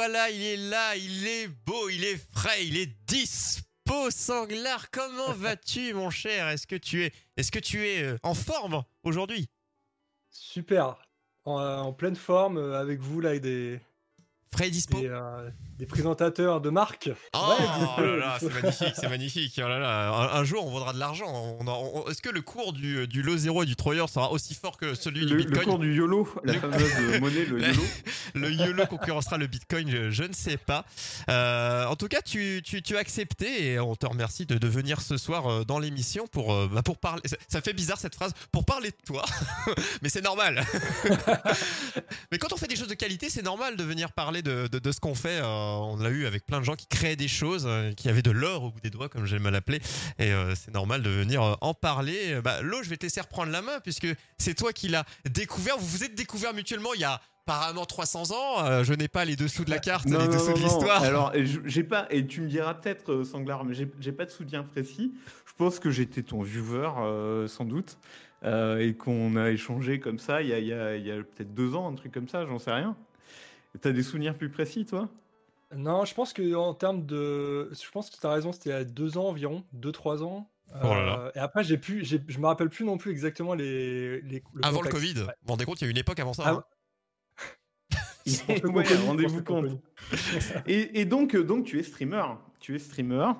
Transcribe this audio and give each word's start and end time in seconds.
Voilà, 0.00 0.30
il 0.30 0.40
est 0.42 0.56
là, 0.56 0.96
il 0.96 1.26
est 1.26 1.46
beau, 1.66 1.90
il 1.90 2.02
est 2.04 2.16
frais, 2.32 2.66
il 2.66 2.78
est 2.78 2.90
dispo, 3.06 4.10
Sanglard. 4.10 4.90
Comment 4.90 5.32
vas-tu, 5.34 5.92
mon 5.92 6.08
cher? 6.08 6.48
Est-ce 6.48 6.66
que 6.66 6.76
tu 6.76 7.04
es, 7.04 7.12
est-ce 7.36 7.52
que 7.52 7.58
tu 7.58 7.86
es 7.86 8.02
euh, 8.04 8.16
en 8.22 8.32
forme 8.32 8.82
aujourd'hui? 9.02 9.50
Super. 10.30 10.96
En, 11.44 11.60
euh, 11.60 11.76
en 11.80 11.92
pleine 11.92 12.16
forme 12.16 12.56
euh, 12.56 12.80
avec 12.80 12.98
vous 12.98 13.20
là 13.20 13.34
et 13.34 13.40
des, 13.40 13.78
Frais 14.54 14.68
et 14.68 14.70
dispo? 14.70 14.98
des, 14.98 15.08
euh, 15.08 15.50
des 15.80 15.86
présentateurs 15.86 16.60
de 16.60 16.68
marque. 16.70 17.10
Oh, 17.34 17.54
Ouais, 17.98 18.06
là 18.06 18.16
là, 18.16 18.36
c'est 18.38 18.52
magnifique, 18.52 18.92
c'est 18.94 19.08
magnifique. 19.08 19.54
Oh 19.64 19.68
là 19.68 19.78
là, 19.78 20.10
un, 20.10 20.40
un 20.40 20.44
jour, 20.44 20.66
on 20.66 20.70
vaudra 20.70 20.92
de 20.92 20.98
l'argent. 20.98 21.56
On 21.58 21.66
en- 21.66 21.90
on- 21.94 22.08
Est-ce 22.10 22.20
que 22.22 22.28
le 22.28 22.42
cours 22.42 22.72
du, 22.74 23.08
du 23.08 23.22
lot 23.22 23.36
0 23.38 23.62
et 23.62 23.66
du 23.66 23.76
Troyer 23.76 24.06
sera 24.06 24.30
aussi 24.30 24.54
fort 24.54 24.76
que 24.76 24.94
celui 24.94 25.24
du 25.26 25.32
Le, 25.32 25.38
le 25.38 25.44
Bitcoin? 25.44 25.64
cours 25.66 25.78
du 25.78 25.94
YOLO, 25.94 26.28
la 26.44 26.52
Le- 26.52 26.60
fameuse 26.60 26.92
monnaie, 27.20 27.44
le 27.46 27.60
YOLO. 27.62 27.82
Le 28.34 28.50
YOLO 28.52 28.86
concurrencera 28.86 29.38
le 29.38 29.46
Bitcoin, 29.46 29.90
je, 29.90 30.10
je 30.10 30.22
ne 30.24 30.32
sais 30.34 30.58
pas. 30.58 30.84
Euh, 31.30 31.86
en 31.86 31.96
tout 31.96 32.08
cas, 32.08 32.20
tu, 32.22 32.60
tu, 32.64 32.82
tu 32.82 32.96
as 32.96 33.00
accepté 33.00 33.72
et 33.72 33.80
on 33.80 33.96
te 33.96 34.04
remercie 34.06 34.44
de, 34.46 34.58
de 34.58 34.68
venir 34.68 35.00
ce 35.00 35.16
soir 35.16 35.46
euh, 35.50 35.64
dans 35.64 35.78
l'émission 35.78 36.26
pour, 36.26 36.52
euh, 36.52 36.68
bah, 36.70 36.82
pour 36.82 36.98
parler. 36.98 37.22
Ça, 37.24 37.36
ça 37.48 37.60
fait 37.62 37.72
bizarre 37.72 37.98
cette 37.98 38.14
phrase, 38.14 38.32
pour 38.52 38.64
parler 38.66 38.90
de 38.90 38.96
toi, 39.06 39.24
mais 40.02 40.10
c'est 40.10 40.22
normal. 40.22 40.62
mais 42.30 42.38
quand 42.38 42.52
on 42.52 42.56
fait 42.56 42.66
des 42.68 42.76
choses 42.76 42.88
de 42.88 42.94
qualité, 42.94 43.28
c'est 43.30 43.42
normal 43.42 43.76
de 43.76 43.84
venir 43.84 44.12
parler 44.12 44.42
de, 44.42 44.68
de, 44.70 44.78
de 44.78 44.92
ce 44.92 45.00
qu'on 45.00 45.14
fait. 45.14 45.40
Euh, 45.42 45.69
on 45.70 45.96
l'a 45.96 46.10
eu 46.10 46.26
avec 46.26 46.44
plein 46.46 46.60
de 46.60 46.64
gens 46.64 46.74
qui 46.74 46.86
créaient 46.86 47.16
des 47.16 47.28
choses, 47.28 47.64
euh, 47.66 47.92
qui 47.92 48.08
avaient 48.08 48.22
de 48.22 48.30
l'or 48.30 48.64
au 48.64 48.70
bout 48.70 48.80
des 48.80 48.90
doigts, 48.90 49.08
comme 49.08 49.26
j'aime 49.26 49.46
à 49.46 49.50
l'appeler. 49.50 49.80
Et 50.18 50.32
euh, 50.32 50.54
c'est 50.54 50.72
normal 50.72 51.02
de 51.02 51.10
venir 51.10 51.42
euh, 51.42 51.54
en 51.60 51.74
parler. 51.74 52.40
Bah, 52.42 52.62
Lo, 52.62 52.82
je 52.82 52.88
vais 52.88 52.96
te 52.96 53.04
laisser 53.04 53.20
reprendre 53.20 53.52
la 53.52 53.62
main 53.62 53.80
puisque 53.80 54.08
c'est 54.38 54.54
toi 54.54 54.72
qui 54.72 54.88
l'as 54.88 55.04
découvert. 55.28 55.78
Vous 55.78 55.86
vous 55.86 56.04
êtes 56.04 56.14
découvert 56.14 56.54
mutuellement 56.54 56.94
il 56.94 57.00
y 57.00 57.04
a 57.04 57.20
apparemment 57.50 57.84
300 57.84 58.30
ans. 58.32 58.64
Euh, 58.64 58.84
je 58.84 58.94
n'ai 58.94 59.08
pas 59.08 59.24
les 59.24 59.36
dessous 59.36 59.64
de 59.64 59.70
la 59.70 59.78
carte, 59.78 60.06
les 60.06 60.28
dessous 60.28 60.52
de 60.52 60.58
l'histoire. 60.58 61.02
Alors, 61.02 61.32
j'ai 61.64 61.82
pas, 61.82 62.06
et 62.10 62.26
tu 62.26 62.40
me 62.42 62.48
diras 62.48 62.74
peut-être, 62.74 63.12
euh, 63.12 63.24
Sanglard, 63.24 63.64
mais 63.64 63.74
j'ai 63.74 64.12
pas 64.12 64.24
de 64.24 64.30
soutien 64.30 64.62
précis. 64.62 65.12
Je 65.46 65.52
pense 65.56 65.78
que 65.78 65.90
j'étais 65.90 66.22
ton 66.22 66.42
viewer, 66.42 66.90
euh, 66.98 67.48
sans 67.48 67.64
doute, 67.64 67.98
et 68.44 68.94
qu'on 68.94 69.36
a 69.36 69.50
échangé 69.50 70.00
comme 70.00 70.18
ça 70.18 70.40
il 70.40 70.48
y 70.48 70.72
a, 70.72 70.86
a 70.86 71.22
peut-être 71.22 71.54
deux 71.54 71.74
ans, 71.74 71.90
un 71.90 71.94
truc 71.94 72.12
comme 72.12 72.28
ça, 72.28 72.46
j'en 72.46 72.58
sais 72.58 72.72
rien. 72.72 72.96
T'as 73.80 73.92
des 73.92 74.02
souvenirs 74.02 74.34
plus 74.34 74.48
précis, 74.48 74.84
toi? 74.84 75.08
Non, 75.76 76.04
je 76.04 76.14
pense 76.14 76.32
que 76.32 76.54
en 76.54 76.74
termes 76.74 77.06
de, 77.06 77.70
je 77.72 77.90
pense 77.90 78.10
que 78.10 78.20
tu 78.20 78.26
as 78.26 78.30
raison, 78.32 78.52
c'était 78.52 78.72
à 78.72 78.84
deux 78.84 79.18
ans 79.18 79.28
environ, 79.28 79.64
deux 79.72 79.92
trois 79.92 80.22
ans. 80.22 80.50
Oh 80.82 80.88
là 80.88 81.04
là. 81.06 81.18
Euh, 81.20 81.30
et 81.34 81.38
après, 81.38 81.64
j'ai 81.64 81.78
plus, 81.78 82.04
j'ai- 82.04 82.22
je 82.28 82.38
me 82.38 82.46
rappelle 82.46 82.68
plus 82.70 82.84
non 82.84 82.96
plus 82.98 83.10
exactement 83.10 83.54
les. 83.54 84.20
les 84.22 84.42
Avant 84.62 84.82
le. 84.82 84.88
Covid. 84.88 85.14
Ouais. 85.14 85.22
Vous 85.22 85.26
vous 85.44 85.50
rendez 85.52 85.64
compte, 85.64 85.80
il 85.80 85.84
y 85.84 85.86
a 85.88 85.90
une 85.90 85.98
époque 85.98 86.18
avant 86.20 86.32
ça. 86.32 86.42
Ah, 86.46 86.50
hein. 86.50 86.64
Ouais, 88.64 88.84
rendez-vous 89.06 89.42
compte. 89.42 89.80
Et, 90.66 91.00
et 91.00 91.04
donc, 91.04 91.34
euh, 91.34 91.42
donc, 91.42 91.64
tu 91.64 91.78
es 91.78 91.82
streamer. 91.82 92.22
Tu 92.60 92.74
es 92.76 92.78
streamer. 92.78 93.32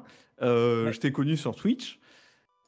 Euh, 0.43 0.87
Ouais. 0.87 0.93
Je 0.93 1.01
t'ai 1.01 1.13
connu 1.13 1.37
sur 1.37 1.55
Twitch. 1.55 2.01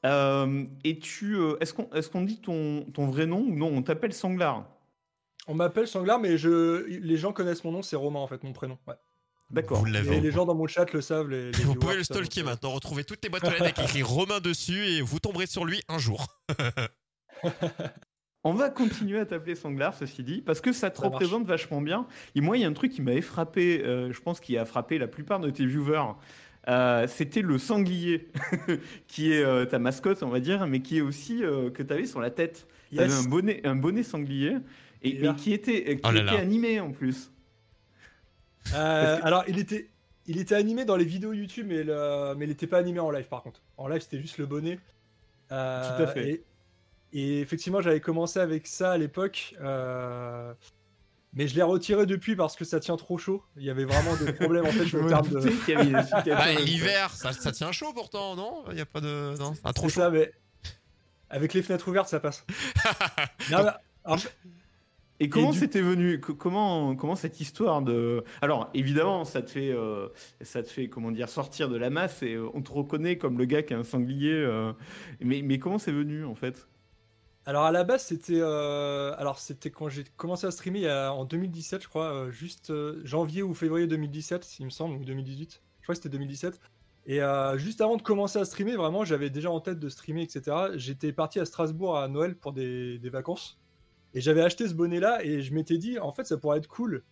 Euh, 0.04 0.64
et 0.84 0.98
tu, 0.98 1.37
euh, 1.37 1.56
est-ce 1.60 1.72
qu'on, 1.72 1.88
est-ce 1.92 2.10
qu'on 2.10 2.22
dit 2.22 2.41
ton, 2.41 2.84
ton 2.92 3.06
vrai 3.06 3.25
nom 3.26 3.41
ou 3.41 3.54
non? 3.54 3.69
On 3.69 3.82
t'appelle 3.82 4.12
Sanglard. 4.12 4.69
On 5.48 5.54
m'appelle 5.54 5.87
Sanglard, 5.88 6.19
mais 6.20 6.37
je, 6.37 6.84
les 6.87 7.16
gens 7.16 7.32
connaissent 7.32 7.64
mon 7.64 7.72
nom, 7.72 7.82
c'est 7.82 7.97
Romain 7.97 8.19
en 8.20 8.26
fait, 8.26 8.42
mon 8.44 8.53
prénom. 8.53 8.78
Ouais. 8.87 8.94
D'accord. 9.52 9.78
Vous 9.78 9.84
l'avez. 9.84 10.20
les 10.20 10.30
gens 10.30 10.46
dans 10.46 10.54
mon 10.54 10.66
chat 10.66 10.90
le 10.92 11.00
savent. 11.02 11.28
Les, 11.28 11.46
les 11.46 11.50
Vous 11.52 11.72
viewers, 11.72 11.78
pouvez 11.78 11.96
le 11.96 12.04
stalker 12.04 12.42
maintenant, 12.42 12.70
retrouver 12.70 13.04
toutes 13.04 13.20
tes 13.20 13.28
boîtes 13.28 13.44
aux 13.44 13.50
lettres 13.50 13.62
avec 13.62 13.78
écrit 13.78 14.02
Romain 14.02 14.40
dessus 14.40 14.84
et 14.86 15.00
vous 15.02 15.18
tomberez 15.18 15.46
sur 15.46 15.64
lui 15.64 15.80
un 15.88 15.98
jour. 15.98 16.26
On 18.44 18.52
va 18.54 18.70
continuer 18.70 19.20
à 19.20 19.26
t'appeler 19.26 19.54
Sanglard, 19.54 19.94
ceci 19.94 20.24
dit, 20.24 20.42
parce 20.42 20.60
que 20.60 20.72
ça 20.72 20.90
te 20.90 20.96
Ça 20.96 21.02
marche. 21.04 21.14
représente 21.14 21.44
vachement 21.46 21.80
bien. 21.80 22.06
Et 22.34 22.40
moi, 22.40 22.56
il 22.56 22.62
y 22.62 22.64
a 22.64 22.68
un 22.68 22.72
truc 22.72 22.90
qui 22.90 23.00
m'avait 23.02 23.20
frappé, 23.20 23.82
euh, 23.84 24.12
je 24.12 24.20
pense 24.20 24.40
qui 24.40 24.58
a 24.58 24.64
frappé 24.64 24.98
la 24.98 25.06
plupart 25.06 25.38
de 25.38 25.48
tes 25.50 25.64
viewers. 25.64 26.14
Euh, 26.69 27.06
C'était 27.06 27.42
le 27.42 27.56
sanglier, 27.58 28.30
qui 29.06 29.32
est 29.32 29.44
euh, 29.44 29.64
ta 29.64 29.78
mascotte, 29.78 30.22
on 30.24 30.28
va 30.28 30.40
dire, 30.40 30.66
mais 30.66 30.80
qui 30.80 30.98
est 30.98 31.02
aussi 31.02 31.44
euh, 31.44 31.70
que 31.70 31.82
tu 31.84 31.92
avais 31.92 32.06
sur 32.06 32.20
la 32.20 32.30
tête. 32.30 32.66
Tu 32.92 32.98
avais 32.98 33.08
Yes. 33.12 33.24
un 33.26 33.28
bonnet, 33.28 33.60
un 33.66 33.76
bonnet 33.76 34.02
sanglier, 34.02 34.56
et, 35.02 35.20
qui 35.36 35.52
était, 35.52 35.96
qui 35.96 36.02
Oh 36.04 36.10
là 36.10 36.22
était 36.22 36.32
là. 36.34 36.38
animé 36.40 36.78
en 36.80 36.90
plus. 36.90 37.31
Euh, 38.75 39.19
que- 39.19 39.25
Alors, 39.25 39.45
il 39.49 39.59
était, 39.59 39.89
il 40.27 40.39
était 40.39 40.55
animé 40.55 40.84
dans 40.84 40.97
les 40.97 41.05
vidéos 41.05 41.33
YouTube, 41.33 41.67
mais, 41.69 41.83
le- 41.83 42.34
mais 42.37 42.45
il 42.47 42.49
n'était 42.49 42.67
pas 42.67 42.78
animé 42.78 43.00
en 43.00 43.11
live 43.11 43.27
par 43.28 43.43
contre. 43.43 43.61
En 43.77 43.89
live, 43.89 44.00
c'était 44.03 44.21
juste 44.21 44.39
le 44.39 44.47
bonnet. 44.47 44.78
Euh, 45.50 45.97
Tout 45.97 46.03
à 46.03 46.06
fait. 46.06 46.28
Et, 46.31 46.45
et 47.12 47.41
effectivement, 47.41 47.81
j'avais 47.83 48.00
commencé 48.00 48.39
avec 48.41 48.67
ça 48.67 48.93
à 48.93 48.99
l'époque. 48.99 49.55
euh, 49.61 50.55
Mais 51.34 51.49
je 51.49 51.55
l'ai 51.55 51.62
retiré 51.62 52.06
depuis 52.06 52.37
parce 52.37 52.56
que 52.56 52.65
ça 52.65 52.78
tient 52.81 52.97
trop 52.97 53.19
chaud. 53.19 53.43
Il 53.56 53.62
y 53.65 53.71
avait 53.71 53.84
vraiment 53.84 54.15
des 54.17 54.33
problèmes 54.33 54.65
en 54.67 54.71
fait 54.71 54.84
Je 54.87 54.97
me 54.99 55.09
termes 55.09 55.29
de. 55.29 55.41
Bah. 56.31 56.53
L'hiver, 56.61 57.11
ça, 57.11 57.33
ça 57.33 57.53
tient 57.53 57.73
chaud 57.73 57.93
pourtant, 57.94 58.37
non? 58.37 58.65
Il 58.71 58.79
y 58.79 58.81
a 58.83 58.87
pas 58.87 59.00
de. 59.00 59.34
Non, 59.39 59.55
ah, 59.65 59.73
trop 59.73 59.89
chaud. 59.89 60.00
ça, 60.00 60.11
mais 60.11 60.33
avec 61.31 61.53
les 61.55 61.62
fenêtres 61.62 61.89
ouvertes, 61.89 62.09
ça 62.09 62.21
passe. 62.21 62.44
Non, 63.50 63.65
mais- 63.65 63.71
alors, 64.05 64.19
Et 65.25 65.28
comment 65.28 65.50
du- 65.53 65.59
c'était 65.59 65.83
venu? 65.83 66.21
Co- 66.21 66.34
Comment 66.34 66.97
comment 66.97 67.15
cette 67.16 67.41
histoire 67.41 67.83
de 67.83 68.25
Alors 68.41 68.71
évidemment, 68.75 69.25
ça 69.25 69.43
te 69.43 69.50
fait 69.50 69.71
euh, 69.71 70.09
ça 70.41 70.62
te 70.62 70.69
fait 70.69 70.88
comment 70.88 71.10
dire 71.10 71.28
sortir 71.28 71.69
de 71.69 71.77
la 71.77 71.91
masse 71.91 72.22
et 72.22 72.34
euh, 72.34 72.49
on 72.55 72.62
te 72.62 72.72
reconnaît 72.72 73.19
comme 73.19 73.38
le 73.38 73.44
gars 73.44 73.62
qui 73.62 73.75
a 73.75 73.78
un 73.78 73.84
sanglier. 73.84 74.32
euh, 74.32 74.72
mais 75.21 75.43
mais 75.43 75.59
comment 75.59 75.78
c'est 75.78 75.93
venu 75.93 76.25
en 76.25 76.34
fait? 76.34 76.66
Alors 77.44 77.65
à 77.65 77.72
la 77.72 77.82
base 77.84 78.05
c'était 78.05 78.41
alors 78.41 79.38
c'était 79.38 79.71
quand 79.71 79.88
j'ai 79.88 80.05
commencé 80.16 80.47
à 80.47 80.50
streamer 80.53 80.88
en 80.88 81.25
2017 81.25 81.82
je 81.82 81.88
crois 81.88 82.31
juste 82.31 82.72
janvier 83.05 83.43
ou 83.43 83.53
février 83.55 83.87
2017 83.88 84.59
il 84.61 84.66
me 84.66 84.71
semble 84.71 84.94
ou 84.97 85.05
2018 85.05 85.61
je 85.81 85.82
crois 85.84 85.94
que 85.94 86.03
c'était 86.03 86.09
2017 86.16 86.61
et 87.06 87.19
juste 87.56 87.81
avant 87.81 87.97
de 87.97 88.03
commencer 88.03 88.38
à 88.38 88.44
streamer 88.44 88.77
vraiment 88.77 89.05
j'avais 89.05 89.28
déjà 89.28 89.50
en 89.50 89.61
tête 89.61 89.81
de 89.81 89.88
streamer 89.88 90.22
etc 90.22 90.56
j'étais 90.77 91.12
parti 91.12 91.41
à 91.41 91.44
Strasbourg 91.44 91.99
à 91.99 92.06
Noël 92.06 92.37
pour 92.37 92.53
des, 92.53 92.99
des 93.00 93.11
vacances 93.11 93.59
et 94.15 94.21
j'avais 94.21 94.43
acheté 94.43 94.69
ce 94.69 94.75
bonnet 94.75 95.00
là 95.00 95.25
et 95.25 95.43
je 95.43 95.55
m'étais 95.55 95.78
dit 95.78 95.99
en 95.99 96.12
fait 96.12 96.25
ça 96.25 96.37
pourrait 96.37 96.59
être 96.59 96.69
cool 96.69 97.03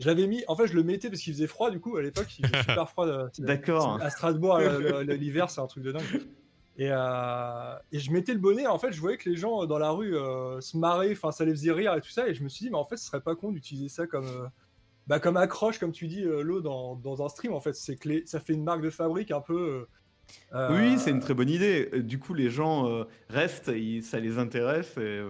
je 0.00 0.06
l'avais 0.06 0.26
mis 0.26 0.42
en 0.48 0.56
fait 0.56 0.66
je 0.66 0.74
le 0.74 0.82
mettais 0.82 1.08
parce 1.08 1.20
qu'il 1.22 1.32
faisait 1.32 1.46
froid 1.46 1.70
du 1.70 1.78
coup 1.80 1.96
à 1.96 2.02
l'époque 2.02 2.26
il 2.38 2.46
faisait 2.46 2.62
super 2.62 2.88
froid 2.88 3.06
euh, 3.06 3.28
D'accord. 3.38 3.98
à 4.02 4.10
Strasbourg, 4.10 4.56
euh, 4.56 5.02
l'hiver, 5.04 5.48
c'est 5.50 5.60
un 5.60 5.66
truc 5.66 5.84
de 5.84 5.92
dingue. 5.92 6.02
Et, 6.78 6.88
euh, 6.90 7.74
et 7.92 7.98
je 7.98 8.10
mettais 8.10 8.32
le 8.32 8.38
bonnet, 8.40 8.66
en 8.66 8.78
fait, 8.78 8.92
je 8.92 9.00
voyais 9.00 9.18
que 9.18 9.28
les 9.28 9.36
gens 9.36 9.66
dans 9.66 9.78
la 9.78 9.90
rue 9.90 10.16
euh, 10.16 10.58
se 10.62 10.76
marraient, 10.78 11.12
enfin, 11.12 11.30
ça 11.30 11.44
les 11.44 11.52
faisait 11.52 11.70
rire 11.70 11.94
et 11.94 12.00
tout 12.00 12.08
ça, 12.10 12.26
et 12.28 12.34
je 12.34 12.42
me 12.42 12.48
suis 12.48 12.64
dit, 12.64 12.70
mais 12.70 12.78
en 12.78 12.84
fait, 12.86 12.96
ce 12.96 13.04
serait 13.04 13.20
pas 13.20 13.36
con 13.36 13.52
d'utiliser 13.52 13.90
ça 13.90 14.06
comme, 14.06 14.24
euh, 14.26 14.46
bah, 15.06 15.20
comme 15.20 15.36
accroche, 15.36 15.78
comme 15.78 15.92
tu 15.92 16.08
dis, 16.08 16.22
l'eau 16.22 16.62
dans, 16.62 16.96
dans 16.96 17.22
un 17.24 17.28
stream, 17.28 17.52
en 17.52 17.60
fait. 17.60 17.74
C'est 17.74 18.02
les- 18.06 18.24
ça 18.24 18.40
fait 18.40 18.54
une 18.54 18.64
marque 18.64 18.80
de 18.80 18.88
fabrique 18.90 19.30
un 19.30 19.42
peu. 19.42 19.86
Oui, 20.70 20.98
c'est 20.98 21.10
une 21.10 21.20
très 21.20 21.34
bonne 21.34 21.50
idée. 21.50 21.90
Du 22.02 22.18
coup, 22.18 22.32
les 22.32 22.48
gens 22.48 23.04
restent, 23.28 23.70
ils- 23.74 24.02
ça 24.02 24.18
les 24.18 24.38
intéresse. 24.38 24.96
et, 24.96 25.20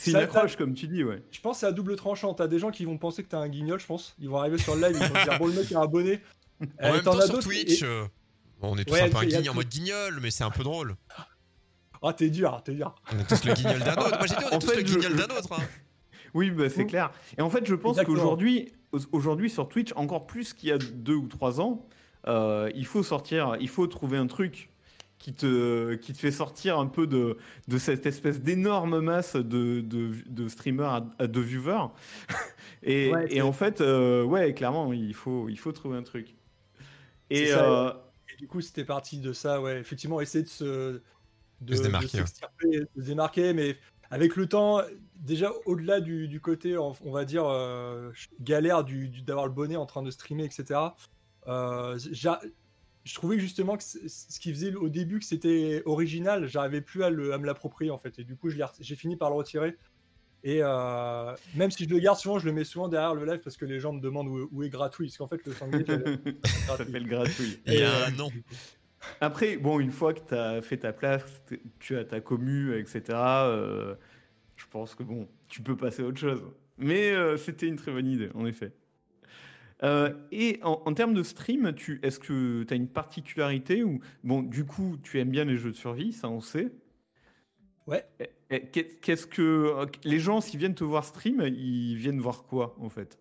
C'est 0.00 0.10
une 0.12 0.16
Ça- 0.18 0.22
accroche, 0.22 0.56
comme 0.56 0.74
tu 0.74 0.86
dis, 0.86 1.02
ouais. 1.02 1.22
Je 1.32 1.40
pense 1.40 1.56
que 1.56 1.60
c'est 1.60 1.66
à 1.66 1.72
double 1.72 1.96
tranchant. 1.96 2.32
T'as 2.34 2.46
des 2.46 2.58
gens 2.60 2.70
qui 2.70 2.84
vont 2.84 2.98
penser 2.98 3.24
que 3.24 3.28
t'es 3.28 3.36
un 3.36 3.48
guignol, 3.48 3.80
je 3.80 3.86
pense. 3.86 4.14
Ils 4.20 4.28
vont 4.28 4.36
arriver 4.38 4.58
sur 4.58 4.76
le 4.76 4.82
live, 4.86 4.96
ils 5.00 5.06
vont 5.08 5.24
dire, 5.24 5.38
bon, 5.38 5.46
le 5.48 5.52
mec 5.54 5.72
a 5.72 5.80
un 5.80 5.86
bonnet. 5.86 6.20
En 6.60 6.86
Euh, 6.88 6.92
même 6.92 7.02
temps, 7.02 7.20
sur 7.20 7.38
Twitch, 7.40 7.82
et- 7.82 7.84
euh, 7.84 8.04
on 8.60 8.76
est 8.78 8.84
tous 8.84 8.94
Ouais, 8.94 9.02
un 9.02 9.08
peu 9.10 9.16
un 9.18 9.24
guigne 9.24 9.50
en 9.50 9.54
mode 9.54 9.68
guignol, 9.68 10.18
mais 10.22 10.30
c'est 10.30 10.44
un 10.44 10.50
peu 10.50 10.62
drôle. 10.62 10.94
Ah, 12.00 12.12
t'es 12.12 12.30
dur, 12.30 12.62
t'es 12.64 12.74
dur. 12.74 12.94
On 13.12 13.18
est 13.18 13.24
tous 13.28 13.44
le 13.44 13.54
guignol 13.54 13.80
d'un 13.80 13.94
autre. 13.96 14.18
Moi 14.18 14.26
j'ai 14.28 14.36
dit, 14.36 14.44
on 14.46 14.50
est 14.50 14.54
En 14.54 14.58
tous 14.60 14.70
fait, 14.70 14.82
le 14.82 14.86
je- 14.86 14.94
guignol 15.00 15.16
d'un 15.16 15.34
autre. 15.36 15.52
hein. 15.52 15.62
Oui, 16.32 16.50
bah, 16.52 16.68
c'est 16.70 16.86
clair. 16.86 17.10
Et 17.36 17.42
en 17.42 17.50
fait, 17.50 17.66
je 17.66 17.74
pense 17.74 18.00
qu'aujourd'hui, 18.02 18.72
aujourd'hui 19.10 19.50
sur 19.50 19.68
Twitch, 19.68 19.92
encore 19.96 20.26
plus 20.26 20.54
qu'il 20.54 20.68
y 20.68 20.72
a 20.72 20.78
deux 20.78 21.14
ou 21.16 21.26
trois 21.26 21.60
ans, 21.60 21.88
euh, 22.28 22.70
il 22.76 22.86
faut 22.86 23.02
sortir, 23.02 23.56
il 23.60 23.68
faut 23.68 23.88
trouver 23.88 24.16
un 24.16 24.28
truc 24.28 24.70
qui 25.18 25.34
te, 25.34 25.94
qui 25.94 26.12
te 26.12 26.18
fait 26.18 26.30
sortir 26.30 26.78
un 26.78 26.86
peu 26.86 27.06
de, 27.06 27.38
de 27.66 27.78
cette 27.78 28.06
espèce 28.06 28.40
d'énorme 28.40 29.00
masse 29.00 29.34
de, 29.36 29.80
de, 29.80 30.12
de 30.26 30.48
streamers, 30.48 31.06
à- 31.18 31.26
de 31.26 31.40
viewers. 31.40 31.88
et, 32.82 33.12
Ouais, 33.12 33.26
et 33.26 33.34
c'est- 33.36 33.40
en 33.40 33.52
fait, 33.52 33.80
euh, 33.80 34.22
ouais, 34.22 34.54
clairement, 34.54 34.92
il 34.92 35.14
faut, 35.14 35.48
il 35.48 35.58
faut 35.58 35.72
trouver 35.72 35.96
un 35.96 36.02
truc. 36.02 36.34
Et 37.30 37.46
C'est 37.46 37.52
ça, 37.52 37.88
euh, 37.88 37.92
Et 38.32 38.36
du 38.36 38.46
coup, 38.46 38.60
c'était 38.60 38.84
parti 38.84 39.18
de 39.18 39.32
ça, 39.32 39.60
ouais. 39.60 39.78
Effectivement, 39.80 40.20
essayer 40.20 40.44
de 40.44 40.48
se. 40.48 41.00
De 41.60 41.74
se 41.74 41.82
démarquer, 41.82 42.06
ouais. 42.06 42.26
s'extirper, 42.26 42.68
de 42.94 43.02
se 43.02 43.06
démarquer, 43.06 43.52
mais 43.52 43.76
avec 44.10 44.36
le 44.36 44.46
temps, 44.48 44.80
déjà 45.16 45.50
au-delà 45.66 46.00
du, 46.00 46.28
du 46.28 46.40
côté, 46.40 46.78
on, 46.78 46.92
va 47.10 47.24
dire, 47.24 47.44
euh, 47.46 48.12
galère 48.40 48.84
du, 48.84 49.08
du- 49.08 49.22
d'avoir 49.22 49.46
le 49.46 49.52
bonnet 49.52 49.74
en 49.74 49.84
train 49.84 50.02
de 50.04 50.10
streamer, 50.12 50.44
etc. 50.44 50.94
euh, 51.48 51.98
je 53.08 53.14
trouvais 53.14 53.38
justement 53.38 53.76
que 53.78 53.82
ce 53.82 54.38
qui 54.38 54.52
faisait 54.52 54.74
au 54.74 54.88
début 54.90 55.18
que 55.18 55.24
c'était 55.24 55.82
original, 55.86 56.46
j'arrivais 56.46 56.82
plus 56.82 57.02
à, 57.02 57.08
le- 57.10 57.32
à 57.32 57.38
me 57.38 57.46
l'approprier 57.46 57.90
en 57.90 57.96
fait. 57.98 58.18
Et 58.18 58.24
du 58.24 58.36
coup, 58.36 58.50
j'ai 58.50 58.96
fini 58.96 59.16
par 59.16 59.30
le 59.30 59.36
retirer. 59.36 59.76
Et 60.44 60.58
euh, 60.62 61.34
même 61.56 61.70
si 61.70 61.84
je 61.84 61.88
le 61.88 61.98
garde 61.98 62.18
souvent, 62.18 62.38
je 62.38 62.44
le 62.46 62.52
mets 62.52 62.64
souvent 62.64 62.88
derrière 62.88 63.14
le 63.14 63.24
live 63.24 63.40
parce 63.42 63.56
que 63.56 63.64
les 63.64 63.80
gens 63.80 63.92
me 63.92 64.00
demandent 64.00 64.28
où, 64.28 64.48
où 64.52 64.62
est 64.62 64.68
gratuit. 64.68 65.06
Parce 65.06 65.16
qu'en 65.16 65.26
fait, 65.26 65.44
le 65.46 65.52
sanglier, 65.54 65.84
Ça 66.66 66.76
s'appelle 66.76 67.06
gratuit. 67.08 67.58
Il 67.66 67.72
y 67.72 67.76
a 67.78 67.80
Et, 67.80 67.84
un 67.84 68.08
euh, 68.12 68.16
nom. 68.16 68.30
Après, 69.20 69.56
bon, 69.56 69.80
une 69.80 69.90
fois 69.90 70.12
que 70.12 70.20
tu 70.28 70.34
as 70.34 70.60
fait 70.60 70.76
ta 70.76 70.92
place, 70.92 71.42
tu 71.80 71.96
as 71.96 72.04
ta 72.04 72.20
commu, 72.20 72.78
etc., 72.78 73.02
euh, 73.16 73.94
je 74.56 74.66
pense 74.70 74.94
que 74.94 75.02
bon, 75.02 75.26
tu 75.48 75.62
peux 75.62 75.76
passer 75.76 76.02
à 76.02 76.06
autre 76.06 76.18
chose. 76.20 76.42
Mais 76.76 77.10
euh, 77.12 77.36
c'était 77.36 77.66
une 77.66 77.76
très 77.76 77.90
bonne 77.90 78.06
idée, 78.06 78.28
en 78.34 78.44
effet. 78.44 78.72
Euh, 79.84 80.12
et 80.32 80.58
en, 80.64 80.82
en 80.86 80.92
termes 80.94 81.14
de 81.14 81.22
stream, 81.22 81.72
tu, 81.74 82.00
est-ce 82.02 82.18
que 82.18 82.64
tu 82.64 82.74
as 82.74 82.76
une 82.76 82.88
particularité 82.88 83.84
ou 83.84 84.00
bon, 84.24 84.42
du 84.42 84.64
coup, 84.64 84.96
tu 85.02 85.20
aimes 85.20 85.30
bien 85.30 85.44
les 85.44 85.56
jeux 85.56 85.70
de 85.70 85.76
survie, 85.76 86.12
ça 86.12 86.28
on 86.28 86.40
sait. 86.40 86.72
Ouais. 87.86 88.04
Qu'est-ce 89.00 89.26
que 89.26 89.86
les 90.04 90.18
gens, 90.18 90.40
s'ils 90.40 90.58
viennent 90.58 90.74
te 90.74 90.84
voir 90.84 91.04
stream, 91.04 91.42
ils 91.46 91.94
viennent 91.96 92.20
voir 92.20 92.44
quoi 92.44 92.74
en 92.80 92.88
fait? 92.88 93.18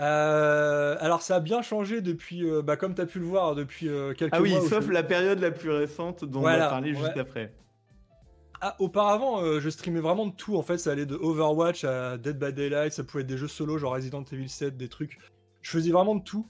Euh, 0.00 0.96
alors 1.00 1.22
ça 1.22 1.36
a 1.36 1.40
bien 1.40 1.62
changé 1.62 2.00
depuis, 2.00 2.44
euh, 2.44 2.62
bah, 2.62 2.76
comme 2.76 2.94
tu 2.94 3.00
as 3.00 3.06
pu 3.06 3.20
le 3.20 3.26
voir, 3.26 3.54
depuis 3.54 3.88
euh, 3.88 4.12
quelques 4.12 4.34
Ah 4.34 4.40
oui, 4.42 4.50
mois. 4.50 4.60
où 4.64 4.68
sauf 4.68 4.86
je- 4.86 4.92
la 4.92 5.02
période 5.04 5.38
la 5.38 5.50
plus 5.52 5.70
récente 5.70 6.24
dont 6.24 6.40
on 6.40 6.42
va 6.42 6.68
parler 6.68 6.94
juste 6.94 7.16
après. 7.16 7.52
Ah, 8.66 8.76
auparavant, 8.78 9.42
euh, 9.42 9.60
je 9.60 9.68
streamais 9.68 10.00
vraiment 10.00 10.26
de 10.26 10.32
tout. 10.32 10.56
En 10.56 10.62
fait, 10.62 10.78
ça 10.78 10.90
allait 10.90 11.04
de 11.04 11.16
Overwatch 11.16 11.84
à 11.84 12.16
Dead 12.16 12.38
by 12.38 12.50
Daylight. 12.50 12.94
Ça 12.94 13.04
pouvait 13.04 13.20
être 13.20 13.26
des 13.28 13.36
jeux 13.36 13.46
solo, 13.46 13.76
genre 13.76 13.92
Resident 13.92 14.24
Evil 14.32 14.48
7, 14.48 14.78
des 14.78 14.88
trucs. 14.88 15.18
Je 15.60 15.70
faisais 15.70 15.90
vraiment 15.90 16.14
de 16.14 16.22
tout. 16.24 16.48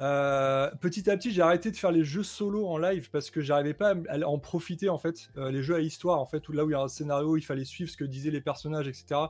Euh, 0.00 0.70
petit 0.80 1.10
à 1.10 1.18
petit, 1.18 1.30
j'ai 1.30 1.42
arrêté 1.42 1.70
de 1.70 1.76
faire 1.76 1.92
les 1.92 2.02
jeux 2.02 2.22
solo 2.22 2.66
en 2.66 2.78
live 2.78 3.10
parce 3.10 3.30
que 3.30 3.42
j'arrivais 3.42 3.74
pas 3.74 3.94
à 4.08 4.18
en 4.26 4.38
profiter 4.38 4.88
en 4.88 4.96
fait. 4.96 5.28
Euh, 5.36 5.50
les 5.50 5.62
jeux 5.62 5.74
à 5.74 5.80
histoire, 5.80 6.18
en 6.18 6.24
fait, 6.24 6.48
où 6.48 6.52
là 6.52 6.64
où 6.64 6.70
il 6.70 6.72
y 6.72 6.76
a 6.76 6.80
un 6.80 6.88
scénario, 6.88 7.36
il 7.36 7.42
fallait 7.42 7.66
suivre 7.66 7.90
ce 7.90 7.98
que 7.98 8.04
disaient 8.04 8.30
les 8.30 8.40
personnages, 8.40 8.88
etc. 8.88 9.20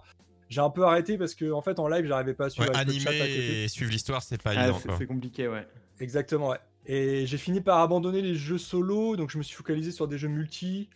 J'ai 0.49 0.61
un 0.61 0.71
peu 0.71 0.85
arrêté 0.85 1.19
parce 1.19 1.35
que 1.35 1.51
en 1.51 1.63
fait, 1.63 1.81
en 1.81 1.89
live, 1.89 2.07
j'arrivais 2.07 2.35
pas 2.35 2.45
à 2.45 2.51
suivre 2.51 2.69
Ouais, 2.71 2.77
avec 2.77 2.95
le 2.95 3.01
chat 3.01 3.11
à 3.11 3.13
animer 3.15 3.27
côté. 3.29 3.65
et 3.65 3.69
suivre 3.69 3.91
l'histoire, 3.91 4.23
c'est 4.23 4.41
pas 4.41 4.51
Ah, 4.55 4.63
évident. 4.67 4.79
c'est 4.81 4.89
quoi. 4.89 4.97
c'est 4.99 5.07
compliqué, 5.07 5.49
ouais. 5.49 5.67
Exactement, 5.99 6.51
ouais. 6.51 6.59
Et 6.87 7.27
j'ai 7.27 7.39
fini 7.39 7.61
par 7.61 7.81
abandonner 7.81 8.23
les 8.23 8.37
jeux 8.37 8.57
solo, 8.59 9.17
donc 9.17 9.31
je 9.33 9.39
me 9.39 9.43
suis 9.43 9.57
focalisé 9.57 9.91
sur 9.91 10.07
des 10.07 10.19
jeux 10.19 10.29
multi. 10.29 10.89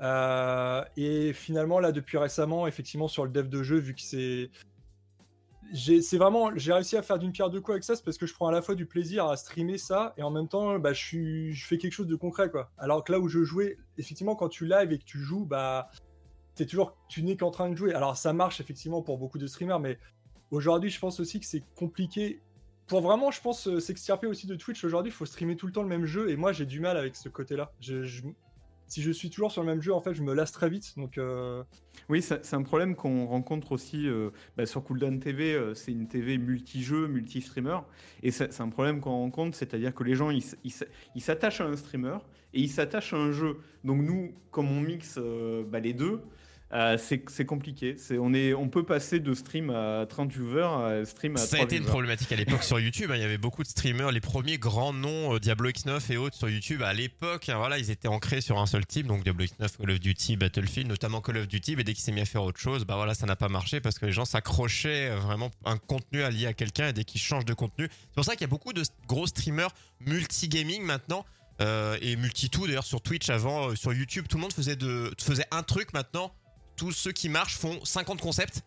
Euh, 0.00 0.84
et 0.96 1.32
finalement, 1.32 1.80
là, 1.80 1.92
depuis 1.92 2.18
récemment, 2.18 2.66
effectivement, 2.66 3.08
sur 3.08 3.24
le 3.24 3.30
dev 3.30 3.48
de 3.48 3.62
jeu, 3.62 3.78
vu 3.78 3.94
que 3.94 4.00
c'est. 4.02 4.50
C'est 5.74 6.16
vraiment. 6.16 6.50
J'ai 6.56 6.72
réussi 6.72 6.96
à 6.96 7.02
faire 7.02 7.18
d'une 7.18 7.30
pierre 7.32 7.50
deux 7.50 7.60
coups 7.60 7.72
avec 7.72 7.84
ça, 7.84 7.94
c'est 7.94 8.04
parce 8.04 8.16
que 8.16 8.26
je 8.26 8.32
prends 8.32 8.48
à 8.48 8.52
la 8.52 8.62
fois 8.62 8.74
du 8.74 8.86
plaisir 8.86 9.26
à 9.26 9.36
streamer 9.36 9.76
ça, 9.76 10.14
et 10.16 10.22
en 10.22 10.30
même 10.30 10.48
temps, 10.48 10.78
bah, 10.78 10.94
je, 10.94 11.04
suis, 11.04 11.52
je 11.52 11.66
fais 11.66 11.76
quelque 11.76 11.92
chose 11.92 12.06
de 12.06 12.16
concret, 12.16 12.50
quoi. 12.50 12.70
Alors 12.78 13.04
que 13.04 13.12
là 13.12 13.20
où 13.20 13.28
je 13.28 13.44
jouais, 13.44 13.76
effectivement, 13.98 14.34
quand 14.34 14.48
tu 14.48 14.64
live 14.66 14.92
et 14.92 14.98
que 14.98 15.04
tu 15.04 15.18
joues, 15.18 15.44
bah. 15.44 15.90
T'es 16.54 16.66
toujours. 16.66 16.96
Tu 17.08 17.22
n'es 17.22 17.36
qu'en 17.36 17.50
train 17.50 17.68
de 17.68 17.76
jouer. 17.76 17.92
Alors 17.94 18.16
ça 18.16 18.32
marche, 18.32 18.60
effectivement, 18.60 19.02
pour 19.02 19.18
beaucoup 19.18 19.38
de 19.38 19.46
streamers, 19.46 19.78
mais 19.78 19.98
aujourd'hui, 20.50 20.90
je 20.90 20.98
pense 20.98 21.20
aussi 21.20 21.38
que 21.38 21.46
c'est 21.46 21.62
compliqué 21.76 22.40
pour 22.88 23.02
vraiment, 23.02 23.30
je 23.30 23.40
pense, 23.40 23.68
euh, 23.68 23.80
s'extirper 23.80 24.26
aussi 24.26 24.46
de 24.46 24.56
Twitch 24.56 24.82
aujourd'hui, 24.82 25.12
il 25.12 25.14
faut 25.14 25.26
streamer 25.26 25.56
tout 25.56 25.66
le 25.66 25.72
temps 25.72 25.82
le 25.82 25.88
même 25.88 26.06
jeu. 26.06 26.30
Et 26.30 26.36
moi, 26.36 26.52
j'ai 26.52 26.64
du 26.64 26.80
mal 26.80 26.96
avec 26.96 27.14
ce 27.14 27.28
côté-là. 27.28 27.70
Je- 27.80 28.22
si 28.88 29.02
je 29.02 29.10
suis 29.12 29.30
toujours 29.30 29.52
sur 29.52 29.62
le 29.62 29.68
même 29.68 29.82
jeu, 29.82 29.92
en 29.92 30.00
fait, 30.00 30.14
je 30.14 30.22
me 30.22 30.34
lasse 30.34 30.52
très 30.52 30.68
vite. 30.68 30.94
Donc, 30.96 31.18
euh, 31.18 31.62
Oui, 32.08 32.22
c'est 32.22 32.54
un 32.54 32.62
problème 32.62 32.94
qu'on 32.96 33.26
rencontre 33.26 33.72
aussi 33.72 34.08
euh, 34.08 34.30
bah, 34.56 34.66
sur 34.66 34.82
Cooldown 34.82 35.20
TV. 35.20 35.52
euh, 35.54 35.74
c'est 35.74 35.92
une 35.92 36.08
TV 36.08 36.38
multi-jeu, 36.38 37.06
multi-streamer. 37.06 37.78
Et 38.22 38.30
c'est 38.30 38.60
un 38.60 38.68
problème 38.70 39.00
qu'on 39.00 39.16
rencontre, 39.16 39.56
c'est-à-dire 39.56 39.94
que 39.94 40.04
les 40.04 40.14
gens, 40.14 40.30
ils 40.30 41.20
s'attachent 41.22 41.60
à 41.60 41.66
un 41.66 41.76
streamer 41.76 42.18
et 42.54 42.60
ils 42.60 42.70
s'attachent 42.70 43.12
à 43.12 43.18
un 43.18 43.30
jeu. 43.30 43.58
Donc 43.84 44.00
nous, 44.02 44.32
comme 44.50 44.70
on 44.70 44.80
mixe 44.80 45.18
euh, 45.18 45.64
bah, 45.64 45.80
les 45.80 45.92
deux, 45.92 46.22
euh, 46.72 46.98
c'est 46.98 47.44
compliqué. 47.46 47.96
C'est- 47.96 48.18
On, 48.18 48.34
est, 48.34 48.52
on 48.54 48.68
peut 48.68 48.84
passer 48.84 49.20
de 49.20 49.32
stream 49.34 49.70
à 49.70 50.04
30 50.06 50.30
viewers 50.32 50.62
à 51.00 51.04
stream 51.06 51.36
à 51.36 51.38
Ça 51.38 51.44
a 51.44 51.60
3 51.60 51.64
été 51.64 51.76
une 51.76 51.84
problématique 51.84 52.30
à 52.32 52.36
l'époque 52.36 52.62
sur 52.62 52.78
YouTube. 52.78 53.10
hein. 53.10 53.16
Il 53.16 53.22
y 53.22 53.24
avait 53.24 53.38
beaucoup 53.38 53.62
de 53.62 53.68
streamers, 53.68 54.12
les 54.12 54.20
premiers 54.20 54.58
grands 54.58 54.92
noms, 54.92 55.34
euh, 55.34 55.38
Diablo 55.40 55.70
X9 55.70 56.12
et 56.12 56.16
autres 56.18 56.36
sur 56.36 56.48
YouTube 56.50 56.82
à 56.82 56.92
l'époque. 56.92 57.48
hein, 57.48 57.56
voilà, 57.56 57.78
ils 57.78 57.90
étaient 57.90 58.08
ancrés 58.08 58.40
sur 58.40 58.58
un 58.58 58.66
seul 58.66 58.84
type, 58.86 59.06
donc 59.06 59.22
Diablo 59.24 59.44
X9, 59.46 59.76
Call 59.78 59.90
of 59.90 60.00
Duty, 60.00 60.36
Battlefield, 60.36 60.88
notamment 60.88 61.20
Call 61.20 61.38
of 61.38 61.48
Duty. 61.48 61.76
Mais 61.76 61.84
dès 61.84 61.94
qu'il 61.94 62.02
s'est 62.02 62.12
mis 62.12 62.20
à 62.20 62.26
faire 62.26 62.42
autre 62.42 62.60
chose, 62.60 62.84
bah 62.84 62.96
voilà, 62.96 63.14
ça 63.14 63.26
n'a 63.26 63.36
pas 63.36 63.48
marché 63.48 63.80
parce 63.80 63.98
que 63.98 64.06
les 64.06 64.12
gens 64.12 64.24
s'accrochaient 64.26 65.10
euh, 65.10 65.16
vraiment 65.20 65.50
à 65.64 65.70
un 65.72 65.78
contenu 65.78 66.22
allié 66.22 66.46
à 66.46 66.52
quelqu'un 66.52 66.88
et 66.88 66.92
dès 66.92 67.04
qu'ils 67.04 67.20
changent 67.20 67.44
de 67.46 67.54
contenu, 67.54 67.88
c'est 67.90 68.14
pour 68.14 68.24
ça 68.24 68.32
qu'il 68.32 68.42
y 68.42 68.44
a 68.44 68.48
beaucoup 68.48 68.72
de 68.74 68.82
gros 69.06 69.26
streamers 69.26 69.70
multi-gaming 70.00 70.82
maintenant. 70.82 71.24
euh, 71.60 71.98
et 72.00 72.14
multi-tout 72.14 72.66
d'ailleurs 72.68 72.84
sur 72.84 73.00
Twitch 73.00 73.30
avant, 73.30 73.74
sur 73.74 73.92
YouTube, 73.92 74.26
tout 74.28 74.36
le 74.36 74.42
monde 74.42 74.52
faisait, 74.52 74.76
de, 74.76 75.10
faisait 75.20 75.46
un 75.50 75.64
truc 75.64 75.92
maintenant. 75.92 76.32
Tous 76.78 76.92
ceux 76.92 77.12
qui 77.12 77.28
marchent 77.28 77.56
font 77.58 77.84
50 77.84 78.20
concepts 78.20 78.62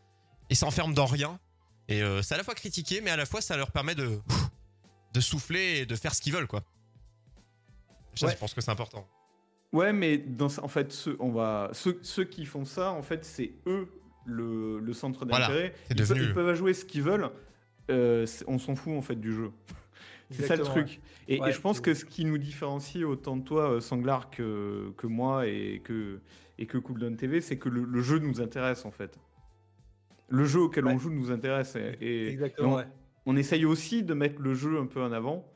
et 0.51 0.55
s'enferment 0.55 0.93
dans 0.93 1.05
rien. 1.07 1.39
Et 1.87 2.03
euh, 2.03 2.21
c'est 2.21 2.35
à 2.35 2.37
la 2.37 2.43
fois 2.43 2.53
critiqué, 2.53 3.01
mais 3.01 3.09
à 3.09 3.15
la 3.17 3.25
fois 3.25 3.41
ça 3.41 3.57
leur 3.57 3.71
permet 3.71 3.95
de, 3.95 4.19
de 5.13 5.19
souffler 5.19 5.79
et 5.79 5.85
de 5.85 5.95
faire 5.95 6.13
ce 6.13 6.21
qu'ils 6.21 6.33
veulent, 6.33 6.47
quoi. 6.47 6.63
Ça, 8.15 8.27
Ouais. 8.27 8.33
je 8.33 8.37
pense 8.37 8.53
que 8.53 8.61
c'est 8.61 8.71
important. 8.71 9.07
Ouais, 9.73 9.93
mais 9.93 10.17
dans, 10.17 10.47
en 10.61 10.67
fait, 10.67 10.91
ceux, 10.91 11.15
on 11.19 11.31
va, 11.31 11.69
ceux, 11.73 11.97
ceux 12.01 12.25
qui 12.25 12.45
font 12.45 12.65
ça, 12.65 12.91
en 12.91 13.01
fait, 13.01 13.23
c'est 13.23 13.53
eux 13.65 13.87
le, 14.25 14.79
le 14.79 14.93
centre 14.93 15.25
Voilà, 15.25 15.47
d'intérêt. 15.47 15.73
c'est 15.87 15.93
ils, 15.93 15.97
peuvent- 15.97 16.09
devenu- 16.17 16.23
ils 16.27 16.33
peuvent 16.33 16.55
jouer 16.55 16.73
ce 16.73 16.83
qu'ils 16.85 17.03
veulent. 17.03 17.29
euh, 17.89 18.27
on 18.47 18.59
s'en 18.59 18.75
fout 18.75 18.93
en 18.93 19.01
fait 19.01 19.15
du 19.15 19.33
jeu. 19.33 19.51
C'est 20.29 20.47
ça 20.47 20.55
le 20.55 20.63
truc. 20.63 21.01
Et, 21.27 21.35
et 21.35 21.41
Ouais, 21.41 21.51
je 21.51 21.59
pense 21.59 21.81
que 21.81 21.93
ce 21.93 22.05
qui 22.05 22.23
nous 22.23 22.37
différencie 22.37 23.03
autant 23.03 23.35
de 23.35 23.43
toi, 23.43 23.69
euh, 23.71 23.81
Sanglar, 23.81 24.29
que, 24.29 24.93
que 24.95 25.05
moi 25.07 25.45
et 25.47 25.81
que, 25.83 26.21
et 26.61 26.67
que 26.67 26.77
Cooldown 26.77 27.17
TV, 27.17 27.41
c'est 27.41 27.57
que 27.57 27.69
le, 27.69 27.83
le 27.83 28.01
jeu 28.01 28.19
nous 28.19 28.39
intéresse 28.39 28.85
en 28.85 28.91
fait. 28.91 29.17
Le 30.29 30.45
jeu 30.45 30.61
auquel 30.61 30.85
Ouais. 30.85 30.93
on 30.93 30.97
joue 30.99 31.09
nous 31.09 31.31
intéresse. 31.31 31.75
Et, 31.75 31.97
et- 31.99 32.27
exactement, 32.29 32.73
on, 32.73 32.77
ouais. 32.77 32.87
on 33.25 33.35
essaye 33.35 33.65
aussi 33.65 34.03
de 34.03 34.13
mettre 34.13 34.39
le 34.41 34.53
jeu 34.53 34.79
un 34.79 34.85
peu 34.85 35.01
en 35.01 35.11
avant. 35.11 35.51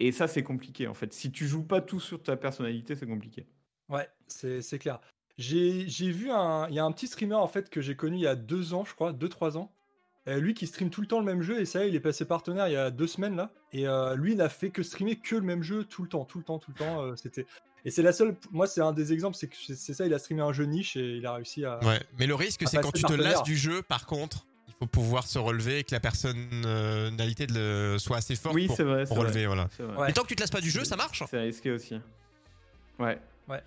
Et 0.00 0.10
ça, 0.10 0.26
c'est 0.26 0.42
compliqué 0.42 0.88
en 0.88 0.94
fait. 0.94 1.12
Si 1.12 1.30
tu 1.30 1.46
joues 1.46 1.62
pas 1.62 1.80
tout 1.80 2.00
sur 2.00 2.20
ta 2.22 2.36
personnalité, 2.36 2.96
c'est 2.96 3.06
compliqué. 3.06 3.46
Ouais, 3.88 4.08
c'est 4.26 4.78
clair. 4.78 5.00
J'ai 5.38 5.88
j'ai 5.88 6.10
vu 6.10 6.30
un. 6.30 6.68
Il 6.68 6.74
y 6.74 6.78
a 6.80 6.84
un 6.84 6.90
petit 6.92 7.06
streamer 7.06 7.34
en 7.36 7.46
fait 7.48 7.70
que 7.70 7.80
j'ai 7.80 7.94
connu 7.96 8.16
il 8.16 8.22
y 8.22 8.26
a 8.26 8.34
deux 8.36 8.74
ans, 8.74 8.84
je 8.84 8.94
crois, 8.94 9.12
deux, 9.12 9.28
trois 9.28 9.56
ans. 9.56 9.72
Euh, 10.26 10.40
lui 10.40 10.54
qui 10.54 10.66
stream 10.66 10.88
tout 10.88 11.02
le 11.02 11.06
temps 11.06 11.18
le 11.18 11.26
même 11.26 11.42
jeu, 11.42 11.60
et 11.60 11.66
ça, 11.66 11.84
il 11.84 11.94
est 11.94 12.00
passé 12.00 12.24
partenaire 12.24 12.66
il 12.68 12.72
y 12.72 12.76
a 12.76 12.90
deux 12.90 13.06
semaines 13.06 13.36
là. 13.36 13.50
Et 13.74 13.86
euh, 13.86 14.16
lui 14.16 14.34
n'a 14.36 14.48
fait 14.48 14.70
que 14.70 14.82
streamer 14.82 15.16
que 15.16 15.34
le 15.36 15.42
même 15.42 15.62
jeu 15.62 15.84
tout 15.84 16.02
le 16.02 16.08
temps, 16.08 16.24
tout 16.24 16.38
le 16.38 16.44
temps, 16.44 16.58
tout 16.58 16.70
le 16.70 16.78
temps. 16.78 17.02
euh, 17.02 17.14
C'était. 17.16 17.44
Et 17.84 17.90
c'est 17.90 18.00
la 18.02 18.14
seule. 18.14 18.34
Moi, 18.50 18.66
c'est 18.66 18.80
un 18.80 18.92
des 18.94 19.12
exemples, 19.12 19.36
c'est 19.36 19.48
que 19.48 19.54
c'est 19.56 19.92
ça, 19.92 20.06
il 20.06 20.14
a 20.14 20.18
streamé 20.18 20.40
un 20.40 20.54
jeu 20.54 20.64
niche 20.64 20.96
et 20.96 21.16
il 21.18 21.26
a 21.26 21.34
réussi 21.34 21.66
à. 21.66 21.78
Ouais. 21.84 22.00
Mais 22.18 22.26
le 22.26 22.34
risque, 22.34 22.66
c'est 22.66 22.80
quand 22.80 22.90
tu 22.92 23.02
te 23.02 23.12
lasses 23.12 23.42
du 23.42 23.54
jeu, 23.56 23.82
par 23.82 24.06
contre, 24.06 24.46
il 24.68 24.72
faut 24.78 24.86
pouvoir 24.86 25.26
se 25.26 25.38
relever 25.38 25.80
et 25.80 25.84
que 25.84 25.94
la 25.94 26.00
personnalité 26.00 27.46
de 27.46 27.54
le- 27.92 27.98
soit 27.98 28.16
assez 28.16 28.36
forte 28.36 28.54
oui, 28.54 28.66
pour, 28.68 28.76
c'est 28.76 28.82
vrai. 28.84 29.04
pour 29.04 29.18
relever. 29.18 29.44
Voilà. 29.46 29.64
vrai, 29.64 29.70
c'est 29.76 29.82
vrai. 29.82 29.96
Ouais. 29.98 30.06
Mais 30.06 30.12
tant 30.14 30.22
que 30.22 30.28
tu 30.28 30.36
te 30.36 30.40
lasses 30.40 30.50
pas 30.50 30.62
du 30.62 30.70
jeu, 30.70 30.84
ça 30.84 30.96
marche. 30.96 31.22
C'est 31.30 31.40
risqué 31.40 31.70
aussi. 31.70 32.00
Ouais. 32.98 33.18
Ouais. 33.48 33.60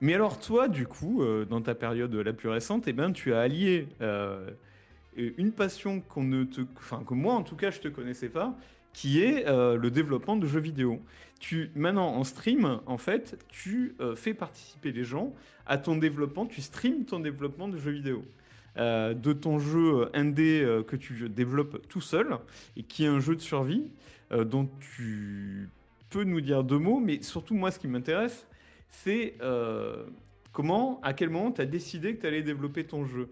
Mais 0.00 0.14
alors 0.14 0.40
toi, 0.40 0.66
du 0.68 0.86
coup, 0.88 1.22
euh, 1.22 1.44
dans 1.44 1.60
ta 1.60 1.74
période 1.76 2.12
la 2.12 2.32
plus 2.32 2.48
récente, 2.48 2.88
eh 2.88 2.92
ben, 2.92 3.12
tu 3.12 3.32
as 3.34 3.40
allié 3.40 3.86
euh, 4.00 4.50
une 5.16 5.52
passion 5.52 6.00
que 6.00 7.14
moi 7.14 7.34
en 7.34 7.42
tout 7.42 7.56
cas 7.56 7.70
je 7.70 7.80
te 7.80 7.88
connaissais 7.88 8.28
pas, 8.28 8.56
qui 8.92 9.22
est 9.22 9.46
euh, 9.46 9.76
le 9.76 9.90
développement 9.90 10.36
de 10.36 10.46
jeux 10.46 10.60
vidéo. 10.60 11.00
Maintenant 11.74 12.14
en 12.14 12.24
stream, 12.24 12.80
en 12.86 12.98
fait, 12.98 13.36
tu 13.48 13.96
euh, 14.00 14.14
fais 14.14 14.34
participer 14.34 14.92
les 14.92 15.04
gens 15.04 15.32
à 15.66 15.76
ton 15.78 15.96
développement, 15.96 16.46
tu 16.46 16.60
streams 16.60 17.04
ton 17.04 17.20
développement 17.20 17.68
de 17.68 17.78
jeux 17.78 17.90
vidéo. 17.90 18.24
Euh, 18.78 19.12
de 19.12 19.34
ton 19.34 19.58
jeu 19.58 20.08
indé 20.14 20.66
que 20.86 20.96
tu 20.96 21.28
développes 21.28 21.86
tout 21.88 22.00
seul 22.00 22.38
et 22.76 22.82
qui 22.82 23.04
est 23.04 23.08
un 23.08 23.20
jeu 23.20 23.34
de 23.34 23.40
survie 23.40 23.90
dont 24.30 24.66
tu 24.80 25.68
peux 26.08 26.24
nous 26.24 26.40
dire 26.40 26.64
deux 26.64 26.78
mots, 26.78 26.98
mais 26.98 27.20
surtout 27.20 27.54
moi 27.54 27.70
ce 27.70 27.78
qui 27.78 27.86
m'intéresse, 27.86 28.46
c'est 28.88 29.36
comment, 30.52 31.00
à 31.02 31.12
quel 31.12 31.28
moment 31.28 31.52
tu 31.52 31.60
as 31.60 31.66
décidé 31.66 32.14
que 32.14 32.22
tu 32.22 32.26
allais 32.26 32.42
développer 32.42 32.84
ton 32.84 33.04
jeu. 33.04 33.28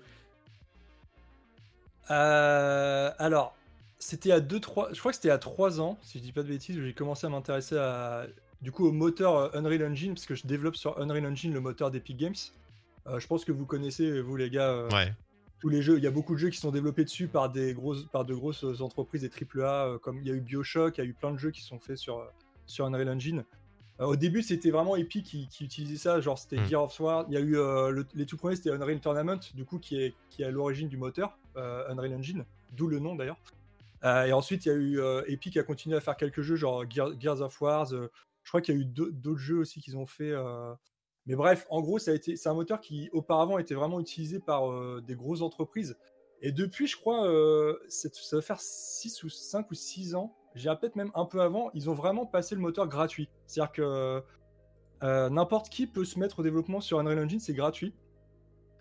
Euh, 2.10 3.10
alors, 3.18 3.54
c'était 3.98 4.32
à 4.32 4.40
2 4.40 4.60
3 4.60 4.90
je 4.92 4.98
crois 4.98 5.12
que 5.12 5.16
c'était 5.16 5.30
à 5.30 5.38
3 5.38 5.80
ans, 5.80 5.98
si 6.02 6.18
je 6.18 6.24
dis 6.24 6.32
pas 6.32 6.42
de 6.42 6.48
bêtises, 6.48 6.80
j'ai 6.80 6.94
commencé 6.94 7.26
à 7.26 7.30
m'intéresser 7.30 7.76
à 7.76 8.26
du 8.62 8.72
coup 8.72 8.86
au 8.86 8.92
moteur 8.92 9.36
euh, 9.36 9.48
Unreal 9.54 9.84
Engine 9.90 10.14
parce 10.14 10.26
que 10.26 10.34
je 10.34 10.46
développe 10.46 10.76
sur 10.76 10.98
Unreal 11.00 11.26
Engine 11.26 11.52
le 11.52 11.60
moteur 11.60 11.90
d'Epic 11.90 12.16
Games. 12.16 12.34
Euh, 13.06 13.18
je 13.18 13.26
pense 13.26 13.44
que 13.44 13.52
vous 13.52 13.64
connaissez 13.66 14.20
vous 14.20 14.36
les 14.36 14.50
gars 14.50 14.84
Ouais. 14.92 15.12
tous 15.60 15.68
les 15.68 15.82
jeux, 15.82 15.98
il 15.98 16.04
y 16.04 16.06
a 16.06 16.10
beaucoup 16.10 16.34
de 16.34 16.38
jeux 16.38 16.50
qui 16.50 16.58
sont 16.58 16.70
développés 16.70 17.04
dessus 17.04 17.28
par 17.28 17.50
des 17.50 17.74
grosses 17.74 18.04
par 18.06 18.24
de 18.24 18.34
grosses 18.34 18.64
entreprises 18.80 19.22
des 19.22 19.30
AAA 19.30 19.98
comme 20.02 20.18
il 20.20 20.26
y 20.28 20.30
a 20.30 20.34
eu 20.34 20.40
BioShock, 20.40 20.98
il 20.98 21.00
y 21.00 21.06
a 21.06 21.06
eu 21.08 21.14
plein 21.14 21.30
de 21.32 21.38
jeux 21.38 21.50
qui 21.50 21.62
sont 21.62 21.78
faits 21.78 21.96
sur 21.96 22.26
sur 22.66 22.86
Unreal 22.86 23.08
Engine. 23.10 23.44
Euh, 24.00 24.06
au 24.06 24.16
début, 24.16 24.42
c'était 24.42 24.70
vraiment 24.70 24.96
Epic 24.96 25.26
qui, 25.26 25.46
qui 25.48 25.64
utilisait 25.64 25.96
ça, 25.98 26.20
genre 26.22 26.38
c'était 26.38 26.56
Mm. 26.60 26.66
Gear 26.68 26.82
of 26.84 27.00
War. 27.00 27.26
Il 27.28 27.34
y 27.34 27.36
a 27.36 27.40
eu 27.40 27.58
euh, 27.58 27.90
le- 27.90 28.06
les 28.14 28.24
tout 28.24 28.38
premiers, 28.38 28.56
c'était 28.56 28.70
Unreal 28.70 28.98
Tournament, 29.00 29.40
du 29.54 29.64
coup, 29.66 29.78
qui 29.78 30.00
est, 30.00 30.14
qui 30.30 30.40
est 30.42 30.46
à 30.46 30.50
l'origine 30.50 30.88
du 30.88 30.96
moteur, 30.96 31.36
Unreal 31.56 32.14
Engine, 32.14 32.44
d'où 32.72 32.86
le 32.86 32.98
nom 32.98 33.14
d'ailleurs. 33.14 33.38
Euh, 34.04 34.24
et 34.24 34.32
ensuite, 34.32 34.64
il 34.64 34.68
y 34.68 34.72
a 34.72 34.74
eu 34.74 34.98
euh, 35.00 35.22
Epic 35.26 35.52
qui 35.52 35.58
a 35.58 35.62
continué 35.62 35.96
à 35.96 36.00
faire 36.00 36.16
quelques 36.16 36.40
jeux, 36.40 36.56
genre 36.56 36.84
Gear- 36.88 37.18
Gears 37.20 37.40
of 37.42 37.60
Wars. 37.60 37.92
euh, 37.92 38.08
je 38.42 38.50
crois 38.50 38.62
qu'il 38.62 38.74
y 38.74 38.78
a 38.78 38.80
eu 38.80 38.84
d'autres 38.86 39.38
jeux 39.38 39.58
aussi 39.58 39.80
qu'ils 39.82 39.96
ont 39.98 40.06
fait. 40.06 40.30
euh, 40.30 40.72
Mais 41.26 41.34
bref, 41.36 41.66
en 41.70 41.82
gros, 41.82 41.98
c'est 41.98 42.46
un 42.46 42.54
moteur 42.54 42.80
qui 42.80 43.10
auparavant 43.12 43.58
était 43.58 43.74
vraiment 43.74 44.00
utilisé 44.00 44.40
par 44.40 44.70
euh, 44.72 45.02
des 45.06 45.14
grosses 45.14 45.42
entreprises. 45.42 45.96
Et 46.40 46.52
depuis, 46.52 46.86
je 46.86 46.96
crois, 46.96 47.26
euh, 47.28 47.76
ça 47.88 48.08
va 48.32 48.40
faire 48.40 48.58
6 48.60 49.22
ou 49.24 49.28
5 49.28 49.70
ou 49.70 49.74
6 49.74 50.14
ans, 50.14 50.34
j'ai 50.54 50.70
peut-être 50.80 50.96
même 50.96 51.10
un 51.14 51.26
peu 51.26 51.42
avant, 51.42 51.70
ils 51.74 51.90
ont 51.90 51.94
vraiment 51.94 52.24
passé 52.24 52.54
le 52.54 52.62
moteur 52.62 52.88
gratuit. 52.88 53.28
C'est-à-dire 53.46 53.72
que 53.72 54.22
euh, 55.02 55.28
n'importe 55.30 55.68
qui 55.68 55.86
peut 55.86 56.04
se 56.06 56.18
mettre 56.18 56.38
au 56.40 56.42
développement 56.42 56.80
sur 56.80 56.98
Unreal 56.98 57.18
Engine, 57.24 57.40
c'est 57.40 57.52
gratuit. 57.54 57.94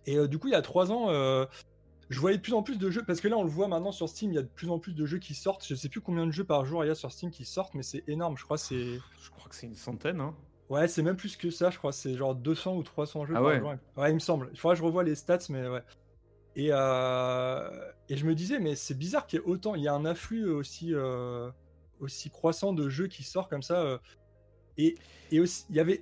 Et 0.06 0.18
euh, 0.18 0.28
du 0.28 0.40
coup, 0.40 0.48
il 0.48 0.52
y 0.52 0.56
a 0.56 0.62
3 0.62 0.92
ans, 0.92 1.10
euh, 1.10 1.46
je 2.10 2.20
voyais 2.20 2.38
de 2.38 2.42
plus 2.42 2.54
en 2.54 2.64
plus 2.64 2.78
de 2.80 2.90
jeux, 2.90 3.04
parce 3.04 3.22
que 3.22 3.28
là, 3.28 3.38
on 3.38 3.44
le 3.44 3.50
voit 3.50 3.68
maintenant 3.68 3.92
sur 3.92 4.10
Steam, 4.10 4.32
il 4.32 4.36
y 4.36 4.40
a 4.40 4.42
de 4.42 4.48
plus 4.48 4.70
en 4.70 4.80
plus 4.80 4.94
de 4.94 5.06
jeux 5.06 5.20
qui 5.20 5.36
sortent. 5.36 5.66
Je 5.68 5.76
sais 5.76 5.90
plus 5.90 6.02
combien 6.02 6.26
de 6.26 6.32
jeux 6.32 6.44
par 6.44 6.66
jour 6.66 6.84
il 6.84 6.88
y 6.88 6.92
a 6.92 6.96
sur 6.96 7.12
Steam 7.12 7.30
qui 7.32 7.46
sortent, 7.46 7.74
mais 7.76 7.84
c'est 7.84 8.04
énorme. 8.08 8.36
Je 8.38 8.44
crois 8.44 8.58
que 8.58 8.64
c'est. 8.64 9.00
Je 9.22 9.30
crois 9.32 9.48
que 9.50 9.56
c'est 9.56 9.68
une 9.68 9.76
centaine. 9.76 10.20
Hein. 10.22 10.36
Ouais, 10.70 10.88
c'est 10.88 11.02
même 11.04 11.16
plus 11.16 11.36
que 11.38 11.50
ça, 11.52 11.70
je 11.70 11.78
crois. 11.78 11.92
C'est 11.92 12.16
genre 12.16 12.36
200 12.36 12.76
ou 12.78 12.84
300 12.84 13.26
jeux 13.26 13.34
Ah 13.36 13.40
par 13.40 13.48
ouais. 13.48 13.60
jour. 13.60 13.74
Ouais, 13.98 14.12
il 14.12 14.16
me 14.16 14.20
semble. 14.20 14.50
Il 14.54 14.60
faudra 14.60 14.74
que 14.76 14.80
je 14.80 14.84
revoie 14.86 15.04
les 15.04 15.16
stats, 15.16 15.40
mais 15.50 15.68
ouais. 15.68 15.84
Et, 16.56 16.70
euh, 16.72 17.70
et 18.10 18.18
je 18.18 18.26
me 18.26 18.34
disais, 18.36 18.60
mais 18.60 18.76
c'est 18.76 18.98
bizarre 18.98 19.26
qu'il 19.28 19.40
y 19.40 19.42
ait 19.42 19.46
autant. 19.46 19.76
Il 19.76 19.84
y 19.84 19.88
a 19.88 19.94
un 19.94 20.06
afflux 20.06 20.50
aussi, 20.50 20.94
euh, 20.94 21.50
aussi 22.00 22.30
croissant 22.30 22.74
de 22.74 22.90
jeux 22.90 23.08
qui 23.08 23.24
sortent 23.24 23.50
comme 23.50 23.62
ça. 23.64 23.82
euh. 23.82 23.98
et, 24.78 24.96
et 25.32 25.40
aussi, 25.40 25.66
il 25.70 25.76
y 25.76 25.80
avait. 25.80 26.02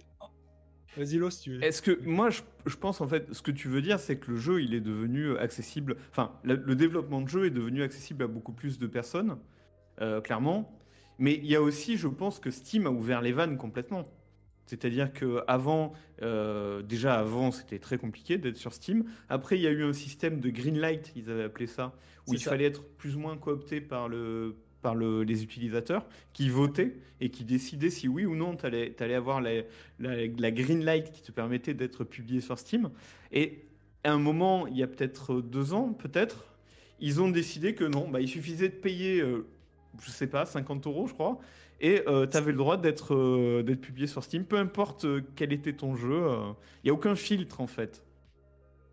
Vas-y, 0.96 1.18
Lo, 1.18 1.30
si 1.30 1.42
tu 1.42 1.52
veux. 1.52 1.64
Est-ce 1.64 1.82
que 1.82 2.00
moi 2.06 2.30
je, 2.30 2.42
je 2.66 2.76
pense 2.76 3.02
en 3.02 3.08
fait 3.08 3.32
ce 3.32 3.42
que 3.42 3.52
tu 3.52 3.68
veux 3.68 3.82
dire 3.82 4.00
c'est 4.00 4.18
que 4.18 4.32
le 4.32 4.38
jeu 4.38 4.62
il 4.64 4.74
est 4.74 4.82
devenu 4.82 5.38
accessible 5.38 5.96
enfin 6.10 6.32
le, 6.44 6.56
le 6.56 6.76
développement 6.76 7.22
de 7.22 7.28
jeu 7.28 7.46
est 7.46 7.52
devenu 7.52 7.84
accessible 7.84 8.24
à 8.24 8.28
beaucoup 8.28 8.54
plus 8.54 8.80
de 8.80 8.88
personnes 8.88 9.38
euh, 10.02 10.22
clairement 10.22 10.72
mais 11.20 11.36
il 11.36 11.46
y 11.46 11.56
a 11.56 11.62
aussi 11.62 11.98
je 11.98 12.08
pense 12.08 12.40
que 12.40 12.50
Steam 12.50 12.88
a 12.88 12.90
ouvert 12.90 13.22
les 13.22 13.32
vannes 13.32 13.58
complètement 13.58 14.04
c'est-à-dire 14.66 15.14
que 15.14 15.44
avant 15.48 15.94
euh, 16.24 16.82
déjà 16.82 17.20
avant 17.20 17.52
c'était 17.52 17.80
très 17.80 17.98
compliqué 18.00 18.38
d'être 18.40 18.58
sur 18.58 18.74
Steam 18.74 19.06
après 19.30 19.58
il 19.58 19.62
y 19.62 19.68
a 19.68 19.72
eu 19.72 19.84
un 19.84 19.94
système 19.94 20.40
de 20.40 20.50
green 20.50 20.80
light 20.80 21.12
ils 21.16 21.30
avaient 21.30 21.44
appelé 21.44 21.68
ça 21.68 21.94
où 22.26 22.34
il 22.34 22.40
ça. 22.40 22.50
fallait 22.50 22.66
être 22.66 22.88
plus 22.98 23.16
ou 23.16 23.20
moins 23.20 23.38
coopté 23.38 23.82
par 23.82 24.10
le 24.10 24.56
par 24.88 24.96
le- 24.96 25.24
les 25.24 25.44
utilisateurs 25.44 26.06
qui 26.32 26.48
votaient 26.48 26.96
et 27.20 27.30
qui 27.30 27.44
décidaient 27.44 27.90
si 27.90 28.08
oui 28.08 28.26
ou 28.26 28.36
non 28.38 28.56
tu 28.56 28.66
allais, 28.66 28.96
avoir 29.14 29.42
la, 29.42 29.52
green 30.52 30.82
light 30.86 31.12
qui 31.12 31.22
te 31.22 31.34
permettait 31.34 31.74
d'être 31.74 32.06
publié 32.06 32.40
sur 32.40 32.58
Steam. 32.58 32.90
Et 33.34 33.66
à 34.06 34.14
un 34.14 34.18
moment, 34.18 34.66
il 34.68 34.78
y 34.78 34.84
a 34.84 34.88
peut-être 34.88 35.42
deux 35.42 35.74
ans, 35.74 35.92
peut-être, 35.92 36.56
ils 37.02 37.20
ont 37.22 37.30
décidé 37.30 37.76
que 37.76 37.84
non, 37.84 38.08
bah, 38.08 38.22
il 38.22 38.30
suffisait 38.30 38.70
de 38.70 38.76
payer, 38.76 39.20
euh, 39.20 39.46
je 40.02 40.10
sais 40.10 40.28
pas, 40.28 40.46
50 40.46 40.88
euros, 40.88 41.06
je 41.08 41.14
crois, 41.14 41.38
et 41.82 42.02
tu 42.32 42.38
avais 42.38 42.52
le 42.52 42.58
droit 42.58 42.78
d'être 42.78 43.14
euh, 43.14 43.62
publié 43.76 44.08
sur 44.08 44.24
Steam, 44.24 44.46
peu 44.46 44.58
importe 44.58 45.04
euh, 45.04 45.22
quel 45.36 45.52
était 45.52 45.74
ton 45.74 45.98
jeu. 45.98 46.14
euh, 46.14 46.54
Il 46.84 46.88
n'y 46.88 46.92
a 46.92 46.94
aucun 46.94 47.16
filtre 47.16 47.60
en 47.60 47.68
fait. 47.68 48.04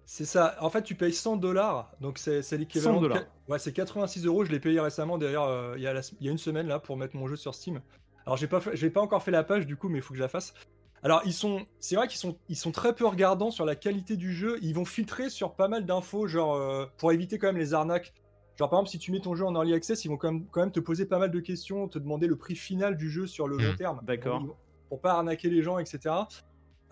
C'est 0.06 0.24
ça. 0.24 0.56
En 0.60 0.68
fait, 0.70 0.82
tu 0.82 0.94
payes 0.94 1.12
100 1.14 1.36
dollars. 1.36 1.90
Donc, 2.00 2.18
c'est 2.18 2.40
l'équivalent. 2.58 2.96
100 2.96 3.00
de- 3.02 3.08
dollars. 3.08 3.22
Ouais, 3.48 3.58
c'est 3.58 3.72
86 3.72 4.26
euros. 4.26 4.44
Je 4.44 4.52
l'ai 4.52 4.60
payé 4.60 4.78
récemment, 4.80 5.18
d'ailleurs, 5.18 5.44
euh, 5.48 5.74
il 5.76 5.82
y, 5.82 5.86
a 5.86 5.92
la- 5.94 6.00
il 6.20 6.26
y 6.26 6.28
a 6.28 6.32
une 6.32 6.38
semaine, 6.38 6.66
là, 6.66 6.78
pour 6.78 6.96
mettre 6.96 7.16
mon 7.16 7.26
jeu 7.26 7.36
sur 7.36 7.54
Steam. 7.54 7.80
Alors, 8.26 8.36
j'ai 8.36 8.46
pas, 8.46 8.60
fait- 8.60 8.90
pas 8.90 9.00
encore 9.00 9.22
fait 9.22 9.30
la 9.30 9.44
page, 9.44 9.66
du 9.66 9.76
coup, 9.76 9.88
mais 9.88 9.98
il 9.98 10.02
faut 10.02 10.10
que 10.12 10.18
je 10.18 10.22
la 10.22 10.28
fasse. 10.28 10.54
Alors, 11.02 11.20
ils 11.26 11.32
sont, 11.34 11.66
c'est 11.80 11.96
vrai 11.96 12.08
qu'ils 12.08 12.18
sont, 12.18 12.38
ils 12.48 12.56
sont 12.56 12.72
très 12.72 12.94
peu 12.94 13.06
regardants 13.06 13.50
sur 13.50 13.66
la 13.66 13.76
qualité 13.76 14.16
du 14.16 14.32
jeu. 14.32 14.58
Ils 14.62 14.74
vont 14.74 14.86
filtrer 14.86 15.28
sur 15.28 15.54
pas 15.54 15.68
mal 15.68 15.84
d'infos, 15.84 16.26
genre, 16.26 16.54
euh, 16.54 16.86
pour 16.96 17.12
éviter 17.12 17.38
quand 17.38 17.48
même 17.48 17.58
les 17.58 17.74
arnaques. 17.74 18.14
Genre, 18.56 18.70
par 18.70 18.78
exemple, 18.78 18.90
si 18.90 18.98
tu 18.98 19.10
mets 19.12 19.20
ton 19.20 19.34
jeu 19.34 19.44
en 19.44 19.54
early 19.54 19.74
access, 19.74 20.04
ils 20.04 20.08
vont 20.08 20.16
quand 20.16 20.32
même, 20.32 20.46
quand 20.50 20.60
même 20.60 20.70
te 20.72 20.80
poser 20.80 21.04
pas 21.06 21.18
mal 21.18 21.30
de 21.30 21.40
questions, 21.40 21.88
te 21.88 21.98
demander 21.98 22.26
le 22.26 22.36
prix 22.36 22.54
final 22.56 22.96
du 22.96 23.10
jeu 23.10 23.26
sur 23.26 23.48
le 23.48 23.56
long 23.58 23.72
Hmm, 23.72 23.76
terme. 23.76 24.00
d'accord. 24.04 24.40
Vont- 24.40 24.56
Pour 24.88 25.00
pas 25.00 25.12
arnaquer 25.14 25.50
les 25.50 25.60
gens, 25.62 25.78
etc. 25.78 26.14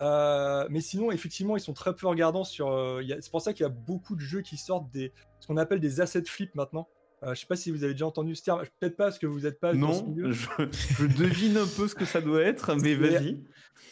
Euh, 0.03 0.67
mais 0.69 0.81
sinon, 0.81 1.11
effectivement, 1.11 1.55
ils 1.55 1.61
sont 1.61 1.73
très 1.73 1.95
peu 1.95 2.07
regardants 2.07 2.43
sur. 2.43 2.69
euh, 2.71 3.01
c'est 3.21 3.31
pour 3.31 3.41
ça 3.41 3.53
qu'il 3.53 3.63
y 3.63 3.65
a 3.65 3.69
beaucoup 3.69 4.15
de 4.15 4.21
jeux 4.21 4.41
qui 4.41 4.57
sortent 4.57 4.91
des 4.91 5.11
ce 5.39 5.47
qu'on 5.47 5.57
appelle 5.57 5.79
des 5.79 6.01
assets 6.01 6.25
flip 6.25 6.53
maintenant. 6.55 6.87
Euh, 7.23 7.33
je 7.33 7.39
sais 7.39 7.45
pas 7.47 7.55
si 7.55 7.71
vous 7.71 7.83
avez 7.85 7.93
déjà 7.93 8.05
entendu 8.07 8.35
ce 8.35 8.43
terme. 8.43 8.63
Peut-être 8.79 8.97
pas 8.97 9.05
parce 9.05 9.19
que 9.19 9.27
vous 9.27 9.41
n'êtes 9.41 9.59
pas 9.59 9.73
dans 9.73 9.93
ce 9.93 10.01
Non, 10.01 10.07
milieu. 10.09 10.31
je, 10.33 10.47
je 10.71 11.05
devine 11.05 11.57
un 11.57 11.67
peu 11.67 11.87
ce 11.87 11.95
que 11.95 12.05
ça 12.05 12.19
doit 12.21 12.41
être, 12.41 12.75
mais 12.81 12.95
vas-y. 12.95 13.41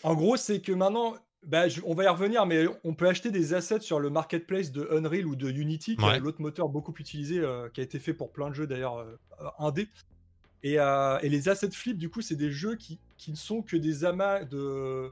En 0.03 0.15
gros, 0.15 0.36
c'est 0.36 0.60
que 0.60 0.74
maintenant, 0.74 1.15
bah, 1.46 1.70
je- 1.70 1.80
on 1.86 1.94
va 1.94 2.03
y 2.03 2.08
revenir, 2.10 2.46
mais 2.46 2.65
on 2.84 2.94
peut 2.94 3.08
acheter 3.08 3.32
des 3.32 3.53
assets 3.53 3.80
sur 3.80 4.00
le 4.01 4.10
marketplace 4.10 4.72
de 4.74 4.86
Unreal 4.91 5.25
ou 5.27 5.36
de 5.38 5.50
Unity, 5.50 5.96
qui 5.96 6.03
Ouais. 6.03 6.18
est 6.18 6.20
l'autre 6.20 6.41
moteur 6.41 6.68
beaucoup 6.68 6.94
utilisé, 7.00 7.39
euh, 7.39 7.70
qui 7.70 7.80
a 7.80 7.84
été 7.84 8.00
fait 8.00 8.13
pour 8.13 8.32
plein 8.34 8.50
de 8.50 8.53
jeux 8.56 8.68
d'ailleurs 8.68 8.98
euh, 8.98 9.15
indé. 9.60 9.88
Et, 10.63 10.77
euh, 10.80 11.18
et 11.22 11.30
les 11.30 11.48
assets 11.50 11.72
flip, 11.72 11.98
du 11.98 12.10
coup, 12.10 12.22
c'est 12.22 12.36
des 12.36 12.51
jeux 12.51 12.75
qui, 12.75 13.00
qui 13.18 13.32
ne 13.32 13.38
sont 13.38 13.62
que 13.62 13.77
des 13.77 14.03
amas 14.06 14.44
de 14.44 15.10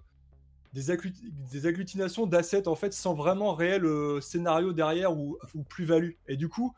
des, 0.74 0.92
agglut- 0.92 1.14
des 1.52 1.66
agglutinations 1.66 2.26
d'assets 2.26 2.68
en 2.68 2.76
fait 2.76 2.94
sans 2.94 3.14
vraiment 3.14 3.54
réel 3.54 3.86
euh, 3.86 4.22
scénario 4.22 4.74
derrière 4.74 5.16
ou, 5.16 5.38
ou 5.56 5.64
plus-value. 5.64 6.12
Et 6.28 6.38
du 6.38 6.48
coup, 6.50 6.74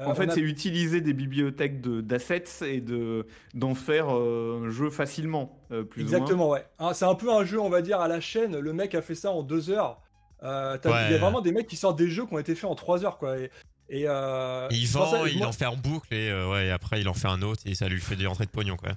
euh, 0.00 0.06
En 0.06 0.14
fait, 0.14 0.28
a- 0.30 0.34
c'est 0.34 0.40
utiliser 0.40 1.00
des 1.00 1.12
bibliothèques 1.12 1.80
de- 1.80 2.00
d'assets 2.00 2.44
et 2.62 2.80
de 2.80 3.26
d'en 3.54 3.74
faire 3.74 4.06
euh, 4.10 4.62
un 4.64 4.70
jeu 4.70 4.90
facilement, 4.90 5.58
euh, 5.70 5.84
plus 5.84 6.02
ou 6.02 6.06
moins. 6.08 6.16
Exactement, 6.18 6.48
ouais. 6.50 6.66
Hein, 6.78 6.94
c'est 6.94 7.04
un 7.04 7.14
peu 7.14 7.32
un 7.32 7.44
jeu, 7.44 7.60
on 7.60 7.68
va 7.70 7.80
dire, 7.82 8.00
à 8.00 8.08
la 8.08 8.20
chaîne. 8.20 8.58
Le 8.58 8.72
mec 8.72 8.94
a 8.94 9.02
fait 9.02 9.14
ça 9.14 9.30
en 9.30 9.42
deux 9.42 9.70
heures. 9.70 10.00
Euh, 10.42 10.76
Il 10.84 10.90
y 11.12 11.14
a 11.14 11.18
vraiment 11.18 11.40
des 11.40 11.52
mecs 11.52 11.66
qui 11.68 11.76
sortent 11.76 11.98
des 11.98 12.08
jeux 12.10 12.26
qui 12.26 12.34
ont 12.34 12.38
été 12.38 12.54
faits 12.54 12.68
en 12.68 12.74
trois 12.74 13.04
heures, 13.04 13.18
quoi. 13.18 13.38
Et, 13.38 13.50
et, 13.88 14.04
euh, 14.06 14.68
Et 14.70 14.74
il 14.76 14.86
vend, 14.88 15.06
ça- 15.10 15.28
il 15.28 15.38
moi- 15.38 15.46
en 15.48 15.52
fait 15.52 15.66
en 15.66 15.76
boucle 15.76 16.12
et, 16.12 16.28
euh, 16.30 16.50
ouais, 16.50 16.66
et 16.66 16.70
après 16.70 17.00
il 17.00 17.08
en 17.08 17.14
fait 17.14 17.28
un 17.28 17.40
autre 17.42 17.62
et 17.66 17.74
ça 17.74 17.88
lui 17.88 18.00
fait 18.00 18.16
des 18.16 18.26
entrées 18.26 18.46
de 18.46 18.50
pognon 18.50 18.76
quoi. 18.76 18.90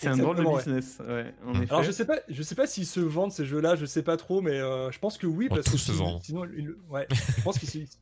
C'est 0.00 0.08
un 0.08 0.16
drôle 0.16 0.36
de 0.36 0.42
ouais. 0.42 0.56
business, 0.56 0.98
ouais, 1.06 1.34
en 1.46 1.54
effet. 1.60 1.70
Alors 1.72 1.82
je 1.82 1.90
sais 1.90 2.04
pas, 2.06 2.18
je 2.28 2.42
sais 2.42 2.54
pas 2.54 2.66
s'ils 2.66 2.86
se 2.86 3.00
vendent 3.00 3.32
ces 3.32 3.44
jeux-là, 3.44 3.74
je 3.76 3.84
sais 3.86 4.02
pas 4.02 4.16
trop, 4.16 4.40
mais 4.40 4.60
euh, 4.60 4.90
je 4.92 4.98
pense 4.98 5.18
que 5.18 5.26
oui 5.26 5.48
Oh, 5.50 5.54
parce 5.54 5.66
tout 5.66 5.72
que 5.72 5.78
se 5.78 5.92
sinon- 5.92 6.04
vend. 6.12 6.20
Sinon, 6.20 6.42
ouais, 6.90 7.06
je 7.10 7.42
pense 7.42 7.58
qu'ils 7.58 7.68
se- 7.68 7.78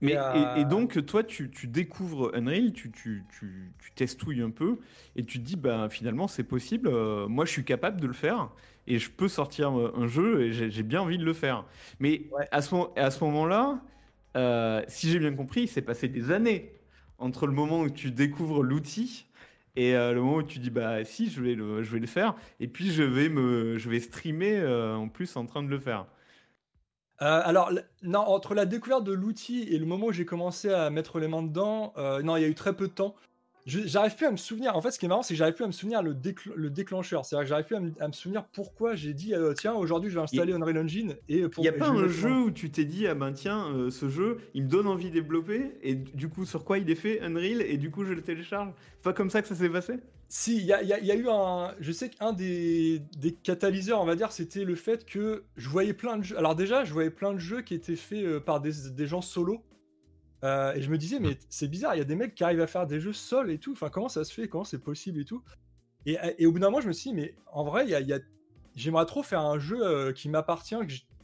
Mais, 0.00 0.12
Et, 0.12 0.16
euh, 0.16 0.54
et, 0.56 0.60
et 0.60 0.64
donc, 0.64 1.04
toi, 1.06 1.24
tu, 1.24 1.50
tu 1.50 1.66
découvres 1.66 2.30
Unreal, 2.34 2.72
tu, 2.72 2.92
tu, 2.92 3.24
tu, 3.36 3.72
tu 3.80 3.90
testouilles 3.96 4.42
un 4.42 4.50
peu, 4.50 4.78
et 5.16 5.24
tu 5.24 5.40
te 5.40 5.44
dis, 5.44 5.56
bah, 5.56 5.88
finalement, 5.90 6.28
c'est 6.28 6.44
possible, 6.44 6.86
euh, 6.88 7.26
moi, 7.26 7.44
je 7.44 7.50
suis 7.50 7.64
capable 7.64 8.00
de 8.00 8.06
le 8.06 8.12
faire, 8.12 8.48
et 8.86 9.00
je 9.00 9.10
peux 9.10 9.26
sortir 9.26 9.76
euh, 9.76 9.92
un 9.96 10.06
jeu, 10.06 10.42
et 10.42 10.52
j'ai 10.70 10.82
bien 10.84 11.00
envie 11.02 11.18
de 11.18 11.24
le 11.24 11.32
faire. 11.32 11.64
Mais 11.98 12.22
Ouais. 12.30 12.46
à 12.52 12.62
ce, 12.62 12.76
à 12.96 13.10
ce 13.10 13.24
moment-là, 13.24 13.80
euh, 14.36 14.82
si 14.86 15.10
j'ai 15.10 15.18
bien 15.18 15.34
compris, 15.34 15.62
il 15.62 15.68
s'est 15.68 15.82
passé 15.82 16.06
des 16.06 16.30
années 16.30 16.70
entre 17.18 17.48
le 17.48 17.52
moment 17.52 17.80
où 17.80 17.90
tu 17.90 18.12
découvres 18.12 18.62
l'outil 18.62 19.26
et 19.78 19.94
euh, 19.94 20.12
le 20.12 20.20
moment 20.20 20.38
où 20.38 20.42
tu 20.42 20.58
dis, 20.58 20.70
bah, 20.70 21.04
si, 21.04 21.30
je 21.30 21.40
vais 21.40 21.54
le, 21.54 21.84
je 21.84 21.92
vais 21.92 22.00
le 22.00 22.08
faire, 22.08 22.34
et 22.58 22.66
puis 22.66 22.90
je 22.90 23.04
vais, 23.04 23.28
me, 23.28 23.78
je 23.78 23.88
vais 23.88 24.00
streamer 24.00 24.56
euh, 24.56 24.96
en 24.96 25.08
plus 25.08 25.36
en 25.36 25.46
train 25.46 25.62
de 25.62 25.68
le 25.68 25.78
faire. 25.78 26.06
Euh, 27.22 27.40
alors, 27.44 27.70
non, 28.02 28.18
entre 28.18 28.54
la 28.54 28.66
découverte 28.66 29.04
de 29.04 29.12
l'outil 29.12 29.62
et 29.70 29.78
le 29.78 29.86
moment 29.86 30.06
où 30.06 30.12
j'ai 30.12 30.24
commencé 30.24 30.68
à 30.68 30.90
mettre 30.90 31.20
les 31.20 31.28
mains 31.28 31.44
dedans, 31.44 31.94
non, 32.24 32.36
il 32.36 32.42
y 32.42 32.44
a 32.44 32.48
eu 32.48 32.56
très 32.56 32.74
peu 32.74 32.88
de 32.88 32.92
temps. 32.92 33.14
J'arrive 33.68 34.16
plus 34.16 34.26
à 34.26 34.30
me 34.30 34.36
souvenir. 34.36 34.74
En 34.74 34.80
fait, 34.80 34.90
ce 34.90 34.98
qui 34.98 35.04
est 35.04 35.08
marrant, 35.08 35.22
c'est 35.22 35.34
que 35.34 35.38
j'arrive 35.38 35.54
plus 35.54 35.64
à 35.64 35.68
me 35.68 35.72
souvenir 35.72 36.02
le, 36.02 36.14
décl- 36.14 36.54
le 36.54 36.70
déclencheur. 36.70 37.24
C'est-à-dire 37.24 37.44
que 37.44 37.48
j'arrive 37.48 37.66
plus 37.66 37.76
à 37.76 37.80
me, 37.80 37.92
à 38.00 38.08
me 38.08 38.12
souvenir 38.12 38.44
pourquoi 38.46 38.94
j'ai 38.94 39.12
dit 39.14 39.34
euh, 39.34 39.52
tiens, 39.52 39.74
aujourd'hui, 39.74 40.10
je 40.10 40.14
vais 40.16 40.22
installer 40.22 40.52
Unreal 40.54 40.78
Engine 40.78 41.16
et 41.28 41.46
pour. 41.48 41.62
Il 41.62 41.70
n'y 41.70 41.76
a 41.76 41.78
pas 41.78 41.90
un 41.90 42.08
jeu 42.08 42.32
où 42.32 42.50
tu 42.50 42.70
t'es 42.70 42.84
dit, 42.84 43.06
ah 43.06 43.14
ben 43.14 43.32
tiens, 43.32 43.66
euh, 43.74 43.90
ce 43.90 44.08
jeu, 44.08 44.38
il 44.54 44.64
me 44.64 44.68
donne 44.68 44.86
envie 44.86 45.10
de 45.10 45.14
développer, 45.14 45.72
et 45.82 45.94
du 45.94 46.28
coup, 46.28 46.46
sur 46.46 46.64
quoi 46.64 46.78
il 46.78 46.90
est 46.90 46.94
fait 46.94 47.20
Unreal, 47.20 47.60
et 47.62 47.76
du 47.76 47.90
coup, 47.90 48.04
je 48.04 48.14
le 48.14 48.22
télécharge 48.22 48.72
C'est 48.96 49.02
pas 49.02 49.12
comme 49.12 49.30
ça 49.30 49.42
que 49.42 49.48
ça 49.48 49.54
s'est 49.54 49.68
passé? 49.70 49.94
Si, 50.30 50.58
il 50.58 50.64
y 50.66 50.72
a, 50.74 50.82
y 50.82 51.06
y 51.06 51.12
eu 51.12 51.26
un. 51.30 51.74
Je 51.80 51.90
sais 51.90 52.10
qu'un 52.10 52.34
des, 52.34 53.00
des 53.18 53.32
catalyseurs, 53.32 54.00
on 54.00 54.04
va 54.04 54.14
dire, 54.14 54.30
c'était 54.30 54.64
le 54.64 54.74
fait 54.74 55.06
que 55.06 55.44
je 55.56 55.68
voyais 55.70 55.94
plein 55.94 56.18
de 56.18 56.22
jeux. 56.22 56.36
Alors, 56.38 56.54
déjà, 56.54 56.84
je 56.84 56.92
voyais 56.92 57.08
plein 57.10 57.32
de 57.32 57.38
jeux 57.38 57.62
qui 57.62 57.72
étaient 57.74 57.96
faits 57.96 58.24
euh, 58.24 58.38
par 58.38 58.60
des, 58.60 58.72
des 58.90 59.06
gens 59.06 59.22
solo. 59.22 59.62
Euh, 60.44 60.72
et 60.74 60.82
je 60.82 60.90
me 60.90 60.98
disais, 60.98 61.18
mais 61.18 61.38
c'est 61.48 61.68
bizarre, 61.68 61.94
il 61.94 61.98
y 61.98 62.02
a 62.02 62.04
des 62.04 62.14
mecs 62.14 62.34
qui 62.34 62.44
arrivent 62.44 62.60
à 62.60 62.66
faire 62.66 62.86
des 62.86 63.00
jeux 63.00 63.12
seuls 63.12 63.50
et 63.50 63.58
tout. 63.58 63.72
Enfin, 63.72 63.90
comment 63.90 64.08
ça 64.08 64.24
se 64.24 64.32
fait? 64.32 64.48
Comment 64.48 64.64
c'est 64.64 64.78
possible 64.78 65.20
et 65.20 65.24
tout? 65.24 65.42
Et, 66.06 66.16
et 66.38 66.46
au 66.46 66.52
bout 66.52 66.58
d'un 66.58 66.68
moment, 66.68 66.80
je 66.80 66.88
me 66.88 66.92
suis 66.92 67.10
dit, 67.10 67.16
mais 67.16 67.34
en 67.52 67.64
vrai, 67.64 67.84
il 67.84 67.90
y 67.90 67.94
a, 67.94 68.00
il 68.00 68.06
y 68.06 68.12
a- 68.12 68.20
j'aimerais 68.76 69.06
trop 69.06 69.22
faire 69.22 69.40
un 69.40 69.58
jeu 69.58 69.84
euh, 69.84 70.12
qui 70.12 70.28
m'appartient, 70.28 70.76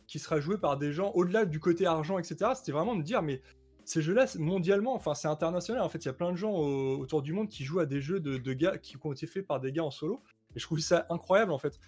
qui 0.07 0.19
sera 0.19 0.41
joué 0.41 0.59
par 0.59 0.77
des 0.77 0.93
gens 0.93 1.13
au-delà 1.15 1.45
du 1.45 1.61
côté 1.61 1.87
argent, 1.87 2.19
etc. 2.19 2.55
C'était 2.55 2.73
vraiment 2.73 2.95
me 2.95 3.03
dire, 3.03 3.23
mais 3.23 3.41
ces 3.85 4.03
jeux-là, 4.03 4.27
mondialement, 4.39 4.95
enfin, 4.95 5.15
c'est 5.15 5.29
international. 5.29 5.83
En 5.83 5.89
fait, 5.89 5.99
il 6.05 6.07
y 6.07 6.11
a 6.11 6.15
plein 6.15 6.33
de 6.33 6.37
gens 6.37 6.53
au- 6.53 6.99
autour 6.99 7.23
du 7.23 7.33
monde 7.33 7.49
qui 7.49 7.65
jouent 7.65 7.81
à 7.81 7.87
des 7.87 8.01
jeux 8.01 8.19
de, 8.21 8.37
de 8.37 8.53
gars 8.53 8.79
qui 8.79 8.97
ont 9.03 9.13
été 9.13 9.27
faits 9.27 9.47
par 9.47 9.61
des 9.61 9.73
gars 9.73 9.85
en 9.85 9.91
solo. 9.91 10.23
Et 10.57 10.59
je 10.59 10.65
trouve 10.65 10.79
ça 10.81 11.07
incroyable, 11.11 11.53
en 11.53 11.59
fait. 11.59 11.79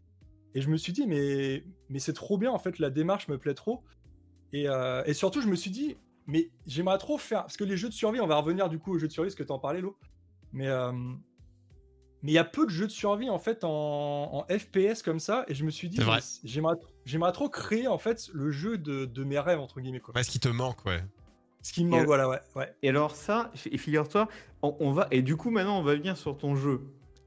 Et 0.55 0.61
je 0.61 0.71
me 0.71 0.77
suis 0.77 0.93
dit, 0.93 1.07
mais, 1.07 1.65
mais 1.89 1.99
c'est 1.99 2.13
trop 2.13 2.39
bien, 2.39 2.53
en 2.53 2.59
fait, 2.59 2.79
la 2.79 2.91
démarche 2.91 3.29
me 3.29 3.37
plaît 3.39 3.55
trop. 3.55 3.83
Et, 4.53 4.69
euh, 4.69 5.03
et 5.07 5.13
surtout, 5.13 5.41
je 5.41 5.49
me 5.49 5.57
suis 5.57 5.71
dit, 5.71 5.97
mais 6.27 6.51
j'aimerais 6.67 6.99
trop 6.99 7.19
faire. 7.19 7.43
Parce 7.43 7.57
que 7.57 7.65
les 7.65 7.77
jeux 7.77 7.89
de 7.89 7.95
survie, 7.95 8.21
on 8.21 8.27
va 8.27 8.37
revenir 8.37 8.69
du 8.69 8.79
coup 8.79 8.95
aux 8.95 8.99
jeux 8.99 9.09
de 9.09 9.13
survie, 9.13 9.29
parce 9.29 9.37
que 9.37 9.43
t'en 9.43 9.59
parlais, 9.59 9.81
Lo. 9.81 9.97
Mais, 10.53 10.69
euh, 10.69 10.93
Mais 12.23 12.33
il 12.33 12.35
y 12.35 12.39
a 12.39 12.45
peu 12.45 12.65
de 12.65 12.71
jeux 12.71 12.87
de 12.87 12.93
survie 12.93 13.29
en 13.31 13.39
fait 13.39 13.63
en, 13.65 14.31
en 14.33 14.47
FPS 14.49 15.03
comme 15.03 15.21
ça, 15.21 15.45
et 15.49 15.55
je 15.55 15.65
me 15.65 15.71
suis 15.71 15.89
dit, 15.89 15.99
j'aimerais 16.45 16.77
j'aimerais 17.05 17.33
trop 17.33 17.49
créer 17.49 17.87
en 17.87 17.99
fait 17.99 18.29
le 18.33 18.51
jeu 18.51 18.79
de, 18.79 19.05
de 19.05 19.25
mes 19.25 19.39
rêves 19.39 19.61
entre 19.61 19.81
guillemets 19.81 20.01
quoi. 20.01 20.15
Ouais, 20.15 20.23
ce 20.23 20.31
qui 20.31 20.41
te 20.41 20.49
manque, 20.49 20.85
ouais. 20.87 21.05
Ce 21.63 21.73
qui 21.73 21.85
me 21.85 21.91
manque, 21.91 22.07
voilà, 22.07 22.29
ouais, 22.29 22.41
ouais. 22.55 22.75
Et 22.83 22.89
alors 22.89 23.15
ça, 23.17 23.51
et 23.71 23.77
figure-toi, 23.77 24.29
on, 24.63 24.77
on 24.81 24.93
va 24.93 25.09
et 25.11 25.23
du 25.23 25.37
coup 25.37 25.51
maintenant 25.51 25.79
on 25.79 25.83
va 25.83 25.95
venir 25.95 26.17
sur 26.17 26.37
ton 26.39 26.55
jeu. 26.55 26.81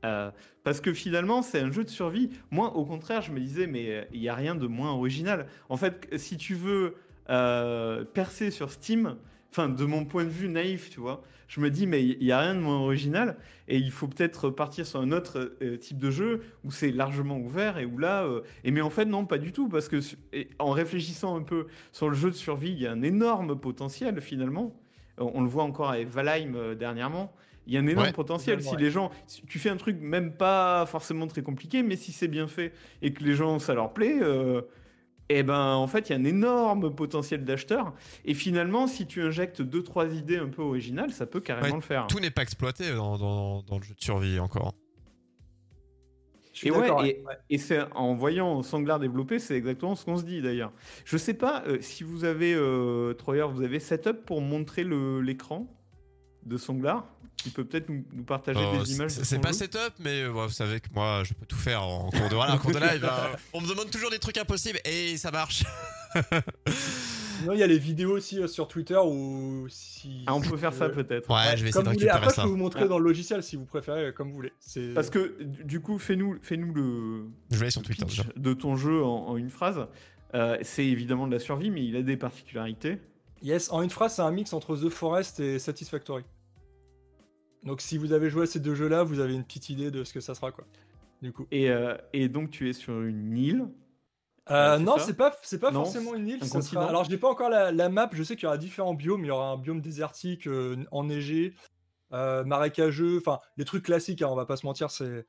Euh, 0.06 0.32
parce 0.63 0.79
que 0.79 0.94
finalement 0.94 1.41
c'est 1.41 1.60
un 1.60 1.72
jeu 1.72 1.84
de 1.84 1.89
survie. 1.89 2.29
Moi 2.51 2.74
au 2.74 2.86
contraire 2.86 3.22
je 3.22 3.34
me 3.34 3.39
disais 3.41 3.68
mais 3.68 3.89
euh, 3.89 4.06
il 4.13 4.22
y 4.22 4.29
a 4.29 4.36
rien 4.36 4.56
de 4.56 4.65
moins 4.65 4.91
original. 4.91 5.48
En 5.68 5.75
fait 5.75 6.08
si 6.18 6.38
tu 6.38 6.56
veux 6.56 6.96
euh, 7.30 8.04
percer 8.06 8.52
sur 8.52 8.72
Steam, 8.72 9.16
enfin 9.52 9.70
de 9.70 9.86
mon 9.86 10.06
point 10.06 10.24
de 10.24 10.30
vue 10.30 10.50
naïf 10.50 10.90
tu 10.90 11.00
vois, 11.00 11.24
je 11.48 11.60
me 11.60 11.70
dis 11.70 11.88
mais 11.88 12.04
il 12.04 12.24
y 12.24 12.32
a 12.32 12.40
rien 12.40 12.56
de 12.56 12.60
moins 12.60 12.78
original 12.80 13.38
et 13.68 13.78
il 13.78 13.92
faut 13.92 14.08
peut-être 14.08 14.50
partir 14.50 14.86
sur 14.86 15.00
un 15.00 15.12
autre 15.12 15.54
euh, 15.62 15.78
type 15.78 15.98
de 15.98 16.12
jeu 16.12 16.42
où 16.64 16.72
c'est 16.72 16.92
largement 16.92 17.38
ouvert 17.38 17.78
et 17.80 17.86
où 17.86 17.98
là 17.98 18.24
euh, 18.24 18.42
et 18.64 18.72
mais 18.72 18.82
en 18.82 18.90
fait 18.92 19.06
non 19.06 19.26
pas 19.26 19.38
du 19.40 19.52
tout 19.52 19.68
parce 19.70 19.88
que 19.90 19.98
et 20.34 20.50
en 20.60 20.72
réfléchissant 20.72 21.36
un 21.36 21.42
peu 21.44 21.68
sur 21.92 22.10
le 22.10 22.16
jeu 22.16 22.30
de 22.30 22.36
survie 22.36 22.72
il 22.72 22.80
y 22.80 22.88
a 22.88 22.92
un 22.92 23.02
énorme 23.02 23.60
potentiel 23.60 24.22
finalement. 24.22 24.76
On 25.18 25.32
on 25.36 25.42
le 25.42 25.50
voit 25.50 25.64
encore 25.64 25.90
avec 25.90 26.08
Valheim 26.08 26.54
euh, 26.56 26.76
dernièrement. 26.76 27.34
Il 27.68 27.74
y 27.74 27.78
a 27.78 27.82
un 27.82 27.88
énorme 27.88 28.08
Ouais. 28.08 28.14
potentiel. 28.14 28.64
Si 28.64 28.76
les 28.78 28.90
gens, 28.90 29.12
si 29.28 29.42
tu 29.46 29.60
fais 29.60 29.70
un 29.70 29.76
truc 29.78 29.98
même 30.02 30.32
pas 30.32 30.86
forcément 30.88 31.28
très 31.28 31.44
compliqué, 31.44 31.84
mais 31.84 31.98
si 31.98 32.12
c'est 32.12 32.28
bien 32.30 32.48
fait 32.48 32.72
et 33.04 33.12
que 33.14 33.24
les 33.24 33.36
gens 33.36 33.60
ça 33.60 33.74
leur 33.76 33.94
plaît, 33.94 34.18
euh, 34.22 34.62
eh 35.30 35.44
ben 35.44 35.76
en 35.76 35.88
fait 35.88 36.10
il 36.10 36.14
y 36.14 36.16
a 36.16 36.20
un 36.20 36.26
énorme 36.26 36.94
potentiel 36.94 37.46
d'acheteurs. 37.46 37.94
Et 38.26 38.34
finalement, 38.34 38.88
si 38.88 39.06
tu 39.08 39.22
injectes 39.22 39.62
deux 39.62 39.84
trois 39.84 40.14
idées 40.14 40.38
un 40.38 40.50
peu 40.50 40.62
originales, 40.62 41.12
ça 41.12 41.26
peut 41.26 41.40
carrément 41.40 41.68
Ouais, 41.68 41.76
le 41.76 41.82
faire. 41.82 42.08
Tout 42.08 42.20
n'est 42.20 42.32
pas 42.32 42.42
exploité 42.42 42.94
dans, 42.94 43.18
dans, 43.18 43.62
dans 43.62 43.78
le 43.78 43.84
jeu 43.84 43.94
de 43.94 44.02
survie 44.04 44.40
encore. 44.40 44.74
Je 46.54 46.60
suis 46.60 46.68
Et 46.70 46.72
ouais, 46.72 46.88
et, 46.88 46.92
ouais. 46.92 47.38
et 47.50 47.58
c'est 47.58 47.80
en 47.94 48.16
voyant 48.16 48.62
Sanglar 48.64 49.00
développer, 49.00 49.40
c'est 49.40 49.56
exactement 49.56 49.96
ce 49.96 50.04
qu'on 50.04 50.18
se 50.18 50.24
dit 50.24 50.42
d'ailleurs. 50.42 50.74
Je 51.06 51.16
sais 51.16 51.36
pas 51.36 51.64
euh, 51.68 51.78
si 51.80 52.04
vous 52.04 52.26
avez 52.26 52.54
euh, 52.54 53.14
Troyer, 53.14 53.46
vous 53.50 53.62
avez 53.62 53.80
setup 53.80 54.26
pour 54.26 54.42
montrer 54.42 54.84
l'écran? 54.84 55.68
De 56.46 56.58
Sanglar, 56.58 57.05
qui 57.38 57.50
peut 57.50 57.63
peut-être 57.65 57.89
nous, 57.89 58.03
nous 58.13 58.24
partager 58.24 58.60
Euh, 58.60 58.84
des 58.84 58.93
images. 58.96 59.12
c'est 59.12 59.39
pas 59.39 59.53
setup, 59.53 59.93
mais 60.00 60.22
euh, 60.24 60.31
ouais, 60.31 60.46
vous 60.48 60.53
savez 60.53 60.79
que 60.79 60.88
moi, 60.93 61.24
je 61.25 61.34
peux 61.34 61.46
tout 61.46 61.58
faire 61.58 61.84
en 61.84 62.10
cours 62.10 62.29
de, 62.29 62.36
voilà, 62.36 62.53
en 62.55 62.58
cours 62.58 62.72
de 62.72 62.79
live. 62.79 63.05
hein. 63.05 63.29
On 63.53 63.62
me 63.62 63.67
demande 63.67 63.89
toujours 63.91 64.10
des 64.10 64.19
trucs 64.19 64.38
impossibles 64.38 64.79
et 64.86 65.17
ça 65.17 65.31
marche. 65.31 65.63
Sinon, 67.39 67.53
il 67.53 67.60
y 67.60 67.63
a 67.63 67.67
les 67.67 67.77
vidéos 67.79 68.12
aussi 68.17 68.39
euh, 68.41 68.48
sur 68.48 68.67
Twitter 68.67 68.98
où 69.01 69.65
si. 69.69 70.24
Ah, 70.27 70.36
on 70.36 70.41
peut 70.41 70.58
faire 70.58 70.74
ça 70.74 70.89
peut-être. 70.89 71.29
Ouais, 71.29 71.55
je 71.55 71.63
vais 71.63 71.69
essayer 71.69 71.84
comme 71.86 71.93
de 71.93 72.00
voulez. 72.00 72.10
Après, 72.10 72.29
je 72.36 72.41
peux 72.41 72.48
vous 72.48 72.58
montrer 72.58 72.81
Ah. 72.84 72.88
dans 72.88 72.98
le 73.00 73.05
logiciel 73.05 73.41
si 73.43 73.55
vous 73.55 73.63
préférez, 73.65 74.13
comme 74.13 74.29
vous 74.29 74.36
voulez. 74.36 74.53
Parce 74.93 75.10
que 75.10 75.38
du 75.43 75.79
coup, 75.79 75.98
fais-nous 75.98 76.38
fais 76.41 76.58
-nous 76.58 76.74
le 76.74 77.27
Je 77.51 77.55
vais 77.55 77.62
aller 77.63 77.72
sur 77.72 77.81
Twitter. 77.81 78.03
déjà. 78.05 78.24
de 78.36 78.53
ton 78.53 78.75
jeu 78.75 79.03
en, 79.03 79.27
en 79.29 79.38
une 79.38 79.50
phrase. 79.50 79.88
Euh, 80.36 80.58
c'est 80.62 80.86
évidemment 80.86 81.27
de 81.27 81.31
la 81.31 81.39
survie, 81.39 81.72
mais 81.72 81.84
il 81.86 81.96
a 81.96 82.01
des 82.01 82.17
particularités. 82.17 82.98
Yes, 83.41 83.72
en 83.72 83.81
une 83.81 83.89
phrase, 83.89 84.15
c'est 84.15 84.22
un 84.22 84.31
mix 84.31 84.53
entre 84.53 84.75
The 84.75 84.89
Forest 84.89 85.39
et 85.39 85.60
Satisfactory. 85.60 86.24
Donc, 87.63 87.81
si 87.81 87.98
vous 87.98 88.13
avez 88.13 88.29
joué 88.29 88.43
à 88.43 88.46
ces 88.46 88.60
deux 88.60 88.75
jeux-là, 88.75 89.03
vous 89.03 89.19
avez 89.19 89.34
une 89.34 89.43
petite 89.43 89.69
idée 89.69 89.91
de 89.91 90.03
ce 90.03 90.13
que 90.13 90.19
ça 90.22 90.36
sera, 90.36 90.51
quoi. 90.51 90.65
Du 91.22 91.31
coup. 91.34 91.46
Et, 91.51 91.69
euh, 91.69 91.96
et 92.13 92.29
donc, 92.29 92.51
tu 92.51 92.69
es 92.69 92.74
sur 92.74 93.01
une 93.01 93.38
île. 93.38 93.67
Euh, 94.51 94.77
non, 94.79 94.96
c'est 94.98 95.13
pas, 95.13 95.36
c'est 95.43 95.60
pas 95.60 95.69
Non, 95.72 95.84
forcément 95.84 96.15
une 96.15 96.27
île. 96.27 96.39
un 96.41 96.46
ça 96.46 96.58
continent 96.60 96.81
sera- 96.81 96.89
Alors, 96.89 97.03
je 97.03 97.10
n'ai 97.12 97.17
pas 97.17 97.29
encore 97.29 97.50
la, 97.50 97.72
la 97.72 97.89
map. 97.89 98.10
Je 98.13 98.24
sais 98.24 98.36
qu'il 98.36 98.43
y 98.43 98.48
aura 98.48 98.58
différents 98.58 98.93
biomes. 98.93 99.24
Il 99.24 99.27
y 99.27 99.31
aura 99.31 99.50
un 99.50 99.58
biome 99.58 99.81
désertique, 99.81 100.48
euh, 100.48 100.77
enneigé, 100.91 101.53
marécageux. 102.12 103.17
Enfin, 103.17 103.39
les 103.58 103.65
trucs 103.65 103.84
classiques. 103.86 104.22
Hein, 104.22 104.27
on 104.31 104.36
va 104.36 104.46
pas 104.46 104.58
se 104.58 104.65
mentir. 104.65 104.89
C'est, 104.89 105.25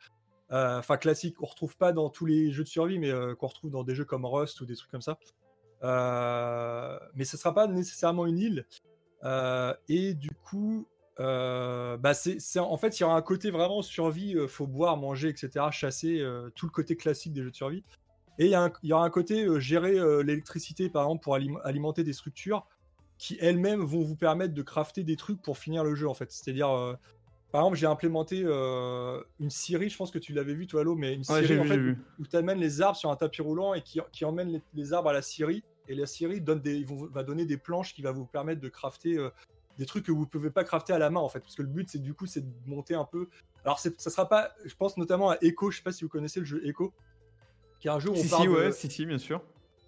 enfin, 0.50 0.96
classique. 0.96 1.36
qu'on 1.36 1.46
retrouve 1.46 1.76
pas 1.76 1.92
dans 1.92 2.08
tous 2.08 2.24
les 2.26 2.50
jeux 2.52 2.64
de 2.64 2.68
survie, 2.68 2.98
mais 2.98 3.12
qu'on 3.38 3.48
retrouve 3.48 3.70
dans 3.70 3.84
des 3.84 3.94
jeux 3.94 4.04
comme 4.04 4.24
Rust 4.24 4.60
ou 4.60 4.66
des 4.66 4.76
trucs 4.76 4.90
comme 4.90 5.02
ça. 5.02 5.18
Euh, 5.82 6.99
mais 7.14 7.25
ce 7.25 7.37
sera 7.37 7.54
pas 7.54 7.66
nécessairement 7.66 8.26
une 8.26 8.38
île. 8.38 8.66
Euh, 9.25 9.75
et 9.88 10.14
du 10.14 10.30
coup, 10.30 10.87
euh, 11.18 11.96
bah 11.99 12.14
c'est, 12.14 12.38
en 12.58 12.76
fait, 12.76 12.99
il 12.99 13.02
y 13.02 13.04
aura 13.04 13.16
un 13.16 13.23
côté 13.23 13.50
vraiment 13.50 13.82
survie. 13.82 14.36
euh, 14.36 14.47
faut 14.49 14.66
boire, 14.66 14.97
manger, 14.97 15.28
etc. 15.28 15.66
Chasser. 15.71 16.21
euh, 16.21 16.50
tout 16.54 16.66
le 16.66 16.71
côté 16.73 16.97
classique 16.97 17.32
des 17.32 17.43
jeux 17.43 17.50
de 17.50 17.56
survie. 17.56 17.84
Et 18.38 18.47
il 18.47 18.50
y, 18.50 18.86
y 18.88 18.93
aura 18.93 19.04
un 19.04 19.10
côté 19.10 19.47
gérer 19.60 19.97
l'électricité, 20.25 20.88
par 20.88 21.02
exemple, 21.04 21.23
pour 21.23 21.34
alim- 21.34 21.60
alimenter 21.62 22.04
des 22.04 22.14
structures 22.14 22.66
qui 23.19 23.36
elles-mêmes 23.38 23.82
vont 23.82 24.00
vous 24.02 24.16
permettre 24.16 24.54
de 24.54 24.62
crafter 24.62 25.04
des 25.04 25.16
trucs 25.16 25.43
pour 25.43 25.58
finir 25.58 25.84
le 25.84 25.95
jeu, 25.95 26.08
en 26.08 26.14
fait. 26.14 26.32
C'est-à-dire, 26.32 26.69
par 27.52 27.60
exemple, 27.62 27.76
j'ai 27.76 27.84
implémenté 27.86 28.40
une 28.40 29.50
scierie, 29.50 29.90
je 29.90 29.97
pense 29.99 30.10
que 30.10 30.19
tu 30.19 30.32
l'avais 30.32 30.54
vu, 30.54 30.66
toi, 30.66 30.80
Allo, 30.80 30.95
mais 30.95 31.12
une 31.12 31.25
scierie 31.25 31.47
j'ai 31.49 31.58
en 31.58 31.64
vu, 31.64 31.69
fait, 31.69 31.75
j'ai 31.75 31.80
vu. 31.82 31.99
où 32.19 32.26
tu 32.26 32.34
amènes 32.34 32.60
les 32.60 32.80
arbres 32.80 32.97
sur 32.97 33.10
un 33.10 33.16
tapis 33.16 33.43
roulant 33.43 33.75
et 33.75 33.82
qui, 33.82 34.00
qui 34.10 34.25
emmène 34.25 34.49
les, 34.52 34.62
les 34.73 34.93
arbres 34.95 35.10
à 35.10 35.12
la 35.12 35.21
scierie. 35.21 35.62
Et 35.90 35.94
la 35.96 36.04
donne 36.40 36.60
des, 36.60 36.84
vont- 36.84 37.06
va 37.06 37.24
donner 37.24 37.44
des 37.46 37.56
planches 37.56 37.94
qui 37.94 38.00
va 38.02 38.12
vous 38.12 38.24
permettre 38.24 38.60
de 38.60 38.68
crafter 38.68 39.18
euh, 39.18 39.30
des 39.76 39.86
trucs 39.86 40.04
que 40.06 40.12
vous 40.12 40.24
pouvez 40.24 40.50
pas 40.50 40.62
crafter 40.62 40.92
à 40.92 40.98
la 40.98 41.10
main, 41.10 41.18
en 41.20 41.28
fait. 41.28 41.40
Parce 41.40 41.56
que 41.56 41.62
le 41.62 41.68
but, 41.68 41.88
c'est 41.90 41.98
du 41.98 42.14
coup, 42.14 42.26
c'est 42.26 42.42
de 42.42 42.68
monter 42.70 42.94
un 42.94 43.04
peu. 43.04 43.28
Alors, 43.64 43.80
ça 43.80 43.90
sera 43.98 44.28
pas. 44.28 44.52
Je 44.64 44.74
pense 44.76 44.96
notamment 44.96 45.30
à 45.30 45.36
Echo, 45.42 45.70
je 45.72 45.78
sais 45.78 45.82
pas 45.82 45.90
si 45.90 46.04
vous 46.04 46.08
connaissez 46.10 46.38
le 46.38 46.46
jeu 46.46 46.64
Echo, 46.64 46.92
qui 47.80 47.88
est 47.88 47.90
un 47.90 47.98
jeu 47.98 48.10
où 48.10 48.12
on 48.12 48.16
Si, 48.22 48.28
parle 48.28 48.48
si, 48.48 48.48
de- 48.66 48.70
si, 48.70 48.90
si, 48.90 49.06
bien 49.06 49.18
sûr. 49.18 49.42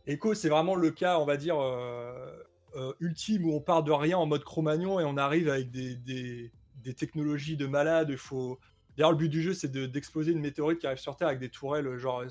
Echo, 0.08 0.34
c'est 0.34 0.48
vraiment 0.48 0.74
le 0.74 0.90
cas, 0.90 1.18
on 1.20 1.24
va 1.24 1.36
dire, 1.36 1.56
euh, 1.60 2.36
euh, 2.74 2.92
ultime 2.98 3.44
où 3.44 3.54
on 3.54 3.60
part 3.60 3.84
de 3.84 3.92
rien 3.92 4.18
en 4.18 4.26
mode 4.26 4.42
Cro-Magnon 4.42 4.98
et 4.98 5.04
on 5.04 5.16
arrive 5.16 5.48
avec 5.48 5.70
des, 5.70 5.94
des, 5.94 6.50
des 6.82 6.94
technologies 6.94 7.56
de 7.56 7.66
malade. 7.66 8.08
Il 8.10 8.16
faut. 8.16 8.58
D'ailleurs, 8.96 9.12
le 9.12 9.18
but 9.18 9.28
du 9.28 9.40
jeu, 9.40 9.54
c'est 9.54 9.70
de- 9.70 9.86
d'exploser 9.86 10.32
une 10.32 10.40
météorite 10.40 10.80
qui 10.80 10.86
arrive 10.88 10.98
sur 10.98 11.16
Terre 11.16 11.28
avec 11.28 11.38
des 11.38 11.48
tourelles, 11.48 11.96
genre 11.96 12.24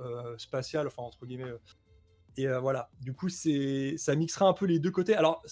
euh, 0.00 0.38
spatiales, 0.38 0.86
enfin, 0.86 1.02
entre 1.02 1.26
guillemets. 1.26 1.52
Et 2.36 2.48
euh, 2.48 2.60
voilà. 2.60 2.90
Du 3.00 3.12
coup, 3.12 3.28
c'est 3.28 3.94
ça 3.96 4.14
mixera 4.14 4.46
un 4.46 4.52
peu 4.52 4.66
les 4.66 4.78
deux 4.78 4.90
côtés. 4.90 5.14
Alors, 5.14 5.42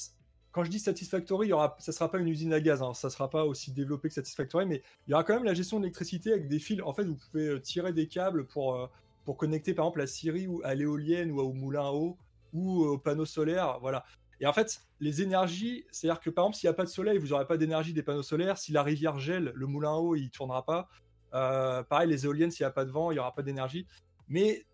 quand 0.53 0.65
je 0.65 0.71
dis 0.71 0.79
Satisfactory, 0.79 1.49
il 1.49 1.53
aura, 1.53 1.77
ça 1.79 1.93
sera 1.93 2.11
pas 2.11 2.19
une 2.19 2.29
usine 2.29 2.53
à 2.53 2.61
gaz, 2.61 2.83
hein, 2.83 2.95
ça 2.95 3.11
sera 3.11 3.31
pas 3.31 3.45
aussi 3.45 3.73
développé 3.73 4.09
que 4.09 4.15
Satisfactory, 4.15 4.67
mais 4.67 4.83
il 5.07 5.11
y 5.11 5.15
aura 5.15 5.25
quand 5.25 5.35
même 5.35 5.45
la 5.45 5.55
gestion 5.55 5.79
de 5.79 5.85
l'électricité 5.85 6.33
avec 6.33 6.49
des 6.49 6.59
fils. 6.59 6.81
En 6.83 6.93
fait, 6.93 7.05
vous 7.05 7.17
pouvez 7.17 7.49
euh, 7.49 7.61
tirer 7.61 7.93
des 7.93 8.09
câbles 8.09 8.47
pour, 8.47 8.75
euh, 8.75 8.87
pour 9.25 9.37
connecter 9.37 9.75
par 9.75 9.85
exemple 9.85 10.01
la 10.01 10.07
scierie 10.07 10.47
ou 10.47 10.61
à 10.65 10.75
l'éolienne 10.75 11.31
ou 11.31 11.41
au 11.41 11.53
moulin 11.53 11.87
à 11.87 11.93
eau 11.93 12.17
ou 12.53 12.85
au 12.85 12.99
panneau 12.99 13.27
solaire. 13.27 13.79
Voilà. 13.81 14.05
Et 14.41 14.47
en 14.47 14.53
fait, 14.53 14.81
les 15.01 15.21
énergies, 15.21 15.85
c'est-à-dire 15.91 16.21
que 16.21 16.31
par 16.31 16.45
exemple, 16.45 16.57
s'il 16.57 16.69
n'y 16.69 16.73
a 16.73 16.77
pas 16.77 16.85
de 16.85 16.91
soleil, 16.91 17.19
vous 17.19 17.29
n'aurez 17.29 17.47
pas 17.47 17.57
d'énergie 17.57 17.93
des 17.93 18.03
panneaux 18.03 18.23
solaires. 18.23 18.57
Si 18.57 18.73
la 18.73 18.83
rivière 18.83 19.19
gèle, 19.19 19.53
le 19.55 19.67
moulin 19.67 19.91
à 19.91 19.97
eau, 19.97 20.15
il 20.15 20.31
tournera 20.31 20.65
pas. 20.65 20.89
Pareil, 21.31 22.09
les 22.09 22.25
éoliennes, 22.25 22.51
s'il 22.51 22.65
n'y 22.65 22.69
a 22.69 22.73
pas 22.73 22.85
de 22.85 22.91
vent, 22.91 23.11
il 23.11 23.15
n'y 23.15 23.21
aura 23.21 23.35
pas 23.35 23.43
d'énergie. 23.43 23.87
Mais 24.29 24.65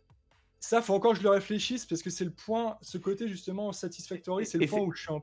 ça, 0.69 0.83
faut 0.83 0.95
encore 0.95 1.13
que 1.13 1.19
je 1.19 1.23
le 1.23 1.31
réfléchisse 1.31 1.87
parce 1.87 2.03
que 2.03 2.11
c'est 2.11 2.25
le 2.25 2.31
point, 2.31 2.77
ce 2.81 2.99
côté 2.99 3.29
justement 3.29 3.73
satisfactory, 3.73 4.47
c'est 4.47 4.59
le 4.59 4.67
point 4.67 4.81
où 4.81 4.93
je 4.93 5.03
suis 5.03 5.13
un- 5.13 5.23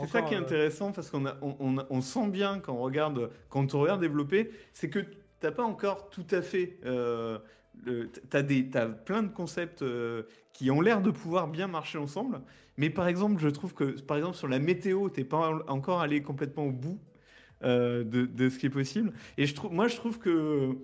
C'est 0.00 0.06
ça 0.06 0.22
qui 0.22 0.34
est 0.34 0.36
euh, 0.36 0.40
intéressant 0.40 0.92
parce 0.92 1.10
qu'on 1.10 1.26
a- 1.26 1.36
on, 1.42 1.56
on- 1.58 1.86
on 1.90 2.00
sent 2.00 2.28
bien 2.28 2.60
quand 2.60 2.74
on 2.74 2.82
regarde, 2.82 3.30
quand 3.48 3.74
on 3.74 3.80
regarde 3.80 4.00
développer, 4.00 4.50
c'est 4.72 4.90
que 4.90 5.00
t'as 5.40 5.50
pas 5.52 5.64
encore 5.64 6.10
tout 6.10 6.26
à 6.30 6.42
fait. 6.42 6.78
Euh, 6.84 7.38
t'as 8.30 8.42
des, 8.42 8.68
t'as 8.70 8.86
plein 8.88 9.22
de 9.22 9.28
concepts 9.28 9.82
euh, 9.82 10.24
qui 10.52 10.70
ont 10.70 10.80
l'air 10.80 11.00
de 11.00 11.10
pouvoir 11.10 11.48
bien 11.48 11.68
marcher 11.68 11.98
ensemble, 11.98 12.40
mais 12.76 12.90
par 12.90 13.06
exemple, 13.08 13.40
je 13.40 13.48
trouve 13.48 13.72
que 13.74 14.00
par 14.00 14.16
exemple 14.16 14.36
sur 14.36 14.48
la 14.48 14.58
météo, 14.58 15.08
t'es 15.10 15.24
pas 15.24 15.62
encore 15.68 16.00
allé 16.00 16.22
complètement 16.22 16.64
au 16.66 16.72
bout 16.72 16.98
euh, 17.62 18.04
de, 18.04 18.26
de 18.26 18.48
ce 18.48 18.58
qui 18.58 18.66
est 18.66 18.70
possible. 18.70 19.12
Et 19.36 19.46
je 19.46 19.54
trouve, 19.54 19.72
moi, 19.72 19.88
je 19.88 19.96
trouve 19.96 20.18
que 20.18 20.76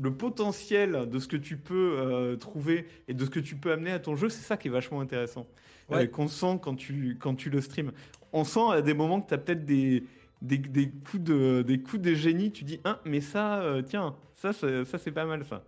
le 0.00 0.14
potentiel 0.14 1.08
de 1.08 1.18
ce 1.18 1.28
que 1.28 1.36
tu 1.36 1.56
peux 1.56 1.96
euh, 1.98 2.36
trouver 2.36 2.86
et 3.08 3.14
de 3.14 3.24
ce 3.24 3.30
que 3.30 3.40
tu 3.40 3.56
peux 3.56 3.72
amener 3.72 3.92
à 3.92 3.98
ton 3.98 4.16
jeu, 4.16 4.28
c'est 4.28 4.42
ça 4.42 4.56
qui 4.56 4.68
est 4.68 4.70
vachement 4.70 5.00
intéressant. 5.00 5.46
Ouais. 5.88 6.04
Euh, 6.04 6.06
qu'on 6.06 6.28
sent 6.28 6.58
quand 6.62 6.74
tu, 6.74 7.16
quand 7.20 7.34
tu 7.34 7.50
le 7.50 7.60
stream. 7.60 7.92
On 8.32 8.44
sent 8.44 8.70
à 8.72 8.82
des 8.82 8.94
moments 8.94 9.20
que 9.20 9.28
tu 9.28 9.34
as 9.34 9.38
peut-être 9.38 9.64
des, 9.64 10.04
des, 10.42 10.58
des 10.58 10.90
coups 10.90 11.22
de 11.22 11.62
des 11.66 11.80
coups 11.80 12.02
de 12.02 12.14
génie, 12.14 12.52
tu 12.52 12.64
dis 12.64 12.78
ah 12.84 13.00
mais 13.04 13.20
ça 13.20 13.60
euh, 13.62 13.82
tiens 13.82 14.14
ça 14.34 14.52
c'est- 14.52 14.84
ça 14.84 14.98
c'est 14.98 15.12
pas 15.12 15.24
mal 15.24 15.44
ça. 15.44 15.64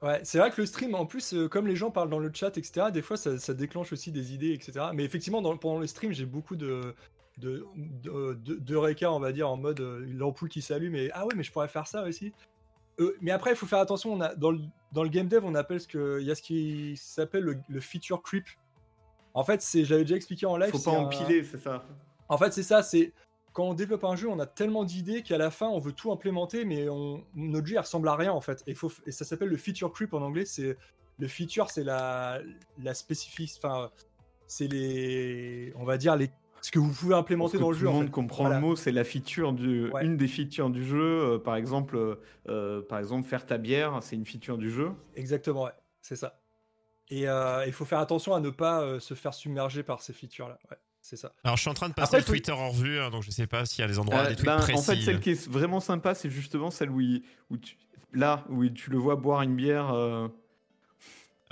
Ouais, 0.00 0.20
c'est 0.24 0.38
vrai 0.38 0.50
que 0.50 0.60
le 0.60 0.66
stream, 0.66 0.96
en 0.96 1.06
plus, 1.06 1.32
euh, 1.32 1.46
comme 1.48 1.68
les 1.68 1.76
gens 1.76 1.92
parlent 1.92 2.10
dans 2.10 2.18
le 2.18 2.30
chat, 2.34 2.56
etc., 2.58 2.86
des 2.92 3.02
fois, 3.02 3.16
ça, 3.16 3.38
ça 3.38 3.54
déclenche 3.54 3.92
aussi 3.92 4.10
des 4.10 4.34
idées, 4.34 4.52
etc. 4.52 4.86
Mais 4.94 5.04
effectivement, 5.04 5.40
dans, 5.40 5.56
pendant 5.56 5.78
le 5.78 5.86
stream, 5.86 6.12
j'ai 6.12 6.26
beaucoup 6.26 6.56
de 6.56 6.92
de, 7.38 7.64
de, 8.02 8.34
de, 8.34 9.06
on 9.06 9.20
va 9.20 9.32
dire, 9.32 9.48
en 9.48 9.56
mode 9.56 9.80
euh, 9.80 10.04
l'ampoule 10.12 10.48
qui 10.48 10.60
s'allume 10.60 10.94
et 10.96 11.10
ah 11.12 11.24
ouais, 11.26 11.34
mais 11.36 11.42
je 11.42 11.52
pourrais 11.52 11.68
faire 11.68 11.86
ça 11.86 12.02
aussi. 12.04 12.32
Euh, 13.00 13.16
mais 13.20 13.30
après, 13.30 13.50
il 13.50 13.56
faut 13.56 13.66
faire 13.66 13.78
attention. 13.78 14.12
On 14.12 14.20
a, 14.20 14.34
dans, 14.34 14.50
le, 14.50 14.60
dans 14.92 15.02
le 15.02 15.08
game 15.08 15.28
dev, 15.28 15.44
on 15.44 15.54
appelle 15.54 15.80
ce 15.80 15.88
que 15.88 16.18
il 16.20 16.26
y 16.26 16.30
a 16.30 16.34
ce 16.34 16.42
qui 16.42 16.96
s'appelle 16.96 17.42
le, 17.44 17.58
le 17.68 17.80
feature 17.80 18.22
creep. 18.22 18.44
En 19.34 19.44
fait, 19.44 19.62
c'est, 19.62 19.84
j'avais 19.84 20.02
déjà 20.02 20.16
expliqué 20.16 20.44
en 20.46 20.56
live. 20.56 20.70
Faut 20.70 20.78
pas 20.90 20.96
un- 20.96 21.04
empiler, 21.04 21.42
c'est 21.44 21.58
ça. 21.58 21.84
en 22.28 22.36
fait, 22.38 22.52
c'est 22.52 22.62
ça, 22.62 22.82
c'est 22.82 23.12
quand 23.54 23.64
on 23.64 23.74
développe 23.74 24.04
un 24.04 24.16
jeu, 24.16 24.28
on 24.28 24.38
a 24.38 24.46
tellement 24.46 24.84
d'idées 24.84 25.22
qu'à 25.22 25.36
la 25.38 25.50
fin, 25.50 25.68
on 25.68 25.78
veut 25.78 25.92
tout 25.92 26.10
implémenter, 26.12 26.64
mais 26.64 26.88
on, 26.88 27.22
notre 27.34 27.66
jeu 27.66 27.74
il 27.74 27.78
ressemble 27.78 28.08
à 28.08 28.16
rien 28.16 28.32
en 28.32 28.40
fait. 28.40 28.62
Et, 28.66 28.74
faut, 28.74 28.90
et 29.06 29.10
ça 29.12 29.24
s'appelle 29.24 29.48
le 29.48 29.56
feature 29.56 29.92
creep 29.92 30.12
en 30.14 30.22
anglais. 30.22 30.44
C'est 30.46 30.76
le 31.18 31.28
feature, 31.28 31.70
c'est 31.70 31.84
la, 31.84 32.40
la 32.78 32.94
spécifique, 32.94 33.52
enfin, 33.58 33.90
c'est 34.46 34.68
les, 34.68 35.72
on 35.76 35.84
va 35.84 35.96
dire 35.98 36.16
les 36.16 36.30
ce 36.62 36.70
que 36.70 36.78
vous 36.78 36.90
pouvez 36.92 37.14
implémenter 37.14 37.58
dans 37.58 37.70
le 37.70 37.74
tout 37.76 37.80
jeu. 37.80 37.86
le 37.86 37.90
en 37.90 37.94
monde 37.94 38.04
fait. 38.06 38.10
comprend 38.10 38.44
Voilà. 38.44 38.56
le 38.60 38.62
mot, 38.66 38.76
c'est 38.76 38.92
la 38.92 39.04
feature 39.04 39.52
du, 39.52 39.90
Ouais. 39.90 40.04
une 40.06 40.16
des 40.16 40.28
features 40.28 40.70
du 40.70 40.84
jeu. 40.86 41.00
euh, 41.34 41.38
par 41.38 41.56
exemple, 41.56 41.96
euh, 41.96 42.14
euh, 42.48 42.80
par 42.82 42.98
exemple, 43.00 43.28
faire 43.28 43.44
ta 43.44 43.58
bière, 43.58 43.98
c'est 44.00 44.16
une 44.16 44.24
feature 44.24 44.56
du 44.58 44.70
jeu. 44.70 44.92
Exactement, 45.16 45.64
ouais, 45.64 45.72
c'est 46.00 46.16
ça. 46.16 46.38
Et 47.08 47.28
euh, 47.28 47.66
il 47.66 47.72
faut 47.72 47.84
faire 47.84 47.98
attention 47.98 48.34
à 48.34 48.40
ne 48.40 48.48
pas 48.50 48.80
euh, 48.82 49.00
se 49.00 49.12
faire 49.14 49.34
submerger 49.34 49.82
par 49.82 50.00
ces 50.00 50.12
features-là. 50.12 50.58
Ouais, 50.70 50.76
c'est 51.00 51.16
ça. 51.16 51.32
Alors, 51.44 51.56
je 51.56 51.62
suis 51.62 51.70
en 51.70 51.74
train 51.74 51.88
de 51.88 51.94
passer 51.94 52.16
Après, 52.16 52.18
le 52.20 52.24
Twitter 52.24 52.52
en 52.52 52.70
revue, 52.70 52.98
hein, 53.00 53.10
donc 53.10 53.22
je 53.24 53.30
sais 53.32 53.46
pas 53.48 53.66
s'il 53.66 53.80
y 53.82 53.84
a 53.84 53.88
des 53.88 53.98
endroits, 53.98 54.20
Euh, 54.20 54.28
des 54.28 54.36
trucs 54.36 54.46
ben, 54.46 54.58
précis. 54.58 54.78
en 54.78 54.82
fait, 54.82 55.00
celle 55.02 55.20
qui 55.20 55.30
est 55.30 55.48
vraiment 55.48 55.80
sympa, 55.80 56.14
c'est 56.14 56.30
justement 56.30 56.70
celle 56.70 56.90
où, 56.90 57.00
il- 57.00 57.22
où 57.50 57.56
tu, 57.58 57.76
là 58.14 58.44
où 58.48 58.64
tu 58.68 58.90
le 58.90 58.98
vois 58.98 59.16
boire 59.16 59.42
une 59.42 59.56
bière. 59.56 59.92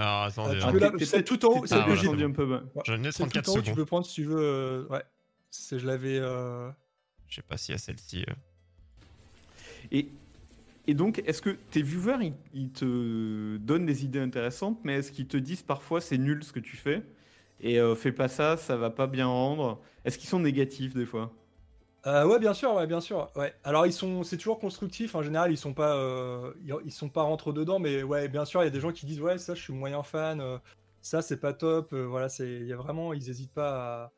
Euh, 0.00 0.02
Alors, 0.02 0.22
Euh, 0.24 0.28
attendez, 0.28 0.58
tu 0.60 0.66
hein. 0.66 0.72
peux 0.72 0.78
la- 0.78 0.90
t'es- 0.92 1.04
c'est 1.04 1.24
tout 1.24 1.44
en 1.44 1.48
haut, 1.60 1.66
c'est 1.66 1.74
Ah, 1.74 1.84
voilà, 1.86 2.24
un 2.24 2.30
peu 2.32 2.46
bas. 2.46 2.62
j'en 2.84 3.02
ai 3.02 3.12
C'est 3.12 3.24
tout 3.24 3.28
34 3.30 3.48
en 3.48 3.52
haut, 3.52 3.56
tu 3.56 3.62
secondes. 3.64 3.76
peux 3.76 3.84
prendre 3.84 4.06
si 4.06 4.14
tu 4.14 4.24
veux. 4.24 4.38
euh, 4.40 4.86
ouais, 4.88 5.02
c'est 5.50 5.78
je 5.78 5.86
l'avais. 5.86 6.18
euh, 6.18 6.70
Je 7.28 7.36
sais 7.36 7.42
pas 7.42 7.56
s'il 7.56 7.72
y 7.72 7.74
a 7.74 7.78
celle-ci. 7.78 8.24
euh. 8.28 8.32
Et, 9.92 10.08
et 10.86 10.94
donc, 10.94 11.22
est-ce 11.26 11.42
que 11.42 11.50
tes 11.50 11.82
viewers, 11.82 12.18
ils, 12.22 12.34
ils 12.54 12.70
te 12.70 13.56
donnent 13.58 13.86
des 13.86 14.04
idées 14.04 14.20
intéressantes, 14.20 14.78
mais 14.84 14.94
est-ce 14.96 15.12
qu'ils 15.12 15.26
te 15.28 15.36
disent 15.36 15.62
parfois 15.62 16.00
c'est 16.00 16.18
nul 16.18 16.42
ce 16.44 16.52
que 16.52 16.60
tu 16.60 16.76
fais 16.76 17.02
et 17.60 17.78
euh, 17.78 17.94
fais 17.94 18.12
pas 18.12 18.28
ça, 18.28 18.56
ça 18.56 18.76
va 18.76 18.90
pas 18.90 19.06
bien 19.06 19.26
rendre? 19.26 19.80
Est-ce 20.04 20.18
qu'ils 20.18 20.28
sont 20.28 20.40
négatifs 20.40 20.94
des 20.94 21.06
fois? 21.06 21.32
Euh, 22.06 22.26
ouais, 22.26 22.38
bien 22.38 22.54
sûr, 22.54 22.74
ouais, 22.74 22.86
bien 22.86 23.00
sûr. 23.00 23.30
Ouais. 23.36 23.54
Alors 23.62 23.86
ils 23.86 23.92
sont, 23.92 24.22
c'est 24.22 24.38
toujours 24.38 24.58
constructif. 24.58 25.14
En 25.14 25.22
général, 25.22 25.52
ils 25.52 25.56
sont 25.58 25.74
pas, 25.74 25.96
euh, 25.96 26.52
ils, 26.84 26.92
sont 26.92 27.10
pas 27.10 27.22
rentre 27.22 27.52
dedans, 27.52 27.78
mais 27.78 28.02
ouais, 28.02 28.28
bien 28.28 28.44
sûr, 28.44 28.62
il 28.62 28.64
y 28.64 28.68
a 28.68 28.70
des 28.70 28.80
gens 28.80 28.92
qui 28.92 29.04
disent 29.06 29.20
ouais, 29.20 29.36
ça, 29.38 29.54
je 29.54 29.60
suis 29.60 29.72
moyen 29.74 30.02
fan. 30.02 30.40
euh, 30.40 30.58
ça, 31.02 31.20
c'est 31.22 31.38
pas 31.38 31.52
top. 31.52 31.92
euh, 31.92 32.04
voilà, 32.06 32.28
c'est, 32.28 32.48
il 32.48 32.66
y 32.66 32.72
a 32.72 32.76
vraiment, 32.76 33.12
ils 33.12 33.28
hésitent 33.28 33.52
pas 33.52 34.12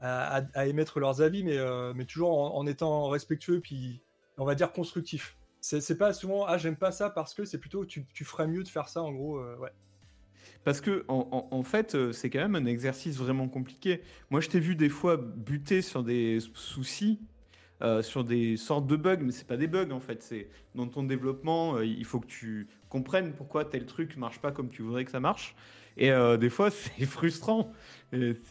à, 0.00 0.36
à, 0.38 0.42
à- 0.54 0.66
émettre 0.66 1.00
leurs 1.00 1.22
avis, 1.22 1.44
mais 1.44 1.58
mais 1.94 2.04
toujours 2.04 2.38
en, 2.38 2.56
en 2.58 2.66
étant 2.66 3.08
respectueux, 3.08 3.60
puis 3.60 4.02
on 4.38 4.44
va 4.44 4.54
dire 4.54 4.72
constructif. 4.72 5.38
C'est, 5.60 5.96
pas 5.96 6.12
souvent 6.12 6.44
ah 6.46 6.58
j'aime 6.58 6.76
pas 6.76 6.92
ça 6.92 7.08
parce 7.08 7.32
que 7.32 7.46
c'est 7.46 7.56
plutôt 7.58 7.86
tu, 7.86 8.06
tu 8.12 8.24
ferais 8.26 8.46
mieux 8.46 8.62
de 8.64 8.68
faire 8.68 8.88
ça 8.88 9.02
en 9.02 9.12
gros. 9.12 9.40
ouais. 9.56 9.72
Parce 10.64 10.80
que 10.80 11.04
en, 11.08 11.28
en- 11.50 11.56
en 11.56 11.62
fait, 11.62 11.94
euh, 11.94 12.12
c'est 12.12 12.30
quand 12.30 12.40
même 12.40 12.56
un 12.56 12.66
exercice 12.66 13.16
vraiment 13.16 13.48
compliqué. 13.48 14.00
Moi, 14.30 14.40
je 14.40 14.48
t'ai 14.48 14.60
vu 14.60 14.76
des 14.76 14.88
fois 14.88 15.16
buter 15.16 15.82
sur 15.82 16.02
des 16.02 16.38
soucis, 16.54 17.20
euh, 17.82 18.02
sur 18.02 18.24
des 18.24 18.56
sortes 18.56 18.86
de 18.86 18.96
bugs, 18.96 19.18
mais 19.20 19.32
c'est 19.32 19.46
pas 19.46 19.56
des 19.58 19.66
bugs 19.66 19.90
en 19.90 20.00
fait. 20.00 20.22
C'est 20.22 20.48
dans 20.74 20.86
ton 20.86 21.02
développement, 21.02 21.76
euh, 21.76 21.84
il 21.84 22.04
faut 22.04 22.18
que 22.20 22.26
tu 22.26 22.66
comprennes 22.88 23.32
pourquoi 23.32 23.64
tel 23.64 23.84
truc 23.84 24.16
marche 24.16 24.38
pas 24.40 24.52
comme 24.52 24.68
tu 24.68 24.82
voudrais 24.82 25.04
que 25.04 25.10
ça 25.10 25.20
marche. 25.20 25.54
Et 25.96 26.10
euh, 26.10 26.36
des 26.36 26.50
fois, 26.50 26.70
c'est 26.70 27.04
frustrant. 27.04 27.72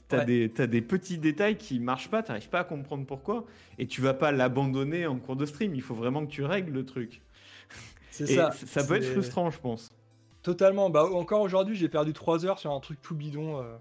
T'as 0.08 0.26
Ouais. 0.26 0.50
des, 0.50 0.82
petits 0.82 1.18
détails 1.18 1.58
qui 1.58 1.80
marchent 1.80 2.10
pas, 2.10 2.22
t'arrives 2.22 2.50
pas 2.50 2.60
à 2.60 2.64
comprendre 2.64 3.06
pourquoi, 3.06 3.46
et 3.80 3.88
tu 3.88 4.02
vas 4.02 4.14
pas 4.14 4.32
l'abandonner 4.32 5.08
en 5.08 5.18
cours 5.18 5.36
de 5.38 5.46
stream. 5.46 5.74
Il 5.74 5.82
faut 5.82 5.96
vraiment 5.96 6.26
que 6.26 6.32
tu 6.32 6.44
règles 6.44 6.72
le 6.74 6.86
truc. 6.86 7.22
C'est 8.12 8.28
ça. 8.28 8.52
ça 8.52 8.84
peut 8.86 8.96
être 8.96 9.06
frustrant, 9.12 9.50
je 9.50 9.60
pense. 9.60 9.90
Totalement. 10.44 10.90
Bah, 10.90 11.06
encore 11.06 11.42
aujourd'hui, 11.42 11.76
j'ai 11.76 11.90
perdu 11.90 12.14
3 12.14 12.46
heures 12.46 12.60
sur 12.60 12.72
un 12.72 12.80
truc 12.80 13.02
tout 13.02 13.16
bidon. 13.16 13.62
euh, 13.62 13.76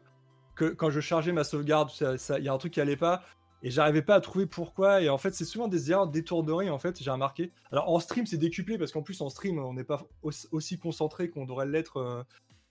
que 0.54 0.66
quand 0.66 0.90
je 0.90 1.00
chargeais 1.00 1.32
ma 1.32 1.44
sauvegarde, 1.44 1.90
il 2.00 2.18
ça, 2.18 2.38
y 2.38 2.48
a 2.48 2.52
un 2.52 2.58
truc 2.58 2.72
qui 2.74 2.80
allait 2.80 2.96
pas. 2.96 3.22
Et 3.64 3.70
j'arrivais 3.70 4.02
pas 4.02 4.16
à 4.16 4.20
trouver 4.20 4.46
pourquoi. 4.46 5.00
Et 5.02 5.08
en 5.08 5.18
fait, 5.18 5.34
c'est 5.34 5.44
souvent 5.44 5.68
des 5.68 5.90
erreurs 5.90 6.08
d'étourderie, 6.08 6.68
en 6.68 6.78
fait, 6.78 7.02
j'ai 7.02 7.10
remarqué. 7.10 7.52
Alors, 7.70 7.88
en 7.88 8.00
stream, 8.00 8.26
c'est 8.26 8.36
décuplé 8.36 8.76
parce 8.76 8.92
qu'en 8.92 9.02
plus, 9.02 9.20
en 9.20 9.28
stream, 9.28 9.58
on 9.58 9.72
n'est 9.74 9.84
pas 9.84 10.04
aussi, 10.22 10.78
concentré 10.78 11.30
qu'on 11.30 11.44
devrait 11.46 11.66
l'être. 11.66 11.98
euh. 11.98 12.22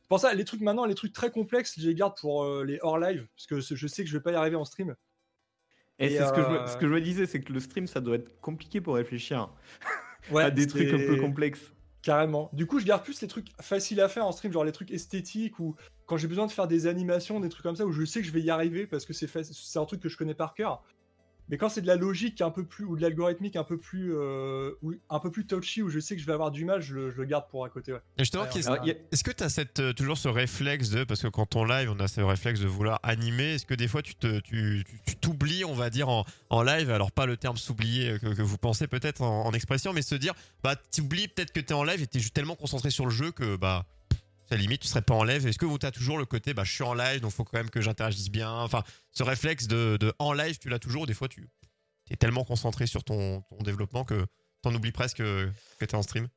Pour 0.10 0.19
ça, 0.19 0.34
les 0.34 0.43
trucs 0.43 0.62
maintenant, 0.62 0.86
les 0.86 0.95
trucs 0.95 1.13
très 1.13 1.32
complexes, 1.32 1.80
je 1.80 1.88
les 1.88 1.95
garde 1.95 2.13
pour 2.19 2.43
euh, 2.43 2.65
les 2.65 2.77
hors 2.82 2.99
live. 2.99 3.27
Parce 3.36 3.47
que 3.47 3.60
je 3.75 3.88
sais 3.88 4.04
que 4.04 4.10
je 4.10 4.17
vais 4.17 4.21
pas 4.21 4.32
y 4.32 4.36
arriver 4.36 4.58
en 4.58 4.65
stream. 4.65 4.95
Et, 5.99 6.08
Et, 6.08 6.17
c'est 6.17 6.25
ce, 6.27 6.34
que 6.34 6.43
je 6.43 6.49
me, 6.49 6.67
ce 6.67 6.77
que 6.77 6.88
je 6.88 6.93
me 6.93 7.01
disais, 7.01 7.25
c'est 7.25 7.39
que 7.41 7.54
le 7.54 7.60
stream, 7.60 7.88
ça 7.88 8.01
doit 8.01 8.15
être 8.15 8.39
compliqué 8.41 8.82
pour 8.82 8.95
réfléchir 8.95 9.49
Ouais, 10.32 10.43
à 10.43 10.51
des 10.51 10.67
trucs 10.67 10.93
un 10.93 10.97
peu 10.97 11.17
complexes. 11.17 11.73
Carrément. 12.01 12.49
Du 12.53 12.65
coup, 12.65 12.79
je 12.79 12.85
garde 12.85 13.03
plus 13.03 13.21
les 13.21 13.27
trucs 13.27 13.49
faciles 13.61 14.01
à 14.01 14.09
faire 14.09 14.25
en 14.25 14.31
stream, 14.31 14.51
genre 14.51 14.63
les 14.63 14.71
trucs 14.71 14.91
esthétiques 14.91 15.59
ou 15.59 15.75
quand 16.07 16.17
j'ai 16.17 16.27
besoin 16.27 16.47
de 16.47 16.51
faire 16.51 16.67
des 16.67 16.87
animations, 16.87 17.39
des 17.39 17.49
trucs 17.49 17.63
comme 17.63 17.75
ça 17.75 17.85
où 17.85 17.91
je 17.91 18.03
sais 18.05 18.21
que 18.21 18.25
je 18.25 18.31
vais 18.31 18.41
y 18.41 18.49
arriver 18.49 18.87
parce 18.87 19.05
que 19.05 19.13
c'est 19.13 19.79
un 19.79 19.85
truc 19.85 20.01
que 20.01 20.09
je 20.09 20.17
connais 20.17 20.33
par 20.33 20.53
cœur. 20.55 20.83
Mais 21.51 21.57
quand 21.57 21.67
c'est 21.69 21.81
de 21.81 21.87
la 21.87 21.97
logique 21.97 22.39
un 22.41 22.49
peu 22.49 22.63
plus 22.63 22.85
ou 22.85 22.95
de 22.95 23.01
l'algorithmique 23.01 23.57
un 23.57 23.65
peu 23.65 23.77
plus 23.77 24.13
euh, 24.15 24.71
ou 24.81 24.93
un 25.09 25.19
peu 25.19 25.29
plus 25.29 25.45
touchy 25.45 25.81
où 25.83 25.89
je 25.89 25.99
sais 25.99 26.15
que 26.15 26.21
je 26.21 26.25
vais 26.25 26.31
avoir 26.31 26.49
du 26.49 26.63
mal, 26.63 26.81
je 26.81 26.95
le, 26.95 27.11
je 27.11 27.17
le 27.17 27.25
garde 27.25 27.49
pour 27.49 27.65
à 27.65 27.69
côté. 27.69 27.91
Ouais. 27.91 27.99
Justement, 28.17 28.43
a- 28.45 28.47
est-ce 29.11 29.23
que 29.23 29.31
tu 29.31 29.43
as 29.43 29.93
toujours 29.93 30.17
ce 30.17 30.29
réflexe 30.29 30.89
de. 30.91 31.03
Parce 31.03 31.21
que 31.21 31.27
quand 31.27 31.55
on 31.57 31.65
live, 31.65 31.91
on 31.91 31.99
a 31.99 32.07
ce 32.07 32.21
réflexe 32.21 32.61
de 32.61 32.67
vouloir 32.67 32.99
animer. 33.03 33.55
Est-ce 33.55 33.65
que 33.65 33.73
des 33.73 33.89
fois, 33.89 34.01
tu 34.01 34.15
te, 34.15 34.39
tu, 34.39 34.83
tu- 34.87 34.99
tu 35.05 35.15
t'oublies, 35.17 35.65
on 35.65 35.73
va 35.73 35.89
dire, 35.89 36.07
en, 36.07 36.23
en 36.49 36.63
live 36.63 36.89
Alors, 36.89 37.11
pas 37.11 37.25
le 37.25 37.35
terme 37.35 37.57
s'oublier 37.57 38.17
que, 38.19 38.27
que 38.33 38.41
vous 38.41 38.57
pensez 38.57 38.87
peut-être 38.87 39.21
en, 39.21 39.45
en 39.45 39.51
expression, 39.51 39.91
mais 39.91 40.01
se 40.03 40.15
dire, 40.15 40.33
bah, 40.63 40.75
tu 40.93 41.01
oublies 41.01 41.27
peut-être 41.27 41.51
que 41.51 41.59
tu 41.59 41.67
es 41.67 41.73
en 41.73 41.83
live 41.83 42.01
et 42.01 42.07
tu 42.07 42.17
es 42.17 42.21
tellement 42.33 42.55
concentré 42.55 42.89
sur 42.91 43.03
le 43.05 43.11
jeu 43.11 43.31
que, 43.31 43.57
bah. 43.57 43.85
À 44.51 44.55
la 44.57 44.61
limite, 44.61 44.81
tu 44.81 44.87
serais 44.87 45.01
pas 45.01 45.13
en 45.13 45.23
live. 45.23 45.45
Est-ce 45.47 45.57
que 45.57 45.77
tu 45.77 45.85
as 45.85 45.91
toujours 45.91 46.17
le 46.17 46.25
côté, 46.25 46.53
bah, 46.53 46.63
je 46.63 46.71
suis 46.71 46.83
en 46.83 46.93
live, 46.93 47.21
donc 47.21 47.31
faut 47.31 47.43
quand 47.43 47.57
même 47.57 47.69
que 47.69 47.81
j'interagisse 47.81 48.29
bien. 48.29 48.51
Enfin, 48.51 48.83
ce 49.11 49.23
réflexe 49.23 49.67
de, 49.67 49.97
de 49.97 50.13
en 50.19 50.33
live, 50.33 50.57
tu 50.59 50.69
l'as 50.69 50.79
toujours. 50.79 51.07
Des 51.07 51.13
fois, 51.13 51.27
tu 51.27 51.47
es 52.09 52.15
tellement 52.15 52.43
concentré 52.43 52.87
sur 52.87 53.03
ton, 53.03 53.41
ton 53.41 53.57
développement 53.63 54.03
que 54.03 54.25
t'en 54.61 54.73
oublies 54.75 54.91
presque 54.91 55.17
que 55.17 55.49
tu 55.79 55.85
es 55.85 55.95
en 55.95 56.01
stream. 56.01 56.27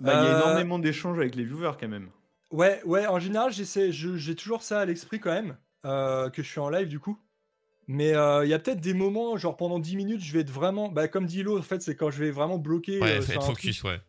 Bah, 0.00 0.14
il 0.14 0.24
y 0.24 0.26
a 0.26 0.30
Euh, 0.30 0.36
énormément 0.36 0.78
d'échanges 0.78 1.18
avec 1.18 1.34
les 1.34 1.44
viewers 1.44 1.72
quand 1.80 1.88
même. 1.88 2.10
Ouais, 2.50 2.80
ouais, 2.84 3.06
en 3.06 3.18
général, 3.18 3.52
j'essaie, 3.52 3.90
je- 3.90 4.16
j'ai 4.16 4.36
toujours 4.36 4.62
ça 4.62 4.80
à 4.80 4.84
l'esprit 4.84 5.18
quand 5.18 5.32
même, 5.32 5.56
euh, 5.86 6.30
que 6.30 6.42
je 6.42 6.48
suis 6.48 6.60
en 6.60 6.68
live 6.68 6.88
du 6.88 7.00
coup. 7.00 7.18
Mais 7.88 8.14
euh, 8.14 8.44
il 8.46 8.48
y 8.50 8.54
a 8.54 8.58
peut-être 8.58 8.80
des 8.80 8.94
moments, 8.94 9.36
genre 9.36 9.56
pendant 9.56 9.78
10 9.78 9.96
minutes, 9.96 10.22
je 10.22 10.32
vais 10.32 10.40
être 10.40 10.50
vraiment, 10.50 10.88
bah, 10.90 11.08
comme 11.08 11.26
dit 11.26 11.42
Lo, 11.42 11.58
en 11.58 11.62
fait, 11.62 11.82
c'est 11.82 11.96
quand 11.96 12.10
je 12.10 12.18
vais 12.22 12.30
vraiment 12.30 12.58
bloquer. 12.58 13.00
Ouais, 13.00 13.18
euh, 13.18 13.22
être 13.22 13.42
focus, 13.44 13.78
truc. 13.80 13.90
ouais. 13.92 14.00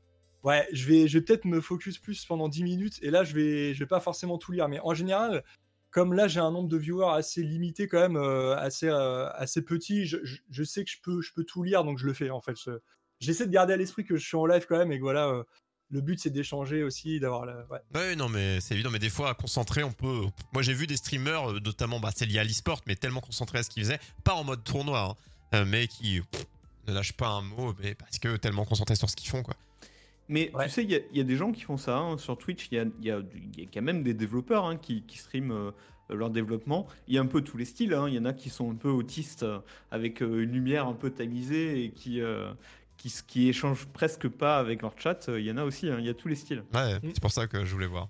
Ouais, 0.46 0.68
je 0.72 0.86
vais, 0.88 1.08
je 1.08 1.18
vais 1.18 1.26
peut-être 1.26 1.44
me 1.46 1.60
focus 1.60 1.98
plus 1.98 2.24
pendant 2.26 2.48
10 2.48 2.64
minutes 2.64 3.00
et 3.02 3.10
là, 3.10 3.24
je 3.24 3.34
vais, 3.34 3.74
je 3.74 3.80
vais 3.80 3.88
pas 3.88 4.00
forcément 4.00 4.38
tout 4.38 4.52
lire. 4.54 4.70
Mais 4.70 4.80
en 4.82 4.94
général, 4.94 5.44
comme 5.92 6.14
là, 6.14 6.28
j'ai 6.28 6.40
un 6.40 6.52
nombre 6.52 6.70
de 6.70 6.78
viewers 6.78 7.14
assez 7.16 7.42
limité 7.42 7.88
quand 7.88 8.00
même, 8.00 8.16
euh, 8.16 8.56
assez, 8.58 8.88
euh, 8.88 9.28
assez 9.34 9.62
petit, 9.64 10.06
je, 10.06 10.18
je- 10.50 10.64
sais 10.64 10.84
que 10.84 10.90
je 10.92 10.98
peux, 11.02 11.22
je 11.22 11.34
peux 11.34 11.44
tout 11.44 11.64
lire, 11.64 11.84
donc 11.84 11.98
je 11.98 12.06
le 12.06 12.14
fais 12.14 12.30
en 12.30 12.42
fait. 12.42 12.56
Je- 12.64 12.80
J'essaie 13.20 13.48
de 13.48 13.52
garder 13.52 13.74
à 13.74 13.78
l'esprit 13.78 14.04
que 14.06 14.18
je 14.18 14.26
suis 14.28 14.36
en 14.38 14.46
live 14.46 14.66
quand 14.70 14.78
même 14.78 14.92
et 14.92 14.98
que 14.98 15.04
voilà, 15.04 15.28
euh, 15.30 15.44
le 15.90 16.02
but 16.02 16.20
c'est 16.20 16.30
d'échanger 16.30 16.84
aussi, 16.84 17.20
d'avoir 17.20 17.46
la. 17.46 17.66
Ouais. 17.96 18.16
Non, 18.16 18.28
mais 18.30 18.60
c'est 18.62 18.74
évident. 18.76 18.92
Mais 18.92 19.00
des 19.00 19.10
fois, 19.10 19.34
concentré, 19.36 19.84
on 19.84 19.94
peut. 19.94 20.22
Moi, 20.54 20.62
j'ai 20.62 20.74
vu 20.74 20.86
des 20.86 20.98
streamers, 20.98 21.54
notamment, 21.62 22.00
bah, 22.00 22.10
c'est 22.16 22.26
lié 22.26 22.40
à 22.40 22.44
l'e-sport, 22.44 22.82
mais 22.88 22.96
tellement 22.96 23.22
concentrés 23.22 23.60
à 23.60 23.64
ce 23.64 23.70
qu'ils 23.70 23.84
faisaient, 23.84 24.00
pas 24.26 24.34
en 24.34 24.44
mode 24.44 24.64
tournoi, 24.66 25.16
hein, 25.54 25.64
mais 25.66 25.88
qui 25.88 26.22
ne 26.88 26.94
lâchent 26.94 27.14
pas 27.14 27.30
un 27.30 27.42
mot, 27.42 27.74
mais 27.82 27.96
parce 27.96 28.20
que 28.20 28.36
tellement 28.36 28.66
concentrés 28.66 28.96
sur 28.96 29.10
ce 29.10 29.16
qu'ils 29.16 29.30
font, 29.30 29.42
quoi. 29.42 29.56
Mais 30.28 30.52
Ouais. 30.56 30.66
tu 30.66 30.72
sais, 30.72 30.84
il 30.84 30.92
y, 30.92 30.96
a- 30.96 31.00
il 31.12 31.18
y 31.18 31.22
a 31.22 31.24
des 31.24 31.36
gens 31.36 31.52
qui 31.52 31.62
font 31.62 31.78
ça. 31.78 31.98
hein. 31.98 32.18
Sur 32.18 32.38
Twitch, 32.38 32.68
il 32.72 32.76
y 32.76 32.80
a, 32.80 32.86
il 33.00 33.06
y, 33.06 33.12
a, 33.12 33.20
il 33.58 33.60
y 33.60 33.64
a 33.66 33.70
quand 33.72 33.82
même 33.82 34.02
des 34.04 34.14
développeurs 34.14 34.66
hein, 34.66 34.76
qui, 34.78 35.04
qui 35.04 35.18
streament 35.20 35.52
euh, 35.52 35.72
leur 36.10 36.30
développement. 36.32 36.88
Il 37.08 37.14
y 37.16 37.18
a 37.18 37.22
un 37.22 37.26
peu 37.28 37.42
tous 37.42 37.58
les 37.58 37.66
styles. 37.66 37.94
hein. 37.94 38.08
Il 38.08 38.16
y 38.16 38.20
en 38.20 38.26
a 38.26 38.34
qui 38.34 38.50
sont 38.50 38.72
un 38.72 38.76
peu 38.76 38.90
autistes, 38.90 39.44
euh, 39.44 39.60
avec 39.92 40.22
euh, 40.24 40.44
une 40.44 40.52
lumière 40.52 40.88
un 40.88 40.94
peu 40.94 41.10
tamisée 41.12 41.84
et 41.84 41.92
qui, 41.92 42.22
euh, 42.22 42.52
qui, 43.28 43.50
échangent 43.50 43.86
presque 43.88 44.28
pas 44.28 44.58
avec 44.58 44.82
leur 44.82 44.94
chat. 45.00 45.28
Il 45.30 45.42
y 45.46 45.52
en 45.52 45.58
a 45.58 45.64
aussi. 45.64 45.90
hein. 45.90 45.98
Il 46.00 46.06
y 46.06 46.10
a 46.10 46.14
tous 46.16 46.28
les 46.28 46.36
styles. 46.36 46.64
Ouais, 46.74 46.96
Mm. 46.96 47.10
c'est 47.14 47.22
pour 47.22 47.32
ça 47.32 47.46
que 47.48 47.64
je 47.64 47.72
voulais 47.74 47.86
voir. 47.88 48.10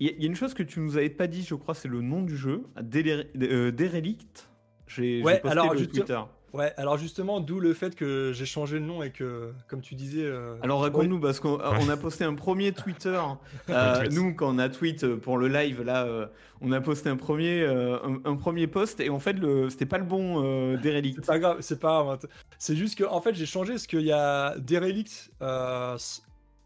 Il 0.00 0.06
y, 0.06 0.10
a- 0.10 0.12
il 0.16 0.22
y 0.22 0.24
a 0.24 0.28
une 0.28 0.36
chose 0.36 0.54
que 0.54 0.62
tu 0.62 0.80
nous 0.80 0.96
avais 0.96 1.10
pas 1.10 1.26
dit, 1.28 1.42
je 1.44 1.54
crois, 1.56 1.74
c'est 1.74 1.88
le 1.88 2.00
nom 2.00 2.22
du 2.22 2.36
jeu. 2.36 2.64
Euh, 2.76 3.70
Derelict. 3.72 4.48
J'ai 4.86 5.18
j'ai 5.18 5.22
Ouais, 5.24 5.38
posté 5.40 5.52
alors, 5.52 5.74
le 5.74 5.86
Twitter. 5.86 6.20
Ouais, 6.54 6.72
alors 6.78 6.96
justement, 6.96 7.40
d'où 7.40 7.60
le 7.60 7.74
fait 7.74 7.94
que 7.94 8.32
j'ai 8.32 8.46
changé 8.46 8.78
le 8.78 8.84
nom 8.86 9.02
et 9.02 9.10
que, 9.10 9.52
comme 9.66 9.82
tu 9.82 9.94
disais. 9.94 10.24
euh, 10.24 10.56
Alors 10.62 10.80
raconte-nous, 10.80 11.20
parce 11.20 11.40
qu'on 11.40 11.58
on 11.60 11.88
a 11.90 11.96
posté 11.98 12.24
un 12.24 12.34
premier 12.34 12.72
Twitter. 12.72 13.20
euh, 13.68 13.98
tweet. 14.00 14.12
nous, 14.12 14.34
quand 14.34 14.54
on 14.54 14.58
a 14.58 14.68
tweet 14.70 15.04
euh, 15.04 15.16
pour 15.16 15.36
le 15.36 15.48
live, 15.48 15.82
là, 15.82 16.04
euh, 16.04 16.26
on 16.62 16.72
a 16.72 16.80
posté 16.80 17.10
un 17.10 17.16
premier, 17.16 17.60
euh, 17.62 17.98
un, 18.02 18.20
un 18.32 18.36
premier 18.36 18.66
post 18.66 19.00
et 19.00 19.10
en 19.10 19.18
fait, 19.18 19.34
le, 19.34 19.68
c'était 19.68 19.84
pas 19.86 19.98
le 19.98 20.04
bon 20.04 20.42
euh, 20.42 20.76
Derelict. 20.78 21.18
C'est 21.20 21.26
pas 21.26 21.38
grave, 21.38 21.56
c'est 21.60 21.78
pas 21.80 22.02
grave. 22.02 22.18
C'est 22.58 22.76
juste 22.76 22.96
que, 22.98 23.04
en 23.04 23.20
fait, 23.20 23.34
j'ai 23.34 23.46
changé 23.46 23.74
parce 23.74 23.86
qu'il 23.86 24.00
y 24.00 24.12
a 24.12 24.56
Derelict 24.58 25.30
euh, 25.42 25.96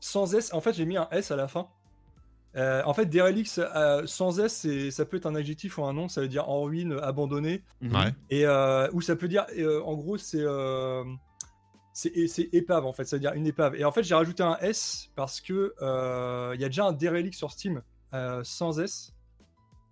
sans 0.01 0.35
S. 0.35 0.53
En 0.55 0.61
fait, 0.61 0.75
j'ai 0.75 0.85
mis 0.87 0.97
un 0.97 1.09
S 1.11 1.31
à 1.33 1.37
la 1.37 1.49
fin. 1.49 1.67
Euh, 2.57 2.83
en 2.85 2.93
fait, 2.93 3.07
Derelict 3.07 3.59
euh, 3.59 4.03
sans 4.07 4.39
S, 4.39 4.67
ça 4.91 5.05
peut 5.07 5.17
être 5.17 5.27
un 5.27 5.35
adjectif 5.35 5.79
ou 5.79 5.85
un 5.85 5.93
nom. 5.95 6.09
Ça 6.09 6.21
veut 6.21 6.29
dire 6.29 6.49
en 6.49 6.63
ruine, 6.63 6.99
abandonné. 7.03 7.63
Mhm. 7.81 7.95
Ouais. 7.97 8.15
Et 8.31 8.45
euh, 8.47 8.89
ou 8.93 9.01
ça 9.01 9.17
peut 9.17 9.29
dire, 9.29 9.47
euh, 9.59 9.81
en 9.83 9.95
gros, 9.95 10.19
c'est 10.19 10.41
euh, 10.43 11.03
c'est 11.95 12.49
épave 12.53 12.87
en 12.87 12.93
fait. 12.93 13.05
Ça 13.05 13.17
veut 13.17 13.21
dire 13.21 13.33
une 13.35 13.47
épave. 13.47 13.75
Et 13.77 13.85
en 13.85 13.93
fait, 13.93 14.03
j'ai 14.03 14.15
rajouté 14.15 14.43
un 14.43 14.57
S 14.61 15.09
parce 15.15 15.41
que 15.41 15.75
euh, 15.83 16.53
il 16.55 16.61
y 16.61 16.65
a 16.65 16.69
déjà 16.69 16.87
un 16.87 16.93
Derelict 16.93 17.35
sur 17.37 17.51
Steam 17.51 17.83
euh, 18.15 18.41
sans 18.45 18.81
S. 18.81 19.13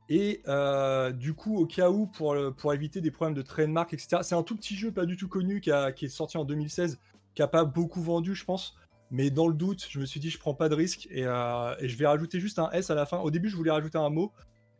Et 0.09 0.43
euh, 0.49 1.13
du 1.13 1.35
coup, 1.35 1.57
au 1.57 1.67
cas 1.67 1.89
où, 1.91 2.07
pour, 2.07 2.35
le- 2.35 2.51
pour 2.53 2.75
éviter 2.75 3.01
des 3.01 3.11
problèmes 3.13 3.37
de 3.37 3.43
trademark, 3.43 3.93
etc., 3.95 4.19
c'est 4.23 4.35
un 4.35 4.43
tout 4.43 4.57
petit 4.57 4.75
jeu 4.75 4.91
pas 4.91 5.07
du 5.07 5.17
tout 5.17 5.29
connu 5.29 5.61
qui, 5.61 5.71
a- 5.71 5.93
qui 5.93 6.07
est 6.07 6.09
sorti 6.09 6.37
en 6.37 6.45
2016, 6.45 6.99
qui 7.35 7.43
a 7.43 7.47
pas 7.47 7.65
beaucoup 7.65 8.03
vendu, 8.03 8.35
je 8.35 8.45
pense. 8.45 8.75
Mais 9.11 9.31
dans 9.31 9.49
le 9.49 9.55
doute, 9.55 9.87
je 9.91 9.99
me 9.99 10.07
suis 10.07 10.21
dit, 10.21 10.31
je 10.31 10.39
prends 10.39 10.55
pas 10.55 10.69
de 10.69 10.75
risque 10.75 11.09
et, 11.11 11.25
euh, 11.25 11.75
et 11.81 11.89
je 11.89 11.97
vais 11.97 12.07
rajouter 12.07 12.39
juste 12.39 12.59
un 12.61 12.71
S 12.71 12.91
à 12.91 12.95
la 12.95 13.07
fin. 13.07 13.19
Au 13.19 13.31
début, 13.31 13.49
je 13.51 13.57
voulais 13.57 13.73
rajouter 13.73 13.99
un 13.99 14.09
mot. 14.11 14.33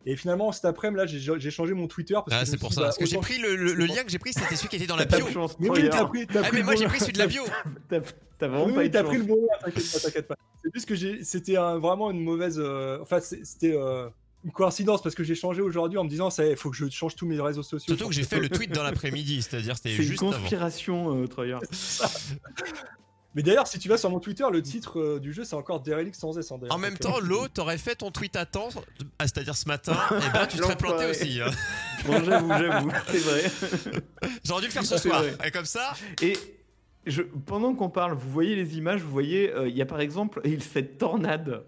Et 0.05 0.15
finalement, 0.15 0.51
cet 0.51 0.65
après-midi, 0.65 0.97
là, 1.27 1.37
j'ai 1.37 1.51
changé 1.51 1.73
mon 1.73 1.87
Twitter. 1.87 2.15
Parce 2.25 2.27
Ah, 2.31 2.45
c'est 2.45 2.57
pour 2.57 2.73
ça. 2.73 2.81
dit, 2.81 2.85
Parce 2.85 2.97
que 2.97 3.03
bah, 3.03 3.09
j'ai 3.11 3.17
pris 3.19 3.37
le, 3.39 3.55
le- 3.55 3.73
le 3.73 3.87
c'est 3.87 3.93
lien 3.95 4.03
que 4.03 4.09
j'ai 4.09 4.17
pris, 4.19 4.33
c'était 4.33 4.55
celui 4.55 4.69
qui 4.69 4.77
était 4.77 4.87
dans 4.87 4.95
la 4.95 5.05
bio. 5.05 5.27
chance, 5.29 5.59
Mais 5.59 5.69
oui, 5.69 5.81
t'as 5.83 6.05
Troyer. 6.05 6.25
pris, 6.25 6.27
t'as 6.33 6.39
Ah, 6.39 6.43
pris 6.43 6.51
mais 6.53 6.59
le 6.59 6.65
moi 6.65 6.75
j'ai 6.75 6.85
pris 6.87 6.99
celui 7.01 7.13
de 7.13 7.19
la 7.19 7.27
bio. 7.27 7.43
T'as 8.39 8.47
vraiment 8.47 8.65
Oui, 8.65 8.73
pas 8.73 8.89
t'as 8.89 9.03
pris 9.03 9.17
le 9.17 9.23
bon 9.25 9.37
t'inquiète 9.63 9.91
pas, 9.93 9.99
t'inquiète 9.99 10.27
pas. 10.27 10.35
C'est 10.63 10.73
juste 10.73 10.87
que 10.87 10.95
j'ai- 10.95 11.23
c'était 11.23 11.57
un- 11.57 11.77
vraiment 11.77 12.09
une 12.09 12.23
mauvaise. 12.23 12.57
euh, 12.59 12.97
Enfin, 12.99 13.19
c'était 13.19 13.73
euh, 13.75 14.09
une 14.43 14.51
coïncidence 14.51 15.03
parce 15.03 15.13
que 15.13 15.23
j'ai 15.23 15.35
changé 15.35 15.61
aujourd'hui 15.61 15.99
en 15.99 16.03
me 16.05 16.09
disant, 16.09 16.31
ça, 16.31 16.47
il 16.47 16.55
faut 16.55 16.71
que 16.71 16.75
je 16.77 16.89
change 16.89 17.15
tous 17.15 17.27
mes 17.27 17.39
réseaux 17.39 17.61
sociaux. 17.61 17.93
Surtout 17.95 18.09
que 18.09 18.15
j'ai 18.15 18.23
fait 18.23 18.39
le 18.39 18.49
tweet 18.49 18.71
dans 18.71 18.81
l'après-midi, 18.81 19.43
c'est-à-dire 19.43 19.75
c'était 19.77 19.89
C'est 19.89 19.97
une 19.97 20.01
juste 20.09 20.23
avant. 20.23 20.31
conspiration, 20.31 21.21
euh, 21.21 21.27
Troyer. 21.27 21.57
Mais 23.33 23.43
d'ailleurs, 23.43 23.67
si 23.67 23.79
tu 23.79 23.87
vas 23.87 23.97
sur 23.97 24.09
mon 24.09 24.19
Twitter, 24.19 24.43
le 24.51 24.61
titre 24.61 24.99
euh, 24.99 25.19
du 25.19 25.31
jeu, 25.31 25.43
c'est 25.45 25.55
encore 25.55 25.79
Derelict 25.79 26.15
sans 26.15 26.37
S. 26.37 26.51
hein. 26.51 26.59
En 26.69 26.77
même 26.77 26.95
Donc, 26.95 27.05
euh, 27.09 27.13
temps, 27.13 27.19
l'eau, 27.25 27.47
t'aurais 27.47 27.77
fait 27.77 27.95
ton 27.95 28.11
tweet 28.11 28.35
à 28.35 28.45
temps, 28.45 28.69
ah, 29.19 29.27
c'est-à-dire 29.27 29.55
ce 29.55 29.67
matin, 29.67 29.93
et 30.11 30.33
ben 30.33 30.45
tu 30.47 30.57
serais 30.57 30.75
planté 30.77 31.05
aussi. 31.05 31.39
hein. 31.41 31.49
Bon, 32.05 32.21
j'avoue, 32.25 32.49
j'avoue, 32.49 32.91
c'est 33.07 33.17
vrai. 33.19 33.43
J'aurais 34.43 34.61
dû 34.61 34.67
le 34.67 34.73
faire 34.73 34.83
ce 34.85 34.97
soir. 34.97 35.21
vrai. 35.23 35.33
Et 35.45 35.51
comme 35.51 35.65
ça, 35.65 35.93
Et 36.21 36.33
je, 37.05 37.21
pendant 37.21 37.73
qu'on 37.73 37.89
parle, 37.89 38.13
vous 38.15 38.29
voyez 38.29 38.55
les 38.55 38.77
images, 38.77 39.01
vous 39.01 39.11
voyez, 39.11 39.53
euh, 39.53 39.67
il 39.69 39.77
y 39.77 39.81
a 39.81 39.85
par 39.85 40.01
exemple 40.01 40.41
cette 40.59 40.97
tornade 40.97 41.63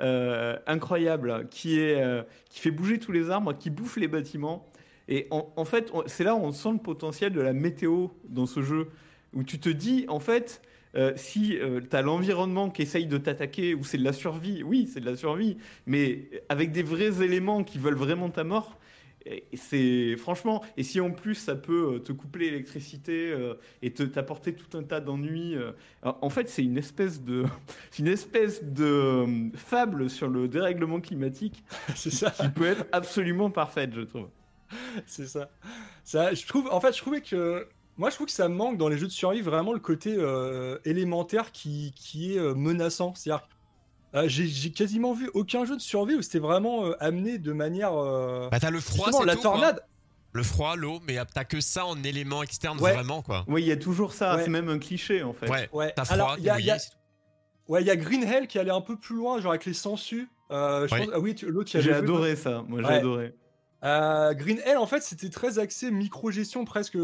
euh, 0.00 0.56
incroyable 0.66 1.48
qui, 1.50 1.80
est, 1.80 2.00
euh, 2.00 2.22
qui 2.50 2.60
fait 2.60 2.70
bouger 2.70 2.98
tous 3.00 3.10
les 3.12 3.30
arbres, 3.30 3.52
qui 3.58 3.70
bouffe 3.70 3.96
les 3.96 4.08
bâtiments. 4.08 4.66
Et 5.08 5.26
en, 5.30 5.52
en 5.56 5.64
fait, 5.64 5.90
c'est 6.06 6.22
là 6.22 6.34
où 6.34 6.38
on 6.44 6.52
sent 6.52 6.72
le 6.72 6.78
potentiel 6.78 7.32
de 7.32 7.40
la 7.40 7.52
météo 7.54 8.08
dans 8.28 8.46
ce 8.46 8.62
jeu, 8.62 8.88
où 9.32 9.42
tu 9.42 9.58
te 9.58 9.68
dis, 9.70 10.04
en 10.08 10.20
fait, 10.20 10.60
euh, 10.94 11.12
si 11.16 11.58
tu 11.90 11.96
as 11.96 12.02
l'environnement 12.02 12.70
qui 12.70 12.82
essaye 12.82 13.06
de 13.06 13.18
t'attaquer, 13.18 13.74
ou 13.74 13.84
c'est 13.84 13.98
de 13.98 14.04
la 14.04 14.12
survie, 14.12 14.62
oui, 14.62 14.88
c'est 14.92 15.00
de 15.00 15.06
la 15.06 15.16
survie, 15.16 15.56
mais 15.86 16.30
avec 16.48 16.72
des 16.72 16.82
vrais 16.82 17.22
éléments 17.22 17.64
qui 17.64 17.78
veulent 17.78 17.94
vraiment 17.94 18.30
ta 18.30 18.44
mort, 18.44 18.78
c'est 19.54 20.16
franchement, 20.16 20.62
et 20.76 20.82
si 20.82 21.00
en 21.00 21.10
plus 21.10 21.34
ça 21.34 21.54
peut 21.54 21.94
euh, 21.94 21.98
te 21.98 22.12
couper 22.12 22.38
l'électricité 22.40 23.30
euh, 23.30 23.54
et 23.82 23.92
te 23.92 24.02
t'apporter 24.02 24.54
tout 24.54 24.76
un 24.76 24.82
tas 24.82 25.00
d'ennuis, 25.00 25.54
euh, 25.54 25.72
en 26.02 26.30
fait 26.30 26.48
c'est 26.48 26.62
une 26.62 26.78
espèce 26.78 27.22
de, 27.22 27.44
c'est 27.90 28.00
une 28.00 28.08
espèce 28.08 28.64
de 28.64 28.84
euh, 28.84 29.48
fable 29.54 30.08
sur 30.08 30.28
le 30.28 30.48
dérèglement 30.48 31.00
climatique 31.00 31.64
c'est 31.94 32.12
ça. 32.12 32.30
qui 32.30 32.48
peut 32.48 32.66
être 32.66 32.86
absolument 32.92 33.50
parfaite, 33.50 33.94
je 33.94 34.02
trouve. 34.02 34.28
C'est 35.06 35.26
ça. 35.26 35.50
ça. 36.04 36.34
Je 36.34 36.46
trouve, 36.46 36.68
en 36.70 36.78
fait, 36.78 36.92
je 36.92 36.98
trouvais 36.98 37.22
que. 37.22 37.66
Moi, 37.98 38.10
je 38.10 38.14
trouve 38.14 38.26
que 38.28 38.32
ça 38.32 38.48
manque 38.48 38.78
dans 38.78 38.88
les 38.88 38.96
jeux 38.96 39.08
de 39.08 39.12
survie 39.12 39.40
vraiment 39.40 39.72
le 39.72 39.80
côté 39.80 40.14
euh, 40.16 40.78
élémentaire 40.84 41.50
qui, 41.52 41.92
qui 41.96 42.34
est 42.34 42.38
euh, 42.38 42.54
menaçant. 42.54 43.12
C'est-à-dire, 43.14 43.46
euh, 44.14 44.24
j'ai 44.28 44.70
quasiment 44.70 45.12
vu 45.12 45.28
aucun 45.34 45.64
jeu 45.64 45.76
de 45.76 45.80
survie 45.80 46.14
où 46.14 46.22
c'était 46.22 46.38
vraiment 46.38 46.86
euh, 46.86 46.92
amené 47.00 47.38
de 47.38 47.52
manière. 47.52 47.92
euh, 47.94 48.48
bah 48.50 48.60
t'as 48.60 48.70
le 48.70 48.80
froid, 48.80 49.08
la 49.24 49.34
tout, 49.34 49.42
quoi. 49.42 49.50
tornade. 49.50 49.84
Le 50.32 50.42
froid, 50.44 50.76
l'eau, 50.76 51.00
mais 51.06 51.16
t'as 51.34 51.44
que 51.44 51.60
ça 51.60 51.86
en 51.86 52.00
élément 52.04 52.42
externe 52.42 52.78
Ouais. 52.80 52.92
vraiment 52.92 53.22
quoi. 53.22 53.44
Oui, 53.48 53.62
il 53.62 53.66
y 53.68 53.72
a 53.72 53.76
toujours 53.76 54.12
ça, 54.12 54.36
Ouais. 54.36 54.44
c'est 54.44 54.50
même 54.50 54.68
un 54.68 54.78
cliché 54.78 55.22
en 55.24 55.32
fait. 55.32 55.48
Ouais. 55.50 55.68
Ouais. 55.72 55.92
T'as 55.96 56.02
Alors, 56.12 56.28
froid, 56.28 56.38
il 56.38 56.42
y 56.42 56.44
t'es 56.44 56.50
a, 56.50 56.54
mouillé, 56.54 56.64
il 56.64 56.68
y 56.68 56.70
a- 56.70 56.78
c'est 56.78 56.90
tout. 56.90 56.96
ouais, 57.72 57.82
il 57.82 57.86
y 57.86 57.90
a 57.90 57.96
Green 57.96 58.22
Hell 58.22 58.46
qui 58.46 58.58
allait 58.58 58.70
un 58.70 58.80
peu 58.82 58.96
plus 58.96 59.16
loin, 59.16 59.40
genre 59.40 59.52
avec 59.52 59.64
les 59.64 59.72
sangsues. 59.74 60.28
Euh, 60.50 60.86
je 60.86 60.94
Ouais. 60.94 61.00
pense- 61.06 61.10
ah 61.14 61.18
oui, 61.18 61.34
l'autre 61.42 61.70
J'ai 61.80 61.92
adoré 61.92 62.36
ça, 62.36 62.62
moi 62.68 62.80
j'ai 62.82 62.86
Ouais. 62.88 62.94
adoré. 62.94 63.34
Euh, 63.84 64.34
Green 64.34 64.58
Hell, 64.64 64.76
en 64.76 64.86
fait, 64.86 65.02
c'était 65.02 65.28
très 65.28 65.58
axé 65.60 65.90
micro-gestion 65.92 66.64
presque. 66.64 66.96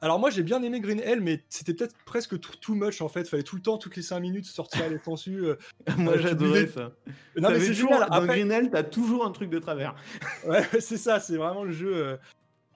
Alors 0.00 0.18
moi, 0.18 0.30
j'ai 0.30 0.42
bien 0.42 0.62
aimé 0.62 0.80
Green 0.80 1.00
Hell, 1.00 1.20
mais 1.20 1.42
c'était 1.50 1.74
peut-être 1.74 1.94
presque 2.06 2.40
too, 2.40 2.52
too 2.60 2.74
much 2.74 3.02
en 3.02 3.08
fait. 3.08 3.28
Fallait 3.28 3.42
tout 3.42 3.56
le 3.56 3.62
temps, 3.62 3.76
toutes 3.76 3.96
les 3.96 4.02
5 4.02 4.20
minutes, 4.20 4.46
sortir 4.46 4.88
les 4.88 4.98
sangsues. 4.98 5.44
euh. 5.44 5.56
moi 5.98 6.14
Euh, 6.14 6.34
buvais- 6.34 6.68
ça. 6.68 6.92
Non, 7.36 7.50
mais 7.50 7.60
c'est 7.60 7.68
toujours- 7.68 7.90
génial. 7.92 8.08
Dans 8.08 8.16
Après, 8.16 8.26
Greenhell, 8.28 8.70
t'as 8.70 8.82
toujours 8.82 9.26
un 9.26 9.30
truc 9.30 9.50
de 9.50 9.58
travers. 9.58 9.94
Ouais, 10.46 10.66
c'est 10.80 10.96
ça, 10.96 11.20
c'est 11.20 11.36
vraiment 11.36 11.64
le 11.64 11.72
jeu. 11.72 11.94
euh. 11.94 12.16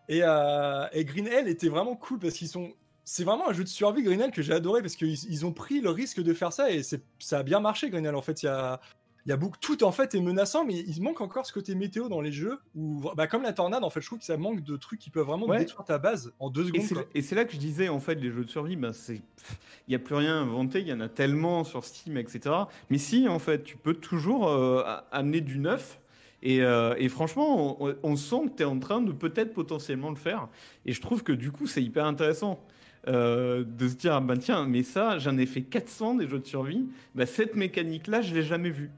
Et, 0.08 0.20
euh, 0.22 0.86
et 0.92 1.04
Green 1.04 1.26
Hell 1.26 1.48
était 1.48 1.68
vraiment 1.68 1.96
cool 1.96 2.18
parce 2.18 2.34
qu'ils 2.34 2.48
sont. 2.48 2.72
C'est 3.08 3.22
vraiment 3.24 3.48
un 3.48 3.52
jeu 3.52 3.62
de 3.62 3.68
survie 3.68 4.02
Green 4.02 4.20
Hell 4.20 4.32
que 4.32 4.42
j'ai 4.42 4.52
adoré 4.52 4.82
parce 4.82 4.96
qu'ils 4.96 5.14
ils 5.30 5.46
ont 5.46 5.52
pris 5.52 5.80
le 5.80 5.90
risque 5.90 6.20
de 6.20 6.34
faire 6.34 6.52
ça 6.52 6.70
et 6.72 6.82
ça 6.82 7.38
a 7.38 7.42
bien 7.44 7.60
marché 7.60 7.88
Green 7.88 8.04
Hell. 8.04 8.16
En 8.16 8.22
fait, 8.22 8.42
il 8.42 8.46
y 8.46 8.48
a, 8.48 8.80
il 9.26 9.30
y 9.30 9.32
a 9.32 9.36
beaucoup 9.36 9.58
tout 9.60 9.82
en 9.82 9.90
fait 9.90 10.14
est 10.14 10.20
menaçant, 10.20 10.64
mais 10.64 10.74
il 10.86 11.02
manque 11.02 11.20
encore 11.20 11.44
ce 11.46 11.52
côté 11.52 11.74
météo 11.74 12.08
dans 12.08 12.20
les 12.20 12.30
jeux 12.32 12.58
où, 12.76 13.02
bah, 13.16 13.26
comme 13.26 13.42
la 13.42 13.52
tornade, 13.52 13.82
en 13.82 13.90
fait, 13.90 14.00
je 14.00 14.06
trouve 14.06 14.20
que 14.20 14.24
ça 14.24 14.36
manque 14.36 14.62
de 14.62 14.76
trucs 14.76 15.00
qui 15.00 15.10
peuvent 15.10 15.26
vraiment 15.26 15.46
Ouais. 15.46 15.58
détruire 15.58 15.84
ta 15.84 15.98
base 15.98 16.32
en 16.38 16.48
deux 16.48 16.66
secondes. 16.66 17.04
et 17.14 17.22
c'est 17.22 17.34
là 17.34 17.44
que 17.44 17.52
je 17.52 17.58
disais, 17.58 17.88
en 17.88 17.98
fait, 18.00 18.14
les 18.14 18.30
jeux 18.30 18.44
de 18.44 18.48
survie, 18.50 18.76
ben, 18.76 18.92
c'est, 18.92 19.16
il 19.16 19.90
n'y 19.90 19.94
a 19.96 19.98
plus 19.98 20.14
rien 20.14 20.40
inventé, 20.40 20.80
il 20.80 20.86
y 20.86 20.92
en 20.92 21.00
a 21.00 21.08
tellement 21.08 21.64
sur 21.64 21.84
Steam, 21.84 22.16
etc. 22.16 22.54
Mais 22.88 22.98
si, 22.98 23.26
en 23.28 23.38
fait, 23.40 23.64
tu 23.64 23.76
peux 23.76 23.94
toujours 23.94 24.48
euh, 24.48 24.82
amener 25.10 25.40
du 25.40 25.58
neuf. 25.58 25.98
Et, 26.42 26.60
euh, 26.62 26.94
et 26.98 27.08
franchement, 27.08 27.82
on, 27.82 27.96
on 28.04 28.14
sent 28.14 28.42
que 28.50 28.56
tu 28.58 28.62
es 28.62 28.66
en 28.66 28.78
train 28.78 29.00
de 29.00 29.10
peut-être 29.10 29.52
potentiellement 29.52 30.10
le 30.10 30.16
faire. 30.16 30.48
Et 30.84 30.92
je 30.92 31.00
trouve 31.00 31.24
que 31.24 31.32
du 31.32 31.50
coup, 31.50 31.66
c'est 31.66 31.82
hyper 31.82 32.04
intéressant 32.06 32.60
euh, 33.08 33.64
de 33.66 33.88
se 33.88 33.94
dire, 33.94 34.14
ah 34.14 34.20
ben 34.20 34.36
tiens, 34.36 34.66
mais 34.66 34.82
ça, 34.84 35.18
j'en 35.18 35.36
ai 35.38 35.46
fait 35.46 35.62
400 35.62 36.16
des 36.16 36.28
jeux 36.28 36.38
de 36.38 36.46
survie. 36.46 36.86
Ben, 37.16 37.26
cette 37.26 37.56
mécanique-là, 37.56 38.20
je 38.22 38.32
l'ai 38.34 38.42
jamais 38.42 38.70
vue. 38.70 38.90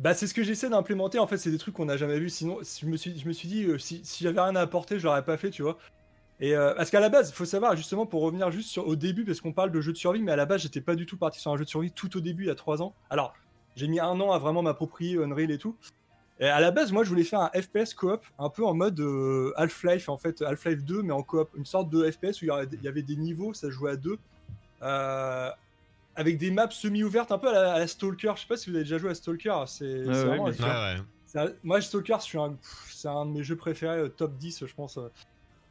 Bah, 0.00 0.14
c'est 0.14 0.26
ce 0.26 0.32
que 0.32 0.42
j'essaie 0.42 0.70
d'implémenter. 0.70 1.18
En 1.18 1.26
fait, 1.26 1.36
c'est 1.36 1.50
des 1.50 1.58
trucs 1.58 1.74
qu'on 1.74 1.84
n'a 1.84 1.98
jamais 1.98 2.18
vu. 2.18 2.30
Sinon, 2.30 2.58
je 2.62 2.86
me 2.86 2.96
suis, 2.96 3.18
je 3.18 3.28
me 3.28 3.32
suis 3.32 3.48
dit, 3.48 3.64
euh, 3.64 3.76
si, 3.78 4.00
si 4.02 4.24
j'avais 4.24 4.40
rien 4.40 4.56
à 4.56 4.62
apporter, 4.62 4.98
je 4.98 5.04
l'aurais 5.04 5.24
pas 5.24 5.36
fait, 5.36 5.50
tu 5.50 5.62
vois. 5.62 5.76
Et 6.40 6.56
euh, 6.56 6.72
parce 6.74 6.90
qu'à 6.90 7.00
la 7.00 7.10
base, 7.10 7.28
il 7.28 7.34
faut 7.34 7.44
savoir, 7.44 7.76
justement, 7.76 8.06
pour 8.06 8.22
revenir 8.22 8.50
juste 8.50 8.78
au 8.78 8.96
début, 8.96 9.24
parce 9.26 9.42
qu'on 9.42 9.52
parle 9.52 9.70
de 9.70 9.80
jeux 9.82 9.92
de 9.92 9.98
survie, 9.98 10.22
mais 10.22 10.32
à 10.32 10.36
la 10.36 10.46
base, 10.46 10.62
j'étais 10.62 10.80
pas 10.80 10.94
du 10.94 11.04
tout 11.04 11.18
parti 11.18 11.38
sur 11.38 11.50
un 11.52 11.56
jeu 11.58 11.64
de 11.64 11.68
survie 11.68 11.92
tout 11.92 12.16
au 12.16 12.20
début, 12.20 12.44
il 12.44 12.46
y 12.46 12.50
a 12.50 12.54
trois 12.54 12.80
ans. 12.80 12.94
Alors, 13.10 13.34
j'ai 13.76 13.88
mis 13.88 14.00
un 14.00 14.18
an 14.20 14.32
à 14.32 14.38
vraiment 14.38 14.62
m'approprier 14.62 15.18
Unreal 15.22 15.50
et 15.50 15.58
tout. 15.58 15.76
Et 16.38 16.46
à 16.46 16.60
la 16.60 16.70
base, 16.70 16.92
moi, 16.92 17.04
je 17.04 17.10
voulais 17.10 17.24
faire 17.24 17.40
un 17.40 17.50
FPS 17.50 17.92
coop, 17.92 18.24
un 18.38 18.48
peu 18.48 18.64
en 18.64 18.72
mode 18.72 18.98
euh, 19.00 19.52
Half-Life, 19.56 20.08
en 20.08 20.16
fait, 20.16 20.40
Half-Life 20.40 20.82
2, 20.82 21.02
mais 21.02 21.12
en 21.12 21.22
coop, 21.22 21.50
une 21.54 21.66
sorte 21.66 21.90
de 21.90 22.10
FPS 22.10 22.40
où 22.40 22.46
il 22.46 22.78
y 22.82 22.88
avait- 22.88 23.02
des 23.02 23.16
niveaux, 23.16 23.52
ça 23.52 23.68
jouait 23.68 23.90
à 23.90 23.96
deux. 23.96 24.18
Avec 26.20 26.38
des 26.38 26.50
maps 26.50 26.70
semi-ouvertes, 26.70 27.32
un 27.32 27.38
peu 27.38 27.48
à 27.48 27.52
la, 27.52 27.72
à 27.74 27.78
la 27.78 27.86
Stalker. 27.86 28.32
Je 28.36 28.42
sais 28.42 28.46
pas 28.46 28.56
si 28.56 28.68
vous 28.70 28.76
avez 28.76 28.84
déjà 28.84 28.98
joué 28.98 29.10
à 29.10 29.14
Stalker. 29.14 29.54
C'est 29.66 30.04
ouais. 30.30 30.38
Ouais, 31.34 31.44
ouais. 31.44 31.54
Moi, 31.62 31.80
Stalker, 31.80 32.16
un- 32.38 32.56
c'est 32.88 33.08
un 33.08 33.24
de 33.26 33.30
mes 33.30 33.42
jeux 33.42 33.56
préférés, 33.56 33.98
euh, 33.98 34.08
top 34.08 34.36
10, 34.36 34.66
je 34.66 34.74
pense. 34.74 34.98
euh. 34.98 35.08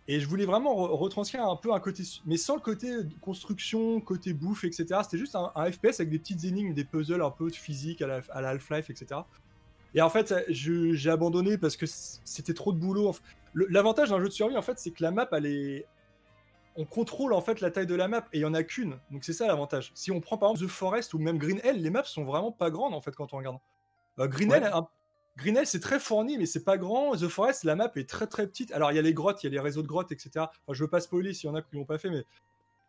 Et 0.08 0.20
je 0.20 0.28
voulais 0.28 0.46
vraiment 0.46 0.74
re- 0.76 0.90
retranscrire 0.98 1.48
un 1.48 1.56
peu 1.56 1.72
un 1.72 1.80
côté, 1.80 2.02
mais 2.26 2.38
sans 2.38 2.56
le 2.56 2.62
côté 2.62 2.92
construction, 3.22 4.02
côté 4.02 4.34
bouffe, 4.34 4.64
etc. 4.64 4.86
C'était 5.04 5.20
juste 5.20 5.36
un, 5.36 5.52
un 5.56 5.72
FPS 5.72 6.00
avec 6.00 6.10
des 6.10 6.18
petites 6.18 6.44
énigmes, 6.46 6.74
des 6.74 6.84
puzzles 6.86 7.22
un 7.22 7.30
peu 7.30 7.50
de 7.52 7.56
physique 7.56 8.02
à 8.02 8.08
la, 8.08 8.22
à 8.32 8.42
la 8.42 8.50
Half-Life, 8.50 8.90
etc. 8.90 9.22
Et 9.94 10.02
en 10.02 10.10
fait, 10.10 10.34
j'ai 10.50 11.10
abandonné 11.12 11.58
parce 11.60 11.76
que 11.78 11.86
c'était 11.88 12.54
trop 12.56 12.74
de 12.74 12.80
boulot. 12.80 13.16
L'avantage 13.54 14.10
d'un 14.10 14.20
jeu 14.20 14.28
de 14.30 14.34
survie, 14.34 14.58
en 14.58 14.62
fait, 14.64 14.80
c'est 14.80 14.92
que 14.92 15.04
la 15.04 15.12
map, 15.12 15.28
elle 15.32 15.46
est. 15.46 15.86
On 16.82 16.86
contrôle 16.86 17.34
en 17.34 17.42
fait 17.42 17.60
la 17.62 17.70
taille 17.72 17.86
de 17.86 17.94
la 17.94 18.08
map 18.08 18.26
et 18.34 18.38
il 18.38 18.42
y 18.42 18.46
en 18.46 18.54
a 18.54 18.64
qu'une. 18.64 18.98
Donc 19.12 19.24
c'est 19.26 19.34
ça 19.34 19.46
l'avantage. 19.48 19.92
Si 19.96 20.12
on 20.12 20.22
prend 20.22 20.38
par 20.38 20.50
exemple 20.52 20.66
The 20.68 20.74
Forest 20.74 21.14
ou 21.14 21.20
même 21.20 21.38
Green 21.38 21.60
Hell, 21.64 21.82
les 21.82 21.90
maps 21.90 22.06
sont 22.06 22.24
vraiment 22.24 22.52
pas 22.54 22.72
grandes 22.72 22.94
en 22.94 23.02
fait 23.02 23.14
quand 23.16 23.34
on 23.34 23.38
regarde. 23.38 23.58
Euh, 24.20 24.28
Green 24.28 24.50
Ouais. 24.50 24.58
Hell, 24.58 24.72
un- 24.74 24.88
Green 25.38 25.58
Hell, 25.58 25.68
c'est 25.68 25.80
très 25.82 26.00
fourni, 26.00 26.38
mais 26.38 26.46
c'est 26.46 26.64
pas 26.64 26.78
grand. 26.78 27.16
The 27.16 27.28
Forest, 27.28 27.64
la 27.66 27.76
map 27.76 27.92
est 27.96 28.10
très 28.10 28.28
très 28.28 28.48
petite. 28.48 28.72
Alors 28.72 28.92
il 28.92 28.96
y 28.96 29.00
a 29.00 29.02
les 29.02 29.14
grottes, 29.14 29.44
il 29.44 29.48
y 29.48 29.50
a 29.50 29.52
les 29.52 29.60
réseaux 29.60 29.82
de 29.82 29.88
grottes, 29.88 30.12
etc. 30.14 30.30
Enfin, 30.38 30.50
je 30.72 30.84
veux 30.84 30.90
pas 30.90 31.02
spoiler 31.02 31.34
s'il 31.34 31.48
y 31.50 31.52
en 31.52 31.56
a 31.56 31.62
qui 31.62 31.76
l'ont 31.76 31.86
pas 31.86 31.98
fait, 31.98 32.10
mais 32.10 32.24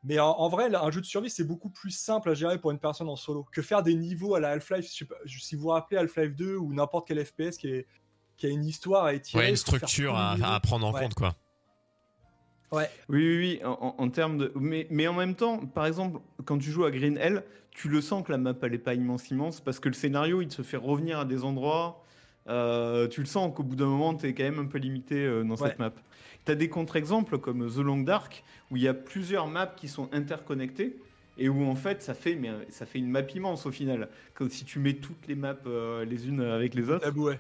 mais 0.03 0.18
en, 0.18 0.31
en 0.31 0.48
vrai, 0.48 0.70
là, 0.70 0.83
un 0.83 0.90
jeu 0.90 1.00
de 1.03 1.07
survie, 1.07 1.29
c'est 1.29 1.44
beaucoup 1.44 1.68
plus 1.68 1.90
simple 1.90 2.31
à 2.31 2.35
gérer 2.35 2.59
pour 2.59 2.70
une 2.70 2.79
personne 2.79 3.09
en 3.11 3.16
solo 3.16 3.44
que 3.53 3.61
faire 3.61 3.83
des 3.83 3.94
niveaux 3.94 4.35
à 4.35 4.40
la 4.40 4.50
Half-Life. 4.53 4.87
Si 4.88 5.05
vous 5.57 5.61
vous 5.62 5.68
rappelez 5.68 5.98
Half-Life 5.98 6.35
2 6.37 6.57
ou 6.57 6.72
n'importe 6.72 7.07
quel 7.07 7.22
FPS 7.22 7.59
qui, 7.59 7.68
est, 7.68 7.87
qui 8.38 8.46
a 8.46 8.48
une 8.48 8.64
histoire 8.64 9.05
à 9.05 9.12
étirer. 9.14 9.42
Ouais, 9.42 9.50
une 9.50 9.57
structure 9.57 10.16
à, 10.16 10.59
prendre 10.62 10.87
en 10.87 10.92
Ouais. 10.94 11.00
compte 11.03 11.14
quoi. 11.14 11.35
Ouais. 12.72 12.88
Oui, 13.09 13.18
oui, 13.18 13.37
oui, 13.38 13.61
en, 13.64 14.09
termes 14.11 14.38
de. 14.38 14.52
Mais, 14.54 14.87
mais 14.90 15.09
en 15.09 15.14
même 15.14 15.35
temps, 15.35 15.59
par 15.59 15.87
exemple, 15.87 16.20
quand 16.44 16.59
tu 16.59 16.70
joues 16.70 16.85
à 16.85 16.90
Green 16.90 17.16
Hell, 17.18 17.42
tu 17.72 17.88
le 17.88 18.00
sens 18.00 18.24
que 18.24 18.30
la 18.33 18.38
map, 18.38 18.54
elle 18.62 18.74
est 18.74 18.78
pas 18.78 18.94
immense, 18.94 19.30
immense, 19.30 19.61
parce 19.61 19.80
que 19.80 19.88
le 19.88 19.94
scénario, 19.94 20.40
il 20.40 20.48
te 20.48 20.62
fait 20.62 20.76
revenir 20.76 21.18
à 21.20 21.24
des 21.24 21.44
endroits. 21.44 22.04
euh, 22.48 23.06
tu 23.09 23.20
le 23.20 23.26
sens 23.26 23.52
qu'au 23.54 23.62
bout 23.62 23.76
d'un 23.76 23.87
moment, 23.87 24.14
tu 24.14 24.26
es 24.26 24.35
quand 24.35 24.42
même 24.44 24.59
un 24.59 24.66
peu 24.66 24.78
limité 24.78 25.16
euh, 25.24 25.42
dans 25.44 25.56
Ouais. 25.56 25.68
cette 25.68 25.78
map. 25.78 25.92
Tu 26.46 26.52
as 26.52 26.54
des 26.54 26.68
contre-exemples 26.68 27.38
comme 27.38 27.68
The 27.70 27.78
Long 27.78 27.98
Dark, 28.02 28.42
où 28.70 28.76
il 28.76 28.83
y 28.83 28.88
a 28.88 28.94
plusieurs 28.94 29.46
maps 29.46 29.66
qui 29.76 29.88
sont 29.88 30.09
interconnectées. 30.12 30.96
Et 31.38 31.48
où 31.48 31.64
en 31.64 31.74
fait 31.74 32.02
ça 32.02 32.12
fait, 32.14 32.35
mais, 32.35 32.50
ça 32.70 32.87
fait 32.87 32.98
une 32.98 33.09
map 33.11 33.22
immense 33.35 33.66
au 33.66 33.70
final. 33.70 34.09
Comme 34.35 34.50
si 34.50 34.64
tu 34.64 34.78
mets 34.78 34.94
toutes 34.94 35.26
les 35.26 35.35
maps 35.35 35.54
euh, 35.66 36.04
les 36.04 36.28
unes 36.28 36.40
avec 36.40 36.74
les 36.74 36.88
autres. 36.90 37.00
Tabou, 37.04 37.26
ouais. 37.28 37.38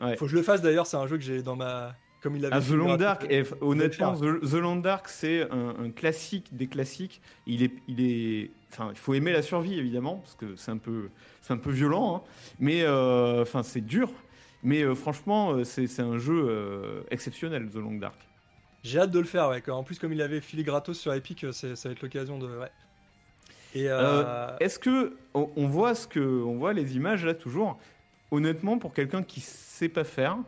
Ouais. 0.00 0.16
Faut 0.16 0.26
que 0.26 0.30
je 0.30 0.36
le 0.36 0.42
fasse 0.42 0.60
d'ailleurs, 0.62 0.86
c'est 0.86 0.96
un 0.96 1.06
jeu 1.06 1.16
que 1.16 1.22
j'ai 1.24 1.42
dans 1.42 1.56
ma. 1.56 1.94
Comme 2.20 2.34
il 2.36 2.42
l'avait 2.42 2.56
Ah, 2.56 2.60
The 2.60 2.70
Long. 2.70 2.96
Dark, 2.96 3.26
et 3.30 3.42
f- 3.42 3.54
honnêtement. 3.60 4.14
The, 4.14 4.40
The 4.40 4.54
Long 4.54 4.76
Dark, 4.76 5.08
c'est 5.08 5.48
un, 5.50 5.74
un 5.84 5.90
classique 5.90 6.48
des 6.56 6.66
classiques. 6.66 7.20
Il 7.46 7.62
est, 7.62 7.72
il 7.86 8.00
est, 8.00 8.50
enfin, 8.72 8.88
il 8.92 8.98
faut 8.98 9.14
aimer 9.14 9.32
la 9.32 9.42
survie 9.42 9.78
évidemment 9.78 10.16
parce 10.16 10.34
que 10.34 10.56
c'est 10.56 10.72
un 10.72 10.78
peu, 10.78 11.10
c'est 11.42 11.52
un 11.52 11.58
peu 11.58 11.70
violent, 11.70 12.16
hein. 12.16 12.22
mais 12.58 12.82
euh, 12.82 13.42
enfin, 13.42 13.62
c'est 13.62 13.80
dur. 13.80 14.10
Mais 14.64 14.82
euh, 14.82 14.96
franchement, 14.96 15.52
euh, 15.52 15.62
c'est 15.64 15.86
c'est 15.86 16.02
un 16.02 16.18
jeu 16.18 16.46
euh, 16.48 17.02
exceptionnel, 17.12 17.68
The 17.70 17.76
Long 17.76 17.98
Dark. 17.98 18.16
J'ai 18.82 18.98
hâte 18.98 19.12
de 19.12 19.18
le 19.20 19.24
faire, 19.24 19.48
ouais. 19.50 19.62
En 19.70 19.84
plus, 19.84 19.98
comme 20.00 20.12
il 20.12 20.18
l'avait 20.18 20.40
filé 20.40 20.64
gratos 20.64 20.98
sur 20.98 21.12
Epic, 21.14 21.46
c'est- 21.52 21.76
ça 21.76 21.88
va 21.88 21.92
être 21.92 22.02
l'occasion 22.02 22.38
de. 22.38 22.46
Ouais. 22.46 22.70
Et 23.74 23.88
euh, 23.88 24.24
Euh, 24.24 24.56
Est-ce 24.58 24.78
que 24.80 25.16
on, 25.34 25.50
on 25.56 25.66
voit 25.68 25.94
ce 25.94 26.08
que, 26.08 26.18
on 26.20 26.56
voit 26.56 26.72
les 26.72 26.96
images 26.96 27.24
là 27.24 27.34
toujours. 27.34 27.78
Honnêtement, 28.32 28.78
pour 28.78 28.92
quelqu'un 28.92 29.22
qui 29.22 29.40
sait 29.40 29.88
pas 29.88 30.04
faire, 30.04 30.38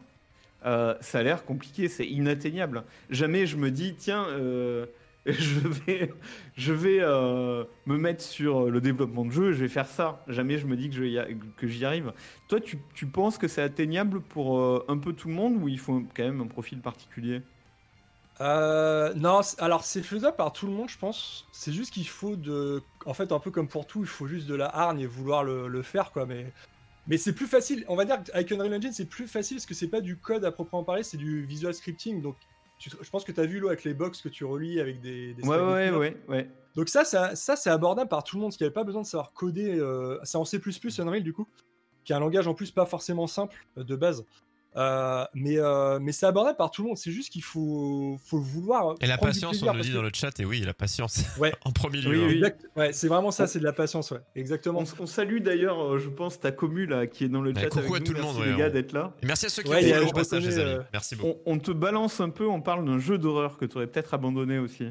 euh, 0.64 0.94
ça 1.00 1.18
a 1.18 1.22
l'air 1.22 1.44
compliqué, 1.44 1.88
c'est 1.88 2.06
inatteignable. 2.06 2.84
Jamais 3.08 3.46
je 3.46 3.56
me 3.56 3.70
dis, 3.70 3.94
tiens, 3.94 4.26
euh, 4.28 4.86
je 5.26 5.60
vais, 5.60 6.12
je 6.56 6.72
vais 6.72 6.98
euh, 7.00 7.64
me 7.86 7.96
mettre 7.96 8.22
sur 8.22 8.70
le 8.70 8.80
développement 8.80 9.24
de 9.24 9.30
jeu, 9.30 9.52
je 9.52 9.60
vais 9.60 9.68
faire 9.68 9.86
ça. 9.86 10.22
Jamais 10.28 10.58
je 10.58 10.66
me 10.66 10.76
dis 10.76 10.90
que, 10.90 11.66
j'y 11.66 11.84
arrive. 11.84 12.12
Toi, 12.48 12.60
tu, 12.60 12.78
tu 12.94 13.06
penses 13.06 13.38
que 13.38 13.48
c'est 13.48 13.62
atteignable 13.62 14.20
pour 14.20 14.60
un 14.88 14.98
peu 14.98 15.12
tout 15.12 15.28
le 15.28 15.34
monde 15.34 15.62
ou 15.62 15.68
il 15.68 15.78
faut 15.78 16.02
quand 16.14 16.24
même 16.24 16.40
un 16.40 16.46
profil 16.46 16.80
particulier? 16.80 17.42
Non, 18.40 19.40
alors 19.58 19.84
c'est 19.84 20.02
faisable 20.02 20.36
par 20.36 20.52
tout 20.52 20.66
le 20.66 20.72
monde, 20.72 20.88
je 20.88 20.98
pense. 20.98 21.46
C'est 21.52 21.72
juste 21.72 21.92
qu'il 21.92 22.08
faut 22.08 22.36
de. 22.36 22.82
En 23.04 23.12
fait, 23.12 23.32
un 23.32 23.38
peu 23.38 23.50
comme 23.50 23.68
pour 23.68 23.86
tout, 23.86 24.00
il 24.00 24.06
faut 24.08 24.26
juste 24.26 24.46
de 24.46 24.54
la 24.54 24.74
hargne 24.74 25.00
et 25.00 25.06
vouloir 25.06 25.44
le, 25.44 25.68
le 25.68 25.82
faire, 25.82 26.10
quoi. 26.10 26.24
Mais, 26.24 26.46
mais 27.06 27.16
c'est 27.16 27.32
plus 27.32 27.46
facile. 27.46 27.84
On 27.88 27.96
va 27.96 28.04
dire 28.04 28.22
qu'avec 28.22 28.50
Unreal 28.52 28.74
Engine, 28.74 28.92
c'est 28.92 29.06
plus 29.08 29.26
facile 29.26 29.56
parce 29.56 29.66
que 29.66 29.74
c'est 29.74 29.88
pas 29.88 30.00
du 30.00 30.16
code 30.16 30.44
à 30.44 30.52
proprement 30.52 30.84
parler, 30.84 31.02
c'est 31.02 31.16
du 31.16 31.44
visual 31.44 31.74
scripting. 31.74 32.22
Donc, 32.22 32.36
tu- 32.78 32.90
je 33.00 33.10
pense 33.10 33.24
que 33.24 33.32
tu 33.32 33.40
as 33.40 33.46
vu, 33.46 33.60
là, 33.60 33.68
avec 33.68 33.84
les 33.84 33.94
box 33.94 34.22
que 34.22 34.28
tu 34.28 34.44
relis 34.44 34.80
avec 34.80 35.00
des. 35.00 35.34
des 35.34 35.42
Ouais, 35.46 35.56
ouais, 35.58 35.90
ouais, 35.90 36.16
ouais. 36.28 36.50
Donc, 36.76 36.88
ça, 36.88 37.04
ça, 37.04 37.34
ça 37.34 37.56
c'est 37.56 37.70
abordable 37.70 38.08
par 38.08 38.22
tout 38.24 38.36
le 38.36 38.40
monde, 38.42 38.50
parce 38.50 38.56
qu'il 38.56 38.64
n'y 38.64 38.68
avait 38.68 38.74
pas 38.74 38.84
besoin 38.84 39.02
de 39.02 39.06
savoir 39.06 39.32
coder. 39.32 39.78
euh, 39.78 40.18
C'est 40.24 40.38
en 40.38 40.44
C, 40.44 40.60
Unreal, 40.98 41.22
du 41.22 41.32
coup, 41.32 41.46
qui 42.04 42.12
est 42.12 42.16
un 42.16 42.20
langage 42.20 42.46
en 42.46 42.54
plus 42.54 42.70
pas 42.70 42.86
forcément 42.86 43.26
simple 43.26 43.56
euh, 43.76 43.84
de 43.84 43.96
base. 43.96 44.24
Euh, 44.76 45.24
mais 45.34 45.58
euh, 45.58 45.98
mais 46.00 46.12
c'est 46.12 46.26
abordable 46.26 46.56
par 46.56 46.70
tout 46.70 46.82
le 46.82 46.88
monde. 46.88 46.96
C'est 46.96 47.10
juste 47.10 47.30
qu'il 47.32 47.42
faut, 47.42 48.16
faut 48.24 48.38
le 48.38 48.44
vouloir. 48.44 48.94
Et 49.00 49.06
la 49.06 49.18
patience, 49.18 49.50
plaisir, 49.58 49.68
on 49.68 49.72
le 49.72 49.78
parce 49.78 49.86
dit 49.86 49.92
que- 49.92 49.96
dans 49.96 50.02
le 50.02 50.10
chat, 50.14 50.38
et 50.38 50.44
oui, 50.44 50.60
la 50.60 50.74
patience. 50.74 51.24
Ouais. 51.38 51.52
en 51.64 51.72
premier 51.72 52.00
lieu. 52.00 52.10
Oui, 52.10 52.22
hein. 52.22 52.26
oui. 52.28 52.34
Exact- 52.36 52.66
ouais, 52.76 52.92
c'est 52.92 53.08
vraiment 53.08 53.32
ça, 53.32 53.48
c'est 53.48 53.58
de 53.58 53.64
la 53.64 53.72
patience, 53.72 54.12
ouais. 54.12 54.20
Exactement. 54.36 54.80
On, 54.98 55.02
on 55.02 55.06
salue 55.06 55.38
d'ailleurs, 55.40 55.80
euh, 55.94 55.98
je 55.98 56.08
pense, 56.08 56.38
ta 56.38 56.52
commu 56.52 56.86
là, 56.86 57.08
qui 57.08 57.24
est 57.24 57.28
dans 57.28 57.42
le 57.42 57.52
Ouais, 57.52 57.60
chat. 57.62 57.68
coucou 57.68 57.78
avec 57.80 57.96
à 57.96 57.98
nous. 57.98 58.04
tout 58.06 58.12
le 58.12 58.20
Merci 58.22 58.34
monde, 58.36 58.44
les 58.46 58.52
ouais, 58.52 58.58
gars 58.58 58.68
on- 58.68 58.72
d'être 58.72 58.92
là. 58.92 59.12
Et 59.22 59.26
merci 59.26 59.46
à 59.46 59.48
ceux 59.48 59.62
qui 59.64 59.70
Ouais, 59.70 59.78
ont 59.78 59.80
fait 59.80 60.04
je 60.04 60.08
au 60.08 60.12
passage, 60.12 60.46
les 60.46 60.58
amis. 60.60 60.70
euh, 60.70 60.82
Merci 60.92 61.16
beaucoup. 61.16 61.40
On, 61.46 61.54
on 61.54 61.58
te 61.58 61.72
balance 61.72 62.20
un 62.20 62.30
peu, 62.30 62.46
on 62.46 62.60
parle 62.60 62.84
d'un 62.84 62.98
jeu 63.00 63.18
d'horreur 63.18 63.56
que 63.58 63.64
tu 63.64 63.76
aurais 63.76 63.88
peut-être 63.88 64.14
abandonné 64.14 64.58
aussi. 64.58 64.86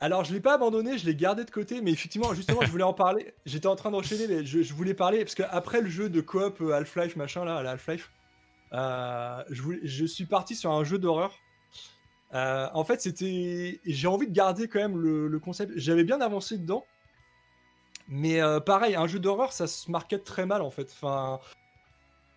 Alors, 0.00 0.24
je 0.24 0.34
l'ai 0.34 0.40
pas 0.40 0.54
abandonné, 0.56 0.98
je 0.98 1.06
l'ai 1.06 1.14
gardé 1.14 1.44
de 1.44 1.50
côté, 1.50 1.80
mais 1.80 1.92
effectivement, 1.92 2.34
justement, 2.34 2.60
je 2.62 2.70
voulais 2.70 2.84
en 2.84 2.92
parler. 2.92 3.32
J'étais 3.46 3.68
en 3.68 3.76
train 3.76 3.90
d'enchaîner, 3.90 4.26
mais 4.28 4.44
je, 4.44 4.60
je 4.60 4.74
voulais 4.74 4.92
parler 4.92 5.20
parce 5.20 5.34
qu'après 5.34 5.80
le 5.80 5.88
jeu 5.88 6.10
de 6.10 6.20
coop 6.20 6.60
Half-Life 6.60 7.16
machin 7.16 7.46
là, 7.46 7.56
Half-Life, 7.70 8.10
euh, 8.10 8.23
je, 9.50 9.62
voulais- 9.62 9.80
je 9.84 10.04
suis 10.04 10.26
parti 10.26 10.54
sur 10.56 10.70
un 10.72 10.84
jeu 10.84 10.98
d'horreur. 10.98 11.38
Euh, 12.34 12.68
en 12.74 12.84
fait, 12.84 13.00
c'était, 13.00 13.80
j'ai 13.84 14.08
envie 14.08 14.26
de 14.26 14.32
garder 14.32 14.66
quand 14.66 14.80
même 14.80 14.96
le, 14.98 15.38
concept. 15.38 15.72
J'avais 15.76 16.02
bien 16.04 16.20
avancé 16.20 16.58
dedans, 16.58 16.84
mais 18.08 18.40
euh, 18.40 18.58
pareil, 18.60 18.96
un 18.96 19.06
jeu 19.06 19.20
d'horreur, 19.20 19.52
ça 19.52 19.66
se 19.66 19.90
market 19.90 20.24
très 20.24 20.44
mal 20.46 20.60
en 20.62 20.70
fait. 20.70 20.90
Enfin, 20.92 21.38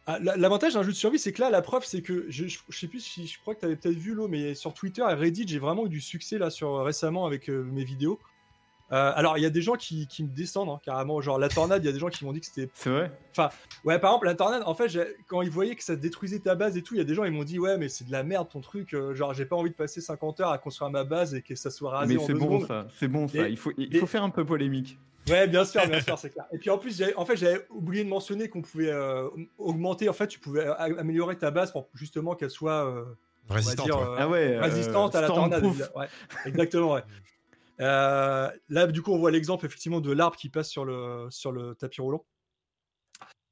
ah, 0.05 0.19
la- 0.19 0.37
l'avantage 0.37 0.75
d'un 0.75 0.83
jeu 0.83 0.91
de 0.91 0.95
survie, 0.97 1.19
c'est 1.19 1.33
que 1.33 1.41
là, 1.41 1.49
la 1.49 1.61
preuve, 1.61 1.83
c'est 1.83 2.01
que 2.01 2.25
je, 2.29 2.47
je, 2.47 2.59
je 2.69 2.77
sais 2.79 2.87
plus 2.87 2.99
si 2.99 3.27
je 3.27 3.39
crois 3.39 3.55
que 3.55 3.61
tu 3.61 3.65
avais 3.65 3.75
peut-être 3.75 3.97
vu 3.97 4.13
l'eau, 4.13 4.27
mais 4.27 4.53
sur 4.53 4.73
Twitter 4.73 5.01
et 5.01 5.13
Reddit, 5.13 5.47
j'ai 5.47 5.59
vraiment 5.59 5.85
eu 5.87 5.89
du 5.89 5.99
succès 6.01 6.37
là 6.37 6.49
sur 6.51 6.83
récemment 6.83 7.25
avec 7.25 7.49
euh, 7.49 7.63
mes 7.63 7.83
vidéos. 7.83 8.19
Euh, 8.93 9.11
alors, 9.15 9.37
il 9.37 9.41
y 9.41 9.45
a 9.45 9.49
des 9.49 9.61
gens 9.61 9.73
qui, 9.75 10.07
qui 10.07 10.23
me 10.23 10.29
descendent 10.29 10.69
hein, 10.69 10.79
carrément, 10.81 11.19
genre 11.19 11.37
la 11.37 11.49
tornade, 11.49 11.83
il 11.83 11.87
y 11.87 11.89
a 11.89 11.91
des 11.91 11.99
gens 11.99 12.07
qui 12.07 12.23
m'ont 12.23 12.31
dit 12.31 12.39
que 12.39 12.45
c'était 12.45 12.69
C'est 12.73 12.89
vrai 12.89 13.11
Ouais, 13.83 13.99
par 13.99 14.11
exemple, 14.11 14.27
la 14.27 14.35
tornade, 14.35 14.63
en 14.65 14.73
fait, 14.75 14.87
quand 15.27 15.41
ils 15.41 15.49
voyaient 15.49 15.75
que 15.75 15.83
ça 15.83 15.95
détruisait 15.97 16.39
ta 16.39 16.55
base 16.55 16.77
et 16.77 16.81
tout, 16.81 16.93
il 16.95 16.97
y 16.99 17.01
a 17.01 17.03
des 17.03 17.13
gens, 17.13 17.25
ils 17.25 17.31
m'ont 17.33 17.43
dit, 17.43 17.59
ouais, 17.59 17.77
mais 17.77 17.89
c'est 17.89 18.05
de 18.07 18.11
la 18.13 18.23
merde 18.23 18.47
ton 18.49 18.61
truc. 18.61 18.93
euh, 18.93 19.13
genre, 19.13 19.33
j'ai 19.33 19.45
pas 19.45 19.57
envie 19.57 19.71
de 19.71 19.75
passer 19.75 19.99
50 19.99 20.39
heures 20.39 20.51
à 20.51 20.57
construire 20.57 20.89
ma 20.89 21.03
base 21.03 21.35
et 21.35 21.41
que 21.41 21.53
ça 21.55 21.69
soit 21.69 21.91
rasé 21.91 22.15
Mais 22.15 22.21
en 22.21 22.27
deux 22.27 22.33
bon 22.35 22.45
secondes. 22.59 22.67
ça, 22.67 22.87
c'est 22.97 23.07
bon 23.09 23.27
ça. 23.27 23.47
Et- 23.47 23.51
il 23.51 23.57
faut, 23.57 23.71
il 23.77 23.93
et- 23.95 23.99
faut 23.99 24.07
faire 24.07 24.23
un 24.23 24.29
peu 24.29 24.45
polémique. 24.45 24.97
Ouais, 25.29 25.45
bien 25.49 25.65
sûr, 25.65 25.85
bien 25.85 25.99
sûr, 26.01 26.17
c'est 26.17 26.29
clair. 26.29 26.45
Et 26.53 26.57
puis 26.57 26.69
en 26.69 26.77
plus, 26.77 26.97
j'avais- 26.97 27.15
en 27.15 27.25
fait, 27.25 27.35
j'avais 27.35 27.65
oublié 27.69 28.05
de 28.05 28.09
mentionner 28.09 28.47
qu'on 28.47 28.61
pouvait 28.61 28.89
euh, 28.91 29.27
augmenter, 29.57 30.07
en 30.07 30.13
fait, 30.13 30.27
tu 30.27 30.39
pouvais 30.39 30.65
améliorer 30.77 31.37
ta 31.37 31.51
base 31.51 31.73
pour 31.73 31.89
justement 31.93 32.35
qu'elle 32.35 32.49
soit 32.49 32.85
euh, 32.87 33.03
Résistante. 33.49 33.85
dire, 33.85 33.97
ouais. 33.97 34.03
euh, 34.03 34.15
Ah 34.17 34.29
ouais. 34.29 34.55
euh, 34.55 34.61
résistante 34.61 35.13
à 35.15 35.21
la 35.21 35.27
tornade. 35.27 35.63
Ouais, 35.65 36.07
exactement, 36.45 36.93
ouais. 36.93 37.01
Euh, 37.79 38.49
là, 38.69 38.87
du 38.87 39.01
coup, 39.01 39.11
on 39.11 39.17
voit 39.17 39.31
l'exemple 39.31 39.65
effectivement 39.65 40.01
de 40.01 40.11
l'arbre 40.11 40.35
qui 40.35 40.49
passe 40.49 40.69
sur 40.69 40.85
le, 40.85 41.27
sur 41.29 41.51
le 41.51 41.75
tapis 41.75 42.01
roulant. 42.01 42.25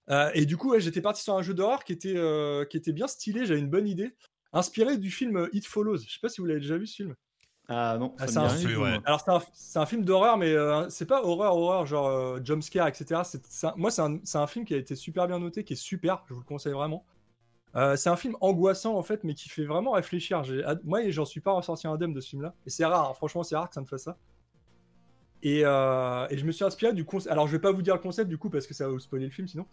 Euh, 0.09 0.29
et 0.33 0.45
du 0.45 0.57
coup, 0.57 0.71
ouais, 0.71 0.79
j'étais 0.79 1.01
parti 1.01 1.23
sur 1.23 1.35
un 1.35 1.41
jeu 1.41 1.53
d'horreur 1.53 1.83
qui 1.83 1.93
était, 1.93 2.15
euh, 2.15 2.65
qui 2.65 2.77
était 2.77 2.93
bien 2.93 3.07
stylé, 3.07 3.45
j'avais 3.45 3.59
une 3.59 3.69
bonne 3.69 3.87
idée, 3.87 4.15
inspiré 4.53 4.97
du 4.97 5.09
film 5.09 5.49
It 5.51 5.65
Follows. 5.65 5.97
Je 5.97 6.13
sais 6.13 6.19
pas 6.21 6.29
si 6.29 6.41
vous 6.41 6.47
l'avez 6.47 6.59
déjà 6.59 6.77
vu 6.77 6.87
ce 6.87 6.95
film. 6.95 7.15
Ah 7.67 7.97
non, 7.99 8.13
Ah, 8.19 8.27
c'est 8.27 8.37
un 8.37 8.49
film, 8.49 8.81
ouais. 8.83 8.99
Alors, 9.05 9.25
c'est 9.53 9.79
un, 9.79 9.85
film 9.87 10.05
d'horreur, 10.05 10.37
mais 10.37 10.55
c'est 10.89 11.07
pas 11.07 11.23
horreur, 11.23 11.55
horreur, 11.55 11.87
genre 11.87 12.43
jumpscare, 12.45 12.87
etc. 12.87 13.21
C'est, 13.23 13.43
c'est 13.47 13.67
un- 13.67 13.73
moi, 13.75 13.89
c'est 13.89 14.03
un, 14.03 14.19
c'est 14.23 14.37
un 14.37 14.45
film 14.45 14.65
qui 14.65 14.75
a 14.75 14.77
été 14.77 14.95
super 14.95 15.27
bien 15.27 15.39
noté, 15.39 15.63
qui 15.63 15.73
est 15.73 15.75
super, 15.75 16.23
je 16.29 16.35
vous 16.35 16.41
le 16.41 16.45
conseille 16.45 16.73
vraiment. 16.73 17.03
Euh, 17.75 17.95
c'est 17.97 18.09
un 18.09 18.15
film 18.15 18.37
angoissant, 18.41 18.95
en 18.97 19.03
fait, 19.03 19.23
mais 19.23 19.33
qui 19.33 19.49
fait 19.49 19.65
vraiment 19.65 19.91
réfléchir. 19.91 20.41
Ad- 20.65 20.81
moi, 20.85 21.09
j'en 21.09 21.25
suis 21.25 21.41
pas 21.41 21.51
ressorti 21.51 21.87
indemne 21.87 22.13
de 22.13 22.21
ce 22.21 22.29
film-là. 22.29 22.53
Et 22.65 22.69
c'est 22.69 22.85
rare, 22.85 23.09
hein, 23.09 23.13
franchement, 23.13 23.43
c'est 23.43 23.55
rare 23.57 23.67
que 23.67 23.75
ça 23.75 23.81
me 23.81 23.85
fasse 23.85 24.03
ça. 24.03 24.17
Et, 25.43 25.61
euh, 25.65 26.25
et 26.29 26.37
je 26.37 26.45
me 26.45 26.51
suis 26.51 26.63
inspiré 26.63 26.93
du 26.93 27.03
concept. 27.05 27.31
Alors, 27.31 27.47
je 27.47 27.51
vais 27.51 27.59
pas 27.59 27.71
vous 27.71 27.81
dire 27.81 27.93
le 27.95 27.99
concept, 28.01 28.29
du 28.29 28.37
coup, 28.37 28.49
parce 28.49 28.65
que 28.65 28.73
ça 28.73 28.85
va 28.87 28.91
vous 28.93 28.99
spoiler 28.99 29.25
le 29.25 29.31
film, 29.31 29.47
sinon. 29.47 29.65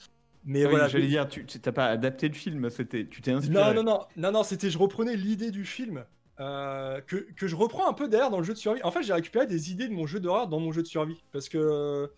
Mais 0.44 0.62
Ah 0.64 0.66
oui, 0.66 0.70
voilà. 0.72 0.88
j'allais 0.88 1.06
dire, 1.06 1.28
tu 1.28 1.46
tu- 1.46 1.60
t'as 1.60 1.70
pas 1.70 1.86
adapté 1.86 2.26
le 2.26 2.34
film, 2.34 2.68
c'était, 2.70 3.06
tu 3.06 3.22
t'es 3.22 3.30
inspiré. 3.30 3.62
Non, 3.72 3.72
non, 3.74 3.84
non, 3.84 4.00
non, 4.16 4.32
non, 4.32 4.42
c'était 4.42 4.68
je 4.70 4.78
reprenais 4.78 5.14
l'idée 5.14 5.52
du 5.52 5.64
film 5.64 6.04
euh, 6.40 7.00
que, 7.02 7.16
que 7.36 7.46
je 7.46 7.54
reprends 7.54 7.88
un 7.88 7.92
peu 7.92 8.08
derrière 8.08 8.30
dans 8.30 8.38
le 8.38 8.42
jeu 8.44 8.52
de 8.52 8.58
survie. 8.58 8.82
En 8.82 8.90
fait, 8.90 9.04
j'ai 9.04 9.12
récupéré 9.12 9.46
des 9.46 9.70
idées 9.70 9.86
de 9.86 9.92
mon 9.94 10.04
jeu 10.06 10.18
d'horreur 10.18 10.48
dans 10.48 10.58
mon 10.58 10.72
jeu 10.72 10.82
de 10.82 10.88
survie. 10.88 11.22
Parce 11.30 11.48
que. 11.48 12.10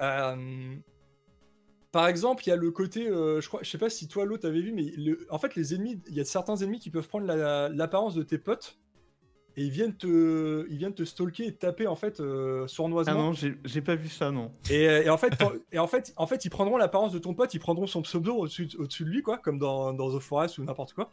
euh, 0.00 0.76
par 1.92 2.06
exemple, 2.08 2.44
il 2.46 2.50
y 2.50 2.52
a 2.52 2.56
le 2.56 2.70
côté. 2.70 3.08
euh, 3.08 3.40
je, 3.40 3.48
crois, 3.48 3.60
je 3.62 3.70
sais 3.70 3.78
pas 3.78 3.90
si 3.90 4.06
toi, 4.08 4.24
l'autre, 4.24 4.42
t'avais 4.42 4.60
vu, 4.60 4.72
mais 4.72 4.92
le- 4.96 5.26
en 5.30 5.38
fait, 5.38 5.54
les 5.56 5.74
ennemis, 5.74 6.00
il 6.08 6.14
y 6.14 6.20
a 6.20 6.24
certains 6.24 6.56
ennemis 6.56 6.78
qui 6.80 6.90
peuvent 6.90 7.08
prendre 7.08 7.26
la- 7.26 7.68
l'apparence 7.68 8.14
de 8.14 8.22
tes 8.22 8.38
potes. 8.38 8.78
Et 9.56 9.64
ils 9.64 9.70
viennent 9.70 9.96
te, 9.96 10.64
ils 10.70 10.76
viennent 10.78 10.94
te 10.94 11.02
stalker 11.04 11.44
et 11.48 11.52
te 11.52 11.58
taper 11.58 11.88
en 11.88 11.96
fait 11.96 12.20
euh, 12.20 12.62
Ah 12.64 12.68
sournoisement. 12.68 13.14
non, 13.14 13.32
j'ai 13.32 13.56
j'ai 13.64 13.80
pas 13.82 13.96
vu 13.96 14.08
ça, 14.08 14.30
non. 14.30 14.52
Et, 14.70 14.84
et 14.84 15.10
en 15.10 15.18
fait, 15.18 15.32
et 15.72 15.78
en 15.80 15.88
fait, 15.88 16.12
en 16.16 16.26
fait, 16.28 16.44
ils 16.44 16.50
prendront 16.50 16.76
l'apparence 16.76 17.12
de 17.12 17.18
ton 17.18 17.34
pote, 17.34 17.52
ils 17.52 17.58
prendront 17.58 17.88
son 17.88 18.02
pseudo 18.02 18.36
au-dessus 18.36 18.68
au-dessus 18.78 19.04
de 19.04 19.10
lui, 19.10 19.22
quoi, 19.22 19.38
comme 19.38 19.58
dans, 19.58 19.92
dans 19.92 20.16
The 20.16 20.20
Forest 20.20 20.58
ou 20.58 20.64
n'importe 20.64 20.92
quoi. 20.92 21.10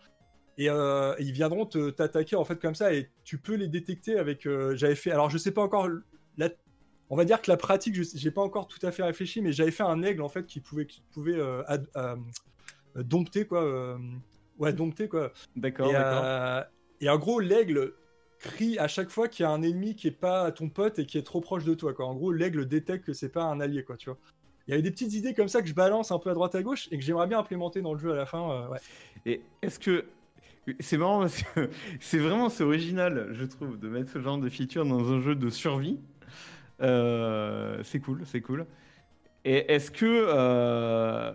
Et 0.59 0.69
euh, 0.69 1.15
ils 1.19 1.31
viendront 1.31 1.65
te- 1.65 1.89
t'attaquer 1.89 2.35
en 2.35 2.43
fait 2.45 2.59
comme 2.59 2.75
ça, 2.75 2.93
et 2.93 3.09
tu 3.23 3.39
peux 3.39 3.55
les 3.55 3.67
détecter 3.67 4.19
avec. 4.19 4.45
euh, 4.45 4.75
j'avais 4.75 4.95
fait. 4.95 5.09
Alors, 5.11 5.31
je 5.31 5.39
sais 5.39 5.51
pas 5.51 5.63
encore. 5.63 5.89
La, 6.37 6.49
on 7.09 7.15
va 7.15 7.25
dire 7.25 7.41
que 7.41 7.49
la 7.49 7.57
pratique, 7.57 7.95
je 7.95 8.03
j'ai 8.15 8.31
pas 8.31 8.41
encore 8.41 8.67
tout 8.67 8.83
à 8.85 8.91
fait 8.91 9.03
réfléchi, 9.03 9.41
mais 9.41 9.51
j'avais 9.51 9.71
fait 9.71 9.83
un 9.83 10.01
aigle 10.03 10.21
en 10.21 10.29
fait 10.29 10.45
qui 10.45 10.59
pouvait, 10.59 10.85
qui 10.85 11.01
pouvait 11.13 11.37
euh, 11.39 11.63
ad- 11.67 11.87
euh, 11.95 12.15
dompter 12.95 13.45
quoi. 13.45 13.63
euh, 13.63 13.97
ouais, 14.59 14.73
dompter 14.73 15.07
quoi. 15.07 15.31
D'accord, 15.55 15.91
Et, 16.99 17.09
en 17.09 17.17
gros, 17.17 17.39
l'aigle 17.39 17.93
crie 18.39 18.77
à 18.77 18.87
chaque 18.87 19.09
fois 19.09 19.27
qu'il 19.27 19.43
y 19.43 19.45
a 19.45 19.51
un 19.51 19.61
ennemi 19.61 19.95
qui 19.95 20.07
est 20.07 20.11
pas 20.11 20.51
ton 20.51 20.69
pote 20.69 20.99
et 20.99 21.05
qui 21.05 21.17
est 21.17 21.23
trop 21.23 21.41
proche 21.41 21.63
de 21.63 21.73
toi. 21.73 21.93
Quoi. 21.93 22.05
En 22.05 22.15
gros, 22.15 22.31
l'aigle 22.31 22.67
détecte 22.67 23.05
que 23.05 23.13
c'est 23.13 23.29
pas 23.29 23.43
un 23.43 23.59
allié, 23.59 23.83
quoi, 23.83 23.97
tu 23.97 24.09
vois. 24.09 24.17
Il 24.67 24.71
y 24.71 24.73
avait 24.73 24.83
des 24.83 24.91
petites 24.91 25.13
idées 25.13 25.33
comme 25.33 25.47
ça 25.47 25.61
que 25.61 25.67
je 25.67 25.73
balance 25.73 26.11
un 26.11 26.19
peu 26.19 26.29
à 26.29 26.33
droite 26.33 26.53
à 26.55 26.61
gauche 26.61 26.89
et 26.91 26.97
que 26.97 27.03
j'aimerais 27.03 27.27
bien 27.27 27.39
implémenter 27.39 27.81
dans 27.81 27.93
le 27.93 27.99
jeu 27.99 28.11
à 28.11 28.15
la 28.15 28.25
fin. 28.25 28.67
ouais. 28.69 28.79
Et 29.25 29.41
est-ce 29.61 29.79
que 29.79 30.05
c'est 30.81 30.97
marrant 30.97 31.21
parce 31.21 31.41
que 31.41 31.69
c'est 32.01 32.17
vraiment 32.17 32.49
c'est 32.49 32.63
original, 32.63 33.29
je 33.31 33.45
trouve, 33.45 33.79
de 33.79 33.87
mettre 33.87 34.11
ce 34.11 34.19
genre 34.19 34.37
de 34.37 34.49
feature 34.49 34.85
dans 34.85 35.11
un 35.11 35.21
jeu 35.21 35.35
de 35.35 35.49
survie. 35.49 35.99
Euh, 36.81 37.81
c'est 37.83 37.99
cool, 37.99 38.25
c'est 38.25 38.41
cool. 38.41 38.67
Et 39.45 39.73
est-ce 39.73 39.91
que 39.91 40.05
euh, 40.07 41.33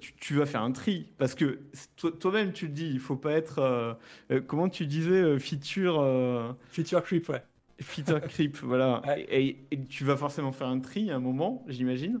tu, 0.00 0.14
tu 0.16 0.34
vas 0.36 0.46
faire 0.46 0.62
un 0.62 0.72
tri? 0.72 1.12
Parce 1.18 1.34
que 1.34 1.60
toi- 1.96 2.12
toi-même 2.12 2.52
tu 2.52 2.66
le 2.68 2.72
dis, 2.72 2.88
il 2.90 3.00
faut 3.00 3.16
pas 3.16 3.32
être 3.32 3.58
euh, 3.60 4.40
comment 4.46 4.68
tu 4.68 4.86
disais 4.86 5.38
feature 5.38 6.56
Feature 6.70 7.02
creep, 7.02 7.28
ouais. 7.28 7.42
feature 7.80 8.20
creep, 8.26 8.56
voilà. 8.62 9.02
Ouais. 9.06 9.26
Et, 9.28 9.66
et 9.70 9.84
tu 9.86 10.04
vas 10.04 10.16
forcément 10.16 10.52
faire 10.52 10.68
un 10.68 10.80
tri 10.80 11.10
à 11.10 11.16
un 11.16 11.20
moment, 11.20 11.64
j'imagine? 11.68 12.20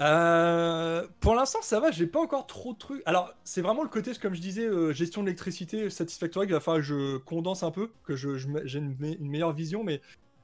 Euh, 0.00 1.06
pour 1.20 1.34
l'instant, 1.34 1.60
ça 1.60 1.78
va, 1.78 1.90
j'ai 1.90 2.06
pas 2.06 2.20
encore 2.20 2.46
trop 2.46 2.72
de 2.72 2.78
trucs. 2.78 3.02
Alors, 3.04 3.34
c'est 3.44 3.60
vraiment 3.60 3.82
le 3.82 3.90
côté, 3.90 4.12
comme 4.14 4.34
je 4.34 4.40
disais, 4.40 4.64
euh, 4.64 4.92
gestion 4.94 5.20
de 5.20 5.26
l'électricité, 5.26 5.90
satisfactory, 5.90 6.46
qu'il 6.46 6.54
va 6.54 6.60
falloir 6.60 6.80
que 6.80 6.86
je 6.86 7.16
condense 7.18 7.62
un 7.62 7.70
peu, 7.70 7.92
que 8.04 8.16
je, 8.16 8.38
je 8.38 8.48
j'ai 8.64 8.78
une, 8.78 8.96
me- 8.98 9.20
une 9.20 9.28
meilleure 9.28 9.52
vision, 9.52 9.84
mais 9.84 10.00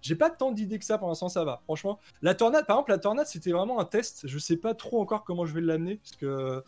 j'ai 0.06 0.14
pas 0.16 0.30
tant 0.30 0.52
d'idées 0.52 0.78
que 0.78 0.84
ça 0.84 0.98
pour 0.98 1.08
l'instant, 1.08 1.28
ça 1.28 1.44
va. 1.44 1.60
Franchement, 1.64 1.98
la 2.22 2.34
tornade, 2.34 2.66
par 2.66 2.76
exemple, 2.76 2.90
la 2.92 2.98
tornade, 2.98 3.26
c'était 3.26 3.52
vraiment 3.52 3.80
un 3.80 3.84
test. 3.84 4.26
Je 4.26 4.38
sais 4.38 4.56
pas 4.56 4.74
trop 4.74 5.00
encore 5.00 5.24
comment 5.24 5.44
je 5.46 5.52
vais 5.54 5.60
l'amener, 5.60 5.96
parce 5.96 6.16
que 6.16 6.62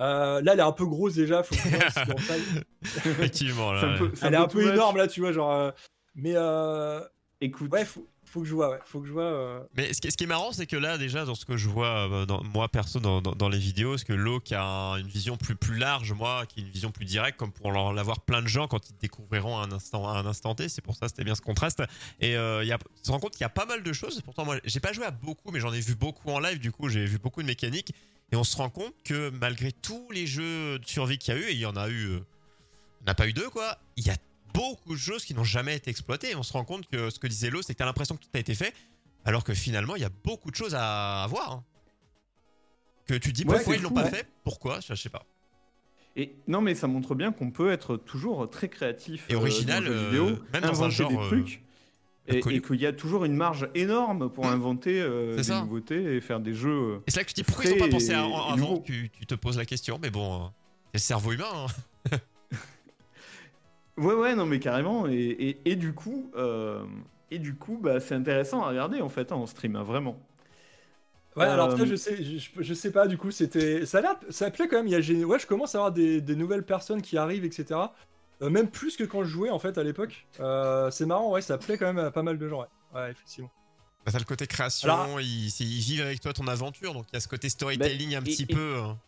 euh, 0.00 0.40
là, 0.42 0.52
elle 0.52 0.58
est 0.58 0.62
un 0.62 0.72
peu 0.72 0.86
grosse 0.86 1.14
déjà, 1.14 1.42
faut 1.42 1.54
que. 1.54 1.60
Effectivement. 3.08 3.72
là, 3.72 3.92
ouais. 3.92 3.98
peu- 3.98 4.12
Elle 4.22 4.34
est 4.34 4.38
un 4.38 4.48
peu 4.48 4.62
much. 4.64 4.72
énorme 4.72 4.96
là, 4.96 5.06
tu 5.08 5.20
vois, 5.20 5.32
genre. 5.32 5.52
euh, 5.52 5.70
Mais 6.14 6.32
euh, 6.36 7.00
Écoute, 7.40 7.72
ouais, 7.72 7.84
faut, 7.84 8.06
faut 8.32 8.40
que 8.40 8.46
je 8.46 8.54
vois, 8.54 8.78
faut 8.86 9.00
que 9.00 9.06
je 9.06 9.12
vois. 9.12 9.22
euh, 9.24 9.60
Mais 9.76 9.92
ce 9.92 10.00
qui, 10.00 10.08
est 10.08 10.26
marrant, 10.26 10.52
c'est 10.52 10.66
que 10.66 10.76
là, 10.76 10.96
déjà, 10.96 11.26
dans 11.26 11.34
ce 11.34 11.44
que 11.44 11.58
je 11.58 11.68
vois, 11.68 12.08
euh, 12.10 12.24
dans, 12.24 12.42
moi 12.42 12.66
perso, 12.68 12.98
dans, 12.98 13.48
les 13.50 13.58
vidéos, 13.58 13.98
c'est 13.98 14.06
que 14.06 14.14
l'eau 14.14 14.40
qui 14.40 14.54
a 14.54 14.64
un- 14.64 14.96
une 14.96 15.06
vision 15.06 15.36
plus, 15.36 15.54
plus 15.54 15.76
large, 15.76 16.12
moi, 16.12 16.46
qui 16.46 16.60
a 16.60 16.62
une 16.62 16.70
vision 16.70 16.90
plus 16.90 17.04
directe, 17.04 17.38
comme 17.38 17.52
pour 17.52 17.70
l'avoir 17.92 18.20
plein 18.20 18.40
de 18.40 18.48
gens 18.48 18.68
quand 18.68 18.88
ils 18.88 18.96
découvriront 18.96 19.58
un 19.58 19.70
instant, 19.70 20.08
un 20.08 20.24
instant 20.24 20.54
T. 20.54 20.70
C'est 20.70 20.80
pour 20.80 20.96
ça, 20.96 21.08
c'était 21.08 21.24
bien 21.24 21.34
ce 21.34 21.42
contraste. 21.42 21.82
Et 22.20 22.34
euh, 22.36 22.64
y 22.64 22.72
a, 22.72 22.78
tu 22.78 23.02
te 23.02 23.10
rends 23.10 23.20
compte 23.20 23.32
qu'il 23.32 23.42
y 23.42 23.44
a 23.44 23.50
pas 23.50 23.66
mal 23.66 23.82
de 23.82 23.92
choses. 23.92 24.22
Pourtant, 24.22 24.46
moi, 24.46 24.56
j'ai 24.64 24.80
pas 24.80 24.94
joué 24.94 25.04
à 25.04 25.10
beaucoup, 25.10 25.50
mais 25.52 25.60
j'en 25.60 25.72
ai 25.72 25.80
vu 25.80 25.94
beaucoup 25.94 26.30
en 26.30 26.40
live. 26.40 26.58
Du 26.58 26.72
coup, 26.72 26.88
j'ai 26.88 27.04
vu 27.04 27.18
beaucoup 27.18 27.42
de 27.42 27.46
mécaniques. 27.46 27.92
Et 28.32 28.36
on 28.36 28.44
se 28.44 28.56
rend 28.56 28.70
compte 28.70 28.94
que 29.04 29.28
malgré 29.28 29.72
tous 29.72 30.08
les 30.10 30.26
jeux 30.26 30.78
de 30.78 30.86
survie 30.86 31.18
qu'il 31.18 31.34
y 31.34 31.36
a 31.36 31.40
eu, 31.40 31.44
et 31.44 31.52
il 31.52 31.58
y 31.58 31.66
en 31.66 31.76
a 31.76 31.90
eu, 31.90 32.12
euh, 32.12 32.20
on 33.02 33.04
n'a 33.04 33.14
pas 33.14 33.28
eu 33.28 33.34
deux 33.34 33.50
quoi, 33.50 33.76
il 33.98 34.06
y 34.06 34.10
a 34.10 34.16
beaucoup 34.54 34.94
de 34.94 34.98
choses 35.00 35.24
qui 35.24 35.34
n'ont 35.34 35.44
jamais 35.44 35.76
été 35.76 35.90
exploitées. 35.90 36.30
Et 36.30 36.36
on 36.36 36.42
se 36.42 36.52
rend 36.52 36.64
compte 36.64 36.86
que 36.88 37.10
ce 37.10 37.18
que 37.18 37.26
disait 37.26 37.50
Lo, 37.50 37.62
c'est 37.62 37.72
que 37.74 37.78
tu 37.78 37.82
as 37.82 37.86
l'impression 37.86 38.16
que 38.16 38.22
tout 38.22 38.30
a 38.34 38.38
été 38.38 38.54
fait, 38.54 38.74
alors 39.24 39.44
que 39.44 39.54
finalement, 39.54 39.96
il 39.96 40.02
y 40.02 40.04
a 40.06 40.10
beaucoup 40.24 40.50
de 40.50 40.56
choses 40.56 40.74
à 40.78 41.26
voir. 41.28 41.52
hein. 41.52 41.64
Que 43.06 43.14
tu 43.14 43.32
dis 43.32 43.44
Ouais, 43.44 43.56
pourquoi 43.56 43.76
ils 43.76 43.82
l'ont 43.82 43.90
pas 43.90 44.04
ouais. 44.04 44.10
fait, 44.10 44.26
pourquoi, 44.44 44.78
je 44.80 44.94
sais 44.94 45.08
pas. 45.08 45.24
Et 46.14 46.36
non, 46.46 46.60
mais 46.60 46.74
ça 46.74 46.86
montre 46.86 47.14
bien 47.14 47.32
qu'on 47.32 47.50
peut 47.50 47.72
être 47.72 47.96
toujours 47.96 48.48
très 48.50 48.68
créatif 48.68 49.26
Et 49.28 49.34
euh, 49.34 49.38
original, 49.38 49.84
dans 49.84 49.90
euh, 49.90 50.04
vidéo, 50.04 50.26
même 50.52 50.62
dans 50.62 50.82
un 50.82 50.86
inventer 50.86 50.90
genre, 50.94 51.10
des 51.10 51.16
euh, 51.16 51.28
trucs. 51.28 51.62
Et, 52.28 52.40
qu'il 52.60 52.80
y 52.80 52.86
a 52.86 52.92
toujours 52.92 53.24
une 53.24 53.34
marge 53.34 53.68
énorme 53.74 54.30
pour 54.30 54.46
inventer 54.46 55.00
euh, 55.00 55.32
C'est 55.32 55.36
des 55.38 55.42
ça. 55.48 55.60
nouveautés 55.62 56.16
et 56.16 56.20
faire 56.20 56.38
des 56.38 56.54
jeux. 56.54 57.02
Et 57.06 57.10
c'est 57.10 57.18
là 57.18 57.24
que 57.24 57.30
tu 57.30 57.34
dis 57.34 57.42
pourquoi 57.42 57.64
ils 57.64 57.72
n'ont 57.72 57.78
pas 57.86 57.88
pensé 57.90 58.12
à- 58.12 58.22
avant, 58.22 58.78
tu, 58.78 59.10
tu 59.10 59.26
te 59.26 59.34
poses 59.34 59.58
la 59.58 59.64
question, 59.66 59.98
mais 60.00 60.10
bon, 60.10 60.52
c'est 60.92 60.98
le 60.98 60.98
cerveau 61.00 61.32
humain. 61.32 61.66
hein. 62.12 62.16
Ouais, 63.98 64.14
ouais, 64.14 64.34
non, 64.34 64.46
mais 64.46 64.58
carrément. 64.58 65.06
Et, 65.06 65.14
et, 65.14 65.60
et 65.70 65.76
du 65.76 65.92
coup, 65.94 66.30
euh, 66.36 66.84
et 67.30 67.38
du 67.38 67.54
coup, 67.54 67.78
bah, 67.80 68.00
c'est 68.00 68.14
intéressant 68.14 68.62
à 68.62 68.68
regarder 68.68 69.00
en 69.00 69.08
fait 69.08 69.32
hein, 69.32 69.36
en 69.36 69.46
stream, 69.46 69.76
hein, 69.76 69.82
vraiment. 69.82 70.18
Ouais, 71.36 71.44
alors 71.46 71.70
Euh, 71.70 71.76
ça, 71.78 71.84
je 71.86 71.94
sais, 71.96 72.22
je, 72.22 72.50
je 72.58 72.74
sais 72.74 72.90
pas, 72.92 73.06
du 73.06 73.16
coup, 73.16 73.30
c'était. 73.30 73.86
Ça 73.86 73.98
a 73.98 74.00
l'air. 74.02 74.16
Ça 74.30 74.50
plaît 74.50 74.68
quand 74.68 74.76
même. 74.76 74.88
Il 74.88 74.92
y 74.92 75.22
a, 75.22 75.26
ouais, 75.26 75.38
je 75.38 75.46
commence 75.46 75.74
à 75.74 75.78
avoir 75.78 75.92
des, 75.92 76.20
des 76.20 76.36
nouvelles 76.36 76.64
personnes 76.64 77.00
qui 77.02 77.16
arrivent, 77.16 77.44
etc. 77.44 77.80
Euh, 78.42 78.50
même 78.50 78.68
plus 78.68 78.96
que 78.96 79.04
quand 79.04 79.22
je 79.24 79.28
jouais, 79.28 79.50
en 79.50 79.58
fait, 79.58 79.78
à 79.78 79.82
l'époque. 79.84 80.26
Euh, 80.40 80.90
c'est 80.90 81.06
marrant, 81.06 81.30
ouais, 81.30 81.40
ça 81.42 81.56
plaît 81.58 81.78
quand 81.78 81.86
même 81.86 81.98
à 82.04 82.10
pas 82.10 82.22
mal 82.22 82.38
de 82.38 82.48
gens, 82.48 82.60
ouais. 82.60 82.66
Ouais, 82.94 83.10
effectivement. 83.10 83.50
Bah, 84.04 84.10
T'as 84.12 84.18
le 84.18 84.24
côté 84.24 84.46
création, 84.46 84.88
Alors- 84.92 85.20
ils, 85.20 85.48
vivent 85.60 86.02
avec 86.02 86.20
toi 86.20 86.32
ton 86.32 86.46
aventure, 86.48 86.92
donc 86.92 87.06
il 87.12 87.14
y 87.14 87.16
a 87.16 87.20
ce 87.20 87.28
côté 87.28 87.48
storytelling 87.48 88.16
un 88.16 88.20
et- 88.20 88.24
petit 88.24 88.42
et- 88.48 88.54
peu. 88.54 88.76
hein. 88.80 88.98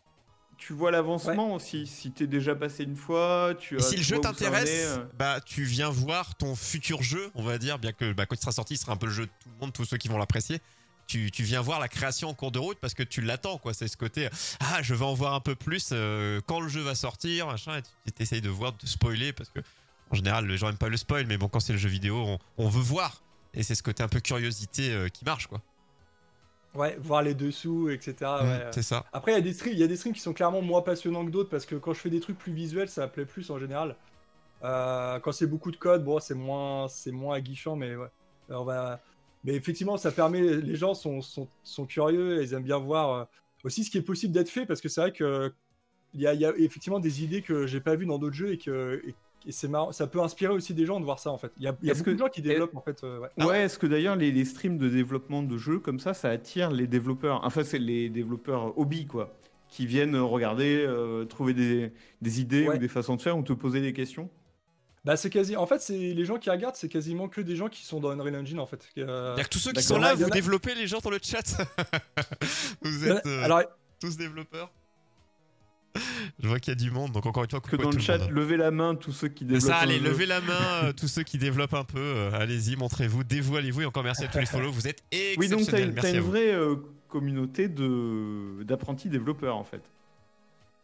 Tu 0.67 0.73
vois 0.73 0.91
l'avancement 0.91 1.53
aussi. 1.55 1.87
Si 1.87 2.11
t'es 2.11 2.27
déjà 2.27 2.55
passé 2.55 2.85
une 2.85 2.97
fois, 2.97 3.53
tu 3.59 3.77
as- 3.77 3.81
si 3.83 3.97
le 3.97 4.03
jeu 4.03 4.19
t'intéresse, 4.19 4.71
euh. 4.97 5.05
bah 5.19 5.41
tu 5.45 5.62
viens 5.65 5.91
voir 5.91 6.37
ton 6.37 6.57
futur 6.57 7.03
jeu, 7.03 7.31
on 7.35 7.43
va 7.43 7.59
dire, 7.59 7.79
bien 7.79 7.93
que 7.93 8.15
bah, 8.15 8.25
quand 8.25 8.35
il 8.35 8.41
sera 8.41 8.53
sorti, 8.53 8.75
il 8.75 8.79
sera 8.79 8.93
un 8.93 8.97
peu 8.97 9.05
le 9.07 9.12
jeu 9.12 9.27
de 9.27 9.31
tout 9.43 9.49
le 9.51 9.61
monde, 9.61 9.73
tous 9.75 9.85
ceux 9.85 9.99
qui 9.99 10.09
vont 10.09 10.17
l'apprécier. 10.17 10.61
Tu, 11.07 11.31
tu 11.31 11.43
viens 11.43 11.61
voir 11.61 11.81
la 11.81 11.89
création 11.89 12.31
en 12.31 12.35
cours 12.35 12.51
de 12.51 12.59
route 12.59 12.79
parce 12.81 12.95
que 12.95 13.03
tu 13.03 13.21
l'attends, 13.21 13.59
quoi. 13.59 13.75
C'est 13.75 13.89
ce 13.89 13.99
côté, 13.99 14.31
ah, 14.61 14.81
je 14.81 14.95
vais 14.95 15.05
en 15.05 15.12
voir 15.12 15.35
un 15.35 15.41
peu 15.41 15.55
plus 15.55 15.91
euh, 15.93 16.41
quand 16.47 16.61
le 16.61 16.69
jeu 16.69 16.81
va 16.81 16.95
sortir, 16.95 17.47
machin. 17.47 17.77
Et 17.77 17.83
tu 18.07 18.12
t'essayes 18.12 18.41
de 18.41 18.49
voir, 18.49 18.73
de 18.73 18.87
spoiler 18.87 19.35
parce 19.35 19.51
que 19.51 19.61
en 20.11 20.15
général, 20.15 20.47
les 20.47 20.57
gens 20.57 20.71
aiment 20.71 20.79
pas 20.79 20.89
le 20.89 20.97
spoil, 20.97 21.27
mais 21.27 21.37
bon, 21.37 21.49
quand 21.49 21.61
c'est 21.61 21.75
le 21.75 21.79
jeu 21.79 21.91
vidéo, 21.91 22.17
on, 22.17 22.39
on 22.57 22.69
veut 22.71 22.81
voir. 22.81 23.23
Et 23.53 23.62
c'est 23.62 23.75
ce 23.75 23.83
côté 23.83 24.03
un 24.03 24.09
peu 24.09 24.21
curiosité 24.21 24.93
euh, 24.93 25.09
qui 25.11 25.27
marche, 25.27 25.47
quoi. 25.47 25.61
Ouais, 26.75 26.97
voir 26.99 27.22
les 27.22 27.35
dessous, 27.35 27.89
etc. 27.89 28.14
Mm, 28.20 28.47
ouais. 28.47 28.66
c'est 28.72 28.83
ça. 28.83 29.05
Après, 29.12 29.33
il 29.33 29.35
y, 29.35 29.39
a 29.39 29.41
des 29.41 29.53
streams, 29.53 29.75
il 29.75 29.79
y 29.79 29.83
a 29.83 29.87
des 29.87 29.97
streams 29.97 30.14
qui 30.14 30.20
sont 30.20 30.33
clairement 30.33 30.62
moins 30.62 30.83
passionnants 30.83 31.25
que 31.25 31.31
d'autres 31.31 31.51
parce 31.51 31.66
que 31.66 31.77
quand 31.77 31.95
je 31.95 32.01
fais 32.01 32.11
des 32.11 32.20
trucs 32.20 32.39
plus 32.39 32.53
visuels, 32.53 32.89
ça 32.89 33.07
plaît 33.07 33.27
plus 33.27 33.51
en 33.51 33.59
général. 33.59 33.97
Euh, 34.64 35.18
quand 35.20 35.33
c'est 35.33 35.47
beaucoup 35.47 35.70
de 35.70 35.77
code, 35.77 36.05
bon, 36.05 36.18
c'est 36.18 36.35
moins, 36.35 36.89
c'est 36.89 37.12
moins 37.12 37.37
aguichant, 37.37 37.77
mais 37.77 37.95
ouais. 37.95 38.09
Alors, 38.49 38.64
va... 38.64 39.01
Mais 39.45 39.55
effectivement, 39.55 39.97
ça 39.97 40.11
permet. 40.11 40.41
Les 40.41 40.77
gens 40.77 40.95
sont, 40.95 41.20
sont, 41.20 41.49
sont 41.62 41.85
curieux, 41.85 42.41
et 42.41 42.45
ils 42.45 42.55
aiment 42.55 42.62
bien 42.62 42.79
voir 42.79 43.12
euh, 43.12 43.25
aussi 43.64 43.85
ce 43.85 43.91
qui 43.91 43.99
est 43.99 44.03
possible 44.03 44.33
d'être 44.33 44.49
fait 44.49 44.66
parce 44.66 44.81
que 44.81 44.89
c'est 44.89 45.01
vrai 45.01 45.12
que 45.12 45.53
il 46.14 46.20
y 46.20 46.27
a, 46.27 46.35
il 46.35 46.41
y 46.41 46.47
a 46.47 46.53
effectivement 46.57 47.01
des 47.01 47.25
idées 47.25 47.43
que 47.43 47.66
j'ai 47.66 47.81
pas 47.81 47.97
vues 47.97 48.07
dans 48.07 48.18
d'autres 48.18 48.37
jeux 48.37 48.53
et 48.53 48.59
que 48.59 49.03
et, 49.05 49.14
et 49.47 49.53
c'est 49.53 49.68
marrant. 49.68 49.92
Ça 49.92 50.07
peut 50.07 50.20
inspirer 50.20 50.53
aussi 50.53 50.74
des 50.74 50.86
gens 50.86 51.01
de 51.01 51.05
voir 51.05 51.18
ça 51.18 51.30
en 51.30 51.38
fait. 51.38 51.53
Il 51.59 51.64
y 51.64 51.66
a, 51.68 51.76
il 51.82 51.88
y 51.88 51.90
a 51.90 51.95
beaucoup 51.95 52.05
que- 52.07 52.11
de 52.11 52.18
gens 52.18 52.28
qui 52.28 52.42
développent 52.42 52.76
en 52.76 52.80
fait. 52.82 53.03
euh, 53.05 53.18
ouais. 53.20 53.45
Ouais, 53.45 53.61
est-ce 53.62 53.78
que 53.78 53.86
d'ailleurs 53.86 54.16
les, 54.16 54.32
les 54.32 54.45
streams 54.45 54.78
de 54.78 54.88
développement 54.88 55.42
de 55.42 55.57
jeux 55.59 55.78
comme 55.78 55.99
ça, 56.01 56.14
ça 56.14 56.30
attire 56.30 56.70
les 56.70 56.86
développeurs? 56.86 57.40
Enfin, 57.45 57.64
c'est 57.64 57.78
les 57.78 58.09
développeurs 58.09 58.76
hobby, 58.78 59.07
quoi, 59.07 59.36
qui 59.68 59.86
viennent 59.86 60.16
regarder, 60.16 60.84
euh, 60.86 61.24
trouver 61.24 61.53
des, 61.55 61.92
des 62.22 62.40
idées 62.40 62.68
Ouais. 62.68 62.76
ou 62.76 62.78
des 62.78 62.88
façons 62.88 63.16
de 63.16 63.22
faire 63.22 63.36
ou 63.36 63.42
te 63.42 63.53
poser 63.53 63.80
des 63.80 63.92
questions? 63.92 64.30
Bah 65.05 65.16
c'est 65.18 65.28
quasi. 65.28 65.55
En 65.55 65.66
fait, 65.66 65.82
c'est 65.82 65.99
les 65.99 66.24
gens 66.24 66.38
qui 66.38 66.49
regardent, 66.49 66.76
c'est 66.76 66.88
quasiment 66.88 67.28
que 67.28 67.42
des 67.42 67.57
gens 67.57 67.68
qui 67.68 67.84
sont 67.84 68.01
dans 68.01 68.09
Unreal 68.11 68.36
Engine 68.36 68.59
en 68.59 68.64
fait. 68.64 68.88
Euh, 68.97 69.34
Il 69.36 69.38
y 69.38 69.40
a 69.42 69.45
que 69.45 69.51
tous 69.51 69.59
ceux 69.59 69.72
qui 69.72 69.82
sont 69.82 69.99
là, 69.99 70.14
vous 70.14 70.30
développez 70.30 70.74
les 70.74 70.86
gens 70.86 71.01
dans 71.01 71.11
le 71.11 71.18
chat. 71.22 71.42
vous 72.82 73.07
êtes 73.09 73.26
euh, 73.26 73.42
Alors, 73.45 73.62
tous 74.01 74.16
développeurs. 74.16 74.70
Je 76.42 76.49
vois 76.49 76.59
qu'il 76.59 76.72
y 76.72 76.76
a 76.76 76.78
du 76.78 76.90
monde, 76.90 77.12
donc 77.12 77.24
encore 77.26 77.45
une 77.45 77.51
fois, 77.51 77.61
Que 77.61 77.76
dans 77.76 77.90
le 77.90 77.99
chat, 77.99 78.18
levez 78.28 78.57
la 78.57 78.70
main 78.70 78.95
tous 78.97 79.12
ceux 79.12 79.28
qui 79.28 79.45
développent. 79.45 79.62
ça, 79.70 79.76
allez, 79.76 79.99
jeu. 79.99 80.05
levez 80.05 80.26
la 80.26 80.40
main, 80.40 80.61
euh, 80.84 80.92
tous 80.92 81.07
ceux 81.09 81.22
qui 81.22 81.38
développent 81.38 81.74
un 81.74 81.84
peu. 81.84 81.99
euh, 82.01 82.30
Allez-y, 82.32 82.76
montrez-vous, 82.76 83.22
dévoilez-vous 83.24 83.82
et 83.82 83.84
encore 83.84 84.03
merci 84.05 84.24
à 84.24 84.28
tous 84.28 84.38
les 84.38 84.47
follow. 84.47 84.72
Vous 84.72 84.88
êtes 84.88 85.03
Oui, 85.38 85.49
donc 85.49 85.61
t'as 85.66 85.78
exceptionnels. 85.78 85.88
une, 85.90 85.95
t'as 85.95 86.20
vraie 86.20 86.53
euh, 86.55 86.76
communauté 87.09 87.68
de 87.68 88.62
d'apprentis 88.64 89.09
développeurs 89.09 89.57
en 89.57 89.64
fait. 89.64 89.82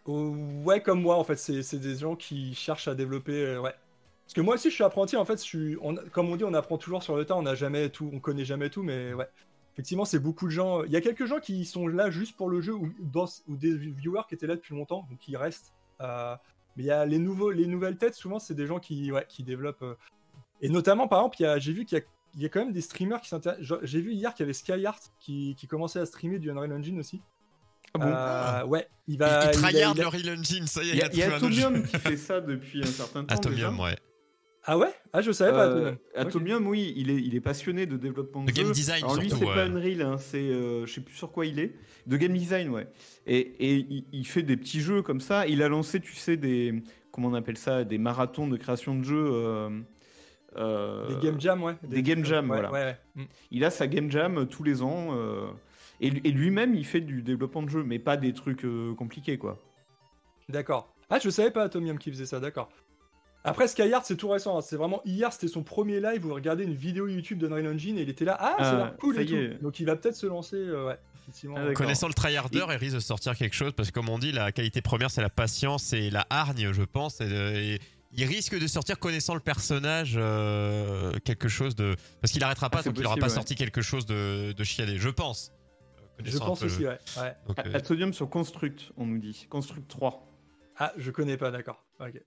Ouais, 0.07 0.81
comme 0.81 1.03
moi, 1.03 1.17
en 1.17 1.25
fait, 1.25 1.37
c'est 1.37 1.63
c'est 1.63 1.79
des 1.79 1.97
gens 1.99 2.17
qui 2.17 2.55
cherchent 2.55 2.89
à 2.89 2.95
développer. 2.95 3.33
euh, 3.45 3.61
ouais. 3.61 3.75
Parce 4.27 4.35
que 4.35 4.41
moi 4.41 4.55
aussi, 4.55 4.71
je 4.71 4.75
suis 4.75 4.85
apprenti. 4.85 5.17
En 5.17 5.25
fait, 5.25 5.37
je 5.39 5.43
suis, 5.45 5.77
on- 5.83 5.97
comme 6.13 6.29
on 6.31 6.37
dit, 6.37 6.45
on 6.45 6.55
apprend 6.55 6.79
toujours 6.79 7.03
sur 7.03 7.17
le 7.17 7.25
tas. 7.25 7.37
On 7.37 7.43
n'a 7.43 7.55
jamais 7.55 7.91
tout, 7.91 8.11
on 8.13 8.19
connaît 8.21 8.45
jamais 8.45 8.71
tout, 8.71 8.83
mais 8.83 9.13
ouais. 9.13 9.29
Effectivement, 9.81 10.05
c'est 10.05 10.19
beaucoup 10.19 10.45
de 10.45 10.51
gens. 10.51 10.85
Il 10.85 10.91
y 10.93 10.97
a 10.97 11.01
quelques 11.01 11.25
gens 11.25 11.41
qui 11.41 11.65
sont 11.65 11.87
là 11.89 12.11
juste 12.11 12.37
pour 12.37 12.51
le 12.51 12.61
jeu 12.61 12.75
ou, 12.75 12.93
dans- 13.01 13.25
ou 13.49 13.57
des 13.57 13.75
viewers 13.75 14.25
qui 14.29 14.35
étaient 14.35 14.47
là 14.47 14.55
depuis 14.57 14.75
longtemps, 14.75 15.07
donc 15.09 15.19
qui 15.19 15.35
restent. 15.39 15.73
Euh, 16.03 16.37
mais 16.77 16.83
il 16.83 16.87
y 16.87 16.91
a 16.91 17.07
les 17.07 17.17
nouveaux, 17.19 17.51
les 17.51 17.67
nouvelles 17.67 17.97
têtes. 17.97 18.15
Souvent, 18.15 18.39
c'est 18.39 18.53
des 18.55 18.67
gens 18.67 18.79
qui, 18.79 19.11
ouais, 19.11 19.25
qui 19.27 19.43
développent. 19.43 19.81
euh, 19.83 19.95
Et 20.61 20.69
notamment, 20.69 21.09
par 21.09 21.21
exemple, 21.21 21.37
il 21.41 21.61
j'ai 21.63 21.73
vu 21.73 21.87
qu'il 21.87 21.97
y 21.97 22.01
a 22.03 22.05
il 22.35 22.43
y 22.43 22.45
a 22.45 22.49
quand 22.51 22.61
même 22.61 22.73
des 22.73 22.83
streamers 22.83 23.21
qui 23.23 23.29
s'intéressent. 23.31 23.79
J'ai 23.83 24.01
vu 24.03 24.13
hier 24.13 24.35
qu'il 24.35 24.45
y 24.45 24.47
avait 24.47 24.53
Skyheart 24.53 25.13
qui, 25.19 25.57
qui 25.57 25.67
commençait 25.67 25.99
à 25.99 26.05
streamer 26.07 26.39
du 26.39 26.51
Unreal 26.51 26.73
Engine 26.75 26.99
aussi. 27.01 27.23
Ah 27.95 27.99
bon? 27.99 28.07
Euh, 28.07 28.69
ouais, 28.71 28.87
il 29.09 29.19
va. 29.19 29.51
il 29.53 29.59
il 29.59 29.77
a- 29.83 29.95
leur 29.95 30.13
Real 30.13 30.39
Engine, 30.39 30.67
ça 30.67 30.85
y 30.85 30.91
est, 30.91 30.93
Il 30.93 30.99
y 30.99 31.03
a, 31.03 31.09
il 31.13 31.19
y 31.19 31.23
a. 31.23 31.35
Atomium 31.37 31.83
qui 31.83 31.99
fait 31.99 32.17
ça 32.19 32.41
depuis 32.41 32.83
un 32.83 32.87
certain 32.87 33.25
temps. 33.25 33.35
déjà. 33.35 33.69
Atomium, 33.69 33.81
ouais. 33.81 33.97
Ah 34.73 34.79
ouais? 34.79 34.93
Ah, 35.13 35.21
je 35.21 35.33
savais 35.33 35.51
pas. 35.51 35.67
Euh, 35.67 35.95
Atomium. 36.15 36.65
Oui, 36.69 36.93
il 36.97 37.11
est, 37.11 37.17
il 37.21 37.35
est 37.35 37.41
passionné 37.41 37.87
de 37.87 37.97
développement 37.97 38.43
de, 38.45 38.47
De 38.47 38.53
game 38.53 38.67
jeux. 38.67 38.73
design, 38.73 39.03
Alors 39.03 39.17
lui, 39.17 39.29
surtout, 39.29 39.47
c'est 39.47 39.53
pas. 39.53 39.65
Unreal, 39.65 40.03
hein, 40.03 40.17
c'est, 40.17 40.39
euh, 40.39 40.87
je 40.87 40.93
sais 40.93 41.01
plus 41.01 41.17
sur 41.17 41.33
quoi 41.33 41.45
il 41.45 41.59
est. 41.59 41.75
De 42.07 42.17
game 42.17 42.33
design, 42.33 42.69
ouais. 42.69 42.87
Et, 43.27 43.39
et 43.39 43.75
il, 43.75 44.05
il 44.13 44.25
fait 44.25 44.45
des 44.45 44.57
petits 44.57 44.81
jeux 44.81 45.03
comme 45.03 45.21
ça. 45.21 45.49
Il 45.49 45.61
a 45.65 45.69
lancé, 45.69 45.99
tu 45.99 46.15
sais, 46.15 46.37
des, 46.37 46.85
comment 47.11 47.27
on 47.31 47.35
appelle 47.35 47.59
ça, 47.59 47.83
des 47.83 47.99
marathons 47.99 48.47
de 48.47 48.57
création 48.57 48.95
de 48.97 49.03
jeux. 49.03 49.29
euh, 49.33 49.71
euh, 50.57 51.09
Des 51.09 51.27
game 51.27 51.41
jam, 51.41 51.63
ouais. 51.65 51.75
des 51.83 52.03
game 52.05 52.25
jam, 52.25 52.49
ouais, 52.49 52.61
voilà. 52.61 52.71
Ouais, 52.71 52.85
ouais. 52.85 52.99
Mm. 53.17 53.29
Il 53.51 53.65
a 53.65 53.71
sa 53.71 53.89
game 53.89 54.09
jam 54.09 54.47
tous 54.47 54.63
les 54.63 54.83
ans. 54.83 55.09
euh, 55.17 55.49
et, 56.01 56.07
et 56.09 56.31
lui-même, 56.31 56.77
il 56.77 56.87
fait 56.87 57.01
du 57.01 57.23
développement 57.23 57.65
de 57.65 57.71
jeux, 57.71 57.83
mais 57.83 57.99
pas 57.99 58.17
des 58.17 58.33
trucs 58.35 58.65
euh, 58.65 58.95
compliqués, 58.95 59.37
quoi. 59.37 59.59
D'accord. 60.49 60.95
Ah, 61.09 61.19
je 61.19 61.29
savais 61.29 61.51
pas 61.51 61.65
Atomium 61.65 61.99
qui 61.99 62.11
faisait 62.13 62.25
ça, 62.27 62.39
d'accord. 62.39 62.69
Après, 63.43 63.69
Skyheart, 63.69 64.05
c'est 64.05 64.17
tout 64.17 64.29
récent. 64.29 64.59
hein. 64.59 64.61
C'est 64.61 64.77
vraiment 64.77 65.01
hier, 65.05 65.33
c'était 65.33 65.49
son 65.49 65.63
premier 65.63 66.01
live 66.01 66.25
où 66.27 66.29
il 66.29 66.33
regardait 66.35 66.65
une 66.65 66.75
vidéo 66.75 67.09
YouTube 67.09 67.39
d'Unreal 67.39 67.67
Engine 67.69 67.97
et 67.99 68.03
il 68.03 68.09
était 68.11 68.25
là. 68.27 68.37
Ah, 68.39 68.57
ça 68.59 68.65
a 68.65 68.73
Ah, 68.73 68.77
l'air 68.77 68.97
cool 68.99 69.15
ça 69.15 69.23
et 69.23 69.25
y 69.25 69.29
tout. 69.29 69.35
est. 69.37 69.63
Donc 69.63 69.81
il 69.81 69.87
va 69.87 69.97
peut-être 69.97 70.15
se 70.17 70.27
lancer. 70.27 70.57
euh, 70.57 70.89
ouais, 70.89 70.99
effectivement. 71.23 71.55
Ah, 71.57 71.61
d'accord. 71.63 71.75
Connaissant 71.79 72.09
le 72.09 72.15
tryharder, 72.15 72.59
il 72.69 72.75
risque 72.77 72.95
de 72.97 73.01
sortir 73.01 73.35
quelque 73.37 73.55
chose 73.55 73.73
parce 73.75 73.89
que, 73.91 73.95
comme 73.95 74.09
on 74.11 74.19
dit, 74.19 74.33
la 74.33 74.53
qualité 74.53 74.83
première, 74.83 75.11
c'est 75.11 75.23
la 75.23 75.31
patience 75.31 75.93
et 75.95 76.11
la 76.11 76.27
hargne, 76.29 76.73
je 76.73 76.83
pense. 76.83 77.21
Et, 77.23 77.25
et 77.75 77.79
il 78.13 78.25
risque 78.25 78.59
de 78.59 78.67
sortir, 78.67 78.99
connaissant 78.99 79.35
le 79.35 79.41
personnage, 79.41 80.15
euh, 80.17 81.13
quelque 81.25 81.49
chose 81.49 81.75
de. 81.75 81.95
Parce 82.21 82.33
qu'il 82.33 82.45
arrêtera 82.45 82.69
pas 82.69 82.79
Ah, 82.81 82.83
c'est 82.83 82.91
tant 82.91 82.95
qu'il 82.95 83.07
aura 83.07 83.15
possible, 83.15 83.27
pas 83.27 83.31
ouais. 83.31 83.35
sorti 83.37 83.55
quelque 83.55 83.81
chose 83.81 84.05
de, 84.05 84.53
de 84.53 84.65
chialé, 84.65 84.99
je 84.99 85.09
pense. 85.09 85.51
Euh, 85.53 86.03
je 86.19 86.25
connaissant 86.25 86.45
un 86.45 86.47
pense 86.49 86.61
peu 86.61 86.67
le- 86.67 86.73
aussi, 86.73 86.83
ouais. 86.87 86.99
ouais. 87.23 87.37
donc, 87.47 87.59
euh, 88.01 88.13
sur 88.13 88.29
Construct, 88.29 88.93
on 88.99 89.07
nous 89.07 89.19
dit. 89.19 89.47
Construct 89.49 89.89
3. 89.89 90.27
Ah, 90.77 90.93
je 90.99 91.11
connais 91.11 91.37
pas, 91.39 91.51
d'accord. 91.51 91.85
Ok. 92.01 92.21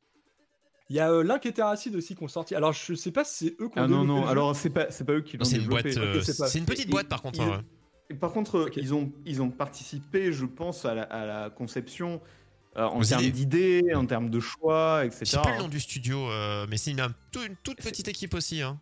Il 0.89 0.95
y 0.95 0.99
a 0.99 1.09
euh, 1.11 1.23
Link 1.23 1.45
et 1.45 1.53
Terracid 1.53 1.95
aussi 1.95 2.15
qui 2.15 2.23
ont 2.23 2.27
sorti. 2.27 2.55
Alors, 2.55 2.73
je 2.73 2.93
sais 2.93 3.11
pas 3.11 3.23
si 3.23 3.45
c'est 3.47 3.61
eux 3.61 3.69
qui 3.69 3.79
ont 3.79 3.83
Ah 3.83 3.87
non, 3.87 4.01
développé 4.01 4.07
non, 4.07 4.15
le 4.19 4.21
jeu. 4.25 4.29
alors 4.31 4.55
c'est 4.55 4.69
pas, 4.69 4.91
c'est 4.91 5.03
pas 5.05 5.13
eux 5.13 5.21
qui 5.21 5.37
l'ont 5.37 5.45
c'est 5.45 5.55
une 5.55 5.61
développé. 5.63 5.93
boîte. 5.93 5.97
euh, 5.97 6.17
Ok, 6.17 6.23
c'est 6.23 6.37
pas- 6.37 6.47
c'est 6.47 6.59
une 6.59 6.65
petite 6.65 6.87
Et- 6.87 6.91
boîte, 6.91 7.07
par 7.07 7.21
contre. 7.21 7.39
ils- 7.39 7.43
hein, 7.43 7.57
ouais. 7.57 7.63
Et 8.09 8.15
par 8.15 8.31
contre, 8.33 8.65
Ok. 8.67 8.77
ils, 8.77 8.93
ont, 8.93 9.11
ils 9.25 9.41
ont 9.41 9.49
participé, 9.49 10.33
je 10.33 10.45
pense, 10.45 10.85
à 10.85 10.93
la, 10.93 11.03
à 11.03 11.25
la 11.25 11.49
conception 11.49 12.21
euh, 12.75 12.83
en 12.85 12.99
Aux 12.99 13.03
termes 13.03 13.21
idées. 13.23 13.31
d'idées, 13.31 13.93
en 13.95 14.05
termes 14.05 14.29
de 14.29 14.39
choix, 14.39 15.05
etc. 15.05 15.19
Je 15.25 15.29
sais 15.31 15.41
plus 15.41 15.51
le 15.53 15.59
nom 15.59 15.67
du 15.67 15.79
studio, 15.79 16.17
euh, 16.29 16.65
mais 16.69 16.77
c'est 16.77 16.91
une, 16.91 16.99
un- 17.01 17.13
tout- 17.31 17.43
une 17.47 17.55
toute 17.63 17.77
petite 17.77 18.07
équipe 18.07 18.33
aussi. 18.33 18.61
Hein. 18.61 18.79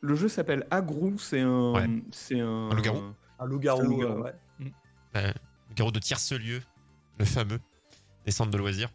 Le 0.00 0.14
jeu 0.14 0.28
s'appelle 0.28 0.66
Agrou, 0.70 1.16
c'est 1.18 1.40
un, 1.40 1.72
Ouais. 1.72 1.86
c'est 2.10 2.40
un, 2.40 2.68
Un 2.70 2.74
loup-garou 2.74 2.98
Un 2.98 3.14
C'est 3.38 3.42
un 3.42 3.46
loup-garou. 3.46 3.82
loup-garou. 3.82 4.18
euh, 4.20 4.22
ouais. 4.22 4.72
Euh, 5.16 5.32
de 5.90 5.98
tierce-lieu, 5.98 6.60
le 7.18 7.24
fameux, 7.24 7.58
des 8.26 8.30
centres 8.32 8.50
de 8.50 8.58
loisirs. 8.58 8.90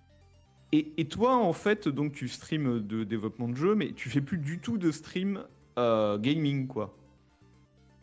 Et, 0.74 0.94
et 0.98 1.08
toi, 1.08 1.36
en 1.36 1.54
fait, 1.54 1.88
donc 1.88 2.14
tu 2.14 2.28
streams 2.28 2.86
de 2.86 3.04
développement 3.04 3.48
de 3.48 3.56
jeux, 3.56 3.76
mais 3.76 3.94
tu 3.94 4.10
fais 4.10 4.22
plus 4.22 4.38
du 4.38 4.60
tout 4.60 4.78
de 4.78 4.92
stream 4.92 5.44
euh, 5.80 6.18
gaming, 6.18 6.68
quoi. 6.68 6.94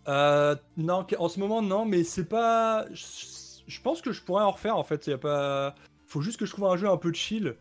Euh, 0.08 0.54
non, 0.76 1.06
en 1.18 1.28
ce 1.28 1.40
moment, 1.40 1.62
non, 1.62 1.84
mais 1.84 2.04
c'est 2.04 2.28
pas. 2.28 2.86
Je, 2.92 3.80
pense 3.80 4.02
que 4.02 4.12
je 4.12 4.22
pourrais 4.22 4.44
en 4.44 4.50
refaire 4.50 4.76
en 4.76 4.84
fait. 4.84 5.06
Il 5.06 5.10
y 5.10 5.12
a 5.14 5.18
pas. 5.18 5.74
Faut 6.06 6.20
juste 6.20 6.38
que 6.38 6.46
je 6.46 6.52
trouve 6.52 6.66
un 6.66 6.76
jeu 6.76 6.88
un 6.88 6.96
peu 6.98 7.12
chill. 7.12 7.56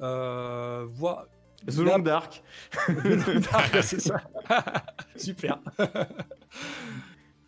Euh, 0.00 0.86
voir. 0.88 1.26
The 1.68 1.78
Long 1.78 1.98
Dark. 1.98 2.42
Ah, 3.52 3.64
c'est 3.82 4.00
ça. 4.00 4.22
Super. 5.16 5.60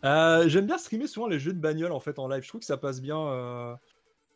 Euh, 0.05 0.47
J'aime 0.49 0.65
bien 0.67 0.77
streamer 0.77 1.07
souvent 1.07 1.27
les 1.27 1.39
jeux 1.39 1.53
de 1.53 1.59
bagnole 1.59 1.91
en 1.91 1.99
fait 1.99 2.19
en 2.19 2.27
live. 2.27 2.43
Je 2.43 2.47
trouve 2.49 2.59
que 2.59 2.65
ça 2.65 2.77
passe 2.77 3.01
bien. 3.01 3.17
euh, 3.19 3.75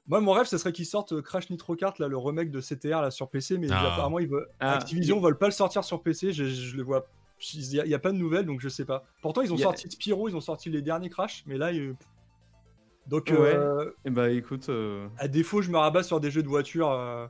Moi, 0.08 0.22
mon 0.22 0.32
rêve, 0.32 0.46
ce 0.46 0.58
serait 0.58 0.72
qu'ils 0.72 0.86
sortent 0.86 1.14
euh, 1.14 1.22
Crash 1.22 1.50
Nitro 1.50 1.76
Kart, 1.76 1.98
là, 2.00 2.08
le 2.08 2.18
remake 2.18 2.50
de 2.52 2.62
CTR 2.62 3.02
là, 3.02 3.12
sur 3.12 3.30
PC, 3.30 3.58
mais 3.58 3.68
Ah. 3.72 3.94
apparemment, 3.94 4.20
ils 4.20 4.28
veulent... 4.30 4.48
Ah. 4.60 4.76
Activision 4.76 5.20
veulent 5.20 5.38
pas 5.38 5.48
le 5.48 5.52
sortir 5.52 5.84
sur 5.84 6.02
PC. 6.02 6.32
Je, 6.32 6.46
je 6.46 6.78
le 6.78 6.84
vois. 6.84 7.06
Il 7.54 7.68
n'y 7.70 7.80
a, 7.80 7.86
il 7.86 7.92
y 7.92 7.94
a 7.94 8.00
pas 8.00 8.12
de 8.12 8.18
nouvelles, 8.18 8.46
donc 8.46 8.62
je 8.62 8.70
sais 8.70 8.86
pas. 8.86 9.04
Pourtant, 9.22 9.42
ils 9.42 9.52
ont 9.54 9.58
sorti 9.58 9.90
Spyro, 9.92 10.28
ils 10.30 10.36
ont 10.36 10.42
sorti 10.42 10.70
les 10.70 10.82
derniers 10.82 11.10
Crash, 11.10 11.44
mais 11.46 11.58
là, 11.58 11.72
ils- 11.72 11.96
donc 13.06 13.28
Ouais. 13.30 13.36
euh, 13.56 13.92
Et 14.06 14.10
bah 14.10 14.30
écoute, 14.32 14.70
euh, 14.70 15.08
à 15.18 15.28
défaut, 15.28 15.62
je 15.62 15.70
me 15.72 15.78
rabats 15.78 16.04
sur 16.04 16.20
des 16.20 16.32
jeux 16.32 16.42
de 16.44 16.48
voiture, 16.48 16.90
euh, 16.92 17.28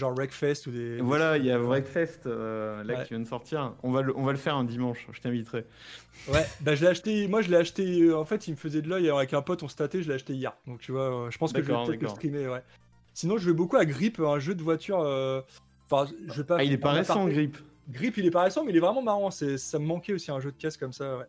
genre 0.00 0.12
Wreckfest 0.14 0.66
ou 0.66 0.70
des. 0.72 1.00
voilà, 1.00 1.36
il 1.36 1.44
y 1.46 1.50
a 1.52 1.58
Wreckfest 1.58 2.26
euh, 2.26 2.82
là 2.82 2.94
Ouais. 2.98 3.02
qui 3.04 3.10
vient 3.10 3.20
de 3.20 3.26
sortir. 3.28 3.74
On 3.84 3.92
va 3.92 4.02
le, 4.02 4.16
on 4.16 4.24
va 4.24 4.32
le 4.32 4.38
faire 4.38 4.56
un 4.56 4.64
dimanche, 4.64 5.06
je 5.12 5.20
t'inviterai. 5.20 5.64
Ouais, 6.32 6.44
bah 6.62 6.74
je 6.74 6.80
l'ai 6.82 6.88
acheté. 6.88 7.28
Moi, 7.28 7.42
je 7.42 7.50
l'ai 7.50 7.56
acheté. 7.56 8.00
euh, 8.02 8.18
En 8.18 8.24
fait, 8.24 8.48
il 8.48 8.52
me 8.52 8.56
faisait 8.56 8.82
de 8.82 8.88
l'œil 8.88 9.08
avec 9.10 9.32
un 9.34 9.42
pote, 9.42 9.62
on 9.62 9.68
se 9.68 9.76
tâtait, 9.76 10.02
je 10.02 10.08
l'ai 10.08 10.14
acheté 10.14 10.32
hier. 10.34 10.52
Donc 10.66 10.80
tu 10.80 10.90
vois, 10.92 11.26
euh, 11.26 11.30
je 11.30 11.38
pense 11.38 11.52
que 11.52 11.62
je 11.62 11.66
vais 11.70 11.84
peut-être 11.86 12.02
le 12.02 12.08
streamer, 12.08 12.48
ouais. 12.48 12.62
Sinon, 13.14 13.36
je 13.38 13.44
jouais 13.44 13.52
beaucoup 13.54 13.76
à 13.76 13.84
Grip, 13.84 14.18
un 14.20 14.38
jeu 14.40 14.54
de 14.54 14.62
voiture. 14.62 15.00
euh, 15.00 15.40
Enfin, 15.90 16.10
je 16.28 16.34
vais 16.34 16.44
pas. 16.44 16.56
Ah, 16.58 16.64
il 16.64 16.72
est 16.72 16.78
pas 16.78 16.90
en 16.90 16.94
récent. 16.94 17.26
Grip. 17.26 17.56
Grip, 17.88 18.16
il 18.18 18.26
est 18.26 18.30
pas 18.30 18.42
récent, 18.44 18.64
mais 18.64 18.70
il 18.70 18.76
est 18.76 18.80
vraiment 18.80 19.02
marrant. 19.02 19.30
C'est, 19.30 19.58
ça 19.58 19.78
me 19.78 19.84
manquait 19.86 20.12
aussi 20.12 20.30
un 20.30 20.38
jeu 20.40 20.52
de 20.52 20.56
caisse 20.56 20.76
comme 20.76 20.92
ça, 20.92 21.18
ouais. 21.18 21.24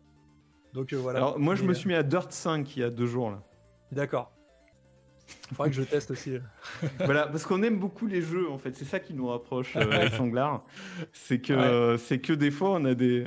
Donc 0.72 0.92
voilà. 0.94 1.18
Alors 1.18 1.38
moi, 1.38 1.54
je 1.56 1.64
me 1.64 1.74
suis 1.74 1.88
mis 1.88 1.94
à 1.94 2.02
Dirt 2.02 2.30
5 2.32 2.76
il 2.76 2.80
y 2.80 2.82
a 2.84 2.90
deux 2.90 3.06
jours 3.06 3.30
là. 3.30 3.42
D'accord. 3.90 4.32
Faudrait 5.54 5.70
que 5.70 5.76
je 5.76 5.82
teste 5.82 6.10
aussi. 6.10 6.32
voilà, 7.04 7.26
parce 7.26 7.44
qu'on 7.44 7.62
aime 7.62 7.78
beaucoup 7.78 8.06
les 8.06 8.22
jeux 8.22 8.50
en 8.50 8.58
fait. 8.58 8.74
C'est 8.76 8.84
ça 8.84 9.00
qui 9.00 9.14
nous 9.14 9.28
rapproche 9.28 9.76
euh, 9.76 9.90
avec 9.90 10.14
Sanglar. 10.14 10.64
C'est 11.12 11.40
que 11.40 11.52
Ouais. 11.52 11.58
euh, 11.60 11.98
c'est 11.98 12.20
que 12.20 12.32
des 12.32 12.50
fois 12.50 12.70
on 12.70 12.84
a 12.84 12.94
des 12.94 13.24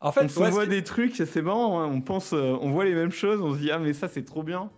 En 0.00 0.08
on 0.08 0.12
fait, 0.12 0.20
ouais, 0.22 0.28
s'envoie 0.28 0.62
c'est- 0.64 0.70
des 0.70 0.84
trucs, 0.84 1.14
c'est 1.16 1.42
marrant. 1.42 1.80
hein. 1.80 1.86
On 1.92 2.00
pense, 2.00 2.32
euh, 2.32 2.56
on 2.60 2.70
voit 2.70 2.84
les 2.84 2.94
mêmes 2.94 3.10
choses, 3.12 3.40
on 3.40 3.52
se 3.54 3.58
dit 3.58 3.70
ah 3.70 3.78
mais 3.78 3.92
ça 3.94 4.06
c'est 4.08 4.24
trop 4.24 4.42
bien. 4.42 4.70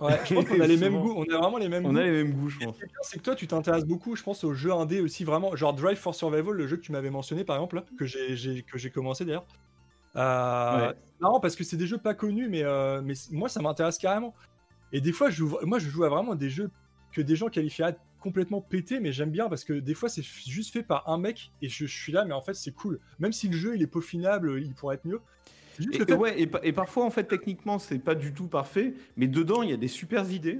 ouais, 0.00 0.18
je 0.24 0.34
pense 0.34 0.44
qu'on 0.48 0.60
a 0.60 0.66
les 0.66 0.76
mêmes 0.76 0.98
goûts. 1.00 1.14
On 1.16 1.24
a 1.34 1.38
vraiment 1.38 1.58
les 1.58 1.68
mêmes 1.68 1.84
On 1.86 1.92
goûts. 1.92 1.98
a 1.98 2.02
les 2.04 2.10
mêmes 2.12 2.32
goûts, 2.32 2.48
je 2.48 2.54
Ce 2.54 2.58
qui 2.60 2.66
pense. 2.66 2.76
c'est 3.02 3.18
que 3.18 3.22
toi, 3.24 3.34
tu 3.34 3.46
t'intéresses 3.48 3.84
beaucoup, 3.86 4.14
je 4.14 4.22
pense, 4.22 4.44
aux 4.44 4.54
jeux 4.54 4.72
indés 4.72 5.00
aussi, 5.00 5.24
vraiment. 5.24 5.56
Genre 5.56 5.72
Drive 5.74 5.98
for 5.98 6.14
Survival, 6.14 6.54
le 6.54 6.66
jeu 6.68 6.76
que 6.76 6.82
tu 6.82 6.92
m'avais 6.92 7.10
mentionné, 7.10 7.42
par 7.44 7.56
exemple, 7.56 7.82
que 7.98 8.04
j'ai 8.06 8.62
que 8.62 8.78
j'ai 8.78 8.90
commencé 8.90 9.24
d'ailleurs. 9.24 9.46
Euh, 10.16 10.88
Ouais. 10.88 10.94
C'est 11.04 11.20
marrant 11.20 11.40
parce 11.40 11.56
que 11.56 11.64
c'est 11.64 11.76
des 11.76 11.86
jeux 11.86 11.98
pas 11.98 12.14
connus, 12.14 12.48
mais, 12.48 12.62
euh, 12.62 13.00
mais 13.02 13.14
moi, 13.32 13.48
ça 13.48 13.60
m'intéresse 13.60 13.98
carrément. 13.98 14.34
Et 14.92 15.00
des 15.00 15.12
fois, 15.12 15.30
je 15.30 15.36
joue, 15.36 15.58
moi, 15.62 15.78
je 15.78 15.88
joue 15.88 16.04
à 16.04 16.08
vraiment 16.08 16.34
des 16.34 16.50
jeux 16.50 16.70
que 17.12 17.20
des 17.20 17.36
gens 17.36 17.48
qualifieraient 17.48 17.92
de 17.92 17.98
complètement 18.20 18.60
pétés, 18.60 19.00
mais 19.00 19.12
j'aime 19.12 19.30
bien 19.30 19.48
parce 19.48 19.64
que 19.64 19.72
des 19.74 19.94
fois, 19.94 20.08
c'est 20.08 20.22
juste 20.22 20.72
fait 20.72 20.82
par 20.82 21.08
un 21.08 21.18
mec 21.18 21.52
et 21.62 21.68
je, 21.68 21.86
je 21.86 21.96
suis 21.96 22.12
là, 22.12 22.24
mais 22.24 22.32
en 22.34 22.40
fait, 22.42 22.54
c'est 22.54 22.72
cool. 22.72 22.98
Même 23.18 23.32
si 23.32 23.48
le 23.48 23.56
jeu, 23.56 23.76
il 23.76 23.82
est 23.82 23.86
peaufinable, 23.86 24.60
il 24.60 24.74
pourrait 24.74 24.96
être 24.96 25.04
mieux. 25.06 25.20
Et, 25.92 25.98
fait- 25.98 26.14
ouais, 26.18 26.40
et, 26.40 26.46
pa- 26.48 26.60
et 26.64 26.72
parfois 26.72 27.04
en 27.04 27.10
fait 27.10 27.22
techniquement 27.28 27.78
c'est 27.78 28.00
pas 28.00 28.16
du 28.16 28.34
tout 28.34 28.48
parfait, 28.48 28.94
mais 29.16 29.28
dedans 29.28 29.62
il 29.62 29.70
y 29.70 29.72
a 29.72 29.76
des 29.76 29.86
super 29.86 30.28
idées. 30.32 30.58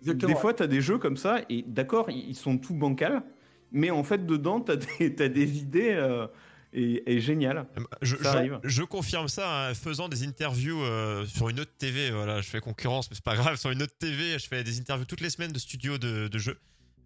Exactement. 0.00 0.32
Des 0.34 0.40
fois 0.40 0.52
tu 0.52 0.64
as 0.64 0.66
des 0.66 0.80
jeux 0.80 0.98
comme 0.98 1.16
ça 1.16 1.42
et 1.48 1.62
d'accord 1.64 2.10
ils 2.10 2.34
sont 2.34 2.58
tout 2.58 2.74
bancals, 2.74 3.22
mais 3.70 3.90
en 3.90 4.02
fait 4.02 4.26
dedans 4.26 4.60
tu 4.60 4.72
as 4.72 5.28
des 5.28 5.58
idées 5.58 5.92
euh, 5.92 6.26
et, 6.72 7.02
et 7.14 7.20
géniales. 7.20 7.66
Je, 8.02 8.16
Ça 8.16 8.44
je- 8.44 8.68
je 8.68 8.82
confirme 8.82 9.28
ça 9.28 9.68
hein, 9.68 9.74
faisant 9.74 10.08
des 10.08 10.24
interviews 10.24 10.82
euh, 10.82 11.26
sur 11.26 11.48
une 11.48 11.60
autre 11.60 11.72
TV. 11.78 12.10
Voilà, 12.10 12.40
je 12.40 12.48
fais 12.48 12.60
concurrence, 12.60 13.10
mais 13.10 13.14
c'est 13.16 13.24
pas 13.24 13.36
grave. 13.36 13.56
Sur 13.56 13.70
une 13.70 13.82
autre 13.82 13.94
TV, 13.98 14.38
je 14.38 14.46
fais 14.46 14.62
des 14.64 14.78
interviews 14.78 15.04
toutes 15.04 15.20
les 15.20 15.30
semaines 15.30 15.52
de 15.52 15.58
studios 15.58 15.98
de, 15.98 16.28
de 16.28 16.38
jeux, 16.38 16.58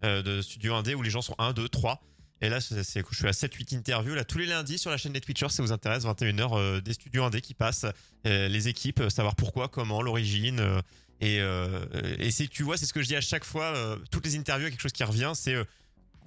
euh, 0.03 0.21
de 0.21 0.41
studios 0.41 0.75
indé 0.75 0.93
où 0.95 1.01
les 1.01 1.09
gens 1.09 1.21
sont 1.21 1.35
1, 1.39 1.53
2, 1.53 1.67
3. 1.69 2.01
Et 2.41 2.49
là, 2.49 2.59
c'est, 2.61 2.83
c'est- 2.83 3.03
je 3.09 3.15
suis 3.15 3.27
à 3.27 3.31
7-8 3.33 3.73
interviews 3.75 4.13
là 4.13 4.23
tous 4.25 4.37
les 4.37 4.45
lundis 4.45 4.77
sur 4.77 4.91
la 4.91 4.97
chaîne 4.97 5.13
des 5.13 5.21
Twitchers. 5.21 5.49
Si 5.49 5.55
ça 5.55 5.63
vous 5.63 5.71
intéresse, 5.71 6.03
21h, 6.03 6.53
euh, 6.57 6.81
des 6.81 6.93
studios 6.93 7.23
indés 7.23 7.41
qui 7.41 7.53
passent, 7.53 7.85
euh, 8.27 8.47
les 8.49 8.67
équipes, 8.67 8.99
euh, 8.99 9.09
savoir 9.09 9.35
pourquoi, 9.35 9.67
comment, 9.69 10.01
l'origine. 10.01 10.59
euh, 10.59 10.81
et, 11.21 11.39
euh, 11.39 11.85
et 12.19 12.29
c'est, 12.29 12.47
tu 12.47 12.63
vois, 12.63 12.75
c'est 12.75 12.85
ce 12.85 12.91
que 12.93 13.01
je 13.01 13.07
dis 13.07 13.15
à 13.15 13.21
chaque 13.21 13.45
fois. 13.45 13.73
euh, 13.75 13.95
toutes 14.11 14.25
les 14.25 14.35
interviews, 14.35 14.69
quelque 14.69 14.81
chose 14.81 14.91
qui 14.91 15.03
revient. 15.05 15.31
C'est 15.33 15.55
euh, 15.55 15.63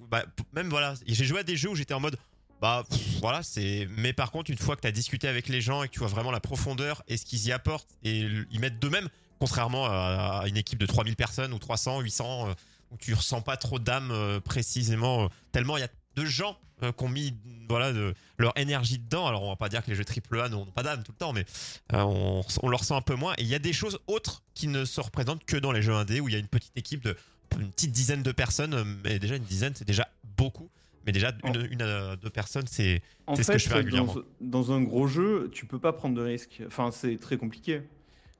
bah, 0.09 0.25
même 0.53 0.67
voilà, 0.69 0.95
j'ai 1.05 1.25
joué 1.25 1.41
à 1.41 1.43
des 1.43 1.55
jeux 1.57 1.69
où 1.69 1.75
j'étais 1.75 1.93
en 1.93 1.99
mode 1.99 2.17
bah 2.61 2.83
voilà, 3.21 3.41
c'est. 3.41 3.87
Mais 3.97 4.11
par 4.13 4.31
contre, 4.31 4.51
une 4.51 4.57
fois 4.57 4.75
que 4.75 4.81
tu 4.81 4.87
as 4.87 4.91
discuté 4.91 5.27
avec 5.27 5.47
les 5.47 5.61
gens 5.61 5.83
et 5.83 5.87
que 5.87 5.93
tu 5.93 5.99
vois 5.99 6.09
vraiment 6.09 6.31
la 6.31 6.41
profondeur 6.41 7.03
et 7.07 7.15
ce 7.15 7.25
qu'ils 7.25 7.45
y 7.47 7.51
apportent 7.51 7.89
et 8.03 8.27
ils 8.51 8.59
mettent 8.59 8.79
d'eux-mêmes, 8.79 9.07
contrairement 9.39 9.85
à, 9.85 10.43
une 10.47 10.57
équipe 10.57 10.79
de 10.79 10.85
3000 10.85 11.15
personnes 11.15 11.53
ou 11.53 11.59
300, 11.59 12.01
800, 12.01 12.49
euh, 12.49 12.53
où 12.91 12.97
tu 12.97 13.13
ressens 13.13 13.41
pas 13.41 13.57
trop 13.57 13.79
d'âme 13.79 14.11
euh, 14.11 14.39
précisément, 14.39 15.25
euh, 15.25 15.27
tellement 15.51 15.77
il 15.77 15.81
y 15.81 15.83
a 15.83 15.89
de 16.15 16.25
gens 16.25 16.57
qui 16.97 17.03
ont 17.03 17.09
mis 17.09 17.35
voilà, 17.67 17.91
leur 18.37 18.57
énergie 18.57 18.99
dedans. 18.99 19.27
Alors 19.27 19.43
on 19.43 19.49
va 19.49 19.57
pas 19.57 19.67
dire 19.67 19.83
que 19.83 19.91
les 19.91 19.97
jeux 19.97 20.05
AAA 20.05 20.47
n'ont 20.47 20.65
pas 20.65 20.81
d'âme 20.81 21.03
tout 21.03 21.11
le 21.11 21.17
temps, 21.17 21.33
mais 21.33 21.45
on, 21.91 22.41
on 22.63 22.69
le 22.69 22.75
ressent 22.77 22.95
un 22.95 23.01
peu 23.01 23.15
moins. 23.15 23.33
Et 23.33 23.41
il 23.41 23.47
y 23.47 23.55
a 23.55 23.59
des 23.59 23.73
choses 23.73 23.99
autres 24.07 24.43
qui 24.53 24.67
ne 24.67 24.85
se 24.85 25.01
représentent 25.01 25.43
que 25.43 25.57
dans 25.57 25.73
les 25.73 25.81
jeux 25.81 25.93
indés 25.93 26.21
où 26.21 26.29
il 26.29 26.31
y 26.31 26.35
a 26.35 26.39
une 26.39 26.47
petite 26.47 26.71
équipe 26.77 27.03
de 27.03 27.17
une 27.59 27.71
petite 27.71 27.91
dizaine 27.91 28.23
de 28.23 28.31
personnes, 28.31 28.97
mais 29.03 29.19
déjà 29.19 29.35
une 29.35 29.43
dizaine 29.43 29.73
c'est 29.75 29.85
déjà 29.85 30.07
beaucoup. 30.37 30.69
Mais 31.05 31.11
déjà 31.11 31.31
une, 31.45 31.67
une 31.71 31.81
à 31.81 32.15
deux 32.15 32.29
personnes 32.29 32.67
c'est 32.67 33.01
ce 33.35 33.51
que 33.51 33.57
je 33.57 33.69
fais 33.69 33.75
régulièrement. 33.75 34.13
dans, 34.13 34.23
dans 34.41 34.71
un 34.73 34.81
gros 34.81 35.07
jeu, 35.07 35.49
tu 35.51 35.65
peux 35.65 35.79
pas 35.79 35.93
prendre 35.93 36.15
de 36.15 36.21
risques. 36.21 36.61
Enfin, 36.67 36.91
c'est 36.91 37.17
très 37.17 37.37
compliqué. 37.37 37.81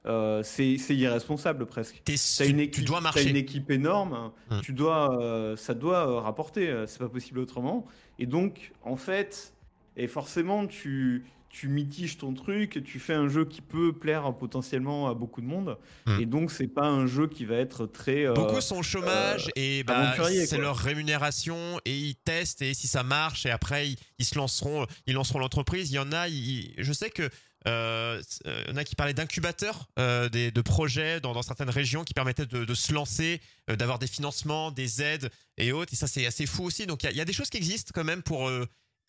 Euh, 0.05 0.41
c'est 0.43 0.77
irresponsable 0.89 1.65
presque. 1.65 2.01
Tu, 2.05 2.13
une 2.45 2.57
tu 2.57 2.63
équipe, 2.63 2.85
dois 2.85 2.97
t'as 2.97 3.03
marcher. 3.03 3.29
une 3.29 3.35
équipe 3.35 3.69
énorme. 3.69 4.31
Hmm. 4.49 4.61
Tu 4.61 4.73
dois, 4.73 5.21
euh, 5.21 5.55
ça 5.55 5.73
doit 5.73 6.07
euh, 6.07 6.19
rapporter. 6.19 6.85
C'est 6.87 6.99
pas 6.99 7.09
possible 7.09 7.39
autrement. 7.39 7.85
Et 8.17 8.25
donc, 8.25 8.71
en 8.83 8.95
fait, 8.95 9.53
et 9.97 10.07
forcément, 10.07 10.67
tu 10.67 11.25
tu 11.49 11.67
mitiges 11.67 12.17
ton 12.17 12.33
truc. 12.33 12.81
Tu 12.85 12.99
fais 12.99 13.13
un 13.15 13.27
jeu 13.27 13.45
qui 13.45 13.61
peut 13.61 13.91
plaire 13.93 14.31
potentiellement 14.37 15.07
à 15.09 15.13
beaucoup 15.13 15.41
de 15.41 15.47
monde. 15.47 15.77
Hmm. 16.05 16.19
Et 16.19 16.25
donc, 16.25 16.51
c'est 16.51 16.67
pas 16.67 16.85
un 16.87 17.07
jeu 17.07 17.27
qui 17.27 17.45
va 17.45 17.55
être 17.55 17.85
très. 17.87 18.25
euh, 18.25 18.33
Beaucoup 18.33 18.61
sont 18.61 18.77
au 18.77 18.83
chômage 18.83 19.49
et 19.55 19.83
bah, 19.83 20.13
c'est 20.45 20.57
leur 20.57 20.77
rémunération 20.77 21.79
et 21.85 21.97
ils 21.97 22.15
testent 22.15 22.61
et 22.61 22.73
si 22.73 22.87
ça 22.87 23.03
marche 23.03 23.45
et 23.45 23.49
après 23.51 23.89
ils, 23.89 23.97
ils 24.19 24.25
se 24.25 24.35
lanceront, 24.35 24.85
ils 25.07 25.13
lanceront 25.13 25.39
l'entreprise. 25.39 25.89
Il 25.91 25.95
y 25.95 25.99
en 25.99 26.11
a, 26.11 26.27
ils- 26.27 26.73
je 26.77 26.93
sais 26.93 27.09
que 27.09 27.29
euh, 27.67 28.21
euh, 28.45 28.63
en 28.71 28.77
a 28.77 28.83
qui 28.85 28.95
parlaient 28.95 29.13
d'incubateurs, 29.13 29.89
euh, 29.99 30.29
de 30.29 30.61
projets 30.61 31.19
dans, 31.19 31.33
dans 31.33 31.41
certaines 31.41 31.69
régions 31.69 32.03
qui 32.05 32.13
permettaient 32.13 32.45
de, 32.45 32.63
de 32.63 32.73
se 32.73 32.93
lancer, 32.93 33.41
euh, 33.69 33.75
d'avoir 33.75 33.99
des 33.99 34.07
financements, 34.07 34.71
des 34.71 35.01
aides 35.01 35.29
et 35.57 35.71
autres. 35.73 35.91
Et 35.93 35.97
ça 35.97 36.07
c'est 36.07 36.25
assez 36.25 36.45
fou 36.45 36.63
aussi. 36.63 36.85
Donc 36.85 37.03
il 37.03 37.07
y 37.07 37.09
a- 37.09 37.11
il 37.11 37.17
y, 37.17 37.21
a 37.21 37.25
des 37.25 37.33
choses 37.33 37.49
qui 37.49 37.57
existent 37.57 37.91
quand 37.93 38.05
même 38.05 38.21
pour 38.23 38.47
euh, 38.47 38.65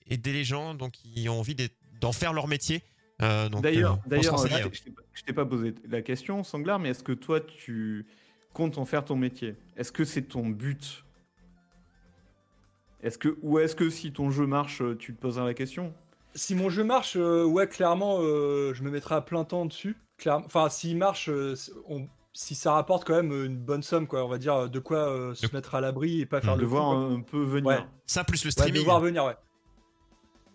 aider 0.08 0.32
les 0.32 0.44
gens 0.44 0.74
donc 0.74 0.92
qui 0.92 1.28
ont 1.28 1.38
envie 1.38 1.54
d'être- 1.54 1.76
d'en 2.00 2.12
faire 2.12 2.32
leur 2.32 2.48
métier. 2.48 2.82
Euh, 3.22 3.48
D'ailleurs, 3.50 3.94
euh, 3.94 4.08
d'ailleurs, 4.08 4.38
je 4.38 5.22
t'ai- 5.24 5.32
pas- 5.34 5.44
posé 5.44 5.74
la 5.88 6.00
question, 6.00 6.42
Sanglar, 6.42 6.78
mais 6.78 6.88
est-ce 6.90 7.04
que 7.04 7.12
toi, 7.12 7.40
tu 7.40 8.06
comptes 8.54 8.78
en 8.78 8.86
faire 8.86 9.04
ton 9.04 9.16
métier? 9.16 9.56
Est-ce 9.76 9.92
que 9.92 10.04
c'est 10.04 10.22
ton 10.22 10.48
but? 10.48 11.04
Est-ce 13.02 13.18
que 13.18 13.36
ou 13.42 13.58
est-ce 13.58 13.74
que 13.76 13.88
si 13.90 14.12
ton 14.12 14.30
jeu 14.30 14.46
marche, 14.46 14.82
tu 14.98 15.14
te 15.14 15.20
poseras 15.20 15.44
la 15.46 15.54
question? 15.54 15.92
Si 16.34 16.54
mon 16.54 16.68
jeu 16.70 16.84
marche, 16.84 17.16
euh, 17.16 17.44
ouais, 17.44 17.66
clairement, 17.66 18.18
euh, 18.20 18.72
je 18.74 18.82
me 18.82 18.90
mettrai 18.90 19.16
à 19.16 19.20
plein 19.20 19.44
temps 19.44 19.66
dessus. 19.66 19.96
Clairement. 20.18 20.44
Enfin, 20.46 20.68
s'il 20.68 20.96
marche, 20.96 21.28
euh, 21.28 21.54
on- 21.88 22.06
si 22.32 22.54
ça 22.54 22.72
rapporte 22.72 23.04
quand 23.06 23.14
même 23.16 23.32
une 23.32 23.56
bonne 23.58 23.82
somme, 23.82 24.06
quoi, 24.06 24.24
on 24.24 24.28
va 24.28 24.38
dire, 24.38 24.68
de 24.70 24.78
quoi 24.78 24.98
euh, 25.08 25.34
se 25.34 25.46
mettre 25.54 25.74
à 25.74 25.80
l'abri 25.80 26.20
et 26.20 26.26
pas 26.26 26.40
faire 26.40 26.54
Mm. 26.56 26.58
le 26.58 26.62
De 26.62 26.66
fou, 26.68 26.74
voir 26.76 26.90
un, 26.90 27.20
peu 27.20 27.42
venir. 27.42 27.66
Ouais. 27.66 27.78
Ça 28.06 28.22
plus 28.24 28.44
le 28.44 28.48
Ouais, 28.48 28.52
streaming. 28.52 28.74
de 28.80 28.84
voir 28.84 29.00
venir, 29.00 29.24
ouais. 29.24 29.34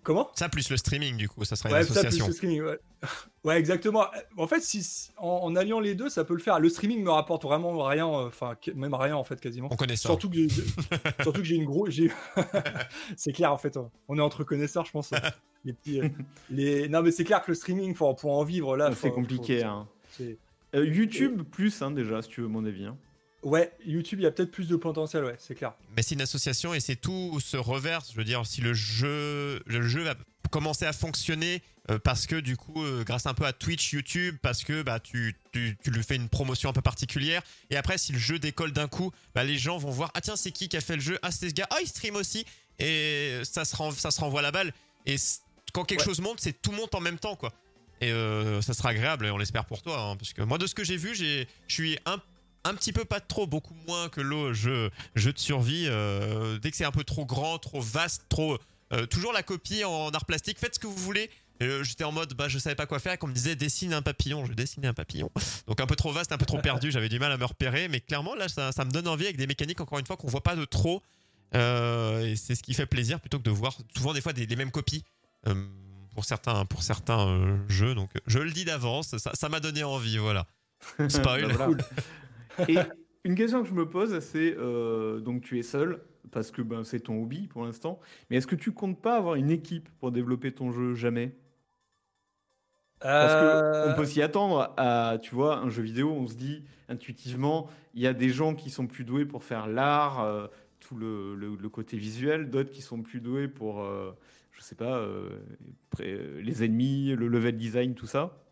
Comment 0.05 0.29
Ça 0.35 0.47
plus 0.47 0.69
le 0.69 0.77
streaming 0.77 1.17
du 1.17 1.27
coup, 1.27 1.43
ça 1.43 1.55
sera 1.57 1.69
Ouais, 1.71 1.79
une 1.81 1.83
ça 1.87 1.93
plus 1.93 1.99
association. 2.07 2.27
le 2.27 2.31
streaming, 2.33 2.61
ouais. 2.61 2.79
ouais, 3.43 3.57
exactement. 3.59 4.05
En 4.37 4.47
fait, 4.47 4.61
si, 4.61 5.09
en, 5.17 5.27
en 5.43 5.55
alliant 5.57 5.79
les 5.81 5.95
deux, 5.95 6.07
ça 6.09 6.23
peut 6.23 6.35
le 6.35 6.39
faire. 6.39 6.59
Le 6.59 6.69
streaming 6.69 7.03
me 7.03 7.09
rapporte 7.09 7.43
vraiment 7.43 7.83
rien, 7.83 8.07
euh, 8.07 8.27
enfin, 8.27 8.55
même 8.75 8.93
rien 8.93 9.17
en 9.17 9.23
fait, 9.23 9.41
quasiment. 9.41 9.67
On 9.71 9.75
connaît 9.75 9.95
ça. 9.97 10.07
Surtout 10.09 10.29
que 10.29 10.35
j'ai, 10.35 10.47
surtout 11.23 11.41
que 11.41 11.43
j'ai 11.43 11.55
une 11.55 11.65
grosse, 11.65 11.93
c'est 13.17 13.33
clair 13.33 13.51
en 13.51 13.57
fait. 13.57 13.77
On 14.07 14.17
est 14.17 14.21
entre 14.21 14.43
connaisseurs, 14.43 14.85
je 14.85 14.91
pense. 14.91 15.11
les 15.63 15.73
petits, 15.73 15.99
euh, 15.99 16.07
les, 16.49 16.87
non 16.87 17.01
mais 17.01 17.11
c'est 17.11 17.23
clair 17.23 17.41
que 17.43 17.51
le 17.51 17.55
streaming, 17.55 17.93
pour, 17.95 18.15
pour 18.15 18.37
en 18.37 18.43
vivre 18.43 18.77
là, 18.77 18.89
c'est 18.91 19.09
faut- 19.09 19.11
compliqué. 19.11 19.61
faut- 19.61 19.65
hein. 19.67 19.87
c'est- 20.11 20.37
Euh, 20.75 20.85
YouTube 20.85 21.43
plus, 21.49 21.81
hein, 21.81 21.89
déjà, 21.91 22.21
si 22.21 22.29
tu 22.29 22.41
veux 22.41 22.47
mon 22.47 22.63
avis. 22.65 22.85
hein. 22.85 22.97
Ouais, 23.45 23.71
YouTube, 23.85 24.19
il 24.19 24.23
y 24.23 24.25
a 24.25 24.31
peut-être 24.31 24.49
plus 24.51 24.67
de 24.67 24.75
potentiel, 24.75 25.23
ouais, 25.23 25.35
c'est 25.37 25.53
clair. 25.55 25.73
Mais 25.95 26.01
c'est 26.01 26.15
une 26.15 26.21
association 26.21 26.73
et 26.73 26.79
c'est 26.79 26.95
tout 26.95 27.39
se 27.39 27.55
reverse. 27.57 28.11
Je 28.11 28.17
veux 28.17 28.23
dire, 28.23 28.43
si 28.45 28.59
le 28.59 28.73
jeu, 28.73 29.61
le 29.67 29.87
jeu 29.87 30.01
va 30.01 30.15
commencer 30.49 30.85
à 30.85 30.93
fonctionner 30.93 31.61
euh, 31.91 31.99
parce 31.99 32.25
que 32.25 32.37
du 32.37 32.57
coup, 32.57 32.83
euh, 32.83 33.03
grâce 33.03 33.27
un 33.27 33.35
peu 33.35 33.45
à 33.45 33.53
Twitch, 33.53 33.93
YouTube, 33.93 34.37
parce 34.41 34.63
que 34.63 34.81
bah 34.81 34.99
tu, 34.99 35.35
tu, 35.51 35.77
tu 35.83 35.91
lui 35.91 36.01
fais 36.03 36.15
une 36.15 36.27
promotion 36.27 36.69
un 36.69 36.73
peu 36.73 36.81
particulière. 36.81 37.43
Et 37.69 37.77
après, 37.77 37.99
si 37.99 38.11
le 38.13 38.17
jeu 38.17 38.39
décolle 38.39 38.71
d'un 38.71 38.87
coup, 38.87 39.11
bah, 39.35 39.43
les 39.43 39.59
gens 39.59 39.77
vont 39.77 39.91
voir 39.91 40.09
ah 40.15 40.21
tiens 40.21 40.35
c'est 40.35 40.51
qui 40.51 40.67
qui 40.67 40.77
a 40.77 40.81
fait 40.81 40.95
le 40.95 41.01
jeu? 41.01 41.19
Ah 41.21 41.29
c'est 41.31 41.49
ce 41.49 41.53
gars. 41.53 41.67
Ah 41.69 41.77
il 41.81 41.87
stream 41.87 42.15
aussi. 42.15 42.45
Et 42.79 43.41
ça 43.43 43.63
se 43.63 43.75
ça 43.95 44.09
se 44.09 44.19
renvoie 44.21 44.41
la 44.41 44.51
balle. 44.51 44.73
Et 45.05 45.17
quand 45.71 45.83
quelque 45.85 45.99
Ouais. 45.99 46.05
chose 46.05 46.19
monte, 46.19 46.39
c'est 46.41 46.59
tout 46.61 46.71
monte 46.71 46.95
en 46.95 46.99
même 47.01 47.19
temps 47.19 47.35
quoi. 47.35 47.53
Et 48.01 48.11
euh, 48.11 48.61
ça 48.63 48.73
sera 48.73 48.89
agréable 48.89 49.27
et 49.27 49.29
on 49.31 49.37
l'espère 49.37 49.65
pour 49.65 49.83
toi. 49.83 49.99
hein, 50.01 50.15
parce 50.17 50.33
que 50.33 50.41
moi 50.41 50.57
de 50.57 50.65
ce 50.65 50.73
que 50.73 50.83
j'ai 50.83 50.97
vu, 50.97 51.13
j'ai, 51.13 51.47
je 51.67 51.73
suis 51.73 51.99
un 52.07 52.17
un 52.65 52.73
petit 52.73 52.91
peu 52.91 53.05
pas 53.05 53.19
trop, 53.21 53.47
beaucoup 53.47 53.75
moins 53.87 54.09
que 54.09 54.19
l'eau 54.19 54.51
jeu, 54.53 54.89
jeu 55.15 55.31
de 55.31 55.39
survie. 55.39 55.85
euh, 55.87 56.57
dès 56.59 56.71
que 56.71 56.77
c'est 56.77 56.83
un 56.85 56.91
peu 56.91 57.03
trop 57.05 57.25
grand, 57.25 57.57
trop 57.59 57.79
vaste, 57.79 58.23
trop. 58.27 58.57
euh, 58.91 59.05
toujours 59.05 59.31
la 59.31 59.43
copie 59.43 59.83
en 59.85 60.09
art 60.09 60.25
plastique. 60.25 60.59
Faites 60.59 60.75
ce 60.75 60.79
que 60.79 60.87
vous 60.87 60.95
voulez. 60.97 61.29
Euh, 61.63 61.83
j'étais 61.83 62.03
en 62.03 62.11
mode, 62.11 62.33
bah, 62.33 62.49
je 62.49 62.59
savais 62.59 62.75
pas 62.75 62.85
quoi 62.85 62.99
faire, 62.99 63.13
et 63.13 63.17
qu'on 63.17 63.27
me 63.27 63.33
disait 63.33 63.55
dessine 63.55 63.93
un 63.93 64.01
papillon. 64.01 64.45
Je 64.45 64.51
dessinais 64.53 64.87
un 64.87 64.93
papillon. 64.93 65.31
Donc 65.67 65.79
un 65.79 65.85
peu 65.85 65.95
trop 65.95 66.11
vaste, 66.11 66.33
un 66.33 66.37
peu 66.37 66.45
trop 66.45 66.59
perdu. 66.59 66.91
J'avais 66.91 67.07
du 67.07 67.17
mal 67.17 67.31
à 67.31 67.37
me 67.37 67.45
repérer, 67.45 67.87
mais 67.87 68.01
clairement 68.01 68.35
là, 68.35 68.49
ça, 68.49 68.71
ça 68.73 68.83
me 68.83 68.91
donne 68.91 69.07
envie 69.07 69.23
avec 69.25 69.37
des 69.37 69.47
mécaniques 69.47 69.79
encore 69.79 69.99
une 69.99 70.05
fois 70.05 70.17
qu'on 70.17 70.27
voit 70.27 70.43
pas 70.43 70.55
de 70.57 70.65
trop. 70.65 71.01
Euh, 71.53 72.25
et 72.25 72.35
c'est 72.35 72.55
ce 72.55 72.63
qui 72.63 72.73
fait 72.73 72.85
plaisir 72.87 73.21
plutôt 73.21 73.37
que 73.37 73.43
de 73.43 73.51
voir 73.51 73.77
souvent 73.95 74.13
des 74.13 74.19
fois 74.21 74.33
des, 74.33 74.45
les 74.45 74.55
mêmes 74.57 74.71
copies. 74.71 75.03
pour 76.13 76.25
certains, 76.25 76.65
pour 76.65 76.83
certains 76.83 77.57
jeux, 77.69 77.93
donc 77.95 78.09
je 78.27 78.39
le 78.39 78.51
dis 78.51 78.65
d'avance, 78.65 79.15
ça 79.17 79.31
ça 79.33 79.47
m'a 79.47 79.59
donné 79.61 79.83
envie, 79.83 80.17
voilà. 80.17 80.47
Spoil. 81.07 81.47
Bah, 81.47 81.67
voilà. 81.67 81.83
Et 82.67 82.93
une 83.23 83.35
question 83.35 83.61
que 83.63 83.69
je 83.69 83.73
me 83.73 83.89
pose, 83.89 84.19
c'est 84.19 84.55
euh, 84.57 85.19
donc 85.19 85.41
tu 85.41 85.59
es 85.59 85.63
seul 85.63 86.01
parce 86.31 86.51
que 86.51 86.61
ben, 86.61 86.83
c'est 86.83 87.01
ton 87.01 87.21
hobby 87.21 87.47
pour 87.47 87.63
l'instant, 87.65 87.99
mais 88.29 88.37
est-ce 88.37 88.47
que 88.47 88.55
tu 88.55 88.71
comptes 88.71 89.01
pas 89.01 89.17
avoir 89.17 89.35
une 89.35 89.51
équipe 89.51 89.89
pour 89.99 90.11
développer 90.11 90.51
ton 90.53 90.71
jeu 90.71 90.93
jamais? 90.95 91.35
Parce 93.17 93.35
Euh, 93.35 93.61
qu'on 93.81 93.93
peut 93.93 94.05
s'y 94.05 94.21
attendre 94.21 94.73
à, 94.77 95.17
tu 95.21 95.35
vois, 95.35 95.57
un 95.59 95.69
jeu 95.69 95.83
vidéo, 95.83 96.11
on 96.11 96.27
se 96.27 96.35
dit 96.35 96.63
intuitivement, 96.89 97.69
il 97.93 98.01
y 98.01 98.07
a 98.07 98.13
des 98.13 98.29
gens 98.29 98.55
qui 98.55 98.69
sont 98.69 98.87
plus 98.87 99.03
doués 99.05 99.25
pour 99.25 99.43
faire 99.43 99.67
l'art, 99.67 100.21
euh, 100.21 100.47
tout 100.79 100.95
le, 100.95 101.35
le- 101.35 101.55
le 101.55 101.69
côté 101.69 101.97
visuel, 101.97 102.49
d'autres 102.49 102.71
qui 102.71 102.81
sont 102.81 103.01
plus 103.01 103.21
doués 103.21 103.47
pour, 103.47 103.81
euh, 103.81 104.11
je 104.51 104.61
sais 104.61 104.75
pas, 104.75 104.97
euh, 104.99 105.39
euh, 106.01 106.41
les 106.41 106.63
ennemis, 106.63 107.15
le 107.15 107.27
level 107.27 107.55
design, 107.57 107.95
tout 107.95 108.07
ça. 108.07 108.44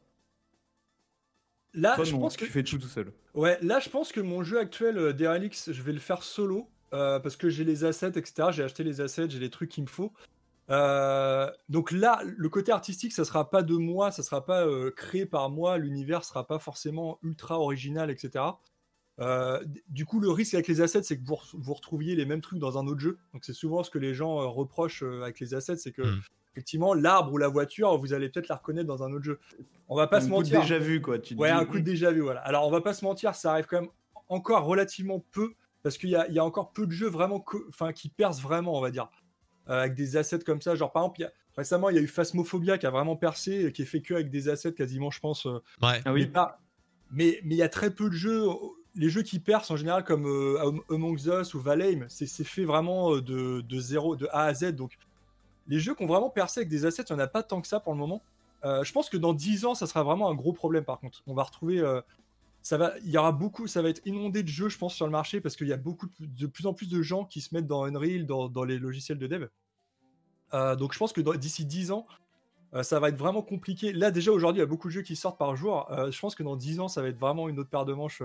Là, 1.74 1.96
Toi, 1.96 2.04
je 2.04 2.14
non, 2.14 2.20
pense 2.20 2.38
que 2.38 2.46
tu 2.46 2.52
fais 2.52 2.64
tout 2.64 2.78
tout 2.78 2.88
seul. 2.88 3.12
Ouais, 3.34 3.58
là, 3.62 3.80
je 3.80 3.90
pense 3.90 4.12
que 4.12 4.20
mon 4.22 4.44
jeu 4.44 4.60
actuel, 4.60 4.98
euh, 4.98 5.14
Derelix, 5.14 5.72
je 5.72 5.82
vais 5.82 5.94
le 5.94 6.00
faire 6.00 6.22
solo 6.24 6.70
euh, 6.94 7.20
parce 7.20 7.36
que 7.36 7.50
j'ai 7.50 7.64
les 7.64 7.84
assets, 7.84 8.10
etc. 8.16 8.50
J'ai 8.52 8.64
acheté 8.64 8.84
les 8.84 9.02
assets, 9.02 9.30
j'ai 9.30 9.40
les 9.40 9.50
trucs 9.50 9.70
qu'il 9.72 9.84
me 9.84 9.90
faut. 9.90 10.14
Euh, 10.70 11.50
donc 11.70 11.92
là, 11.92 12.22
le 12.24 12.50
côté 12.50 12.72
artistique, 12.72 13.12
ça 13.12 13.26
sera 13.26 13.50
pas 13.50 13.64
de 13.64 13.76
moi, 13.76 14.12
ça 14.12 14.24
sera 14.24 14.46
pas 14.46 14.66
euh, 14.66 14.92
créé 14.92 15.26
par 15.26 15.50
moi. 15.50 15.78
L'univers 15.78 16.24
sera 16.24 16.46
pas 16.48 16.60
forcément 16.60 17.20
ultra 17.24 17.60
original, 17.60 18.10
etc. 18.12 18.46
Euh, 19.20 19.64
du 19.90 20.06
coup, 20.06 20.20
le 20.20 20.30
risque 20.30 20.54
avec 20.54 20.68
les 20.68 20.82
assets, 20.82 21.04
c'est 21.04 21.18
que 21.18 21.26
vous, 21.26 21.36
re- 21.36 21.56
vous 21.56 21.74
retrouviez 21.74 22.16
les 22.16 22.26
mêmes 22.26 22.42
trucs 22.42 22.60
dans 22.60 22.78
un 22.78 22.88
autre 22.88 23.00
jeu. 23.00 23.18
Donc 23.34 23.44
c'est 23.46 23.54
souvent 23.54 23.84
ce 23.84 23.90
que 23.90 24.00
les 24.00 24.14
gens 24.14 24.40
euh, 24.42 24.46
reprochent 24.46 25.04
euh, 25.04 25.22
avec 25.24 25.40
les 25.40 25.54
assets, 25.54 25.78
c'est 25.78 25.92
que 25.92 26.02
Mm. 26.04 26.22
Effectivement, 26.54 26.94
l'arbre 26.94 27.34
ou 27.34 27.38
la 27.38 27.48
voiture, 27.48 27.98
vous 27.98 28.14
allez 28.14 28.30
peut-être 28.30 28.48
la 28.48 28.56
reconnaître 28.56 28.88
dans 28.88 29.04
un 29.04 29.12
autre 29.12 29.24
jeu. 29.26 29.40
On 29.90 29.96
va 29.96 30.08
pas 30.08 30.18
un 30.18 30.22
se 30.22 30.26
coup 30.28 30.32
mentir. 30.34 30.62
déjà 30.62 30.78
vu, 30.78 31.02
quoi. 31.02 31.20
Tu 31.20 31.36
te 31.36 31.40
Ouais, 31.42 31.50
dis, 31.50 31.54
un 31.58 31.66
coup 31.66 31.80
de 31.80 31.84
déjà 31.84 32.12
vu, 32.12 32.22
voilà. 32.22 32.42
Alors, 32.42 32.68
on 32.68 32.72
va 32.72 32.82
pas 32.82 32.94
se 32.94 33.04
mentir, 33.04 33.36
ça 33.36 33.52
arrive 33.52 33.66
quand 33.66 33.82
même 33.82 33.90
encore 34.30 34.64
relativement 34.66 35.24
peu, 35.32 35.54
parce 35.82 35.98
qu'il 35.98 36.10
y 36.10 36.16
a, 36.16 36.28
il 36.28 36.34
y 36.34 36.40
a 36.40 36.46
encore 36.46 36.72
peu 36.72 36.86
de 36.86 36.92
jeux 36.92 37.10
vraiment, 37.10 37.44
enfin, 37.70 37.92
qui 37.92 38.10
percent 38.10 38.42
vraiment, 38.42 38.78
on 38.78 38.82
va 38.82 38.92
dire, 38.92 39.10
Euh, 39.70 39.80
avec 39.80 39.94
des 39.96 40.18
assets 40.18 40.40
comme 40.40 40.62
ça. 40.62 40.76
Genre, 40.76 40.92
par 40.92 41.04
exemple, 41.04 41.22
il 41.22 41.24
y 41.24 41.26
a- 41.26 41.32
récemment, 41.56 41.90
il 41.90 41.96
y 41.96 42.00
a 42.00 42.02
eu 42.02 42.08
Phasmophobia 42.08 42.78
qui 42.78 42.86
a 42.86 42.90
vraiment 42.90 43.16
percé, 43.16 43.72
qui 43.72 43.84
est 43.84 43.86
fait 43.86 44.02
que 44.02 44.14
avec 44.14 44.30
des 44.30 44.50
assets 44.50 44.74
quasiment, 44.74 45.10
je 45.10 45.22
pense. 45.22 45.46
euh, 45.46 45.54
Ouais. 45.82 46.02
Ah 46.04 46.12
mais, 46.12 46.12
oui. 46.12 46.26
pas- 46.28 46.60
mais 47.12 47.40
mais 47.46 47.56
il 47.56 47.58
y 47.60 47.64
a 47.64 47.70
très 47.70 47.90
peu 47.92 48.10
de 48.10 48.14
jeux. 48.14 48.44
Les 48.96 49.08
jeux 49.10 49.22
qui 49.22 49.40
percent 49.40 49.72
en 49.74 49.78
général, 49.78 50.04
comme 50.04 50.26
euh, 50.28 50.60
Am- 50.62 50.82
Among 50.90 51.18
Us 51.28 51.54
ou 51.54 51.62
Valheim, 51.62 52.06
c'est 52.10 52.28
fait 52.44 52.66
vraiment 52.66 53.16
de, 53.22 53.62
de 53.62 53.80
zéro, 53.80 54.18
de 54.18 54.28
A 54.34 54.44
à 54.48 54.54
Z. 54.54 54.74
Donc, 54.76 54.98
les 55.68 55.80
jeux 55.80 55.96
qui 55.96 56.04
ont 56.04 56.08
vraiment 56.08 56.30
percé 56.30 56.62
avec 56.62 56.70
des 56.70 56.86
assets, 56.86 57.06
il 57.10 57.16
n'y 57.16 57.22
en 57.22 57.24
a 57.24 57.28
pas 57.28 57.44
tant 57.44 57.62
que 57.62 57.68
ça 57.68 57.80
pour 57.80 57.94
le 57.94 58.00
moment. 58.00 58.22
Euh, 58.66 58.84
je 58.84 58.94
pense 58.94 59.10
que 59.10 59.18
dans 59.18 59.34
10 59.34 59.66
ans, 59.66 59.76
ça 59.76 59.88
sera 59.88 60.04
vraiment 60.04 60.30
un 60.30 60.36
gros 60.36 60.54
problème 60.54 60.86
par 60.86 61.00
contre. 61.00 61.22
On 61.28 61.34
va 61.34 61.44
retrouver. 61.44 61.80
euh, 61.80 62.02
ça 62.62 62.78
va, 62.78 62.94
il 63.04 63.10
y 63.10 63.18
aura 63.18 63.34
beaucoup, 63.34 63.68
ça 63.68 63.82
va 63.82 63.90
être 63.90 64.02
inondé 64.06 64.42
de 64.42 64.48
jeux, 64.48 64.70
je 64.70 64.78
pense, 64.78 64.96
sur 64.96 65.06
le 65.06 65.12
marché 65.12 65.42
parce 65.42 65.58
qu'il 65.58 65.68
y 65.68 65.74
a 65.74 65.78
beaucoup 65.78 66.08
de, 66.20 66.48
plus 66.48 66.66
en 66.66 66.74
plus 66.74 66.88
de 66.88 67.02
gens 67.02 67.26
qui 67.26 67.42
se 67.42 67.54
mettent 67.54 67.68
dans 67.68 67.84
Unreal, 67.84 68.26
dans, 68.26 68.64
les 68.64 68.80
logiciels 68.80 69.18
de 69.18 69.28
dev. 69.28 69.48
Euh, 70.54 70.78
donc 70.78 70.94
je 70.94 70.98
pense 70.98 71.12
que 71.12 71.20
d'ici 71.36 71.66
10 71.66 71.92
ans, 71.92 72.06
ça 72.82 73.02
va 73.02 73.10
être 73.10 73.18
vraiment 73.18 73.42
compliqué. 73.42 73.92
Là, 73.92 74.12
déjà 74.12 74.32
aujourd'hui, 74.32 74.60
il 74.60 74.62
y 74.62 74.64
a 74.64 74.68
beaucoup 74.68 74.88
de 74.88 74.94
jeux 74.94 75.02
qui 75.02 75.18
sortent 75.18 75.38
par 75.38 75.56
jour. 75.58 75.88
Je 76.10 76.20
pense 76.20 76.34
que 76.34 76.42
dans 76.42 76.56
10 76.56 76.80
ans, 76.80 76.88
ça 76.88 77.02
va 77.02 77.10
être 77.10 77.20
vraiment 77.20 77.50
une 77.50 77.60
autre 77.60 77.70
paire 77.70 77.86
de 77.86 77.94
manches 77.94 78.24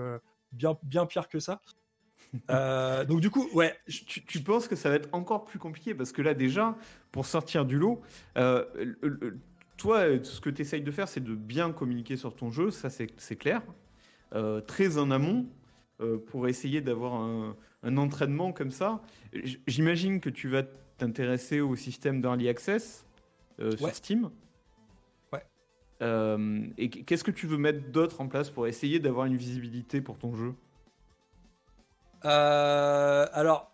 bien, 0.53 0.77
bien 0.83 1.05
pire 1.05 1.27
que 1.27 1.39
ça. 1.39 1.61
Euh, 2.51 3.05
donc 3.05 3.21
du 3.21 3.29
coup, 3.29 3.47
ouais, 3.53 3.75
Tu, 3.87 4.23
tu 4.25 4.41
penses 4.41 4.67
que 4.67 4.75
ça 4.75 4.89
va 4.89 4.95
être 4.95 5.09
encore 5.13 5.45
plus 5.45 5.59
compliqué? 5.59 5.95
Parce 5.95 6.11
que 6.11 6.21
là 6.21 6.33
déjà, 6.33 6.77
pour 7.11 7.25
sortir 7.25 7.65
du 7.65 7.77
lot, 7.77 8.01
euh, 8.37 8.65
toi, 9.77 10.03
ce 10.23 10.41
que 10.41 10.49
tu 10.49 10.61
essayes 10.61 10.81
de 10.81 10.91
faire, 10.91 11.07
c'est 11.07 11.23
de 11.23 11.35
bien 11.35 11.71
communiquer 11.71 12.17
sur 12.17 12.35
ton 12.35 12.51
jeu, 12.51 12.71
ça 12.71 12.89
c'est 12.89 13.35
clair, 13.37 13.63
Euh, 14.35 14.61
très 14.61 14.97
en 14.99 15.11
amont, 15.11 15.47
pour 16.27 16.47
essayer 16.47 16.81
d'avoir 16.81 17.13
un, 17.15 17.57
un 17.83 17.97
entraînement 17.97 18.53
comme 18.53 18.71
ça. 18.71 19.01
J'imagine 19.67 20.21
que 20.21 20.29
tu 20.29 20.47
vas 20.49 20.63
t'intéresser 20.97 21.61
au 21.61 21.75
système 21.75 22.21
d'early 22.21 22.47
access 22.49 23.05
sur. 23.75 23.95
Steam. 23.95 24.31
Ouais. 25.31 25.43
Euh, 26.01 26.67
et 26.77 26.89
qu'est-ce 26.89 27.23
que 27.23 27.31
tu 27.31 27.47
veux 27.47 27.57
mettre 27.57 27.91
d'autre 27.91 28.21
en 28.21 28.27
place 28.27 28.49
pour 28.49 28.67
essayer 28.67 28.99
d'avoir 28.99 29.25
une 29.25 29.37
visibilité 29.37 30.01
pour 30.01 30.17
ton 30.19 30.35
jeu? 30.35 30.55
Euh, 32.25 33.25
alors, 33.33 33.71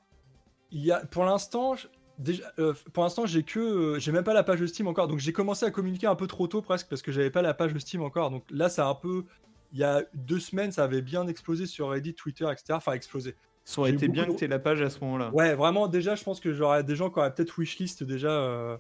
il 0.72 0.84
y 0.84 0.92
a, 0.92 1.00
pour 1.06 1.26
l'instant, 1.26 1.76
déjà, 2.20 2.44
euh, 2.60 2.74
pour 2.94 3.04
l'instant, 3.04 3.26
j'ai 3.26 3.44
que, 3.44 3.60
euh, 3.60 4.00
j'ai 4.00 4.12
même 4.12 4.24
pas 4.24 4.34
la 4.34 4.44
page 4.44 4.60
de 4.60 4.68
Steam 4.68 4.88
encore. 4.88 5.08
Donc, 5.08 5.20
j'ai 5.20 5.34
commencé 5.34 5.66
à 5.66 5.72
communiquer 5.72 6.08
un 6.08 6.16
peu 6.16 6.28
trop 6.28 6.48
tôt 6.48 6.62
presque 6.62 6.88
parce 6.90 7.02
que 7.02 7.12
j'avais 7.12 7.32
pas 7.32 7.42
la 7.42 7.54
page 7.54 7.74
de 7.74 7.80
Steam 7.80 8.02
encore. 8.04 8.32
Donc 8.32 8.44
là, 8.52 8.70
ça 8.70 8.86
a 8.86 8.90
un 8.90 8.96
peu, 8.96 9.26
il 9.74 9.80
y 9.80 9.84
a 9.84 10.04
deux 10.14 10.40
semaines, 10.40 10.72
ça 10.72 10.84
avait 10.84 11.02
bien 11.02 11.28
explosé 11.28 11.66
sur 11.66 11.90
Reddit, 11.90 12.14
Twitter, 12.14 12.46
etc. 12.52 12.66
Enfin, 12.74 12.94
explosé. 12.94 13.36
Ça 13.64 13.82
aurait 13.82 13.92
été 13.92 14.08
bien 14.08 14.28
de- 14.28 14.32
que 14.34 14.38
tu 14.38 14.46
aies 14.46 14.48
la 14.48 14.60
page 14.60 14.82
à 14.82 14.90
ce 14.92 15.00
moment-là. 15.00 15.32
Ouais, 15.34 15.56
vraiment, 15.56 15.88
déjà, 15.88 16.14
je 16.16 16.24
pense 16.24 16.40
que 16.40 16.54
j'aurais 16.54 16.84
des 16.84 16.96
gens 16.96 17.10
qui 17.10 17.18
auraient 17.20 17.34
peut-être 17.34 17.58
wishlist 17.60 18.04
déjà 18.04 18.30
euh, 18.30 18.78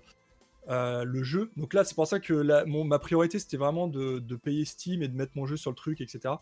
le 1.03 1.23
jeu. 1.23 1.51
Donc 1.57 1.73
là, 1.73 1.83
c'est 1.83 1.95
pour 1.95 2.07
ça 2.07 2.19
que 2.19 2.33
la- 2.33 2.65
mon, 2.65 2.83
ma 2.83 2.99
priorité, 2.99 3.39
c'était 3.39 3.57
vraiment 3.57 3.87
de, 3.87 4.19
de 4.19 4.35
payer 4.35 4.65
Steam 4.65 5.01
et 5.03 5.07
de 5.07 5.15
mettre 5.15 5.31
mon 5.35 5.45
jeu 5.45 5.57
sur 5.57 5.71
le 5.71 5.75
truc, 5.75 6.01
etc. 6.01 6.35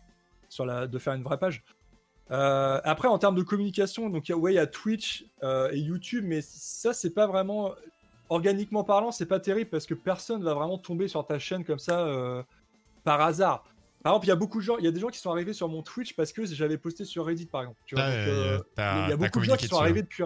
Sur 0.49 0.65
la, 0.65 0.87
de 0.87 0.97
faire 0.99 1.13
une 1.13 1.23
vraie 1.23 1.37
page. 1.39 1.63
Euh, 2.31 2.79
après, 2.83 3.07
en 3.07 3.17
termes 3.19 3.35
de 3.35 3.43
communication, 3.43 4.09
donc 4.09 4.27
il 4.27 4.31
y 4.31 4.33
a- 4.33 4.37
ouais, 4.37 4.53
il 4.53 4.55
y 4.55 4.59
a 4.59 4.67
Twitch 4.67 5.25
euh, 5.43 5.69
et 5.71 5.79
YouTube, 5.79 6.23
mais 6.27 6.39
ça, 6.41 6.93
c'est 6.93 7.13
pas 7.13 7.27
vraiment 7.27 7.73
organiquement 8.29 8.83
parlant, 8.83 9.11
c'est 9.11 9.25
pas 9.25 9.39
terrible 9.39 9.69
parce 9.69 9.85
que 9.85 9.93
personne 9.93 10.41
va 10.43 10.53
vraiment 10.53 10.77
tomber 10.77 11.07
sur 11.07 11.25
ta 11.25 11.37
chaîne 11.37 11.63
comme 11.65 11.79
ça 11.79 12.07
euh, 12.07 12.41
par 13.03 13.21
hasard. 13.21 13.63
Par 14.01 14.13
exemple, 14.13 14.25
il 14.25 14.29
y 14.29 14.31
a 14.31 14.35
beaucoup 14.35 14.59
de 14.59 14.63
gens, 14.63 14.77
il 14.77 14.85
y 14.85 14.87
a 14.87 14.91
des 14.91 14.99
gens 14.99 15.09
qui 15.09 15.19
sont 15.19 15.31
arrivés 15.31 15.53
sur 15.53 15.69
mon 15.69 15.81
Twitch 15.81 16.15
parce 16.15 16.33
que 16.33 16.45
j'avais 16.45 16.77
posté 16.77 17.05
sur 17.05 17.25
Reddit, 17.25 17.45
par 17.45 17.61
exemple. 17.61 17.79
Tu 17.85 17.95
vois, 17.95 18.05
Ouais, 18.05 18.25
donc, 18.25 18.33
ouais, 18.35 18.39
euh, 18.49 18.59
t'as- 18.75 19.05
il 19.05 19.09
y 19.09 19.13
a 19.13 19.17
beaucoup 19.17 19.39
de 19.39 19.43
gens 19.45 19.55
qui 19.55 19.67
sont 19.67 19.75
arrivés 19.81 20.01
depuis. 20.01 20.23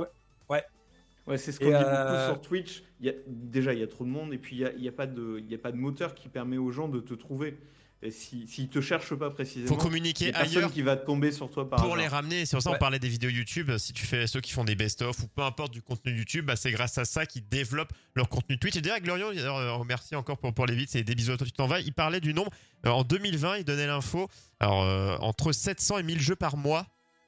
Ouais, 1.28 1.38
c'est 1.38 1.52
ce 1.52 1.60
qu'on 1.60 1.66
dit 1.66 1.74
euh, 1.76 2.06
beaucoup 2.06 2.24
sur 2.26 2.41
Twitch. 2.41 2.84
Il 3.02 3.08
y 3.08 3.10
a, 3.10 3.14
déjà, 3.28 3.74
il 3.74 3.80
y 3.82 3.84
a 3.84 3.88
trop 3.88 4.06
de 4.06 4.10
monde 4.10 4.34
et 4.34 4.38
puis 4.38 4.56
il 4.56 4.60
n'y 4.60 4.66
a, 4.66 4.72
il 4.72 4.82
y 4.82 4.88
a, 4.88 4.93
pas 4.93 5.06
de- 5.08 5.39
il 5.39 5.52
y 5.52 5.56
a 5.56 5.58
pas 5.58 5.74
de 5.74 5.78
moteur 5.78 6.16
qui 6.16 6.30
permet 6.30 6.58
aux 6.58 6.72
gens 6.72 6.88
de 6.88 7.02
te 7.02 7.14
trouver. 7.14 7.58
Et 8.04 8.12
si- 8.12 8.45
s'ils 8.48 8.66
ne 8.66 8.70
te 8.70 8.80
cherchent 8.80 9.16
pas 9.16 9.32
précisément, 9.32 9.68
Faut 9.70 9.76
communiquer 9.82 10.32
ailleurs 10.36 10.72
qui 10.72 10.84
va 10.84 10.95
tomber 10.95 11.32
sur 11.32 11.50
toi 11.50 11.68
par 11.68 11.82
pour 11.82 11.95
les 11.95 12.08
ramener. 12.08 12.45
C'est 12.45 12.56
pour 12.56 12.62
ça 12.62 12.70
on 12.70 12.74
Ouais. 12.74 12.78
parlait 12.80 13.00
des 13.00 13.10
vidéos 13.10 13.32
YouTube. 13.32 13.76
Si 13.78 13.91
tu 13.91 14.06
fais 14.06 14.28
ceux 14.28 14.39
qui 14.39 14.52
font 14.52 14.64
des 14.64 14.76
best-of 14.76 15.18
ou 15.24 15.28
peu 15.28 15.41
importe 15.41 15.74
du 15.74 15.82
contenu 15.82 16.16
YouTube, 16.16 16.45
bah, 16.45 16.56
c'est 16.56 16.72
grâce 16.72 16.98
à 17.00 17.06
ça 17.06 17.26
qu'ils 17.26 17.48
développent 17.50 17.91
leur 18.16 18.30
contenu 18.30 18.60
Twitch. 18.60 18.76
Et 18.76 18.82
d'ailleurs, 18.82 19.00
Glorion, 19.00 19.30
d'ailleurs, 19.34 19.58
euh, 19.58 19.74
remercie 19.74 20.16
encore 20.16 20.38
pour, 20.38 20.54
pour 20.54 20.68
les 20.68 20.76
vides, 20.76 20.89
c'est 20.89 21.02
des 21.04 21.16
bisous 21.16 21.32
à 21.32 21.38
toi, 21.38 21.48
tu 21.48 21.54
t'en 21.54 21.66
vas. 21.66 21.80
Il 21.80 21.91
parlait 21.93 22.20
du 22.20 22.36
nombre. 22.36 22.52
Euh, 22.86 22.89
en 22.91 23.04
2020, 23.04 23.58
il 23.58 23.64
donnait 23.66 23.88
l'info. 23.88 24.30
Alors, 24.60 24.84
euh, 24.84 25.18
entre 25.22 25.52
700 25.52 25.98
et 25.98 26.04
1000 26.04 26.22
jeux 26.22 26.36
par 26.36 26.56
mois 26.56 26.86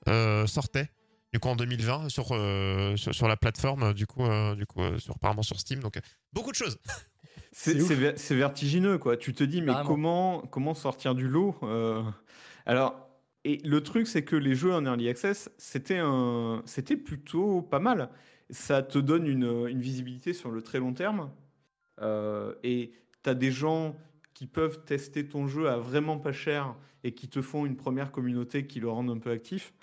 euh, 0.08 0.46
sortaient. 0.46 0.90
Du 1.34 1.40
coup, 1.40 1.50
en 1.50 1.56
2020, 1.56 2.10
sur, 2.10 2.28
euh, 2.32 2.96
sur, 2.96 3.14
sur 3.14 3.28
la 3.28 3.38
plateforme, 3.38 3.94
du 3.94 4.06
coup, 4.06 4.24
euh, 4.24 4.54
du 4.56 4.66
coup 4.68 4.82
euh, 4.82 5.00
sur, 5.00 5.16
apparemment 5.16 5.44
sur 5.44 5.60
Steam. 5.60 5.80
Donc, 5.80 6.00
beaucoup 6.32 6.52
de 6.52 6.56
choses. 6.56 6.78
C'est 7.52 8.36
vertigineux, 8.36 8.98
quoi. 8.98 9.18
Tu 9.18 9.34
te 9.34 9.44
dis, 9.44 9.62
mais 9.62 9.72
Carrément. 9.72 9.90
comment, 9.90 10.40
comment 10.52 10.74
sortir 10.74 11.16
du 11.16 11.28
lot 11.28 11.56
Euh, 11.64 12.02
Alors, 12.66 13.08
et 13.46 13.58
le 13.64 13.82
truc, 13.82 14.08
c'est 14.08 14.24
que 14.24 14.36
les 14.36 14.54
jeux 14.56 14.74
en 14.74 14.86
early 14.86 15.10
access, 15.10 15.50
c'était 15.58 15.98
un- 15.98 16.62
c'était 16.66 16.98
plutôt 16.98 17.62
pas 17.62 17.80
mal. 17.80 18.10
Ça 18.50 18.82
te 18.84 19.00
donne 19.00 19.26
une, 19.28 19.68
une 19.68 19.80
visibilité 19.80 20.34
sur 20.34 20.52
le 20.52 20.62
très 20.62 20.80
long 20.80 20.94
terme. 20.94 21.32
Euh, 22.02 22.54
et 22.64 22.92
tu 23.24 23.30
as 23.30 23.34
des 23.36 23.52
gens 23.52 23.96
qui 24.34 24.46
peuvent 24.48 24.84
tester 24.86 25.28
ton 25.28 25.48
jeu 25.48 25.70
à 25.70 25.78
vraiment 25.78 26.18
pas 26.18 26.32
cher 26.32 26.76
et 27.04 27.14
qui 27.14 27.28
te 27.30 27.42
font 27.42 27.66
une 27.66 27.76
première 27.76 28.12
communauté 28.12 28.68
qui 28.68 28.80
le 28.80 28.90
rendent 28.90 29.10
un 29.10 29.18
peu 29.20 29.32
actif. 29.32 29.74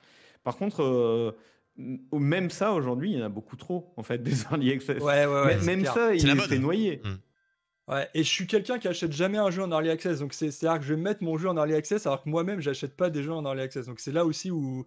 Par 0.44 0.56
contre, 0.56 0.82
euh, 0.82 1.32
même 2.12 2.50
ça, 2.50 2.72
aujourd'hui, 2.72 3.12
il 3.12 3.18
y 3.18 3.22
en 3.22 3.26
a 3.26 3.28
beaucoup 3.28 3.56
trop, 3.56 3.92
en 3.96 4.02
fait, 4.02 4.22
des 4.22 4.42
early 4.44 4.70
access. 4.72 5.02
Ouais, 5.02 5.26
ouais, 5.26 5.42
ouais. 5.44 5.60
même 5.64 5.84
ça, 5.84 6.14
il 6.14 6.26
est 6.28 6.34
mode. 6.34 6.46
fait 6.48 6.58
noyer. 6.58 7.02
Ouais, 7.89 8.09
et 8.14 8.24
je 8.24 8.28
suis 8.28 8.47
quelqu'un 8.49 8.78
qui 8.80 8.89
achète 8.89 9.12
jamais 9.12 9.39
un 9.39 9.51
jeu 9.51 9.62
en 9.62 9.70
early 9.70 9.91
access, 9.91 10.18
donc 10.18 10.32
c'est- 10.32 10.51
c'est-à-dire 10.51 10.80
que 10.80 10.87
je 10.87 10.95
vais 10.95 11.01
mettre 11.01 11.22
mon 11.22 11.39
jeu 11.39 11.49
en 11.49 11.57
early 11.57 11.74
access 11.74 12.05
alors 12.07 12.22
que 12.24 12.28
moi-même 12.28 12.61
j'achète 12.61 12.97
pas 12.97 13.11
des 13.11 13.22
jeux 13.22 13.32
en 13.32 13.45
early 13.45 13.61
access. 13.62 13.87
Donc 13.87 14.01
c'est 14.01 14.11
là 14.12 14.24
aussi 14.26 14.51
où. 14.51 14.84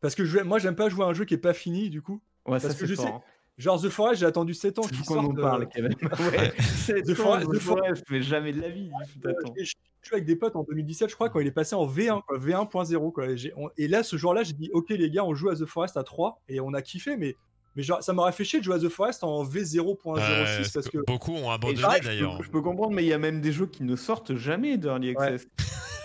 Parce 0.00 0.14
que 0.14 0.24
je, 0.24 0.38
moi 0.40 0.58
j'aime 0.60 0.76
pas 0.76 0.88
jouer 0.88 1.04
à 1.04 1.08
un 1.08 1.12
jeu 1.12 1.24
qui 1.24 1.34
est 1.34 1.38
pas 1.38 1.54
fini 1.54 1.90
du 1.90 2.02
coup. 2.02 2.20
Ouais, 2.46 2.60
ça 2.60 2.68
Parce 2.68 2.78
que 2.80 2.86
je 2.86 2.94
fort. 2.94 3.22
Genre 3.58 3.80
The 3.82 3.88
Forest, 3.88 4.20
j'ai 4.20 4.26
attendu 4.26 4.52
7 4.54 4.78
ans 4.78 4.82
faut 4.82 5.04
qu'on 5.04 5.18
en 5.18 5.22
sorte. 5.24 5.38
euh, 5.38 5.42
parle, 5.42 5.68
Kevin. 5.68 5.88
Ouais, 6.02 6.52
The 7.02 7.14
Forest- 7.14 7.46
The 7.48 7.54
The 7.54 7.58
For- 7.58 7.78
Forest, 7.78 8.04
mais 8.10 8.22
jamais 8.22 8.52
de 8.52 8.60
la 8.60 8.68
vie. 8.68 8.90
euh, 9.24 9.32
j'ai 9.56 9.64
joué 10.02 10.12
avec 10.12 10.26
des 10.26 10.36
potes 10.36 10.54
en 10.56 10.62
2017, 10.62 11.08
je 11.10 11.14
crois, 11.14 11.30
quand 11.30 11.40
il 11.40 11.46
est 11.46 11.50
passé 11.52 11.74
en 11.74 11.86
V1, 11.86 12.20
quoi, 12.28 12.38
V1.0. 12.38 13.10
Quoi. 13.12 13.28
Et, 13.30 13.52
on- 13.56 13.70
et 13.78 13.88
là, 13.88 14.02
ce 14.04 14.16
jour-là, 14.16 14.42
j'ai 14.44 14.52
dit 14.52 14.70
Ok, 14.74 14.90
les 14.90 15.10
gars, 15.10 15.24
on 15.24 15.34
joue 15.34 15.48
à 15.48 15.56
The 15.56 15.64
Forest 15.64 15.96
à 15.96 16.04
3 16.04 16.42
et 16.48 16.60
on 16.60 16.74
a 16.74 16.82
kiffé, 16.82 17.16
mais 17.16 17.34
Mais 17.76 17.82
genre, 17.82 18.02
ça 18.02 18.12
m'aurait 18.12 18.32
fait 18.32 18.44
chier 18.44 18.58
de 18.58 18.64
jouer 18.64 18.74
à 18.76 18.78
The 18.78 18.88
Forest 18.88 19.22
en 19.22 19.44
V0.06 19.44 20.06
Ouais, 20.06 20.62
parce 20.72 20.88
que. 20.88 20.98
Beaucoup 21.06 21.32
ont 21.34 21.50
abandonné 21.50 21.78
je, 22.00 22.04
d'ailleurs. 22.04 22.38
peux, 22.38 22.44
je 22.44 22.50
peux 22.50 22.62
comprendre, 22.62 22.92
mais 22.92 23.04
il 23.04 23.08
y 23.08 23.12
a 23.12 23.18
même 23.18 23.40
des 23.40 23.52
jeux 23.52 23.66
qui 23.66 23.82
ne 23.84 23.94
sortent 23.96 24.34
jamais 24.34 24.78
d'Early 24.78 25.10
Access. 25.10 25.46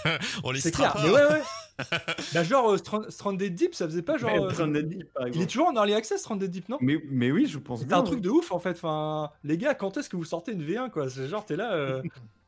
On 0.43 0.51
les 0.51 0.59
C'est 0.59 0.71
clair, 0.71 0.93
pas. 0.93 1.03
mais 1.03 1.09
ouais, 1.09 1.23
ouais. 1.25 1.41
bah, 2.33 2.43
genre, 2.43 2.71
euh, 2.73 2.77
Strand- 2.77 3.09
Stranded 3.09 3.55
Deep, 3.55 3.73
ça 3.73 3.85
faisait 3.85 4.01
pas 4.01 4.17
genre. 4.17 4.29
Euh, 4.31 4.49
Stranded 4.51 4.87
Deep, 4.87 5.13
par 5.13 5.27
il 5.29 5.41
est 5.41 5.45
toujours 5.47 5.67
en 5.67 5.73
early 5.75 5.93
access, 5.93 6.19
Stranded 6.19 6.49
Deep, 6.51 6.69
non? 6.69 6.77
Mais, 6.81 7.01
mais 7.09 7.31
oui, 7.31 7.47
je 7.47 7.57
pense 7.57 7.81
C'est 7.81 7.93
un 7.93 8.03
truc 8.03 8.19
de 8.21 8.29
ouf 8.29 8.51
en 8.51 8.59
fait. 8.59 8.71
Enfin, 8.71 9.29
les 9.43 9.57
gars, 9.57 9.73
quand 9.73 9.97
est-ce 9.97 10.09
que 10.09 10.17
vous 10.17 10.25
sortez 10.25 10.51
une 10.51 10.63
V1 10.63 10.89
quoi? 10.89 11.09
C'est 11.09 11.27
genre, 11.27 11.45
t'es 11.45 11.55
là. 11.55 12.01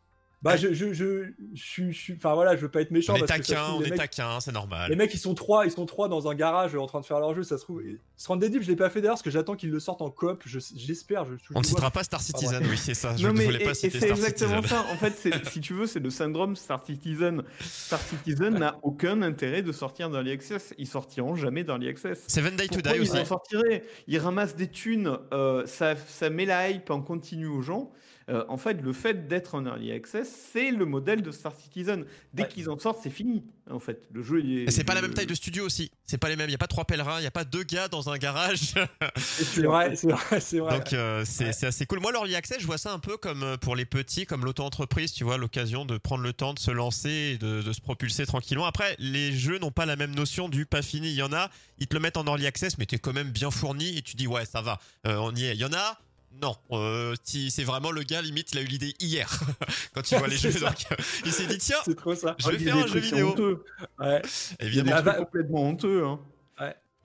Bah, 0.44 0.58
je, 0.58 0.74
je, 0.74 0.92
je, 0.94 1.24
je, 1.54 1.92
suis-. 1.92 2.14
Enfin 2.18 2.34
voilà, 2.34 2.56
je 2.58 2.62
veux 2.62 2.70
pas 2.70 2.82
être 2.82 2.92
méchant 2.92 3.14
On 3.14 3.16
est 3.16 3.20
parce 3.26 3.40
que 3.40 3.54
trouve, 3.54 3.76
on 3.80 3.82
est 3.84 3.90
mecs- 3.92 3.98
taquin, 3.98 4.40
c'est 4.42 4.52
normal. 4.52 4.90
Les 4.90 4.98
mecs, 4.98 5.14
ils 5.14 5.18
sont 5.20 5.34
trois, 5.36 5.66
ils 5.66 5.72
sont 5.72 5.86
trois 5.86 6.10
dans 6.10 6.28
un 6.28 6.36
garage 6.36 6.76
en 6.76 6.86
train 6.86 7.00
de 7.00 7.06
faire 7.06 7.20
leur 7.22 7.34
jeu, 7.34 7.44
ça 7.44 7.58
se 7.58 7.64
trouve. 7.64 7.82
Stranded 8.18 8.52
Deep, 8.52 8.62
je 8.62 8.68
l'ai 8.68 8.76
pas 8.76 8.90
fait 8.90 9.00
d'ailleurs 9.00 9.14
parce 9.16 9.22
que 9.22 9.32
j'attends 9.32 9.56
qu'ils 9.56 9.72
le 9.72 9.80
sortent 9.80 10.02
en 10.02 10.10
coop. 10.10 10.44
je- 10.46 10.60
J'espère. 10.76 11.24
Je, 11.26 11.32
On 11.56 11.62
ne 11.62 11.66
citera 11.66 11.92
pas 11.92 12.04
Star 12.04 12.22
Citizen, 12.22 12.62
oui, 12.70 12.78
c'est 12.78 12.94
ça. 12.94 13.16
Je 13.16 13.26
non 13.26 13.34
ne 13.34 13.38
mais 13.40 13.46
voulais 13.46 13.62
et- 13.62 13.66
pas 13.66 13.72
et 13.72 13.74
citer 13.74 14.00
c'est 14.00 14.06
Star 14.08 14.18
exactement 14.18 14.62
Citizen. 14.62 14.78
ça. 14.86 14.94
En 14.94 14.98
fait, 14.98 15.14
c'est- 15.18 15.50
si 15.50 15.62
tu 15.62 15.74
veux, 15.74 15.88
c'est 15.88 16.00
le 16.02 16.10
syndrome 16.10 16.56
Star 16.58 16.86
Citizen. 16.86 17.44
Star 17.62 18.02
Citizen 18.02 18.54
n'a 18.60 18.78
aucun 18.84 19.22
intérêt 19.22 19.62
de 19.62 19.72
sortir 19.72 20.10
d'Early 20.10 20.32
Access. 20.32 20.74
Ils 20.78 20.88
sortiront 20.88 21.36
jamais 21.36 21.64
d'Early 21.64 21.88
Access. 21.88 22.22
Seven 22.28 22.56
Day 22.58 22.68
to 22.68 22.82
Die 22.82 22.90
ils 22.96 23.02
aussi. 23.02 23.18
en 23.18 23.26
sortiraient? 23.26 23.84
Ils 24.08 24.20
ramassent 24.20 24.56
des 24.58 24.68
thunes, 24.68 25.18
euh, 25.32 25.66
ça, 25.66 25.96
ça 25.96 26.30
met 26.30 26.46
la 26.46 26.70
hype 26.70 26.90
en 26.90 27.02
continu 27.02 27.48
aux 27.48 27.62
gens. 27.62 27.92
Euh, 28.30 28.46
en 28.48 28.58
fait, 28.58 28.82
le 28.82 28.94
fait 28.94 29.28
d'être 29.28 29.56
en 29.56 29.66
early 29.66 29.92
access, 29.92 30.30
c'est 30.54 30.72
le 30.72 30.86
modèle 30.86 31.22
de 31.22 31.32
Star 31.32 31.54
Citizen. 31.60 32.06
Dès 32.34 32.44
Ouais. 32.44 32.50
qu'ils 32.50 32.70
en 32.70 32.78
sortent, 32.80 33.00
c'est 33.04 33.10
fini. 33.10 33.44
En 33.70 33.80
fait, 33.80 34.08
le 34.12 34.22
jeu, 34.24 34.42
il 34.44 34.60
est. 34.60 34.64
Et 34.64 34.72
c'est 34.72 34.84
pas 34.84 34.94
la 34.94 35.02
même 35.02 35.14
taille 35.14 35.26
de 35.26 35.34
studio 35.36 35.66
aussi. 35.66 35.92
C'est 36.06 36.18
pas 36.18 36.30
les 36.30 36.36
mêmes. 36.36 36.50
Il 36.50 36.52
y 36.52 36.56
a 36.56 36.60
pas 36.60 36.68
trois 36.68 36.86
pèlerins, 36.86 37.20
il 37.20 37.24
y 37.24 37.28
a 37.28 37.32
pas 37.32 37.44
deux 37.46 37.64
gars 37.64 37.88
dans 37.88 38.10
un 38.10 38.18
garage. 38.18 38.74
C'est 39.18 39.64
vrai, 39.64 39.96
c'est 39.96 40.12
vrai, 40.12 40.40
c'est 40.40 40.60
vrai. 40.60 40.78
Donc 40.78 40.94
euh, 40.94 41.24
c'est 41.26 41.54
c'est 41.54 41.68
assez 41.68 41.86
cool. 41.86 42.00
Moi, 42.00 42.12
l'early 42.12 42.36
access, 42.36 42.60
je 42.60 42.66
vois 42.66 42.78
ça 42.78 42.92
un 42.94 43.00
peu 43.00 43.18
comme 43.18 43.44
euh, 43.44 43.58
pour 43.58 43.76
les 43.76 43.86
petits, 43.86 44.26
comme 44.26 44.44
l'auto-entreprise, 44.46 45.14
tu 45.14 45.24
vois, 45.24 45.38
l'occasion 45.38 45.86
de 45.86 45.98
prendre 45.98 46.24
le 46.24 46.34
temps 46.34 46.54
de 46.54 46.60
se 46.60 46.72
lancer 46.72 47.34
et 47.34 47.38
de, 47.38 47.62
de 47.62 47.74
se 47.74 47.82
propulser 47.82 48.26
tranquillement. 48.26 48.66
Après, 48.66 48.96
les 49.00 49.32
jeux 49.32 49.60
n'ont 49.60 49.72
pas 49.72 49.86
la 49.86 49.96
même 49.96 50.14
notion 50.16 50.50
du 50.50 50.66
pas 50.66 50.82
fini. 50.82 51.10
Il 51.10 51.16
y 51.16 51.22
en 51.24 51.34
a, 51.34 51.50
ils 51.80 51.88
te 51.88 51.94
le 51.94 52.00
mettent 52.02 52.18
en 52.18 52.26
early 52.26 52.46
access, 52.48 52.78
mais 52.78 52.86
t'es 52.86 53.00
quand 53.00 53.14
même 53.14 53.32
bien 53.32 53.52
fourni 53.52 53.98
et 53.98 54.02
tu 54.02 54.16
dis 54.16 54.28
ouais, 54.28 54.46
ça 54.46 54.62
va, 54.62 54.80
euh, 55.08 55.18
on 55.18 55.34
y 55.36 55.46
est. 55.46 55.54
Il 55.54 55.60
y 55.62 55.66
en 55.66 55.74
a. 55.74 55.98
Non, 56.42 56.56
euh, 56.72 57.16
si- 57.24 57.52
c'est 57.52 57.64
vraiment 57.64 57.92
le 57.92 58.04
gars 58.04 58.22
limite, 58.22 58.52
il 58.54 58.58
a 58.58 58.62
eu 58.62 58.66
l'idée 58.66 58.94
hier 59.00 59.30
quand 59.94 60.12
il 60.12 60.18
voit 60.20 60.28
les 60.28 60.38
jeux. 60.38 60.52
ça. 60.52 60.68
Donc, 60.70 60.86
euh, 60.92 60.96
il 61.26 61.32
s'est 61.32 61.46
dit 61.46 61.58
tiens, 61.58 61.78
trop 61.96 62.16
ça. 62.16 62.36
je 62.40 62.50
vais 62.50 62.56
a 62.56 62.60
faire 62.60 62.78
un 62.78 62.88
jeu 62.88 63.00
vidéo. 63.00 63.30
honteux. 63.30 63.64
Ouais. 64.00 64.22
Il 64.60 64.64
a 64.64 64.66
Évidemment, 64.66 64.92
Ah, 64.96 65.02
bah- 65.02 65.14
complètement 65.16 65.62
honteux. 65.64 66.04
Hein. 66.06 66.20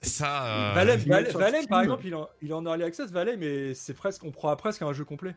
ça. 0.03 0.47
euh, 0.47 0.75
Valheim, 0.75 0.97
Valheim- 0.99 1.33
Valheim, 1.37 1.67
par 1.67 1.83
exemple, 1.83 2.07
il 2.07 2.15
en, 2.15 2.29
il 2.41 2.51
est 2.51 2.55
en 2.55 2.65
early 2.65 2.85
access, 2.85 3.11
Valheim, 3.11 3.37
mais 3.39 3.75
c'est 3.75 3.95
presque, 3.95 4.23
on 4.25 4.31
croit 4.31 4.57
presque 4.57 4.83
un 4.83 4.93
jeu 4.93 5.05
complet. 5.05 5.35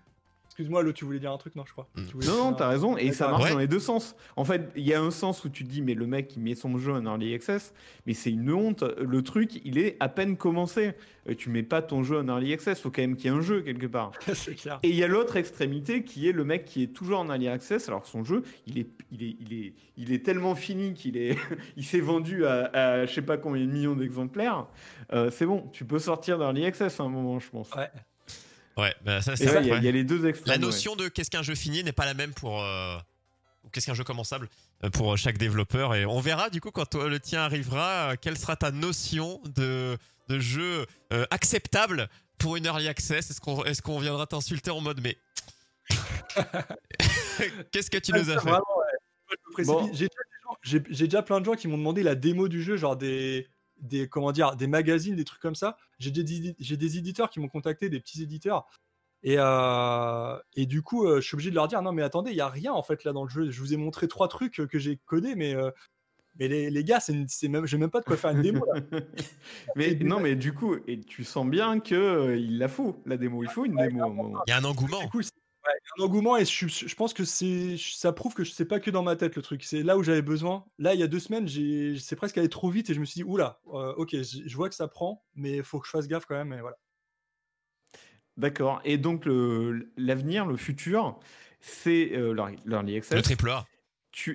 Excuse-moi, 0.61 0.83
l'autre, 0.83 0.97
tu 0.99 1.05
voulais 1.05 1.19
dire 1.19 1.31
un 1.31 1.37
truc, 1.37 1.55
non, 1.55 1.63
je 1.65 1.71
crois. 1.71 1.87
Mm. 1.95 2.01
Tu 2.07 2.27
Non, 2.27 2.37
non, 2.37 2.53
t'as 2.53 2.67
un- 2.67 2.69
raison, 2.69 2.97
et 2.97 3.11
ça 3.13 3.27
marche 3.29 3.45
Ouais. 3.45 3.51
dans 3.51 3.57
les 3.57 3.67
deux 3.67 3.79
sens. 3.79 4.15
En 4.35 4.45
fait, 4.45 4.69
il 4.75 4.83
y 4.87 4.93
a 4.93 5.01
un 5.01 5.09
sens 5.09 5.43
où 5.43 5.49
tu 5.49 5.63
te 5.65 5.69
dis, 5.69 5.81
mais 5.81 5.95
le 5.95 6.05
mec, 6.05 6.35
il 6.35 6.43
met 6.43 6.53
son 6.53 6.77
jeu 6.77 6.91
en 6.93 7.03
early 7.05 7.33
access, 7.33 7.73
mais 8.05 8.13
c'est 8.13 8.29
une 8.29 8.51
honte. 8.53 8.83
Le 8.99 9.21
truc, 9.23 9.59
il 9.65 9.79
est 9.79 9.97
à 9.99 10.07
peine 10.07 10.37
commencé. 10.37 10.93
Euh, 11.29 11.35
Tu 11.35 11.49
mets 11.49 11.63
pas 11.63 11.81
ton 11.81 12.03
jeu 12.03 12.17
en 12.19 12.27
early 12.27 12.51
access, 12.53 12.79
faut 12.79 12.89
quand 12.91 13.01
même 13.01 13.15
qu'il 13.15 13.25
y 13.31 13.33
ait 13.33 13.37
un 13.37 13.41
jeu 13.41 13.61
quelque 13.61 13.85
part. 13.87 14.11
c'est 14.33 14.55
clair. 14.55 14.79
Et 14.83 14.89
il 14.89 14.95
y 14.95 15.03
a 15.03 15.07
l'autre 15.07 15.35
extrémité 15.35 16.03
qui 16.03 16.27
est 16.27 16.31
le 16.31 16.43
mec 16.43 16.65
qui 16.65 16.83
est 16.83 16.87
toujours 16.87 17.19
en 17.19 17.27
early 17.27 17.47
access, 17.47 17.87
alors 17.89 18.05
son 18.07 18.23
jeu, 18.23 18.43
il 18.67 18.77
est, 18.79 18.87
il 19.11 19.23
est, 19.23 19.35
il 19.39 19.53
est, 19.53 19.73
il 19.97 20.11
est 20.13 20.23
tellement 20.25 20.55
fini 20.55 20.93
qu'il 20.93 21.17
est, 21.17 21.37
il 21.77 21.83
s'est 21.85 21.99
vendu 21.99 22.45
à, 22.45 22.65
à 22.73 23.05
je 23.05 23.13
sais 23.13 23.21
pas 23.21 23.37
combien 23.37 23.63
de 23.65 23.71
millions 23.71 23.95
d'exemplaires. 23.95 24.65
Euh, 25.13 25.29
c'est 25.31 25.45
bon, 25.45 25.67
tu 25.73 25.85
peux 25.85 25.99
sortir 25.99 26.37
d'early 26.39 26.65
access 26.65 26.99
à 26.99 27.03
un 27.03 27.09
moment, 27.09 27.39
je 27.39 27.49
pense. 27.49 27.71
Ouais. 27.75 27.89
Ouais, 28.81 28.95
bah 29.03 29.21
ça 29.21 29.31
ouais, 29.33 29.37
il 29.39 29.45
y, 29.45 29.49
a- 29.49 29.61
vrai. 29.61 29.77
il 29.77 29.83
y 29.83 29.87
a 29.87 29.91
les 29.91 30.03
deux 30.03 30.21
La 30.45 30.53
ouais. 30.53 30.57
notion 30.57 30.95
de 30.95 31.07
qu'est-ce 31.07 31.29
qu'un 31.29 31.43
jeu 31.43 31.55
fini 31.55 31.83
n'est 31.83 31.91
pas 31.91 32.05
la 32.05 32.13
même 32.13 32.33
pour 32.33 32.61
euh, 32.61 32.97
ou 33.63 33.69
qu'est-ce 33.69 33.85
qu'un 33.85 33.93
jeu 33.93 34.03
commençable 34.03 34.49
euh, 34.83 34.89
pour 34.89 35.17
chaque 35.17 35.37
développeur 35.37 35.93
et 35.95 36.05
on 36.05 36.19
verra 36.19 36.49
du 36.49 36.61
coup 36.61 36.71
quand 36.71 36.85
toi, 36.85 37.07
le 37.09 37.19
tien 37.19 37.41
arrivera 37.41 38.11
euh, 38.11 38.15
quelle 38.19 38.37
sera 38.37 38.55
ta 38.55 38.71
notion 38.71 39.39
de 39.55 39.97
de 40.29 40.39
jeu 40.39 40.85
euh, 41.13 41.25
acceptable 41.31 42.09
pour 42.37 42.55
une 42.55 42.65
early 42.65 42.87
access 42.87 43.29
est-ce 43.29 43.39
qu'on 43.41 43.63
est-ce 43.65 43.81
qu'on 43.81 43.99
viendra 43.99 44.25
t'insulter 44.25 44.71
en 44.71 44.81
mode 44.81 44.99
mais 45.03 45.17
qu'est-ce 47.71 47.89
que 47.91 47.97
tu 47.97 48.11
nous 48.13 48.29
as 48.29 48.39
fait. 48.39 48.49
Bon. 49.65 49.87
Déjà, 49.87 50.07
gens- 50.07 50.57
j'ai- 50.63 50.83
j'ai 50.89 51.05
déjà 51.05 51.21
plein 51.21 51.39
de 51.39 51.45
gens 51.45 51.55
qui 51.55 51.67
m'ont 51.67 51.77
demandé 51.77 52.03
la 52.03 52.15
démo 52.15 52.47
du 52.47 52.61
jeu, 52.63 52.77
genre 52.77 52.95
des, 52.95 53.47
des, 53.81 54.07
comment 54.07 54.31
dire, 54.31 54.55
des 54.55 54.67
magazines, 54.67 55.15
des 55.15 55.25
trucs 55.25 55.41
comme 55.41 55.55
ça. 55.55 55.77
J'ai 55.99 56.11
des, 56.11 56.23
des 56.23 56.97
éditeurs 56.97 57.29
qui 57.29 57.39
m'ont 57.39 57.49
contacté, 57.49 57.89
des 57.89 57.99
petits 57.99 58.21
éditeurs. 58.23 58.67
Et, 59.23 59.35
euh, 59.37 60.37
et 60.55 60.65
du 60.65 60.81
coup, 60.81 61.05
euh, 61.05 61.21
je 61.21 61.27
suis 61.27 61.35
obligé 61.35 61.49
de 61.51 61.55
leur 61.55 61.67
dire 61.67 61.81
non, 61.81 61.91
mais 61.91 62.01
attendez, 62.01 62.31
il 62.31 62.37
y 62.37 62.41
a 62.41 62.49
rien 62.49 62.73
en 62.73 62.81
fait 62.81 63.03
là 63.03 63.13
dans 63.13 63.23
le 63.23 63.29
jeu. 63.29 63.51
Je 63.51 63.59
vous 63.59 63.73
ai 63.73 63.77
montré 63.77 64.07
trois 64.07 64.27
trucs 64.27 64.59
euh, 64.59 64.65
que 64.67 64.79
j'ai 64.79 64.97
codés, 65.05 65.35
mais, 65.35 65.53
euh, 65.55 65.69
mais 66.39 66.47
les, 66.47 66.69
les 66.71 66.83
gars, 66.83 66.99
c'est 66.99 67.13
une- 67.13 67.27
c'est 67.27 67.47
même, 67.47 67.67
j'ai 67.67 67.77
même 67.77 67.91
pas 67.91 67.99
de 67.99 68.05
quoi 68.05 68.17
faire 68.17 68.31
une 68.31 68.41
démo 68.41 68.65
là. 68.73 68.81
mais 69.75 69.93
non, 69.95 70.19
mais 70.19 70.35
du 70.35 70.53
coup, 70.53 70.75
et 70.87 70.99
tu 71.01 71.23
sens 71.23 71.45
bien 71.47 71.79
que 71.79 71.93
euh, 71.93 72.37
il 72.37 72.57
la 72.57 72.67
faut 72.67 72.99
la 73.05 73.17
démo. 73.17 73.43
Il 73.43 73.49
faut 73.49 73.65
une 73.65 73.75
démo. 73.75 74.01
à 74.03 74.05
un 74.07 74.09
moment. 74.09 74.41
il 74.47 74.49
y 74.49 74.53
a 74.53 74.57
un 74.57 74.63
engouement 74.63 75.01
Du 75.03 75.09
coup, 75.09 75.21
c'est- 75.21 75.31
ouais, 75.67 75.73
il 75.75 75.99
y 75.99 76.01
a 76.01 76.03
un 76.03 76.07
engouement 76.07 76.37
et 76.37 76.45
je, 76.45 76.67
je 76.67 76.95
pense 76.95 77.13
que 77.13 77.25
c'est, 77.25 77.75
ça 77.77 78.13
prouve 78.13 78.33
que 78.33 78.43
c'est 78.43 78.65
pas 78.65 78.79
que 78.79 78.91
dans 78.91 79.03
ma 79.03 79.15
tête 79.15 79.35
le 79.35 79.41
truc. 79.41 79.63
C'est 79.63 79.83
là 79.83 79.97
où 79.97 80.03
j'avais 80.03 80.21
besoin. 80.21 80.65
Là, 80.77 80.93
il 80.93 80.99
y 80.99 81.03
a 81.03 81.07
deux 81.07 81.19
semaines, 81.19 81.47
j'ai, 81.47 81.97
c'est 81.97 82.15
presque 82.15 82.37
allé 82.37 82.49
trop 82.49 82.69
vite 82.69 82.89
et 82.89 82.93
je 82.93 82.99
me 82.99 83.05
suis 83.05 83.19
dit, 83.19 83.23
oula, 83.23 83.59
euh, 83.73 83.93
ok, 83.95 84.15
je, 84.21 84.55
vois 84.55 84.69
que 84.69 84.75
ça 84.75 84.87
prend, 84.87 85.25
mais 85.35 85.57
il 85.57 85.63
faut 85.63 85.79
que 85.79 85.87
je 85.87 85.91
fasse 85.91 86.07
gaffe 86.07 86.25
quand 86.25 86.35
même. 86.35 86.53
Et 86.53 86.61
voilà. 86.61 86.77
D'accord. 88.37 88.81
Et 88.85 88.97
donc 88.97 89.23
l'avenir, 89.97 90.45
le 90.45 90.57
futur, 90.57 91.19
c'est 91.59 92.11
euh, 92.13 92.33
l'early- 92.33 92.97
access. 92.97 93.17
le 93.17 93.21
triple 93.21 93.49
A 93.49 93.65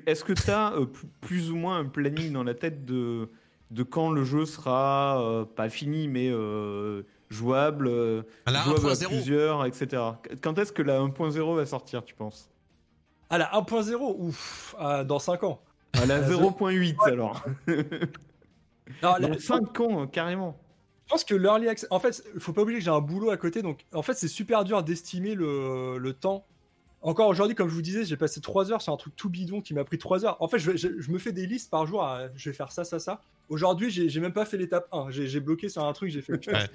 est-ce 0.07 0.25
que 0.25 0.33
tu 0.33 0.51
as 0.51 0.75
plus 1.21 1.51
ou 1.51 1.57
moins 1.57 1.79
un 1.79 1.85
planning 1.85 2.33
dans 2.33 2.45
la 2.45 2.55
tête 2.55 2.85
de, 2.85 3.31
de 3.71 3.83
quand 3.83 4.11
le 4.11 4.25
jeu 4.25 4.47
sera 4.47 5.23
euh, 5.23 5.45
pas 5.45 5.69
fini 5.69 6.09
mais 6.09 6.31
euh, 6.31 7.03
jouable, 7.31 7.89
euh, 7.89 8.23
à 8.47 8.51
la 8.53 8.63
jouable 8.63 8.87
à 8.89 8.93
1.0 8.95 9.07
plusieurs, 9.09 9.65
etc. 9.65 10.03
Quand 10.43 10.59
est-ce 10.59 10.73
que 10.73 10.83
la 10.83 10.99
1.0 11.01 11.57
va 11.57 11.67
sortir, 11.67 12.05
tu 12.05 12.15
penses? 12.15 12.49
Ah, 13.31 13.39
la 13.39 13.51
1.0, 13.55 14.17
ouf, 14.19 14.75
ah, 14.79 15.03
dans 15.05 15.19
5 15.19 15.43
ans. 15.45 15.61
À 15.95 16.07
la 16.07 16.19
La 16.21 16.29
0.8 16.29 16.97
alors. 17.07 17.43
Non, 19.03 19.15
la- 19.19 19.29
Dans 19.29 19.39
5 19.39 19.81
ans, 19.81 20.03
euh, 20.03 20.07
carrément. 20.07 20.57
Je 21.07 21.11
pense 21.11 21.25
que 21.25 21.35
l'early 21.35 21.69
access. 21.69 21.89
En 21.91 21.99
fait, 21.99 22.23
il 22.35 22.41
faut 22.41 22.53
pas 22.53 22.63
oublier 22.63 22.79
que 22.79 22.85
j'ai 22.85 22.91
un 22.91 23.01
boulot 23.01 23.31
à 23.31 23.37
côté, 23.37 23.63
donc 23.63 23.85
en 23.93 24.03
fait, 24.03 24.15
c'est 24.15 24.29
super 24.29 24.65
dur 24.65 24.83
d'estimer 24.83 25.35
le, 25.35 25.99
le 25.99 26.13
temps. 26.13 26.45
Encore 27.03 27.29
aujourd'hui, 27.29 27.55
comme 27.55 27.69
je 27.69 27.75
vous 27.75 27.83
disais, 27.83 28.05
j'ai 28.05 28.17
passé 28.17 28.41
3 28.41 28.73
heures 28.73 28.83
sur 28.83 28.93
un 28.93 28.97
truc 28.97 29.15
tout 29.17 29.29
bidon 29.29 29.61
qui 29.61 29.75
m'a 29.75 29.85
pris 29.85 29.99
3 29.99 30.25
heures. 30.25 30.37
En 30.41 30.49
fait, 30.49 30.59
je, 30.59 30.77
je- 30.77 31.01
je 31.01 31.11
me 31.11 31.19
fais 31.19 31.33
des 31.33 31.47
listes 31.47 31.71
par 31.71 31.87
jour. 31.87 32.03
à- 32.05 32.29
je 32.37 32.51
vais 32.51 32.55
faire 32.57 32.73
ça, 32.73 32.85
ça, 32.85 32.99
ça. 32.99 33.21
Aujourd'hui, 33.49 33.91
j'ai 33.91 34.21
même 34.21 34.33
pas 34.33 34.45
fait 34.45 34.57
l'étape 34.57 34.89
1. 34.93 35.11
J'ai 35.11 35.41
bloqué 35.41 35.69
sur 35.69 35.85
un 35.85 35.93
truc, 35.93 36.11
j'ai 36.11 36.23
fait. 36.23 36.33
Ouais. 36.49 36.67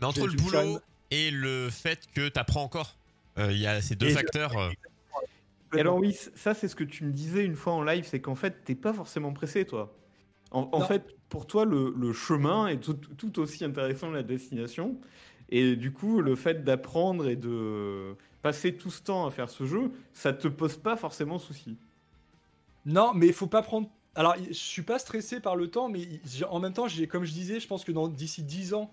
mais 0.00 0.06
entre 0.06 0.26
le 0.26 0.34
boulot 0.34 0.78
et 1.10 1.30
le 1.30 1.68
fait 1.70 2.06
que 2.14 2.28
t'apprends 2.28 2.62
encore 2.62 2.96
euh, 3.38 3.52
il 3.52 3.58
y 3.58 3.66
a 3.66 3.80
ces 3.80 3.96
deux 3.96 4.08
Et 4.08 4.12
facteurs 4.12 4.56
euh, 4.58 4.70
Et 5.74 5.80
alors 5.80 5.96
oui, 5.96 6.16
ça 6.34 6.54
c'est 6.54 6.68
ce 6.68 6.76
que 6.76 6.84
tu 6.84 7.04
me 7.04 7.12
disais 7.12 7.44
une 7.44 7.56
fois 7.56 7.72
en 7.72 7.82
live, 7.82 8.04
c'est 8.06 8.20
qu'en 8.20 8.34
fait, 8.34 8.64
t'es 8.64 8.74
pas 8.74 8.92
forcément 8.92 9.32
pressé, 9.32 9.64
toi. 9.64 9.94
En, 10.50 10.82
fait, 10.82 11.16
pour 11.30 11.46
toi, 11.46 11.64
le, 11.64 11.94
le 11.96 12.12
chemin 12.12 12.66
est 12.66 12.76
tout, 12.76 12.92
tout 12.92 13.38
aussi 13.38 13.64
intéressant 13.64 14.10
que 14.10 14.16
la 14.16 14.22
destination. 14.22 15.00
Et 15.48 15.76
du 15.76 15.92
coup, 15.92 16.20
le 16.20 16.36
fait 16.36 16.62
d'apprendre 16.62 17.26
et 17.26 17.36
de 17.36 18.16
passer 18.42 18.76
tout 18.76 18.90
ce 18.90 19.02
temps 19.02 19.26
à 19.26 19.30
faire 19.30 19.48
ce 19.48 19.64
jeu, 19.64 19.92
ça 20.12 20.34
te 20.34 20.46
pose 20.48 20.76
pas 20.76 20.96
forcément 20.96 21.38
souci. 21.38 21.78
Non, 22.84 23.12
mais 23.14 23.28
il 23.28 23.32
faut 23.32 23.46
pas 23.46 23.62
prendre. 23.62 23.88
Alors, 24.14 24.34
je 24.46 24.52
suis 24.52 24.82
pas 24.82 24.98
stressé 24.98 25.40
par 25.40 25.56
le 25.56 25.70
temps, 25.70 25.88
mais 25.88 26.06
en 26.48 26.60
même 26.60 26.74
temps, 26.74 26.86
comme 27.08 27.24
je 27.24 27.32
disais, 27.32 27.60
je 27.60 27.66
pense 27.66 27.84
que 27.84 27.92
d'ici 28.08 28.42
10 28.42 28.74
ans, 28.74 28.92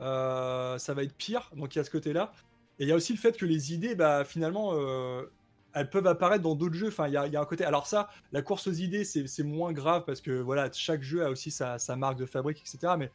euh, 0.00 0.76
ça 0.78 0.94
va 0.94 1.04
être 1.04 1.14
pire. 1.14 1.50
Donc 1.54 1.74
il 1.74 1.78
y 1.78 1.80
a 1.80 1.84
ce 1.84 1.90
côté-là. 1.90 2.32
Et 2.78 2.84
il 2.84 2.88
y 2.88 2.92
a 2.92 2.96
aussi 2.96 3.12
le 3.12 3.18
fait 3.18 3.36
que 3.36 3.46
les 3.46 3.72
idées, 3.72 3.94
bah, 3.94 4.24
finalement, 4.24 4.72
euh, 4.74 5.22
elles 5.72 5.88
peuvent 5.88 6.06
apparaître 6.06 6.42
dans 6.42 6.56
d'autres 6.56 6.74
jeux. 6.74 6.88
Enfin, 6.88 7.06
il 7.06 7.14
y 7.14 7.36
un 7.36 7.44
côté. 7.44 7.64
Alors 7.64 7.86
ça, 7.86 8.08
la 8.32 8.42
course 8.42 8.66
aux 8.66 8.72
idées, 8.72 9.04
c'est, 9.04 9.42
moins 9.44 9.72
grave 9.72 10.04
parce 10.04 10.20
que 10.20 10.40
voilà, 10.40 10.70
chaque 10.72 11.02
jeu 11.02 11.24
a 11.24 11.30
aussi 11.30 11.50
sa, 11.50 11.78
marque 11.96 12.18
de 12.18 12.26
fabrique, 12.26 12.60
etc. 12.60 12.94
Mais 12.98 13.10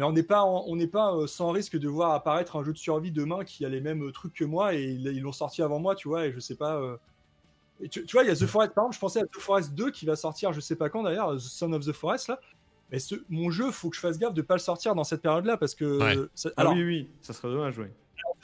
on 0.00 0.12
n'est 0.12 0.22
pas, 0.22 0.46
euh, 0.46 1.26
sans 1.26 1.50
risque 1.50 1.76
de 1.76 1.88
voir 1.88 2.12
apparaître 2.12 2.56
un 2.56 2.64
jeu 2.64 2.72
de 2.72 2.78
survie 2.78 3.10
demain 3.10 3.44
qui 3.44 3.64
a 3.64 3.68
les 3.68 3.80
mêmes 3.80 4.12
trucs 4.12 4.34
que 4.34 4.44
moi 4.44 4.74
et 4.74 4.84
ils 4.84 5.20
l'ont 5.20 5.32
sorti 5.32 5.62
avant 5.62 5.80
moi, 5.80 5.96
tu 5.96 6.08
vois. 6.08 6.26
Et 6.26 6.32
je 6.32 6.38
sais 6.38 6.56
pas. 6.56 6.80
Et 7.80 7.88
tu, 7.88 8.04
tu 8.04 8.12
vois, 8.16 8.24
il 8.24 8.28
y 8.28 8.30
a 8.30 8.36
The 8.36 8.46
Forest, 8.46 8.72
par 8.74 8.84
exemple, 8.84 8.94
je 8.94 9.00
pensais 9.00 9.20
à 9.20 9.24
The 9.24 9.38
Forest 9.38 9.74
2 9.74 9.90
qui 9.90 10.06
va 10.06 10.16
sortir, 10.16 10.52
je 10.52 10.60
sais 10.60 10.76
pas 10.76 10.88
quand 10.88 11.02
d'ailleurs, 11.02 11.34
The 11.36 11.38
Son 11.40 11.72
of 11.72 11.84
the 11.84 11.92
Forest 11.92 12.28
là. 12.28 12.40
Mais 12.92 12.98
ce, 13.00 13.16
mon 13.28 13.50
jeu, 13.50 13.70
faut 13.72 13.90
que 13.90 13.96
je 13.96 14.00
fasse 14.00 14.16
gaffe 14.18 14.32
de 14.34 14.42
pas 14.42 14.54
le 14.54 14.60
sortir 14.60 14.94
dans 14.94 15.02
cette 15.04 15.20
période-là 15.22 15.56
parce 15.56 15.74
que. 15.74 15.98
Ouais. 16.00 16.16
ça- 16.34 16.50
Ah 16.56 16.70
oui, 16.70 16.82
oui, 16.84 17.08
ça 17.20 17.32
serait 17.32 17.48
dommage, 17.48 17.76
oui. 17.78 17.86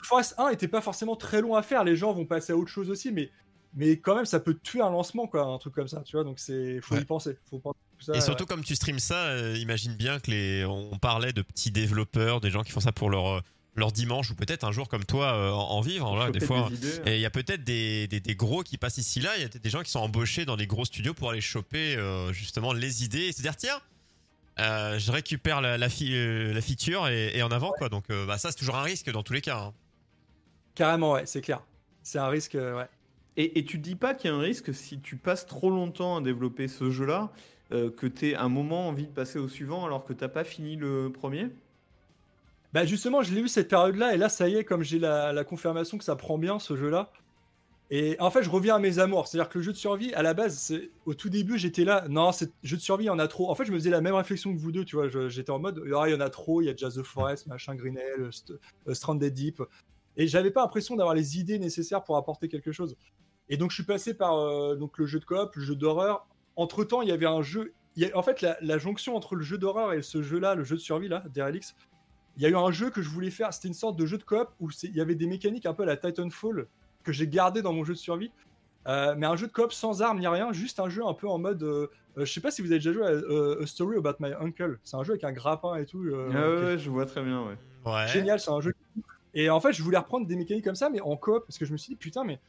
The 0.01 0.05
Forest 0.05 0.35
1 0.37 0.49
était 0.49 0.67
pas 0.67 0.81
forcément 0.81 1.15
très 1.15 1.41
long 1.41 1.55
à 1.55 1.61
faire, 1.61 1.83
les 1.83 1.95
gens 1.95 2.11
vont 2.13 2.25
passer 2.25 2.51
à 2.53 2.57
autre 2.57 2.69
chose 2.69 2.89
aussi, 2.89 3.11
mais 3.11 3.29
mais 3.75 3.97
quand 3.97 4.13
même, 4.15 4.25
ça 4.25 4.39
peut 4.39 4.55
tuer 4.61 4.81
un 4.81 4.91
lancement, 4.91 5.25
quoi, 5.25 5.45
un 5.45 5.57
truc 5.57 5.73
comme 5.73 5.87
ça, 5.87 6.01
tu 6.05 6.15
vois. 6.15 6.23
Donc, 6.23 6.37
c'est, 6.37 6.79
faut 6.81 6.93
Ouais. 6.93 7.01
y 7.01 7.05
penser. 7.05 7.39
Faut 7.49 7.57
penser 7.57 7.79
à 7.79 7.97
tout 7.97 8.05
ça, 8.05 8.11
Et 8.11 8.15
ouais. 8.17 8.21
surtout 8.21 8.45
comme 8.45 8.63
tu 8.63 8.75
streams 8.75 8.99
ça, 8.99 9.29
euh, 9.29 9.57
imagine 9.57 9.95
bien 9.95 10.19
que 10.19 10.29
les, 10.29 10.63
on 10.63 10.99
parlait 10.99 11.33
de 11.33 11.41
petits 11.41 11.71
développeurs, 11.71 12.39
des 12.39 12.51
gens 12.51 12.61
qui 12.61 12.71
font 12.71 12.81
ça 12.81 12.91
pour 12.91 13.09
leur 13.09 13.25
euh, 13.37 13.39
leur 13.75 13.91
dimanche 13.91 14.29
ou 14.29 14.35
peut-être 14.35 14.63
un 14.63 14.71
jour 14.71 14.87
comme 14.87 15.03
toi 15.03 15.33
euh, 15.33 15.51
en, 15.51 15.71
en 15.71 15.81
vivre. 15.81 16.07
Voilà, 16.13 16.31
des 16.31 16.39
fois. 16.39 16.69
des. 16.71 17.11
Et 17.11 17.15
il 17.15 17.21
y 17.21 17.25
a 17.25 17.29
peut-être 17.29 17.63
des, 17.63 18.07
des, 18.07 18.19
des 18.19 18.35
gros 18.35 18.63
qui 18.63 18.77
passent 18.77 18.97
ici 18.99 19.19
là. 19.19 19.31
Il 19.37 19.41
y 19.41 19.45
a 19.45 19.49
peut-être 19.49 19.63
des 19.63 19.69
gens 19.69 19.81
qui 19.81 19.91
sont 19.91 19.99
embauchés 19.99 20.45
dans 20.45 20.57
des 20.57 20.67
gros 20.67 20.85
studios 20.85 21.13
pour 21.13 21.29
aller 21.31 21.41
choper 21.41 21.95
euh, 21.95 22.31
justement 22.33 22.73
les 22.73 23.03
idées 23.03 23.27
et 23.27 23.31
se 23.31 23.41
dire 23.41 23.55
tiens, 23.55 23.79
euh, 24.59 24.99
je 24.99 25.11
récupère 25.11 25.61
la, 25.61 25.77
la, 25.79 25.89
fi- 25.89 26.13
euh, 26.13 26.53
la 26.53 26.61
feature 26.61 27.07
et, 27.07 27.35
et 27.35 27.41
en 27.41 27.49
avant 27.51 27.71
quoi. 27.71 27.89
Donc 27.89 28.05
euh, 28.11 28.25
bah, 28.25 28.37
ça 28.37 28.51
c'est 28.51 28.57
toujours 28.57 28.75
un 28.75 28.83
risque 28.83 29.09
dans 29.11 29.23
tous 29.23 29.33
les 29.33 29.41
cas. 29.41 29.57
hein. 29.57 29.73
Carrément, 30.75 31.13
ouais, 31.13 31.25
c'est 31.25 31.41
clair. 31.41 31.61
C'est 32.03 32.19
un 32.19 32.27
risque, 32.27 32.55
euh, 32.55 32.77
ouais. 32.77 32.87
Et, 33.37 33.59
et 33.59 33.65
tu 33.65 33.79
te 33.79 33.83
dis 33.83 33.95
pas 33.95 34.13
qu'il 34.13 34.29
y 34.29 34.33
a 34.33 34.35
un 34.35 34.39
risque 34.39 34.73
si 34.73 34.99
tu 34.99 35.15
passes 35.15 35.45
trop 35.47 35.69
longtemps 35.71 36.17
à 36.17 36.21
développer 36.21 36.67
ce 36.67 36.91
jeu-là, 36.91 37.31
euh, 37.71 37.89
que 37.89 38.05
tu 38.05 38.29
aies 38.29 38.35
un 38.35 38.49
moment 38.49 38.87
envie 38.87 39.07
de 39.07 39.11
passer 39.11 39.39
au 39.39 39.47
suivant 39.47 39.85
alors 39.85 40.05
que 40.05 40.13
t'as 40.13 40.27
pas 40.27 40.43
fini 40.43 40.75
le 40.75 41.11
premier? 41.11 41.47
Bah 42.73 42.85
justement, 42.85 43.21
je 43.21 43.33
l'ai 43.33 43.41
eu 43.41 43.47
cette 43.47 43.69
période-là, 43.69 44.15
et 44.15 44.17
là, 44.17 44.29
ça 44.29 44.49
y 44.49 44.55
est, 44.55 44.63
comme 44.63 44.81
j'ai 44.81 44.97
la, 44.97 45.43
confirmation 45.43 45.97
que 45.99 46.03
ça 46.03 46.15
prend 46.15 46.39
bien 46.39 46.57
ce 46.57 46.75
jeu-là. 46.75 47.11
Et 47.91 48.15
en 48.19 48.31
fait, 48.31 48.41
je 48.41 48.49
reviens 48.49 48.75
à 48.75 48.79
mes 48.79 48.97
amours. 48.97 49.27
C'est-à-dire 49.27 49.49
que 49.49 49.59
le 49.59 49.63
jeu 49.63 49.71
de 49.71 49.77
survie, 49.77 50.11
à 50.15 50.23
la 50.23 50.33
base, 50.33 50.57
c'est- 50.57 50.89
au 51.05 51.13
tout 51.13 51.29
début, 51.29 51.59
j'étais 51.59 51.83
là, 51.83 52.07
non, 52.09 52.31
ce 52.31 52.45
jeu 52.63 52.77
de 52.77 52.81
survie, 52.81 53.03
il 53.03 53.07
y 53.07 53.11
en 53.11 53.19
a 53.19 53.27
trop. 53.27 53.51
En 53.51 53.55
fait, 53.55 53.65
je 53.65 53.71
me 53.71 53.77
faisais 53.77 53.91
la 53.91 54.01
même 54.01 54.15
réflexion 54.15 54.51
que 54.51 54.59
vous 54.59 54.71
deux, 54.71 54.85
tu 54.85 54.95
vois. 54.95 55.07
J'étais 55.29 55.51
en 55.51 55.59
mode, 55.59 55.83
ah, 55.95 56.05
il 56.07 56.13
y 56.13 56.15
en 56.15 56.19
a 56.19 56.29
trop, 56.31 56.61
il 56.61 56.65
y 56.65 56.69
a 56.69 56.71
déjà 56.73 56.89
The 56.89 57.03
Forest, 57.03 57.45
machin, 57.45 57.75
Greenhell, 57.75 58.29
St- 58.31 58.57
euh, 58.87 58.93
Stranded 58.95 59.31
Deep. 59.33 59.61
Et 60.17 60.27
j'avais 60.27 60.49
pas 60.49 60.61
l'impression 60.61 60.95
d'avoir 60.95 61.13
les 61.13 61.37
idées 61.39 61.59
nécessaires 61.59 62.03
pour 62.03 62.17
apporter 62.17 62.47
quelque 62.47 62.71
chose. 62.71 62.95
Et 63.49 63.57
donc, 63.57 63.69
je 63.69 63.75
suis 63.75 63.83
passé 63.83 64.15
par 64.15 64.39
euh, 64.39 64.75
donc, 64.75 64.97
le 64.97 65.05
jeu 65.05 65.19
de 65.19 65.25
coop, 65.25 65.55
le 65.55 65.61
jeu 65.61 65.75
d'horreur. 65.75 66.25
Entre 66.55 66.83
temps, 66.83 67.03
il 67.03 67.09
y 67.09 67.11
avait 67.11 67.27
un 67.27 67.43
jeu. 67.43 67.73
en 68.15 68.23
fait, 68.23 68.41
la, 68.41 68.57
la 68.61 68.79
jonction 68.79 69.15
entre 69.15 69.35
le 69.35 69.43
jeu 69.43 69.59
d'horreur 69.59 69.93
et 69.93 70.01
ce 70.01 70.23
jeu-là, 70.23 70.55
le 70.55 70.63
jeu 70.63 70.77
de 70.77 70.81
survie, 70.81 71.09
là, 71.09 71.23
Derelix, 71.31 71.75
il 72.37 72.43
y 72.43 72.45
a 72.45 72.49
eu 72.49 72.55
un 72.55 72.71
jeu 72.71 72.89
que 72.89 73.01
je 73.01 73.09
voulais 73.09 73.29
faire. 73.29 73.53
C'était 73.53 73.67
une 73.67 73.73
sorte 73.73 73.95
de 73.97 74.05
jeu 74.05 74.17
de 74.17 74.23
coop 74.23 74.49
où 74.59 74.69
il 74.83 74.95
y 74.95 75.01
avait 75.01 75.15
des 75.15 75.27
mécaniques 75.27 75.65
un 75.65 75.73
peu 75.73 75.83
à 75.83 75.85
la 75.85 75.97
Titanfall 75.97 76.67
que 77.03 77.11
j'ai 77.11 77.27
gardé 77.27 77.61
dans 77.61 77.73
mon 77.73 77.83
jeu 77.83 77.93
de 77.93 77.99
survie. 77.99 78.31
Euh, 78.87 79.15
mais 79.17 79.25
un 79.27 79.35
jeu 79.35 79.47
de 79.47 79.51
coop 79.51 79.71
sans 79.71 80.01
armes 80.01 80.19
ni 80.19 80.27
rien, 80.27 80.51
juste 80.51 80.79
un 80.79 80.89
jeu 80.89 81.05
un 81.05 81.13
peu 81.13 81.27
en 81.29 81.37
mode. 81.37 81.63
euh, 81.63 81.87
euh, 82.17 82.25
je 82.25 82.33
sais 82.33 82.41
pas 82.41 82.51
si 82.51 82.61
vous 82.61 82.67
avez 82.71 82.79
déjà 82.79 82.91
joué 82.91 83.03
à 83.05 83.09
euh, 83.11 83.63
A 83.63 83.65
Story 83.65 83.97
About 83.97 84.15
My 84.19 84.33
Uncle. 84.39 84.77
C'est 84.83 84.97
un 84.97 85.03
jeu 85.03 85.11
avec 85.13 85.23
un 85.23 85.31
grappin 85.31 85.75
et 85.75 85.85
tout. 85.85 86.03
euh, 86.03 86.29
Ah 86.33 86.65
ouais, 86.73 86.77
je 86.77 86.89
vois 86.89 87.05
très 87.05 87.23
bien, 87.23 87.43
ouais. 87.47 87.57
Ouais. 87.85 88.07
génial, 88.07 88.39
c'est 88.39 88.51
un 88.51 88.61
jeu. 88.61 88.73
Et 89.33 89.49
en 89.49 89.59
fait, 89.59 89.73
je 89.73 89.81
voulais 89.81 89.97
reprendre 89.97 90.27
des 90.27 90.35
mécaniques 90.35 90.63
comme 90.65 90.75
ça, 90.75 90.89
mais 90.89 91.01
en 91.01 91.15
coop, 91.17 91.45
parce 91.47 91.57
que 91.57 91.65
je 91.65 91.71
me 91.71 91.77
suis 91.77 91.89
dit, 91.93 91.95
putain, 91.95 92.23
mais 92.23 92.39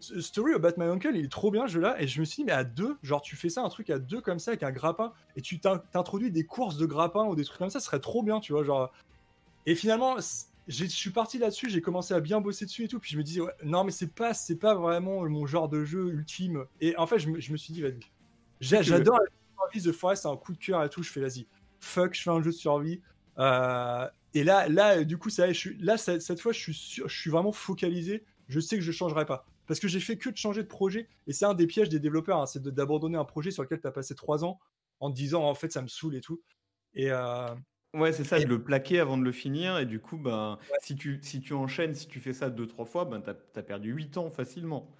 Story 0.00 0.54
About 0.54 0.72
My 0.78 0.86
Uncle, 0.86 1.12
il 1.14 1.24
est 1.24 1.30
trop 1.30 1.50
bien 1.50 1.66
ce 1.66 1.72
jeu-là. 1.74 2.00
Et 2.00 2.06
je 2.06 2.18
me 2.20 2.24
suis 2.24 2.36
dit, 2.42 2.44
mais 2.44 2.52
à 2.52 2.64
deux, 2.64 2.96
genre, 3.02 3.22
tu 3.22 3.36
fais 3.36 3.48
ça, 3.48 3.62
un 3.62 3.68
truc 3.68 3.88
à 3.90 3.98
deux 3.98 4.20
comme 4.20 4.38
ça, 4.38 4.50
avec 4.52 4.62
un 4.62 4.72
grappin, 4.72 5.12
et 5.36 5.40
tu 5.42 5.58
t'in- 5.60 5.78
t'introduis 5.92 6.30
des 6.30 6.44
courses 6.44 6.76
de 6.76 6.86
grappin 6.86 7.24
ou 7.24 7.36
des 7.36 7.44
trucs 7.44 7.58
comme 7.58 7.70
ça, 7.70 7.78
ce 7.80 7.86
serait 7.86 8.00
trop 8.00 8.22
bien, 8.22 8.40
tu 8.40 8.52
vois. 8.52 8.64
Genre... 8.64 8.92
Et 9.66 9.74
finalement, 9.74 10.16
je 10.66 10.84
suis 10.84 11.10
parti 11.10 11.38
là-dessus, 11.38 11.70
j'ai 11.70 11.80
commencé 11.80 12.14
à 12.14 12.20
bien 12.20 12.40
bosser 12.40 12.64
dessus 12.64 12.84
et 12.84 12.88
tout, 12.88 12.98
puis 12.98 13.12
je 13.12 13.18
me 13.18 13.22
disais, 13.22 13.40
ouais, 13.40 13.52
non, 13.64 13.84
mais 13.84 13.90
c'est 13.90 14.14
pas, 14.14 14.34
c'est 14.34 14.56
pas 14.56 14.74
vraiment 14.74 15.28
mon 15.28 15.46
genre 15.46 15.68
de 15.68 15.84
jeu 15.84 16.08
ultime. 16.08 16.64
Et 16.80 16.96
en 16.96 17.06
fait, 17.06 17.18
je 17.18 17.28
me, 17.28 17.40
je 17.40 17.52
me 17.52 17.56
suis 17.56 17.72
dit, 17.72 17.82
vas-y, 17.82 18.00
j'adore 18.60 19.18
la 19.18 19.70
survie, 19.70 19.90
The 19.90 19.92
Forest, 19.92 20.22
c'est 20.22 20.28
un 20.28 20.36
coup 20.36 20.52
de 20.52 20.58
cœur 20.58 20.82
et 20.84 20.88
tout, 20.88 21.02
je 21.02 21.10
fais, 21.10 21.20
vas-y, 21.20 21.46
fuck, 21.80 22.14
je 22.14 22.22
fais 22.22 22.30
un 22.30 22.42
jeu 22.42 22.50
de 22.50 22.56
survie. 22.56 23.00
Euh, 23.38 24.08
et 24.34 24.44
là, 24.44 24.68
là, 24.68 25.04
du 25.04 25.16
coup, 25.18 25.30
ça, 25.30 25.48
je 25.52 25.58
suis, 25.58 25.78
là, 25.78 25.96
cette, 25.96 26.22
cette 26.22 26.40
fois, 26.40 26.52
je 26.52 26.58
suis, 26.58 26.74
sûr, 26.74 27.08
je 27.08 27.18
suis 27.18 27.30
vraiment 27.30 27.52
focalisé. 27.52 28.24
Je 28.48 28.60
sais 28.60 28.76
que 28.76 28.82
je 28.82 28.92
changerai 28.92 29.24
pas. 29.26 29.46
Parce 29.66 29.80
que 29.80 29.88
j'ai 29.88 30.00
fait 30.00 30.18
que 30.18 30.28
de 30.28 30.36
changer 30.36 30.62
de 30.62 30.68
projet. 30.68 31.08
Et 31.26 31.32
c'est 31.32 31.46
un 31.46 31.54
des 31.54 31.66
pièges 31.66 31.88
des 31.88 32.00
développeurs, 32.00 32.40
hein, 32.40 32.46
c'est 32.46 32.60
de- 32.60 32.70
d'abandonner 32.70 33.16
un 33.16 33.24
projet 33.24 33.50
sur 33.50 33.62
lequel 33.62 33.80
tu 33.80 33.86
as 33.86 33.92
passé 33.92 34.14
trois 34.14 34.44
ans 34.44 34.60
en 35.00 35.10
te 35.10 35.16
disant, 35.16 35.42
en 35.44 35.54
fait, 35.54 35.72
ça 35.72 35.82
me 35.82 35.88
saoule 35.88 36.16
et 36.16 36.20
tout. 36.20 36.42
Et 36.94 37.10
euh, 37.10 37.46
Ouais, 37.94 38.12
c'est 38.12 38.24
ça, 38.24 38.40
Et- 38.40 38.44
de 38.44 38.48
le 38.48 38.62
plaquer 38.62 38.98
avant 39.00 39.16
de 39.16 39.22
le 39.22 39.30
finir. 39.32 39.78
Et 39.78 39.86
du 39.86 40.00
coup, 40.00 40.18
ben, 40.18 40.58
si, 40.78 40.96
tu, 40.96 41.20
si 41.22 41.40
tu 41.40 41.52
enchaînes, 41.54 41.94
si 41.94 42.08
tu 42.08 42.18
fais 42.20 42.32
ça 42.32 42.50
deux, 42.50 42.66
trois 42.66 42.84
fois, 42.84 43.04
ben, 43.04 43.20
t'as 43.20 43.34
as 43.54 43.62
perdu 43.62 43.92
8 43.92 44.16
ans 44.18 44.30
facilement. 44.30 44.90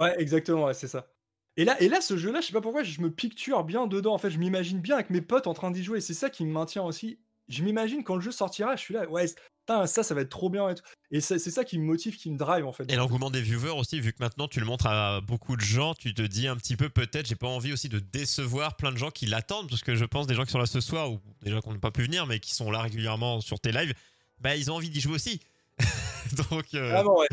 ouais, 0.00 0.14
exactement, 0.20 0.64
ouais, 0.66 0.74
c'est 0.74 0.88
ça. 0.88 1.12
Et 1.56 1.64
là, 1.64 1.80
et 1.82 1.88
là, 1.88 2.00
ce 2.00 2.16
jeu-là, 2.16 2.40
je 2.40 2.46
sais 2.48 2.52
pas 2.52 2.60
pourquoi, 2.60 2.82
je 2.84 3.00
me 3.00 3.10
picture 3.10 3.64
bien 3.64 3.86
dedans. 3.86 4.14
En 4.14 4.18
fait, 4.18 4.30
je 4.30 4.38
m'imagine 4.38 4.80
bien 4.80 4.94
avec 4.96 5.10
mes 5.10 5.20
potes 5.20 5.46
en 5.48 5.54
train 5.54 5.70
d'y 5.70 5.82
jouer. 5.82 6.00
C'est 6.00 6.14
ça 6.14 6.30
qui 6.30 6.44
me 6.46 6.52
maintient 6.52 6.84
aussi. 6.84 7.18
Je 7.48 7.62
m'imagine 7.62 8.04
quand 8.04 8.14
le 8.16 8.20
jeu 8.20 8.32
sortira, 8.32 8.76
je 8.76 8.80
suis 8.82 8.94
là, 8.94 9.08
ouais, 9.08 9.26
putain, 9.66 9.86
ça, 9.86 10.02
ça 10.02 10.14
va 10.14 10.20
être 10.20 10.28
trop 10.28 10.50
bien 10.50 10.68
et 10.68 10.74
tout. 10.74 10.82
Et 11.10 11.20
c'est 11.20 11.38
ça 11.38 11.64
qui 11.64 11.78
me 11.78 11.84
motive, 11.84 12.16
qui 12.16 12.30
me 12.30 12.36
drive 12.36 12.66
en 12.66 12.72
fait. 12.72 12.90
Et 12.92 12.96
l'engouement 12.96 13.30
des 13.30 13.40
viewers 13.40 13.70
aussi, 13.70 13.98
vu 14.00 14.12
que 14.12 14.18
maintenant 14.20 14.46
tu 14.48 14.60
le 14.60 14.66
montres 14.66 14.86
à 14.86 15.22
beaucoup 15.22 15.56
de 15.56 15.62
gens, 15.62 15.94
tu 15.94 16.12
te 16.12 16.20
dis 16.20 16.46
un 16.46 16.56
petit 16.56 16.76
peu 16.76 16.90
peut-être, 16.90 17.26
j'ai 17.26 17.36
pas 17.36 17.46
envie 17.46 17.72
aussi 17.72 17.88
de 17.88 17.98
décevoir 17.98 18.76
plein 18.76 18.92
de 18.92 18.98
gens 18.98 19.10
qui 19.10 19.24
l'attendent, 19.24 19.68
parce 19.70 19.82
que 19.82 19.94
je 19.94 20.04
pense 20.04 20.26
des 20.26 20.34
gens 20.34 20.44
qui 20.44 20.50
sont 20.52 20.58
là 20.58 20.66
ce 20.66 20.80
soir, 20.80 21.10
ou 21.10 21.20
des 21.42 21.50
gens 21.50 21.60
qui 21.62 21.70
n'ont 21.70 21.78
pas 21.78 21.90
pu 21.90 22.02
venir, 22.02 22.26
mais 22.26 22.40
qui 22.40 22.54
sont 22.54 22.70
là 22.70 22.82
régulièrement 22.82 23.40
sur 23.40 23.58
tes 23.60 23.72
lives, 23.72 23.94
bah 24.40 24.54
ils 24.56 24.70
ont 24.70 24.74
envie 24.74 24.90
d'y 24.90 25.00
jouer 25.00 25.14
aussi. 25.14 25.40
donc 26.50 26.74
euh, 26.74 26.90
Vraiment, 26.90 27.16
ouais. 27.18 27.28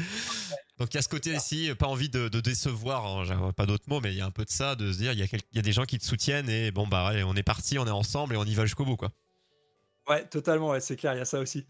donc 0.78 0.94
il 0.94 0.96
y 0.96 0.98
a 0.98 1.02
ce 1.02 1.10
côté 1.10 1.34
ici, 1.34 1.72
pas 1.78 1.88
envie 1.88 2.10
de, 2.10 2.30
de 2.30 2.40
décevoir, 2.40 3.06
hein, 3.30 3.52
pas 3.58 3.66
d'autres 3.66 3.90
mots, 3.90 4.00
mais 4.00 4.14
il 4.14 4.18
y 4.18 4.22
a 4.22 4.26
un 4.26 4.32
peu 4.32 4.46
de 4.46 4.50
ça, 4.52 4.76
de 4.76 4.94
se 4.94 4.98
dire 5.00 5.12
il 5.12 5.20
y, 5.20 5.24
a 5.24 5.28
quel- 5.28 5.42
il 5.52 5.56
y 5.58 5.60
a 5.60 5.64
des 5.64 5.74
gens 5.74 5.84
qui 5.86 5.98
te 5.98 6.06
soutiennent 6.06 6.50
et 6.50 6.72
bon 6.72 6.88
bah 6.88 7.08
allez, 7.08 7.24
on 7.24 7.34
est 7.36 7.44
parti, 7.44 7.78
on 7.80 7.88
est 7.88 7.92
ensemble 7.92 8.36
et 8.36 8.38
on 8.38 8.46
y 8.46 8.54
va 8.54 8.66
jusqu'au 8.66 8.86
bout 8.86 8.96
quoi. 8.96 9.12
Ouais, 10.10 10.26
totalement, 10.28 10.70
ouais, 10.70 10.80
c'est 10.80 10.96
clair, 10.96 11.14
il 11.16 11.18
y 11.18 11.22
a 11.22 11.26
ça 11.26 11.40
aussi. 11.40 11.66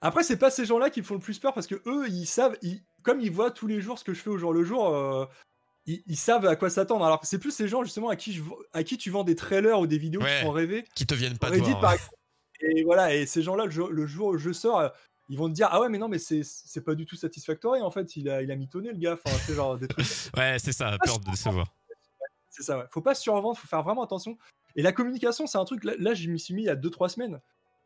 Après, 0.00 0.22
c'est 0.22 0.36
pas 0.38 0.50
ces 0.50 0.66
gens-là 0.66 0.90
qui 0.90 1.00
me 1.00 1.06
font 1.06 1.14
le 1.14 1.20
plus 1.20 1.38
peur 1.38 1.54
parce 1.54 1.66
que 1.66 1.76
eux, 1.86 2.06
ils 2.08 2.26
savent, 2.26 2.56
ils- 2.62 2.82
comme 3.02 3.20
ils 3.20 3.30
voient 3.30 3.50
tous 3.50 3.66
les 3.66 3.80
jours 3.80 3.98
ce 3.98 4.04
que 4.04 4.12
je 4.14 4.20
fais 4.20 4.30
au 4.30 4.38
jour 4.38 4.52
le 4.52 4.64
jour, 4.64 4.88
euh, 4.94 5.26
ils, 5.86 6.02
ils 6.06 6.16
savent 6.16 6.46
à 6.46 6.56
quoi 6.56 6.70
s'attendre. 6.70 7.04
Alors 7.04 7.20
que 7.20 7.26
c'est 7.26 7.38
plus 7.38 7.50
ces 7.50 7.68
gens 7.68 7.82
justement 7.84 8.08
à 8.10 8.16
qui, 8.16 8.32
je, 8.32 8.42
à 8.72 8.82
qui 8.84 8.96
tu 8.98 9.10
vends 9.10 9.24
des 9.24 9.34
trailers 9.34 9.78
ou 9.80 9.86
des 9.86 9.98
vidéos 9.98 10.20
Ouais. 10.22 10.38
qui 10.38 10.44
font 10.44 10.50
rêver. 10.52 10.84
Qui 10.94 11.06
te 11.06 11.14
viennent 11.14 11.38
pas 11.38 11.50
de 11.50 11.56
voir. 11.58 11.80
par. 11.80 11.94
Et 12.60 12.82
voilà, 12.84 13.14
et 13.14 13.26
ces 13.26 13.42
gens-là, 13.42 13.64
le, 13.66 13.70
jour- 13.70 13.90
le 13.90 14.06
jour 14.06 14.28
où 14.28 14.38
je 14.38 14.52
sors, 14.52 14.78
euh, 14.80 14.88
ils 15.28 15.36
vont 15.38 15.48
te 15.48 15.54
dire 15.54 15.68
Ah 15.70 15.80
ouais, 15.80 15.88
mais 15.90 15.98
non, 15.98 16.08
mais 16.08 16.18
c'est 16.18 16.84
pas 16.84 16.94
du 16.94 17.04
tout 17.06 17.16
satisfactory 17.16 17.80
en 17.82 17.90
fait, 17.90 18.16
il 18.16 18.28
a, 18.30 18.42
il 18.42 18.50
a 18.50 18.56
mitonné 18.56 18.90
le 18.92 18.98
gars. 18.98 19.14
Enfin, 19.22 19.36
c'est 19.46 19.54
genre 19.54 19.76
des 19.78 19.88
trucs. 19.88 20.04
Ouais, 20.36 20.56
c'est 20.58 20.72
ça, 20.72 20.96
peur 21.04 21.18
de 21.18 21.30
décevoir. 21.30 21.66
C'est 22.50 22.62
ça, 22.62 22.78
ouais. 22.78 22.84
Faut 22.90 23.00
pas 23.02 23.14
se 23.14 23.22
survendre, 23.22 23.58
faut 23.58 23.66
faire 23.66 23.82
vraiment 23.82 24.04
attention. 24.04 24.38
Et 24.76 24.82
la 24.82 24.92
communication, 24.92 25.46
c'est 25.46 25.58
un 25.58 25.64
truc, 25.64 25.82
là, 25.84 25.94
là 25.98 26.14
je 26.14 26.28
m'y 26.30 26.38
suis 26.38 26.54
mis 26.54 26.62
il 26.62 26.66
y 26.66 26.70
a 26.70 26.76
2-3 26.76 27.08
semaines. 27.08 27.40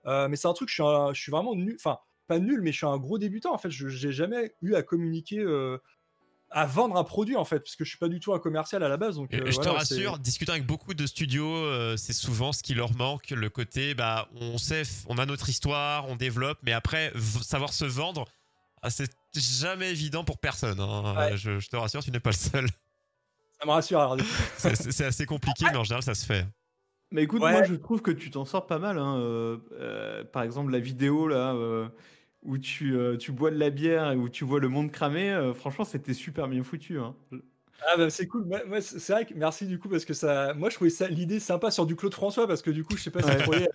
Euh, 0.09 0.27
mais 0.29 0.37
c'est 0.37 0.49
un 0.49 0.53
truc, 0.55 0.69
je 0.69 0.75
suis, 0.75 0.83
un- 0.83 1.13
je 1.15 1.21
suis 1.21 1.31
vraiment 1.31 1.55
nul. 1.55 1.77
Enfin, 1.79 1.99
pas 2.27 2.39
nul, 2.41 2.61
mais 2.63 2.73
je 2.73 2.79
suis 2.79 2.87
un 2.87 2.97
gros 2.99 3.19
débutant. 3.19 3.55
En 3.55 3.59
fait, 3.59 3.71
je 3.71 3.89
j'ai 3.89 4.11
jamais 4.13 4.55
eu 4.63 4.75
à 4.75 4.83
communiquer, 4.83 5.39
euh, 5.39 5.79
à 6.51 6.65
vendre 6.67 6.97
un 6.97 7.05
produit, 7.05 7.37
en 7.37 7.45
fait, 7.45 7.61
parce 7.61 7.77
que 7.77 7.85
je 7.85 7.91
suis 7.91 7.99
pas 7.99 8.09
du 8.09 8.21
tout 8.21 8.33
un 8.33 8.39
commercial 8.39 8.83
à 8.83 8.89
la 8.89 8.97
base. 8.97 9.17
Donc, 9.17 9.33
euh, 9.35 9.39
je 9.47 9.51
te 9.59 9.63
voilà, 9.65 9.73
rassure, 9.75 10.19
discutant 10.19 10.53
avec 10.53 10.67
beaucoup 10.67 10.95
de 10.95 11.07
studios, 11.07 11.55
euh, 11.55 11.97
c'est 11.99 12.15
souvent 12.15 12.53
ce 12.53 12.63
qui 12.63 12.73
leur 12.75 12.95
manque, 12.97 13.31
le 13.31 13.51
côté, 13.51 13.95
bah, 13.95 14.29
on 14.35 14.57
sait, 14.59 14.83
on 15.09 15.19
a 15.19 15.27
notre 15.27 15.49
histoire, 15.51 16.09
on 16.09 16.17
développe, 16.17 16.59
mais 16.63 16.73
après, 16.73 17.13
savoir 17.43 17.73
se 17.75 17.85
vendre, 17.85 18.25
ah, 18.83 18.89
c'est 18.91 19.11
jamais 19.35 19.91
évident 19.91 20.25
pour 20.25 20.39
personne. 20.39 20.81
hein. 20.81 21.15
Ouais. 21.17 21.37
Je, 21.37 21.59
je 21.59 21.69
te 21.69 21.77
rassure, 21.77 22.03
tu 22.03 22.11
n'es 22.11 22.21
pas 22.21 22.31
le 22.31 22.37
seul. 22.37 22.67
Ça 23.61 23.67
me 23.67 23.71
rassure. 23.73 24.01
Alors, 24.01 24.17
c'est 24.57 25.05
assez 25.05 25.27
compliqué, 25.27 25.67
mais 25.71 25.77
en 25.77 25.85
général, 25.85 26.03
ça 26.03 26.15
se 26.15 26.25
fait. 26.25 26.47
Mais 27.11 27.23
écoute, 27.23 27.41
Ouais. 27.43 27.53
moi 27.53 27.63
je 27.65 27.75
trouve 27.75 28.03
que 28.03 28.11
tu 28.11 28.31
t'en 28.31 28.45
sors 28.45 28.67
pas 28.67 28.79
mal. 28.79 28.99
hein, 28.99 29.19
euh, 29.19 29.59
euh, 29.73 30.25
par 30.25 30.43
exemple, 30.43 30.71
la 30.73 30.79
vidéo 30.79 31.27
là 31.29 31.55
euh, 31.55 31.89
où 32.43 32.59
tu, 32.59 32.95
tu 33.19 33.33
bois 33.33 33.51
de 33.51 33.57
la 33.59 33.71
bière 33.71 34.13
et 34.13 34.17
où 34.17 34.29
tu 34.29 34.45
vois 34.45 34.61
le 34.61 34.69
monde 34.69 34.91
cramer, 34.93 35.53
franchement, 35.55 35.85
c'était 35.85 36.15
super 36.15 36.49
bien 36.49 36.63
foutu. 36.63 36.99
Hein. 36.99 37.17
Ah 37.87 37.97
bah 37.97 38.11
c'est 38.11 38.27
cool. 38.27 38.45
Moi, 38.47 38.65
moi, 38.67 38.81
c'est 38.81 39.13
vrai 39.13 39.25
que 39.25 39.35
merci 39.35 39.67
du 39.67 39.79
coup 39.79 39.89
parce 39.89 40.05
que 40.05 40.13
ça, 40.15 40.53
moi 40.55 40.69
je 40.69 40.75
trouvais 40.75 40.91
ça 40.91 41.09
l'idée 41.09 41.39
sympa 41.41 41.71
sur 41.71 41.87
du 41.87 41.95
Claude 41.97 42.13
François 42.15 42.47
parce 42.49 42.61
que 42.63 42.71
du 42.71 42.85
coup 42.85 42.97
je 42.97 43.03
sais 43.03 43.11
pas 43.11 43.23
si 43.23 43.29
Ouais. 43.49 43.69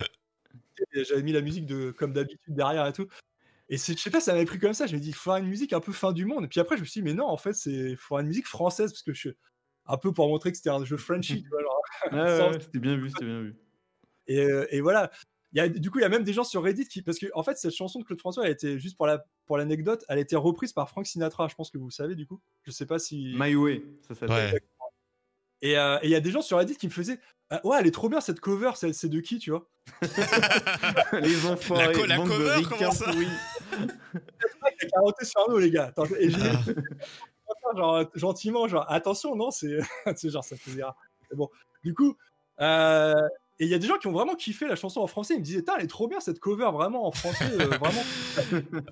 j'avais 0.94 1.22
mis 1.22 1.32
la 1.32 1.40
musique 1.40 1.66
de 1.66 1.90
comme 1.90 2.12
d'habitude 2.12 2.54
derrière 2.54 2.86
et 2.86 2.92
tout. 2.92 3.06
Et 3.70 3.78
je 3.78 3.94
sais 3.96 4.10
pas, 4.10 4.20
ça 4.20 4.32
m'avait 4.34 4.44
pris 4.46 4.58
comme 4.58 4.74
ça. 4.74 4.86
Je 4.86 4.94
me 4.96 5.00
dis, 5.00 5.10
il 5.10 5.14
faudra 5.14 5.40
une 5.40 5.46
musique 5.48 5.72
un 5.72 5.80
peu 5.80 5.92
fin 5.92 6.12
du 6.12 6.26
monde. 6.26 6.44
Et 6.44 6.48
puis 6.48 6.60
après, 6.60 6.76
je 6.76 6.82
me 6.82 6.86
suis 6.86 7.00
dit, 7.00 7.04
mais 7.04 7.14
non, 7.14 7.26
en 7.26 7.36
fait, 7.38 7.54
c'est 7.54 7.70
il 7.72 7.96
faudra 7.96 8.22
une 8.22 8.28
musique 8.28 8.46
française 8.48 8.92
parce 8.92 9.02
que 9.02 9.14
je 9.14 9.18
suis 9.20 9.34
un 9.86 9.96
peu 9.96 10.12
pour 10.12 10.28
montrer 10.28 10.50
que 10.50 10.56
c'était 10.56 10.70
un 10.70 10.84
jeu 10.84 10.96
Frenchy, 10.96 11.42
tu 11.42 11.48
vois. 11.48 11.62
genre. 11.62 11.80
Ouais, 12.12 12.60
c'était 12.60 12.78
bien 12.80 12.96
vu, 12.96 13.08
c'était 13.10 13.24
bien 13.24 13.40
vu. 13.42 13.56
Et, 14.26 14.40
euh, 14.40 14.66
et 14.70 14.80
voilà. 14.80 15.10
Il 15.52 15.58
y 15.58 15.60
a, 15.60 15.68
du 15.68 15.90
coup, 15.90 15.98
il 16.00 16.02
y 16.02 16.04
a 16.04 16.08
même 16.08 16.24
des 16.24 16.32
gens 16.32 16.42
sur 16.44 16.62
Reddit 16.64 16.88
qui. 16.88 17.00
Parce 17.02 17.18
que, 17.18 17.26
en 17.34 17.42
fait, 17.44 17.56
cette 17.56 17.74
chanson 17.74 18.00
de 18.00 18.04
Claude 18.04 18.18
François, 18.18 18.44
elle 18.46 18.52
était, 18.52 18.78
juste 18.78 18.96
pour 18.96 19.06
la 19.06 19.24
pour 19.46 19.56
l'anecdote, 19.56 20.04
elle 20.08 20.18
a 20.18 20.20
été 20.20 20.34
reprise 20.36 20.72
par 20.72 20.88
Frank 20.90 21.06
Sinatra. 21.06 21.46
Je 21.48 21.54
pense 21.54 21.70
que 21.70 21.78
vous 21.78 21.86
le 21.86 21.92
savez, 21.92 22.14
du 22.16 22.26
coup. 22.26 22.40
Je 22.64 22.70
sais 22.72 22.86
pas 22.86 22.98
si. 22.98 23.34
My 23.36 23.54
Way, 23.54 23.84
ça 24.08 24.14
s'appelle. 24.14 24.54
Ouais. 24.54 24.60
Et 25.62 25.78
euh, 25.78 25.96
et 26.02 26.06
il 26.06 26.10
y 26.10 26.14
a 26.16 26.20
des 26.20 26.30
gens 26.32 26.42
sur 26.42 26.58
Reddit 26.58 26.76
qui 26.76 26.86
me 26.88 26.92
faisaient 26.92 27.20
Ah, 27.50 27.60
Ouais, 27.64 27.76
elle 27.80 27.86
est 27.86 27.92
trop 27.92 28.08
bien 28.08 28.20
cette 28.20 28.40
cover, 28.40 28.72
c'est 28.74 28.92
c'est 28.92 29.08
de 29.08 29.20
qui, 29.20 29.38
tu 29.38 29.50
vois? 29.50 29.68
Les 31.22 31.46
enfoirés, 31.46 31.86
La 31.86 31.92
co- 31.92 32.06
la 32.06 32.18
de 32.18 32.22
cover, 32.28 32.62
comment 32.68 32.90
ça? 32.90 33.04
pourris. 33.12 33.28
Il 34.80 34.86
a 34.86 34.88
carotté 34.90 35.24
sur 35.24 35.40
un 35.48 35.52
eau, 35.52 35.58
les 35.58 35.70
gars. 35.70 35.84
Attends, 35.86 36.06
et 36.18 36.30
j'ai 36.30 36.36
Ah. 36.40 36.60
Genre 37.76 38.04
gentiment, 38.14 38.68
genre 38.68 38.84
attention, 38.88 39.36
non, 39.36 39.50
c'est 39.50 39.78
genre 40.30 40.44
ça 40.44 40.56
faisait 40.56 40.82
rare. 40.82 40.96
Bon, 41.34 41.48
du 41.82 41.94
coup, 41.94 42.16
euh, 42.60 43.14
et 43.60 43.64
il 43.64 43.70
y 43.70 43.74
a 43.74 43.78
des 43.78 43.86
gens 43.86 43.98
qui 43.98 44.08
ont 44.08 44.12
vraiment 44.12 44.34
kiffé 44.34 44.66
la 44.66 44.76
chanson 44.76 45.00
en 45.00 45.06
français. 45.06 45.34
Ils 45.34 45.40
me 45.40 45.44
disaient, 45.44 45.64
elle 45.76 45.84
est 45.84 45.88
trop 45.88 46.08
bien 46.08 46.20
cette 46.20 46.40
cover, 46.40 46.70
vraiment 46.72 47.06
en 47.06 47.12
français, 47.12 47.50
euh, 47.52 47.66
vraiment. 47.78 48.02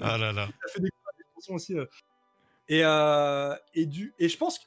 Ah 0.00 0.16
là 0.18 0.32
là. 0.32 0.46
ça 0.64 0.72
fait 0.72 0.80
des 0.80 0.90
chansons 1.34 1.54
aussi. 1.54 1.76
euh. 1.76 1.86
Et, 2.68 2.84
euh, 2.84 3.54
et, 3.74 3.86
du, 3.86 4.14
et 4.18 4.28
je 4.28 4.38
pense 4.38 4.58
que 4.58 4.64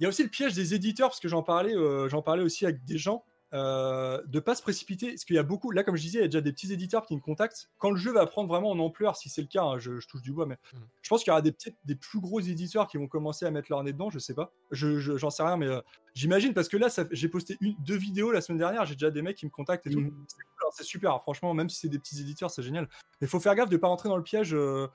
il 0.00 0.04
y 0.04 0.06
a 0.06 0.08
aussi 0.08 0.22
le 0.22 0.28
piège 0.28 0.54
des 0.54 0.74
éditeurs, 0.74 1.08
parce 1.08 1.18
que 1.20 1.28
j'en 1.28 1.42
parlais, 1.42 1.74
euh, 1.74 2.08
j'en 2.08 2.22
parlais 2.22 2.44
aussi 2.44 2.64
avec 2.64 2.84
des 2.84 2.98
gens, 2.98 3.24
euh, 3.54 4.22
de 4.26 4.40
pas 4.40 4.54
se 4.54 4.62
précipiter. 4.62 5.08
Parce 5.08 5.24
qu'il 5.24 5.36
y 5.36 5.38
a 5.38 5.42
beaucoup, 5.42 5.70
là, 5.70 5.82
comme 5.84 5.96
je 5.96 6.02
disais, 6.02 6.18
il 6.18 6.22
y 6.22 6.24
a 6.24 6.28
déjà 6.28 6.40
des 6.40 6.52
petits 6.52 6.72
éditeurs 6.72 7.06
qui 7.06 7.14
me 7.16 7.20
contactent. 7.20 7.70
Quand 7.78 7.90
le 7.90 7.96
jeu 7.96 8.12
va 8.12 8.26
prendre 8.26 8.48
vraiment 8.48 8.70
en 8.70 8.78
ampleur, 8.78 9.16
si 9.16 9.28
c'est 9.28 9.40
le 9.40 9.46
cas, 9.48 9.62
hein, 9.62 9.78
je, 9.78 9.98
je 10.00 10.06
touche 10.08 10.22
du 10.22 10.32
bois, 10.32 10.46
mais 10.46 10.56
Mhm. 10.74 10.80
je 11.02 11.08
pense 11.08 11.22
qu'il 11.24 11.30
y 11.30 11.32
aura 11.32 11.40
des, 11.42 11.54
des 11.84 11.94
plus 11.94 12.20
gros 12.20 12.40
éditeurs 12.40 12.86
qui 12.88 12.96
vont 12.98 13.08
commencer 13.08 13.46
à 13.46 13.50
mettre 13.50 13.68
leur 13.70 13.82
nez 13.84 13.92
dedans, 13.92 14.10
je 14.10 14.18
sais 14.18 14.34
pas. 14.34 14.52
Je, 14.70 14.98
je- 15.00 15.16
j'en 15.16 15.30
sais 15.30 15.42
rien, 15.42 15.56
mais 15.56 15.66
euh, 15.68 15.80
j'imagine, 16.14 16.52
parce 16.52 16.68
que 16.68 16.76
là, 16.76 16.88
j'ai 17.10 17.28
posté 17.28 17.56
une, 17.60 17.74
deux 17.84 17.96
vidéos 17.96 18.30
la 18.32 18.40
semaine 18.40 18.58
dernière, 18.58 18.84
j'ai 18.84 18.94
déjà 18.94 19.10
des 19.10 19.22
mecs 19.22 19.36
qui 19.36 19.46
me 19.46 19.50
contactent 19.50 19.86
et 19.86 19.90
tout. 19.90 20.00
C'est 20.28 20.42
cool, 20.42 20.66
hein, 20.66 20.70
c'est 20.76 20.84
super, 20.84 21.14
hein, 21.14 21.20
franchement, 21.22 21.54
même 21.54 21.70
si 21.70 21.78
c'est 21.80 21.88
des 21.88 21.98
petits 21.98 22.20
éditeurs, 22.20 22.50
c'est 22.50 22.62
génial. 22.62 22.88
Mais 23.20 23.26
il 23.26 23.28
faut 23.28 23.40
faire 23.40 23.54
gaffe 23.54 23.70
de 23.70 23.76
pas 23.76 23.88
rentrer 23.88 24.08
dans 24.08 24.16
le 24.18 24.22
piège. 24.22 24.54
euh, 24.54 24.88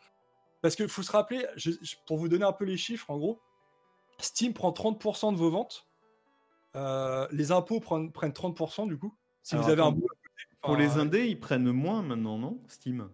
parce 0.62 0.76
qu'il 0.78 0.88
faut 0.88 1.02
se 1.04 1.12
rappeler, 1.12 1.46
je- 1.58 1.72
pour 2.08 2.18
vous 2.18 2.30
donner 2.30 2.46
un 2.46 2.54
peu 2.54 2.64
les 2.64 2.78
chiffres, 2.78 3.10
en 3.10 3.18
gros, 3.18 3.42
Steam 4.20 4.54
prend 4.54 4.72
30% 4.72 5.34
de 5.34 5.38
vos 5.38 5.50
ventes. 5.50 5.88
Euh, 6.76 7.28
les 7.32 7.52
impôts 7.52 7.80
prennent, 7.80 8.12
prennent 8.12 8.32
30% 8.32 8.88
du 8.88 8.98
coup. 8.98 9.14
Si 9.44 9.56
Alors, 9.56 9.66
vous 9.66 9.72
avez 9.72 9.82
un. 9.82 9.96
Pour 10.62 10.78
les 10.78 10.98
indés, 10.98 11.28
ils 11.28 11.40
prennent 11.40 11.70
moins 11.72 12.02
maintenant, 12.02 12.38
non 12.38 12.62
Steam? 12.68 13.10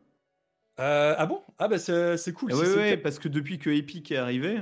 Euh, 0.80 1.16
ah 1.18 1.26
bon? 1.26 1.42
Ah 1.58 1.68
bah 1.68 1.80
c'est 1.80 2.16
c'est 2.18 2.32
cool. 2.32 2.52
Eh 2.52 2.56
si 2.56 2.62
ouais, 2.62 2.98
parce 2.98 3.20
que 3.20 3.28
depuis 3.28 3.58
que 3.58 3.70
Epic 3.70 4.12
est 4.12 4.18
arrivé, 4.18 4.62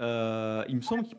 euh, 0.00 0.62
il 0.68 0.76
me 0.76 0.82
semble 0.82 1.04
qu'il- 1.04 1.16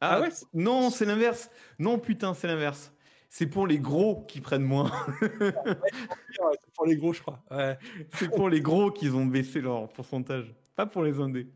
Ah 0.00 0.20
ouais 0.20 0.28
Non, 0.52 0.90
c'est 0.90 1.04
l'inverse. 1.06 1.50
Non, 1.78 1.98
putain, 1.98 2.34
c'est 2.34 2.46
l'inverse. 2.48 2.92
C'est 3.30 3.46
pour 3.46 3.66
les 3.66 3.78
gros 3.78 4.24
qui 4.26 4.40
prennent 4.40 4.64
moins. 4.64 4.90
C'est 5.20 6.72
pour 6.74 6.86
les 6.86 6.96
gros, 6.96 7.12
je 7.12 7.22
crois. 7.22 7.42
Ouais. 7.50 7.78
c'est 8.14 8.28
pour 8.28 8.48
les 8.48 8.60
gros 8.60 8.90
qu'ils 8.90 9.14
ont 9.14 9.24
baissé 9.26 9.60
leur 9.60 9.88
pourcentage. 9.88 10.54
Pas 10.74 10.86
pour 10.86 11.02
les 11.02 11.18
indés. 11.20 11.48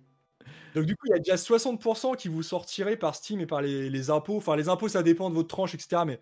Donc 0.74 0.84
du 0.84 0.96
coup, 0.96 1.06
il 1.06 1.10
y 1.10 1.14
a 1.14 1.18
déjà 1.18 1.36
60% 1.36 2.16
qui 2.16 2.28
vous 2.28 2.42
sortirez 2.42 2.96
par 2.96 3.14
Steam 3.14 3.40
et 3.40 3.46
par 3.46 3.62
les, 3.62 4.10
impôts. 4.10 4.36
Enfin, 4.36 4.56
les 4.56 4.68
impôts, 4.68 4.88
ça 4.88 5.02
dépend 5.02 5.30
de 5.30 5.34
votre 5.34 5.48
tranche, 5.48 5.74
etc. 5.74 6.02
Mais 6.06 6.20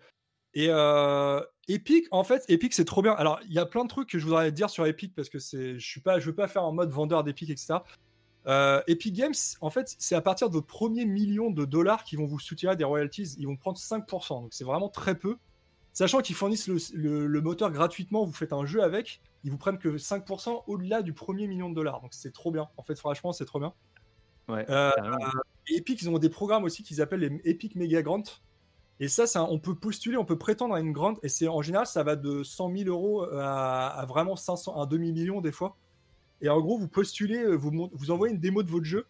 et 0.55 0.67
euh, 0.69 1.41
Epic, 1.67 2.07
en 2.11 2.23
fait, 2.23 2.43
Epic, 2.47 2.73
c'est 2.73 2.85
trop 2.85 3.01
bien. 3.01 3.13
Alors, 3.13 3.39
il 3.45 3.53
y 3.53 3.59
a 3.59 3.65
plein 3.65 3.83
de 3.83 3.89
trucs 3.89 4.09
que 4.09 4.17
je 4.17 4.25
voudrais 4.25 4.51
dire 4.51 4.69
sur 4.69 4.85
Epic 4.85 5.13
parce 5.15 5.29
que 5.29 5.37
je 5.39 5.77
je 5.77 6.25
veux 6.25 6.35
pas 6.35 6.47
faire 6.47 6.63
en 6.63 6.71
mode 6.71 6.89
vendeur 6.89 7.23
d'Epic, 7.23 7.49
etc. 7.49 7.79
Euh, 8.47 8.81
Epic 8.87 9.13
Games, 9.13 9.35
en 9.61 9.69
fait, 9.69 9.95
c'est 9.99 10.15
à 10.15 10.21
partir 10.21 10.49
de 10.49 10.53
votre 10.53 10.67
premier 10.67 11.05
million 11.05 11.51
de 11.51 11.65
dollars 11.65 12.03
qu'ils 12.03 12.17
vont 12.17 12.25
vous 12.25 12.39
soutirer 12.39 12.75
des 12.75 12.83
royalties. 12.83 13.35
Ils 13.37 13.45
vont 13.45 13.57
prendre 13.57 13.77
5%, 13.77 14.41
donc 14.41 14.49
c'est 14.51 14.63
vraiment 14.63 14.89
très 14.89 15.15
peu. 15.15 15.37
Sachant 15.93 16.21
qu'ils 16.21 16.35
fournissent 16.35 16.67
le 16.67 17.41
moteur 17.41 17.71
gratuitement, 17.71 18.25
vous 18.25 18.33
faites 18.33 18.53
un 18.53 18.65
jeu 18.65 18.81
avec, 18.81 19.21
ils 19.43 19.51
vous 19.51 19.57
prennent 19.57 19.77
que 19.77 19.97
5% 19.97 20.63
au-delà 20.67 21.01
du 21.01 21.13
premier 21.13 21.47
million 21.47 21.69
de 21.69 21.75
dollars. 21.75 22.01
Donc 22.01 22.13
c'est 22.13 22.31
trop 22.31 22.51
bien. 22.51 22.69
En 22.77 22.83
fait, 22.83 22.95
franchement, 22.95 23.33
c'est 23.33 23.45
trop 23.45 23.59
bien. 23.59 23.73
Ouais, 24.49 24.65
Euh, 24.69 24.91
et 25.69 25.77
Epic, 25.77 26.01
ils 26.01 26.09
ont 26.09 26.17
des 26.17 26.29
programmes 26.29 26.63
aussi 26.63 26.83
qu'ils 26.83 27.01
appellent 27.01 27.19
les 27.19 27.41
Epic 27.45 27.75
Mega 27.75 28.01
Grants. 28.01 28.23
Et 28.99 29.07
ça, 29.07 29.23
un- 29.39 29.43
on 29.43 29.59
peut 29.59 29.75
postuler, 29.75 30.17
on 30.17 30.25
peut 30.25 30.37
prétendre 30.37 30.75
à 30.75 30.79
une 30.81 30.91
grant. 30.91 31.13
Et 31.23 31.29
c'est 31.29 31.47
en 31.47 31.61
général, 31.61 31.85
ça 31.87 32.03
va 32.03 32.15
de 32.17 32.43
100 32.43 32.75
000 32.75 32.89
euros 32.89 33.23
à, 33.23 33.87
à 33.87 34.05
vraiment 34.05 34.35
500, 34.35 34.81
un 34.81 34.85
demi-million 34.85 35.39
des 35.39 35.51
fois. 35.53 35.77
Et 36.41 36.49
en 36.49 36.59
gros, 36.59 36.77
vous 36.77 36.87
postulez, 36.89 37.37
euh, 37.43 37.55
vous, 37.55 37.89
vous 37.93 38.11
envoyez 38.11 38.33
une 38.33 38.39
démo 38.41 38.63
de 38.63 38.69
votre 38.69 38.85
jeu. 38.85 39.05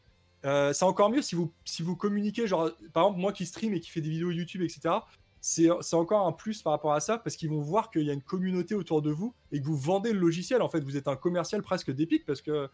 Euh, 0.45 0.73
c'est 0.73 0.85
encore 0.85 1.09
mieux 1.09 1.21
si 1.21 1.35
vous, 1.35 1.51
si 1.65 1.81
vous 1.83 1.95
communiquez, 1.95 2.45
genre, 2.47 2.69
par 2.93 3.05
exemple, 3.05 3.19
moi 3.19 3.33
qui 3.33 3.45
stream 3.45 3.73
et 3.73 3.79
qui 3.79 3.89
fait 3.89 4.01
des 4.01 4.09
vidéos 4.09 4.31
YouTube, 4.31 4.61
etc. 4.61 4.95
C'est 5.41 5.69
c'est 5.81 5.95
encore 5.95 6.27
un 6.27 6.33
plus 6.33 6.61
par 6.61 6.71
rapport 6.73 6.93
à 6.93 6.99
ça 6.99 7.17
parce 7.17 7.35
qu'ils 7.37 7.49
vont 7.49 7.61
voir 7.61 7.89
qu'il 7.91 8.03
y 8.03 8.09
a 8.09 8.13
une 8.13 8.21
communauté 8.21 8.75
autour 8.75 9.01
de 9.01 9.09
vous 9.09 9.33
et 9.51 9.59
que 9.61 9.65
vous 9.65 9.77
vendez 9.77 10.11
le 10.13 10.19
logiciel. 10.19 10.61
En 10.61 10.67
fait, 10.69 10.81
vous 10.81 10.97
êtes 10.97 11.07
un 11.07 11.15
commercial 11.15 11.61
presque 11.61 11.91
d'Epic 11.91 12.25
parce 12.25 12.41
que 12.41 12.69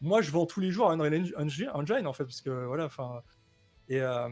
moi, 0.00 0.22
je 0.22 0.30
vends 0.30 0.46
tous 0.46 0.60
les 0.60 0.70
jours 0.70 0.90
Unreal 0.90 1.14
Engine, 1.36 1.70
Engine, 1.74 2.06
en 2.06 2.12
fait, 2.12 2.24
parce 2.24 2.40
que 2.40 2.64
voilà, 2.66 2.84
enfin. 2.86 3.22
Et, 3.88 4.00
euh, 4.00 4.28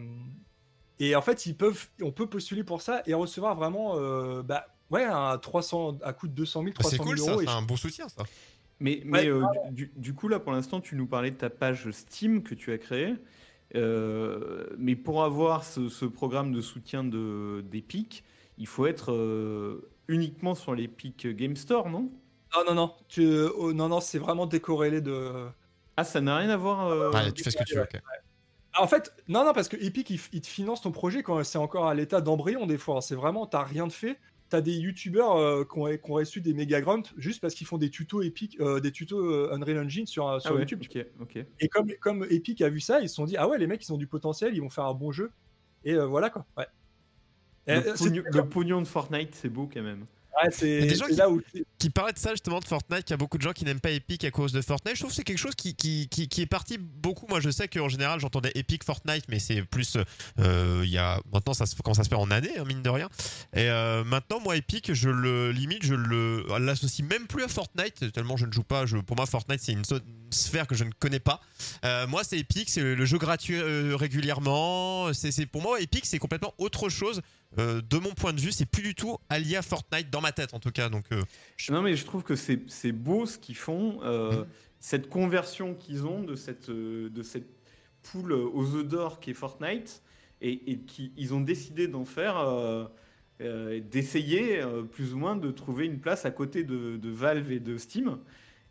et 1.00 1.14
en 1.16 1.22
fait, 1.22 1.46
ils 1.46 1.56
peuvent, 1.56 1.88
on 2.02 2.12
peut 2.12 2.26
postuler 2.28 2.64
pour 2.64 2.80
ça 2.82 3.02
et 3.06 3.14
recevoir 3.14 3.54
vraiment, 3.54 3.96
euh, 3.96 4.42
bah, 4.42 4.66
ouais, 4.90 5.04
un 5.04 5.36
300, 5.38 5.98
à 6.02 6.12
coût 6.12 6.28
de 6.28 6.32
200 6.34 6.62
000, 6.62 6.72
300 6.74 6.90
C'est 6.90 6.96
000 6.96 7.08
cool 7.08 7.18
ça, 7.18 7.30
euros. 7.32 7.40
et 7.42 7.44
c'est 7.46 7.50
un 7.52 7.62
bon 7.62 7.76
soutien 7.76 8.08
ça. 8.08 8.22
Mais, 8.80 9.02
mais 9.04 9.22
Ouais. 9.22 9.28
euh, 9.28 9.44
du, 9.72 9.86
du- 9.88 9.92
du 9.96 10.14
coup, 10.14 10.28
là, 10.28 10.38
pour 10.38 10.52
l'instant, 10.52 10.80
tu 10.80 10.94
nous 10.94 11.06
parlais 11.06 11.32
de 11.32 11.36
ta 11.36 11.50
page 11.50 11.90
Steam 11.90 12.42
que 12.44 12.54
tu 12.54 12.72
as 12.72 12.78
créée. 12.78 13.14
Euh, 13.74 14.66
mais 14.78 14.96
pour 14.96 15.24
avoir 15.24 15.64
ce, 15.64 15.88
ce 15.88 16.04
programme 16.06 16.52
de 16.52 16.60
soutien 16.60 17.04
de- 17.04 17.62
d'Epic, 17.70 18.24
il 18.56 18.66
faut 18.66 18.86
être 18.86 19.12
euh, 19.12 19.90
uniquement 20.08 20.54
sur 20.54 20.74
l'Epic 20.74 21.26
Game 21.36 21.54
Store, 21.56 21.90
non? 21.90 22.10
Non, 22.56 22.64
non, 22.66 22.74
non, 22.74 22.94
tu, 23.08 23.26
oh, 23.56 23.72
non, 23.72 23.88
non, 23.88 24.00
c'est 24.00 24.18
vraiment 24.18 24.46
décorrélé 24.46 25.00
de. 25.00 25.46
Ah, 25.96 26.04
ça 26.04 26.20
n'a 26.20 26.36
rien 26.36 26.48
à 26.50 26.56
voir. 26.56 26.86
euh, 26.86 27.10
Ouais, 27.10 27.30
tu 27.32 27.42
fais 27.44 27.50
ce 27.50 27.56
que 27.56 27.64
tu 27.64 27.74
veux. 27.74 27.82
ok. 27.82 28.00
Ah, 28.72 28.82
En 28.82 28.86
fait, 28.86 29.12
non, 29.28 29.44
non, 29.44 29.52
parce 29.52 29.68
que 29.68 29.76
Epic, 29.76 30.10
il, 30.10 30.20
il 30.32 30.40
te 30.40 30.46
finance 30.46 30.80
ton 30.80 30.92
projet 30.92 31.22
quand 31.22 31.42
c'est 31.44 31.58
encore 31.58 31.86
à 31.88 31.94
l'état 31.94 32.20
d'embryon 32.20 32.66
des 32.66 32.78
fois. 32.78 33.00
C'est 33.02 33.14
vraiment, 33.16 33.46
t'as 33.46 33.64
rien 33.64 33.86
de 33.86 33.92
fait. 33.92 34.18
T'as 34.48 34.62
des 34.62 34.72
youtubeurs 34.78 35.36
euh, 35.36 35.64
qui, 35.70 35.78
ont, 35.78 35.86
qui 35.88 36.10
ont 36.10 36.14
reçu 36.14 36.40
des 36.40 36.54
méga 36.54 36.80
grunts 36.80 37.02
juste 37.18 37.40
parce 37.42 37.54
qu'ils 37.54 37.66
font 37.66 37.76
des 37.76 37.90
tutos 37.90 38.22
Epic, 38.22 38.58
euh, 38.60 38.80
des 38.80 38.92
tutos 38.92 39.52
Unreal 39.52 39.78
Engine 39.84 40.06
sur, 40.06 40.40
sur 40.40 40.52
Ah 40.52 40.54
ouais, 40.54 40.60
YouTube. 40.60 40.82
ok, 40.88 41.06
ok. 41.20 41.44
Et 41.60 41.68
comme, 41.68 41.92
comme 42.00 42.26
Epic 42.30 42.62
a 42.62 42.70
vu 42.70 42.80
ça, 42.80 43.00
ils 43.00 43.10
se 43.10 43.14
sont 43.16 43.26
dit, 43.26 43.36
ah 43.36 43.46
ouais, 43.46 43.58
les 43.58 43.66
mecs, 43.66 43.84
ils 43.86 43.92
ont 43.92 43.98
du 43.98 44.06
potentiel, 44.06 44.54
ils 44.54 44.60
vont 44.62 44.70
faire 44.70 44.86
un 44.86 44.94
bon 44.94 45.12
jeu. 45.12 45.32
Et 45.84 45.92
euh, 45.92 46.06
voilà 46.06 46.30
quoi. 46.30 46.46
Ouais. 46.56 46.66
Euh, 47.68 47.94
pognon, 47.98 48.22
le 48.32 48.48
pognon 48.48 48.80
de 48.80 48.86
Fortnite, 48.86 49.34
c'est 49.34 49.50
beau 49.50 49.68
quand 49.70 49.82
même. 49.82 50.06
Ouais, 50.42 50.50
c'est 50.50 50.80
là 51.16 51.30
où. 51.30 51.40
Qui 51.78 51.90
parlait 51.90 52.12
de 52.12 52.18
ça 52.18 52.30
justement 52.32 52.60
de 52.60 52.64
Fortnite, 52.64 53.04
qu'il 53.04 53.10
y 53.12 53.14
a 53.14 53.16
beaucoup 53.16 53.38
de 53.38 53.42
gens 53.42 53.52
qui 53.52 53.64
n'aiment 53.64 53.80
pas 53.80 53.90
Epic 53.90 54.24
à 54.24 54.30
cause 54.30 54.52
de 54.52 54.60
Fortnite. 54.60 54.96
Je 54.96 55.00
trouve 55.00 55.10
que 55.10 55.16
c'est 55.16 55.24
quelque 55.24 55.38
chose 55.38 55.54
qui, 55.54 55.74
qui, 55.74 56.08
qui, 56.08 56.28
qui 56.28 56.42
est 56.42 56.46
parti 56.46 56.78
beaucoup. 56.78 57.26
Moi 57.28 57.40
je 57.40 57.50
sais 57.50 57.68
qu'en 57.68 57.88
général 57.88 58.20
j'entendais 58.20 58.52
Epic 58.54 58.84
Fortnite, 58.84 59.24
mais 59.28 59.38
c'est 59.38 59.62
plus. 59.62 59.96
euh, 60.40 60.82
y 60.86 60.98
a 60.98 61.20
maintenant 61.32 61.54
ça 61.54 61.66
se, 61.66 61.76
commence 61.76 61.98
à 61.98 62.04
se 62.04 62.08
faire 62.08 62.20
en 62.20 62.30
année, 62.30 62.50
hein, 62.58 62.64
mine 62.66 62.82
de 62.82 62.90
rien. 62.90 63.08
Et 63.54 63.68
euh, 63.70 64.04
maintenant 64.04 64.40
moi 64.40 64.56
Epic, 64.56 64.92
je 64.92 65.08
le 65.10 65.52
limite, 65.52 65.84
je 65.84 65.94
l'associe 66.58 67.06
même 67.08 67.26
plus 67.26 67.44
à 67.44 67.48
Fortnite 67.48 68.12
tellement 68.12 68.36
je 68.36 68.46
ne 68.46 68.52
joue 68.52 68.64
pas. 68.64 68.86
Je, 68.86 68.98
pour 68.98 69.16
moi 69.16 69.26
Fortnite 69.26 69.60
c'est 69.62 69.72
une, 69.72 69.84
sphère 70.30 70.66
que 70.66 70.74
je 70.74 70.84
ne 70.84 70.90
connais 70.98 71.20
pas. 71.20 71.40
Euh, 71.84 72.06
moi 72.06 72.22
c'est 72.24 72.38
Epic, 72.38 72.68
c'est 72.68 72.82
le, 72.82 72.94
le 72.94 73.04
jeu 73.04 73.18
gratuit 73.18 73.60
régulièrement. 73.94 75.12
C'est- 75.14 75.46
pour 75.46 75.62
moi 75.62 75.80
Epic 75.80 76.04
c'est 76.06 76.18
complètement 76.18 76.54
autre 76.58 76.88
chose. 76.88 77.22
Euh, 77.58 77.80
de 77.80 77.96
mon 77.98 78.10
point 78.12 78.32
de 78.34 78.40
vue, 78.40 78.52
c'est 78.52 78.66
plus 78.66 78.82
du 78.82 78.94
tout 78.94 79.16
allié 79.30 79.56
à 79.56 79.62
Fortnite 79.62 80.10
dans 80.10 80.20
ma 80.20 80.32
tête 80.32 80.52
en 80.52 80.58
tout 80.60 80.70
cas. 80.70 80.88
Donc 80.90 81.06
euh, 81.12 81.22
Non, 81.70 81.80
mais 81.80 81.96
je 81.96 82.04
trouve 82.04 82.22
que 82.22 82.36
c'est 82.36 82.92
beau 82.92 83.24
ce 83.24 83.38
qu'ils 83.38 83.56
font, 83.56 84.00
euh, 84.02 84.40
Mhm. 84.40 84.46
cette 84.80 85.08
conversion 85.08 85.74
qu'ils 85.74 86.04
ont 86.06 86.22
de 86.22 86.34
cette, 86.34 86.70
de 86.70 87.22
cette 87.22 87.48
poule 88.02 88.32
aux 88.32 88.74
œufs 88.74 88.86
d'or 88.86 89.18
qui 89.20 89.30
est 89.30 89.34
Fortnite, 89.34 90.02
et, 90.40 90.72
et 90.72 90.78
qui, 90.78 91.12
ils 91.16 91.32
ont 91.34 91.40
décidé 91.40 91.88
d'en 91.88 92.04
faire, 92.04 92.36
d'essayer 93.40 94.60
plus 94.92 95.14
ou 95.14 95.18
moins 95.18 95.36
de 95.36 95.50
trouver 95.50 95.86
une 95.86 95.98
place 96.00 96.24
à 96.26 96.30
côté 96.30 96.64
de, 96.64 96.96
de 96.96 97.10
Valve 97.10 97.50
et 97.52 97.60
de 97.60 97.76
Steam. 97.76 98.18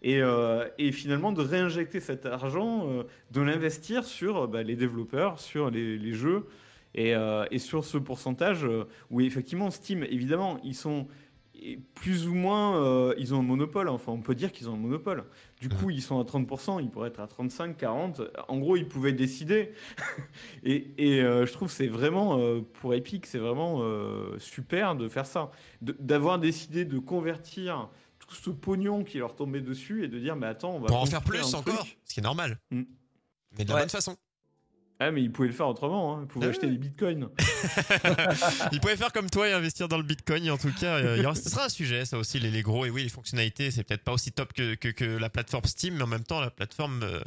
Et, 0.04 0.22
euh, 0.22 0.68
et 0.78 0.92
finalement 0.92 1.32
de 1.32 1.42
réinjecter 1.42 2.00
cet 2.00 2.28
argent, 2.28 2.88
euh, 2.88 3.04
de 3.32 3.42
l'investir 3.42 4.06
sur 4.06 4.48
bah, 4.48 4.62
les 4.62 4.76
développeurs, 4.76 5.40
sur 5.40 5.72
les, 5.72 5.98
les 5.98 6.14
jeux, 6.14 6.46
et, 6.98 7.16
euh, 7.16 7.46
et 7.52 7.60
sur 7.60 7.86
ce 7.86 7.98
pourcentage 7.98 8.66
euh, 8.66 8.84
où 9.10 9.22
effectivement 9.22 9.72
Steam, 9.72 10.04
évidemment, 10.04 10.60
ils 10.64 10.76
sont 10.76 11.08
plus 11.96 12.28
ou 12.28 12.34
moins, 12.36 12.84
euh, 12.84 13.16
ils 13.18 13.34
ont 13.34 13.40
un 13.40 13.44
monopole. 13.44 13.90
Enfin, 13.90 14.12
on 14.12 14.22
peut 14.22 14.36
dire 14.36 14.52
qu'ils 14.52 14.70
ont 14.70 14.74
un 14.74 14.78
monopole. 14.78 15.24
Du 15.60 15.70
coup, 15.70 15.90
ils 15.90 16.02
sont 16.04 16.20
à 16.20 16.24
30%, 16.24 16.82
ils 16.82 16.90
pourraient 16.90 17.10
être 17.10 17.20
à 17.20 17.28
35, 17.28 17.78
40. 17.78 18.22
En 18.48 18.58
gros, 18.60 18.76
ils 18.78 18.88
pouvaient 18.88 19.14
décider. 19.14 19.72
et 20.64 20.92
et, 20.98 21.22
euh, 21.22 21.46
je 21.46 21.54
trouve 21.54 21.70
que 21.70 21.74
c'est 21.74 21.88
vraiment, 21.88 22.38
euh, 22.40 22.62
pour 22.74 22.94
Epic, 22.94 23.26
c'est 23.26 23.40
vraiment 23.40 23.80
euh, 23.82 24.38
super 24.40 24.96
de 24.96 25.08
faire 25.10 25.26
ça. 25.26 25.50
D'avoir 25.82 26.38
décidé 26.40 26.86
de 26.86 27.00
convertir 27.00 27.90
tout 28.20 28.36
ce 28.36 28.50
pognon 28.52 29.04
qui 29.04 29.18
leur 29.18 29.36
tombait 29.36 29.62
dessus 29.62 30.04
et 30.04 30.08
de 30.08 30.20
dire, 30.20 30.36
mais 30.36 30.48
attends, 30.48 30.76
on 30.76 30.80
va 30.80 30.88
pour 30.88 31.02
en 31.02 31.06
faire 31.06 31.24
plus 31.24 31.56
encore, 31.56 31.76
truc. 31.76 31.98
ce 32.06 32.14
qui 32.14 32.20
est 32.20 32.24
normal. 32.24 32.60
Mm. 32.72 32.84
Mais 33.58 33.64
de 33.64 33.70
la 33.70 33.76
Ouais. 33.76 33.82
bonne 33.82 33.90
façon. 33.90 34.16
Ah, 35.00 35.12
mais 35.12 35.22
ils 35.22 35.32
pouvaient 35.32 35.50
le 35.50 35.54
faire 35.54 35.68
autrement. 35.68 36.16
Hein. 36.18 36.22
Ils 36.24 36.28
pouvaient 36.28 36.48
Ah 36.48 36.50
acheter 36.50 36.66
ouais. 36.66 36.72
des 36.72 36.78
bitcoins. 36.80 37.30
Ils 38.72 38.80
pourraient 38.80 38.98
faire 38.98 39.12
comme 39.12 39.30
toi 39.30 39.48
et 39.48 39.54
investir 39.54 39.88
dans 39.88 39.98
le 39.98 40.04
Bitcoin. 40.04 40.50
En 40.50 40.58
tout 40.58 40.72
cas, 40.74 40.96
euh, 40.96 41.18
il 41.18 41.24
y 41.24 41.26
aura- 41.26 41.36
ce 41.36 41.50
sera 41.50 41.66
un 41.66 41.70
sujet, 41.70 42.04
ça 42.06 42.18
aussi, 42.18 42.40
les, 42.40 42.50
les 42.50 42.62
gros. 42.64 42.86
Et 42.86 42.90
oui, 42.90 43.04
les 43.04 43.10
fonctionnalités, 43.10 43.70
c'est 43.70 43.84
peut-être 43.84 44.04
pas 44.04 44.14
aussi 44.14 44.32
top 44.32 44.54
que, 44.54 44.74
que, 44.76 44.90
que 44.90 45.06
la 45.06 45.30
plateforme 45.30 45.66
Steam, 45.66 45.96
mais 45.98 46.04
en 46.04 46.08
même 46.08 46.24
temps, 46.24 46.42
la 46.42 46.50
plateforme 46.50 47.02
euh, 47.04 47.20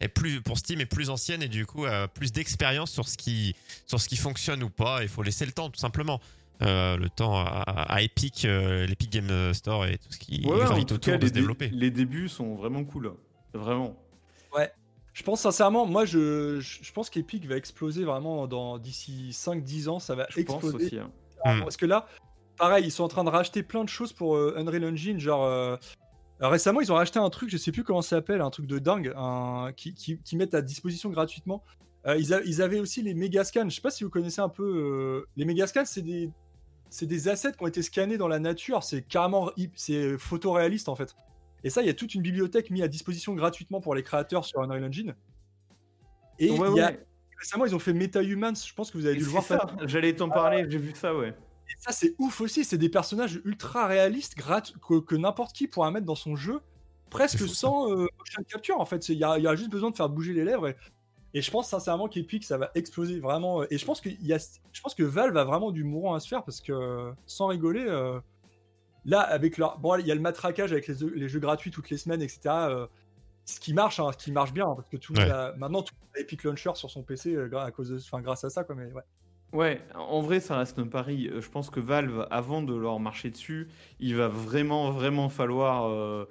est 0.00 0.08
plus 0.08 0.42
pour 0.42 0.58
Steam 0.58 0.80
est 0.80 0.86
plus 0.86 1.08
ancienne 1.10 1.42
et 1.42 1.48
du 1.48 1.64
coup 1.66 1.86
a 1.86 2.08
plus 2.08 2.30
d'expérience 2.32 2.90
sur 2.90 3.08
ce 3.08 3.16
qui 3.16 3.54
sur 3.86 4.00
ce 4.00 4.08
qui 4.08 4.16
fonctionne 4.16 4.62
ou 4.62 4.68
pas. 4.70 5.02
Il 5.02 5.08
faut 5.08 5.22
laisser 5.22 5.46
le 5.46 5.52
temps, 5.52 5.70
tout 5.70 5.80
simplement. 5.80 6.20
Euh, 6.62 6.96
le 6.98 7.08
temps 7.08 7.36
à, 7.38 7.62
à 7.88 8.02
Epic, 8.02 8.44
euh, 8.44 8.86
l'Epic 8.86 9.10
Game 9.10 9.52
Store 9.54 9.86
et 9.86 9.96
tout 9.98 10.10
ce 10.12 10.18
qui 10.18 10.42
Ouais, 10.44 10.52
ouais, 10.52 10.62
en 10.62 10.66
gravite 10.66 10.88
tout 10.88 10.94
autour 10.94 11.12
cas, 11.12 11.16
de 11.18 11.22
les, 11.22 11.28
se 11.28 11.32
dé- 11.32 11.40
développer. 11.40 11.68
les 11.72 11.90
débuts 11.90 12.28
sont 12.28 12.54
vraiment 12.54 12.84
cool. 12.84 13.12
Vraiment. 13.54 13.96
Je 15.14 15.22
pense 15.22 15.40
sincèrement, 15.40 15.86
moi, 15.86 16.04
je, 16.04 16.60
pense 16.92 17.08
qu'Epic 17.08 17.46
va 17.46 17.56
exploser 17.56 18.04
vraiment 18.04 18.46
dans 18.46 18.78
d'ici 18.78 19.28
5-10 19.30 19.88
ans. 19.88 19.98
Ça 20.00 20.14
va 20.14 20.26
Je 20.28 20.42
pense 20.42 20.56
exploser. 20.62 20.86
aussi. 20.86 20.98
hein. 20.98 21.10
Hmm. 21.44 21.60
Parce 21.60 21.76
que 21.76 21.86
là, 21.86 22.06
pareil, 22.58 22.84
ils 22.84 22.90
sont 22.90 23.04
en 23.04 23.08
train 23.08 23.24
de 23.24 23.30
racheter 23.30 23.62
plein 23.62 23.84
de 23.84 23.88
choses 23.88 24.12
pour 24.12 24.36
euh, 24.36 24.54
Unreal 24.58 24.84
Engine. 24.84 25.18
Genre, 25.20 25.44
euh, 25.44 25.76
récemment, 26.40 26.80
ils 26.80 26.90
ont 26.90 26.96
racheté 26.96 27.18
un 27.20 27.30
truc, 27.30 27.48
je 27.48 27.56
sais 27.56 27.70
plus 27.72 27.84
comment 27.84 28.02
ça 28.02 28.16
s'appelle, 28.16 28.40
un 28.40 28.50
truc 28.50 28.66
de 28.66 28.78
dingue, 28.78 29.12
un, 29.16 29.70
qui, 29.76 29.94
qui, 29.94 30.18
qui 30.18 30.36
mettent 30.36 30.54
à 30.54 30.62
disposition 30.62 31.10
gratuitement 31.10 31.62
Euh, 32.06 32.16
ils, 32.18 32.34
a- 32.34 32.42
ils 32.44 32.60
avaient 32.60 32.80
aussi 32.80 33.00
les 33.00 33.14
Megascans. 33.14 33.68
Je 33.70 33.76
sais 33.76 33.80
pas 33.80 33.90
si 33.90 34.04
vous 34.04 34.10
connaissez 34.10 34.40
un 34.42 34.48
peu. 34.50 34.64
euh, 34.64 35.26
Les 35.36 35.44
Megascans, 35.46 35.84
c'est 35.86 36.02
des, 36.02 36.28
c'est 36.90 37.06
des 37.06 37.28
assets 37.28 37.52
qui 37.52 37.62
ont 37.62 37.66
été 37.68 37.82
scannés 37.82 38.18
dans 38.18 38.28
la 38.28 38.40
nature. 38.40 38.82
C'est 38.82 39.02
carrément, 39.02 39.50
hip- 39.56 39.72
c'est 39.76 40.18
photoréaliste 40.18 40.88
en 40.90 40.96
fait. 40.96 41.14
Et 41.64 41.70
ça, 41.70 41.82
il 41.82 41.86
y 41.86 41.90
a 41.90 41.94
toute 41.94 42.14
une 42.14 42.22
bibliothèque 42.22 42.70
mise 42.70 42.82
à 42.82 42.88
disposition 42.88 43.34
gratuitement 43.34 43.80
pour 43.80 43.94
les 43.94 44.02
créateurs 44.02 44.44
sur 44.44 44.60
Unreal 44.60 44.84
Engine. 44.84 45.14
Et 46.38 46.50
Ouais, 46.50 46.68
il 46.70 46.76
y 46.76 46.80
a- 46.80 46.86
ouais. 46.90 47.06
récemment, 47.38 47.64
ils 47.64 47.74
ont 47.74 47.78
fait 47.78 47.92
MetaHumans. 47.92 48.54
Je 48.56 48.74
pense 48.74 48.90
que 48.90 48.98
vous 48.98 49.06
avez 49.06 49.16
dû 49.16 49.24
le 49.24 49.30
voir. 49.30 49.44
j'allais 49.86 50.14
t'en 50.14 50.28
parler, 50.28 50.66
j'ai 50.68 50.78
vu 50.78 50.92
ça, 50.94 51.14
ouais. 51.16 51.28
Et 51.30 51.72
ça, 51.78 51.92
c'est 51.92 52.14
ouf 52.18 52.40
aussi. 52.40 52.64
C'est 52.64 52.76
des 52.78 52.88
personnages 52.90 53.40
ultra 53.44 53.86
réalistes 53.86 54.36
grat- 54.36 54.60
que, 54.86 55.00
que 55.00 55.14
n'importe 55.14 55.54
qui 55.56 55.66
pourra 55.66 55.90
mettre 55.90 56.04
dans 56.06 56.14
son 56.14 56.36
jeu, 56.36 56.60
presque 57.10 57.48
sans 57.48 57.90
euh, 57.90 58.06
motion 58.18 58.42
capture. 58.46 58.78
En 58.80 58.84
fait, 58.84 59.08
il 59.08 59.16
y 59.18 59.24
a, 59.24 59.38
il 59.38 59.44
y 59.44 59.48
a 59.48 59.54
juste 59.56 59.70
besoin 59.70 59.90
de 59.90 59.96
faire 59.96 60.08
bouger 60.10 60.34
les 60.34 60.44
lèvres. 60.44 60.68
Et, 60.68 60.76
et 61.32 61.40
je 61.40 61.50
pense 61.50 61.68
sincèrement 61.68 62.08
qu'Epic, 62.08 62.44
ça 62.44 62.58
va 62.58 62.70
exploser 62.74 63.20
vraiment. 63.20 63.62
euh, 63.62 63.66
Et 63.70 63.78
je 63.78 63.86
pense 63.86 64.00
que, 64.02 64.10
il 64.10 64.26
y 64.26 64.34
a, 64.34 64.38
je 64.72 64.80
pense 64.82 64.94
que 64.94 65.02
Valve 65.02 65.36
a 65.38 65.44
vraiment 65.44 65.70
du 65.70 65.82
mourant 65.84 66.14
à 66.14 66.20
se 66.20 66.28
faire 66.28 66.44
parce 66.44 66.60
que, 66.60 67.12
sans 67.26 67.46
rigoler, 67.46 67.84
euh, 67.88 68.20
là, 69.04 69.20
avec 69.20 69.58
leur. 69.58 69.78
Bon, 69.78 69.96
il 69.98 70.06
y 70.06 70.10
a 70.12 70.14
le 70.14 70.20
matraquage 70.20 70.72
avec 70.72 70.86
les, 70.86 70.94
les 71.14 71.28
jeux 71.28 71.40
gratuits 71.40 71.70
toutes 71.70 71.90
les 71.90 71.96
semaines, 71.98 72.22
etc. 72.22 72.40
euh, 72.46 72.86
ce 73.46 73.60
qui 73.60 73.74
marche, 73.74 74.00
hein, 74.00 74.10
ce 74.12 74.16
qui 74.24 74.32
marche 74.32 74.52
bien, 74.52 74.66
hein, 74.68 74.74
parce 74.76 74.88
que 74.88 74.96
tout 74.96 75.12
le 75.12 75.20
monde 75.20 75.28
Ouais. 75.28 75.34
a- 75.34 75.52
maintenant 75.56 75.82
tout 75.82 75.94
le 76.00 76.06
monde 76.06 76.16
a 76.16 76.20
Epic 76.20 76.44
Launcher 76.44 76.70
sur 76.74 76.90
son 76.90 77.02
PC 77.02 77.34
euh, 77.34 77.50
à 77.58 77.70
cause 77.70 77.90
de, 77.90 77.96
enfin, 77.98 78.20
grâce 78.22 78.44
à 78.44 78.50
ça, 78.50 78.64
quoi. 78.64 78.74
Mais 78.74 78.90
ouais. 78.92 79.02
Ouais, 79.54 79.80
en 79.94 80.20
vrai, 80.20 80.40
ça 80.40 80.58
reste 80.58 80.78
un 80.80 80.86
pari. 80.88 81.28
Euh, 81.28 81.40
Je 81.40 81.48
pense 81.48 81.70
que 81.70 81.78
Valve, 81.78 82.26
avant 82.32 82.60
de 82.60 82.74
leur 82.74 82.98
marcher 82.98 83.30
dessus, 83.30 83.68
il 84.00 84.16
va 84.16 84.26
vraiment, 84.26 84.90
vraiment 84.90 85.28
falloir 85.28 85.88
euh, 85.88 86.28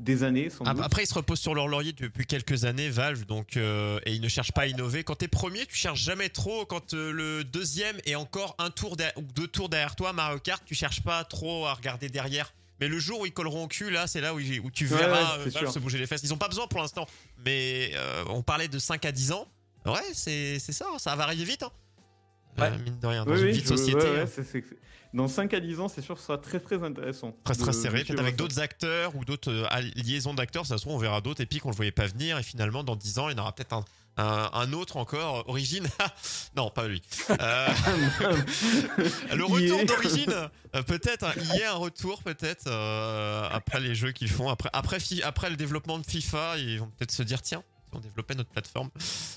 des 0.00 0.24
années, 0.24 0.50
sans 0.50 0.64
Ap- 0.64 0.74
doute. 0.76 0.84
Après, 0.84 1.04
ils 1.04 1.06
se 1.06 1.14
reposent 1.14 1.38
sur 1.38 1.54
leur 1.54 1.68
laurier 1.68 1.92
depuis 1.92 2.26
quelques 2.26 2.64
années, 2.64 2.88
Valve, 2.88 3.24
donc 3.24 3.56
euh, 3.56 4.00
et 4.04 4.12
ils 4.14 4.20
ne 4.20 4.26
cherchent 4.28 4.50
pas 4.52 4.62
à 4.62 4.66
innover. 4.66 5.04
Quand 5.04 5.14
t'es 5.14 5.28
premier, 5.28 5.64
tu 5.64 5.76
cherches 5.76 6.02
jamais 6.02 6.28
trop. 6.28 6.66
Quand 6.66 6.92
euh, 6.92 7.12
le 7.12 7.44
deuxième 7.44 7.96
est 8.04 8.16
encore 8.16 8.56
un 8.58 8.70
tour 8.70 8.96
ou 9.16 9.22
deux 9.22 9.46
tours 9.46 9.68
derrière 9.68 9.94
toi, 9.94 10.12
Mario 10.12 10.40
Kart, 10.40 10.62
tu 10.66 10.74
cherches 10.74 11.02
pas 11.04 11.22
trop 11.22 11.66
à 11.66 11.74
regarder 11.74 12.08
derrière. 12.08 12.52
Mais 12.80 12.88
le 12.88 12.98
jour 12.98 13.20
où 13.20 13.26
ils 13.26 13.32
colleront 13.32 13.62
au 13.64 13.68
cul, 13.68 13.90
là, 13.90 14.08
c'est 14.08 14.20
là 14.20 14.34
où, 14.34 14.40
ils- 14.40 14.58
où 14.58 14.72
tu 14.72 14.86
verras 14.86 15.38
ouais, 15.38 15.50
Valve 15.50 15.70
se 15.70 15.78
bouger 15.78 15.98
les 15.98 16.06
fesses. 16.06 16.22
Ils 16.24 16.34
ont 16.34 16.36
pas 16.36 16.48
besoin 16.48 16.66
pour 16.66 16.80
l'instant. 16.80 17.06
Mais 17.44 17.92
on 18.28 18.42
parlait 18.42 18.66
de 18.68 18.78
5 18.80 19.04
à 19.04 19.12
10 19.12 19.30
ans. 19.30 19.46
Ouais, 19.86 20.00
c'est 20.14 20.58
c'est 20.58 20.72
ça, 20.72 20.86
ça 20.98 21.14
va 21.14 21.22
arriver 21.22 21.44
vite. 21.44 21.62
Hein. 21.62 21.70
Ouais. 22.58 22.68
Euh, 22.72 22.78
mine 22.84 22.98
de 22.98 23.06
rien, 23.06 23.24
dans 23.24 23.32
Oui, 23.32 23.38
une 23.40 23.44
oui, 23.46 23.52
vie 23.52 23.62
de 23.62 23.66
société. 23.68 23.98
ouais, 23.98 24.20
hein. 24.22 24.60
Dans 25.14 25.28
5 25.28 25.54
à 25.54 25.60
10 25.60 25.80
ans, 25.80 25.88
c'est 25.88 26.02
sûr 26.02 26.14
que 26.16 26.20
ce 26.20 26.26
sera 26.26 26.36
très 26.38 26.60
très 26.60 26.82
intéressant. 26.82 27.34
Très 27.44 27.54
très 27.54 27.72
serré, 27.72 28.04
peut-être 28.04 28.20
avec 28.20 28.36
d'autres 28.36 28.58
acteurs 28.60 29.14
ou 29.16 29.24
d'autres 29.24 29.50
euh, 29.50 29.66
liaisons 29.94 30.34
d'acteurs, 30.34 30.66
ça 30.66 30.76
se 30.76 30.82
trouve 30.82 30.94
on 30.94 30.98
verra 30.98 31.20
d'autres 31.22 31.40
Epic 31.40 31.64
on 31.64 31.70
le 31.70 31.76
voyait 31.76 31.90
pas 31.92 32.06
venir 32.06 32.38
et 32.38 32.42
finalement 32.42 32.84
dans 32.84 32.96
10 32.96 33.18
ans 33.20 33.28
il 33.30 33.36
y 33.36 33.40
en 33.40 33.42
aura 33.42 33.54
peut-être 33.54 33.72
un, 33.72 33.84
un, 34.18 34.50
un 34.52 34.72
autre 34.74 34.96
encore, 34.98 35.48
Origine, 35.48 35.86
non 36.56 36.68
pas 36.70 36.86
lui. 36.88 37.00
Euh, 37.30 37.68
le 39.34 39.44
retour 39.46 39.84
d'Origine, 39.86 40.34
peut-être, 40.86 41.24
hein, 41.24 41.32
il 41.36 41.56
y 41.60 41.62
a 41.62 41.72
un 41.72 41.76
retour 41.76 42.22
peut-être 42.22 42.64
euh, 42.66 43.48
après 43.50 43.80
les 43.80 43.94
jeux 43.94 44.12
qu'ils 44.12 44.28
font, 44.30 44.48
après, 44.50 44.70
après, 44.72 45.00
Fi- 45.00 45.22
après 45.22 45.48
le 45.50 45.56
développement 45.56 45.98
de 45.98 46.04
FIFA, 46.06 46.58
ils 46.58 46.80
vont 46.80 46.88
peut-être 46.98 47.12
se 47.12 47.22
dire 47.22 47.40
tiens, 47.42 47.62
on 47.96 48.00
développait 48.00 48.34
notre 48.34 48.50
plateforme. 48.50 48.90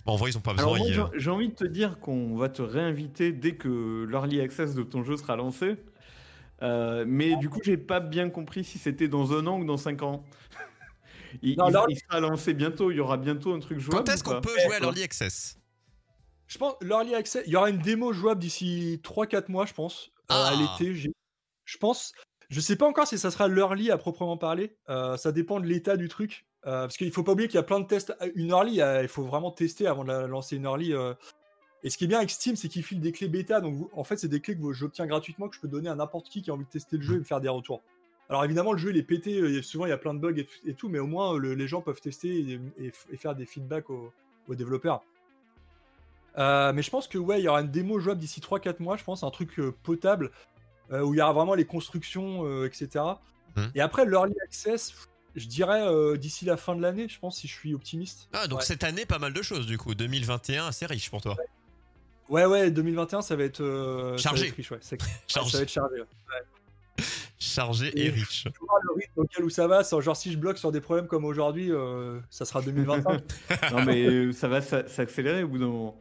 Bon, 0.06 0.14
en 0.14 0.16
vrai 0.16 0.32
ils 0.32 0.38
ont 0.38 0.42
pas 0.42 0.54
besoin. 0.54 0.76
Alors 0.76 0.86
euh, 0.88 1.10
j'ai- 1.16 1.30
envie 1.30 1.50
de 1.50 1.56
te 1.56 1.64
dire 1.66 2.00
qu'on 2.00 2.36
va 2.36 2.50
te 2.50 2.62
réinviter 2.62 3.32
dès 3.32 3.56
que 3.56 4.06
l'early 4.10 4.42
access 4.42 4.76
de 4.76 4.84
ton 4.84 5.04
jeu 5.04 5.18
sera 5.18 5.36
lancé. 5.36 5.78
Euh, 6.62 7.06
mais 7.08 7.36
du 7.38 7.50
coup, 7.50 7.60
j'ai 7.64 7.78
pas 7.78 8.00
bien 8.02 8.30
compris 8.30 8.64
si 8.66 8.78
c'était 8.80 9.08
dans 9.08 9.32
un 9.34 9.48
an 9.48 9.60
ou 9.60 9.66
dans 9.66 9.78
5 9.78 10.02
ans. 10.04 10.26
il, 11.42 11.58
Non, 11.58 11.68
il- 11.70 11.72
l'early- 11.74 11.94
il 11.94 12.00
sera 12.00 12.20
lancé 12.20 12.54
bientôt, 12.54 12.92
il 12.92 12.98
y 12.98 13.00
aura 13.00 13.18
bientôt 13.18 13.54
un 13.54 13.60
truc 13.60 13.80
jouable. 13.80 14.04
Quand 14.04 14.12
est-ce 14.14 14.24
qu'on 14.24 14.42
peut 14.42 14.52
jouer 14.66 14.76
à 14.76 14.80
l'Early 14.80 15.04
Access? 15.04 15.58
Je 16.48 16.58
pense 16.58 16.74
l'early 16.82 17.14
access, 17.14 17.44
il 17.46 17.54
y 17.54 17.56
aura 17.56 17.70
une 17.70 17.78
démo 17.78 18.12
jouable 18.12 18.42
d'ici 18.42 19.00
3-4 19.04 19.50
mois, 19.52 19.68
je 19.68 19.74
pense, 19.74 20.10
euh, 20.32 20.36
Ah. 20.36 20.52
à 20.52 20.56
l'été. 20.56 20.96
j'ai- 20.96 21.14
Je 21.66 21.78
pense, 21.78 22.12
je 22.50 22.60
sais 22.60 22.76
pas 22.76 22.88
encore 22.88 23.06
si 23.06 23.20
ça 23.20 23.30
sera 23.30 23.48
l'early 23.48 23.92
à 23.92 23.98
proprement 24.00 24.36
parler. 24.36 24.76
euh, 24.90 25.16
ça 25.16 25.32
dépend 25.32 25.60
de 25.60 25.68
l'état 25.68 25.96
du 25.96 26.08
truc, 26.08 26.48
euh, 26.70 26.84
parce 26.84 26.96
qu'il 26.98 27.12
faut 27.12 27.24
pas 27.24 27.32
oublier 27.34 27.48
qu'il 27.50 27.56
y 27.58 27.60
a 27.60 27.64
plein 27.64 27.80
de 27.80 27.88
tests. 27.88 28.16
Une 28.36 28.50
early, 28.52 28.80
euh, 28.82 29.02
il 29.02 29.08
faut 29.08 29.24
vraiment 29.24 29.52
tester 29.52 29.88
avant 29.88 30.04
de 30.04 30.10
la 30.12 30.28
lancer 30.28 30.56
une 30.56 30.66
early. 30.66 30.94
euh. 30.94 31.14
Et 31.84 31.90
ce 31.90 31.98
qui 31.98 32.04
est 32.04 32.08
bien 32.08 32.18
avec 32.20 32.30
Steam, 32.30 32.56
c'est 32.56 32.68
qu'il 32.68 32.84
file 32.84 33.00
des 33.02 33.12
clés 33.12 33.28
bêta. 33.28 33.60
Donc 33.62 33.76
vous- 33.76 33.90
en 33.94 34.04
fait, 34.04 34.18
c'est 34.18 34.28
des 34.28 34.40
clés 34.42 34.56
que 34.58 34.72
j'obtiens 34.74 35.08
gratuitement 35.08 35.48
que 35.50 35.56
je 35.56 35.62
peux 35.62 35.68
donner 35.68 35.90
à 35.90 35.96
n'importe 35.96 36.30
qui 36.30 36.42
qui 36.42 36.52
a 36.52 36.54
envie 36.54 36.66
de 36.66 36.70
tester 36.70 36.98
le 36.98 37.04
jeu 37.04 37.16
et 37.16 37.20
me 37.20 37.24
faire 37.24 37.42
des 37.42 37.50
retours. 37.50 37.82
Alors 38.30 38.44
évidemment, 38.46 38.74
le 38.74 38.78
jeu 38.78 38.92
il 38.92 38.98
est 38.98 39.04
pété. 39.04 39.40
euh, 39.40 39.62
souvent, 39.64 39.86
il 39.86 39.90
y 39.90 39.94
a 39.94 39.98
plein 39.98 40.14
de 40.14 40.20
bugs 40.20 40.36
et, 40.38 40.46
tout- 40.46 40.68
et 40.68 40.74
tout, 40.76 40.88
mais 40.90 41.00
au 41.00 41.08
moins 41.08 41.38
le- 41.38 41.56
les 41.56 41.68
gens 41.68 41.82
peuvent 41.82 42.00
tester 42.02 42.30
et, 42.40 42.60
et- 42.78 42.92
et 43.12 43.18
faire 43.18 43.34
des 43.36 43.46
feedbacks 43.46 43.90
aux- 43.90 44.12
aux 44.48 44.56
développeurs. 44.56 45.02
Euh, 46.38 46.72
mais 46.74 46.82
je 46.84 46.90
pense 46.92 47.08
que 47.08 47.18
ouais, 47.18 47.40
il 47.42 47.46
y 47.46 47.48
aura 47.48 47.62
une 47.62 47.72
démo 47.72 48.00
jouable 48.00 48.20
d'ici 48.20 48.40
3-4 48.40 48.80
mois, 48.82 48.98
je 48.98 49.04
pense, 49.04 49.24
un 49.24 49.32
truc 49.32 49.58
euh, 49.60 49.74
potable 49.84 50.32
euh, 50.92 51.02
où 51.02 51.14
il 51.14 51.18
y 51.18 51.22
aura 51.22 51.34
vraiment 51.34 51.56
les 51.56 51.66
constructions, 51.66 52.46
euh, 52.46 52.66
etc. 52.66 53.04
Mhm. 53.56 53.72
Et 53.76 53.82
après, 53.82 54.06
l'early 54.06 54.36
access, 54.44 55.08
je 55.40 55.48
dirais 55.48 55.82
euh, 55.88 56.18
d'ici 56.18 56.46
la 56.46 56.58
fin 56.58 56.76
de 56.76 56.82
l'année, 56.82 57.08
je 57.10 57.18
pense, 57.20 57.38
si 57.38 57.48
je 57.48 57.54
suis 57.54 57.74
optimiste. 57.74 58.30
Ah 58.34 58.48
donc 58.48 58.60
Ouais. 58.60 58.66
cette 58.66 58.84
année 58.84 59.06
pas 59.06 59.20
mal 59.20 59.34
de 59.34 59.42
choses 59.42 59.66
du 59.66 59.78
coup, 59.78 59.96
2021 59.96 60.68
assez 60.68 60.86
riche 60.86 61.10
pour 61.10 61.22
toi. 61.22 61.36
Ouais, 62.30 62.46
ouais, 62.46 62.70
2021, 62.70 63.22
ça 63.24 63.36
va 63.36 63.44
être, 63.44 63.62
euh, 63.62 64.10
ça 64.18 64.30
va 64.30 64.36
Chargé. 64.36 64.48
être 64.48 64.56
riche, 64.56 64.72
ouais, 64.72 64.80
Chargé, 65.28 65.50
ça 65.52 65.58
va 65.58 65.64
être 65.64 65.70
chargé. 65.70 65.96
ouais. 66.00 67.04
chargé 67.40 67.88
et 68.00 68.06
Et- 68.08 68.10
riche. 68.10 68.44
Tu 68.44 68.60
vois 68.60 68.80
le 68.84 68.94
rythme 68.94 69.12
auquel 69.22 69.46
où 69.46 69.50
ça 69.50 69.68
va, 69.68 69.82
genre 69.84 70.16
si 70.18 70.32
je 70.32 70.38
bloque 70.38 70.58
sur 70.58 70.72
des 70.72 70.82
problèmes 70.82 71.08
comme 71.08 71.26
aujourd'hui, 71.26 71.72
euh, 71.72 72.20
ça 72.30 72.46
sera 72.46 72.62
2021. 72.62 73.22
Non, 73.72 73.84
mais 73.86 74.32
ça 74.34 74.48
va 74.48 74.62
s'a- 74.62 74.88
s'accélérer 74.88 75.44
au 75.44 75.48
bout 75.48 75.58
d'un 75.58 75.68
moment. 75.68 75.96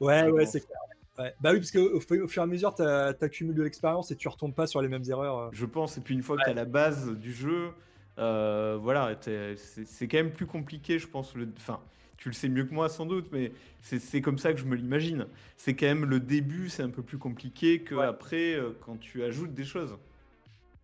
ouais, 0.00 0.24
Je 0.26 0.30
ouais, 0.30 0.46
c'est 0.46 0.60
clair. 0.60 0.78
Ouais. 1.18 1.34
Bah 1.42 1.50
oui, 1.52 1.58
parce 1.58 1.70
qu'au 1.70 1.96
au 1.96 2.00
fur 2.00 2.40
et 2.42 2.44
à 2.44 2.46
mesure, 2.46 2.74
t'as- 2.74 3.12
t'accumules 3.12 3.54
de 3.54 3.62
l'expérience 3.62 4.10
et 4.10 4.16
tu 4.16 4.28
retombes 4.28 4.54
pas 4.54 4.66
sur 4.66 4.80
les 4.80 4.88
mêmes 4.88 5.04
erreurs. 5.10 5.38
euh. 5.38 5.48
Je 5.52 5.66
pense. 5.66 5.98
Et 5.98 6.00
puis 6.00 6.14
une 6.14 6.22
fois 6.22 6.36
que 6.38 6.44
tu 6.44 6.50
as 6.50 6.54
la 6.54 6.64
base 6.64 7.10
du 7.10 7.34
jeu, 7.34 7.72
euh, 8.18 8.78
voilà, 8.80 9.18
c'est 9.20 10.08
quand 10.08 10.18
même 10.18 10.32
plus 10.32 10.46
compliqué, 10.46 10.98
je 10.98 11.06
pense. 11.06 11.34
Le, 11.34 11.48
enfin, 11.56 11.80
tu 12.16 12.28
le 12.28 12.34
sais 12.34 12.48
mieux 12.48 12.64
que 12.64 12.74
moi 12.74 12.88
sans 12.88 13.06
doute, 13.06 13.28
mais 13.32 13.52
c'est 13.80 14.20
comme 14.20 14.38
ça 14.38 14.52
que 14.52 14.60
je 14.60 14.64
me 14.64 14.76
l'imagine. 14.76 15.26
C'est 15.56 15.74
quand 15.74 15.86
même 15.86 16.04
le 16.04 16.20
début, 16.20 16.68
c'est 16.68 16.82
un 16.82 16.90
peu 16.90 17.02
plus 17.02 17.18
compliqué 17.18 17.82
que 17.82 17.94
Ouais. 17.94 18.06
après 18.06 18.54
euh, 18.54 18.76
quand 18.84 18.96
tu 18.98 19.22
ajoutes 19.24 19.54
des 19.54 19.64
choses. 19.64 19.96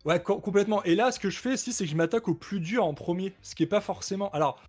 Ouais, 0.05 0.21
co- 0.21 0.39
complètement. 0.39 0.83
Et 0.83 0.95
là, 0.95 1.11
ce 1.11 1.19
que 1.19 1.29
je 1.29 1.39
fais 1.39 1.53
aussi, 1.53 1.73
c'est 1.73 1.83
que 1.85 1.89
je 1.91 1.95
m'attaque 1.95 2.27
au 2.27 2.33
plus 2.33 2.59
dur 2.59 2.85
en 2.85 2.93
premier, 2.93 3.33
ce 3.41 3.53
qui 3.53 3.63
est 3.63 3.67
pas 3.67 3.81
forcément. 3.81 4.31
Alors, 4.31 4.61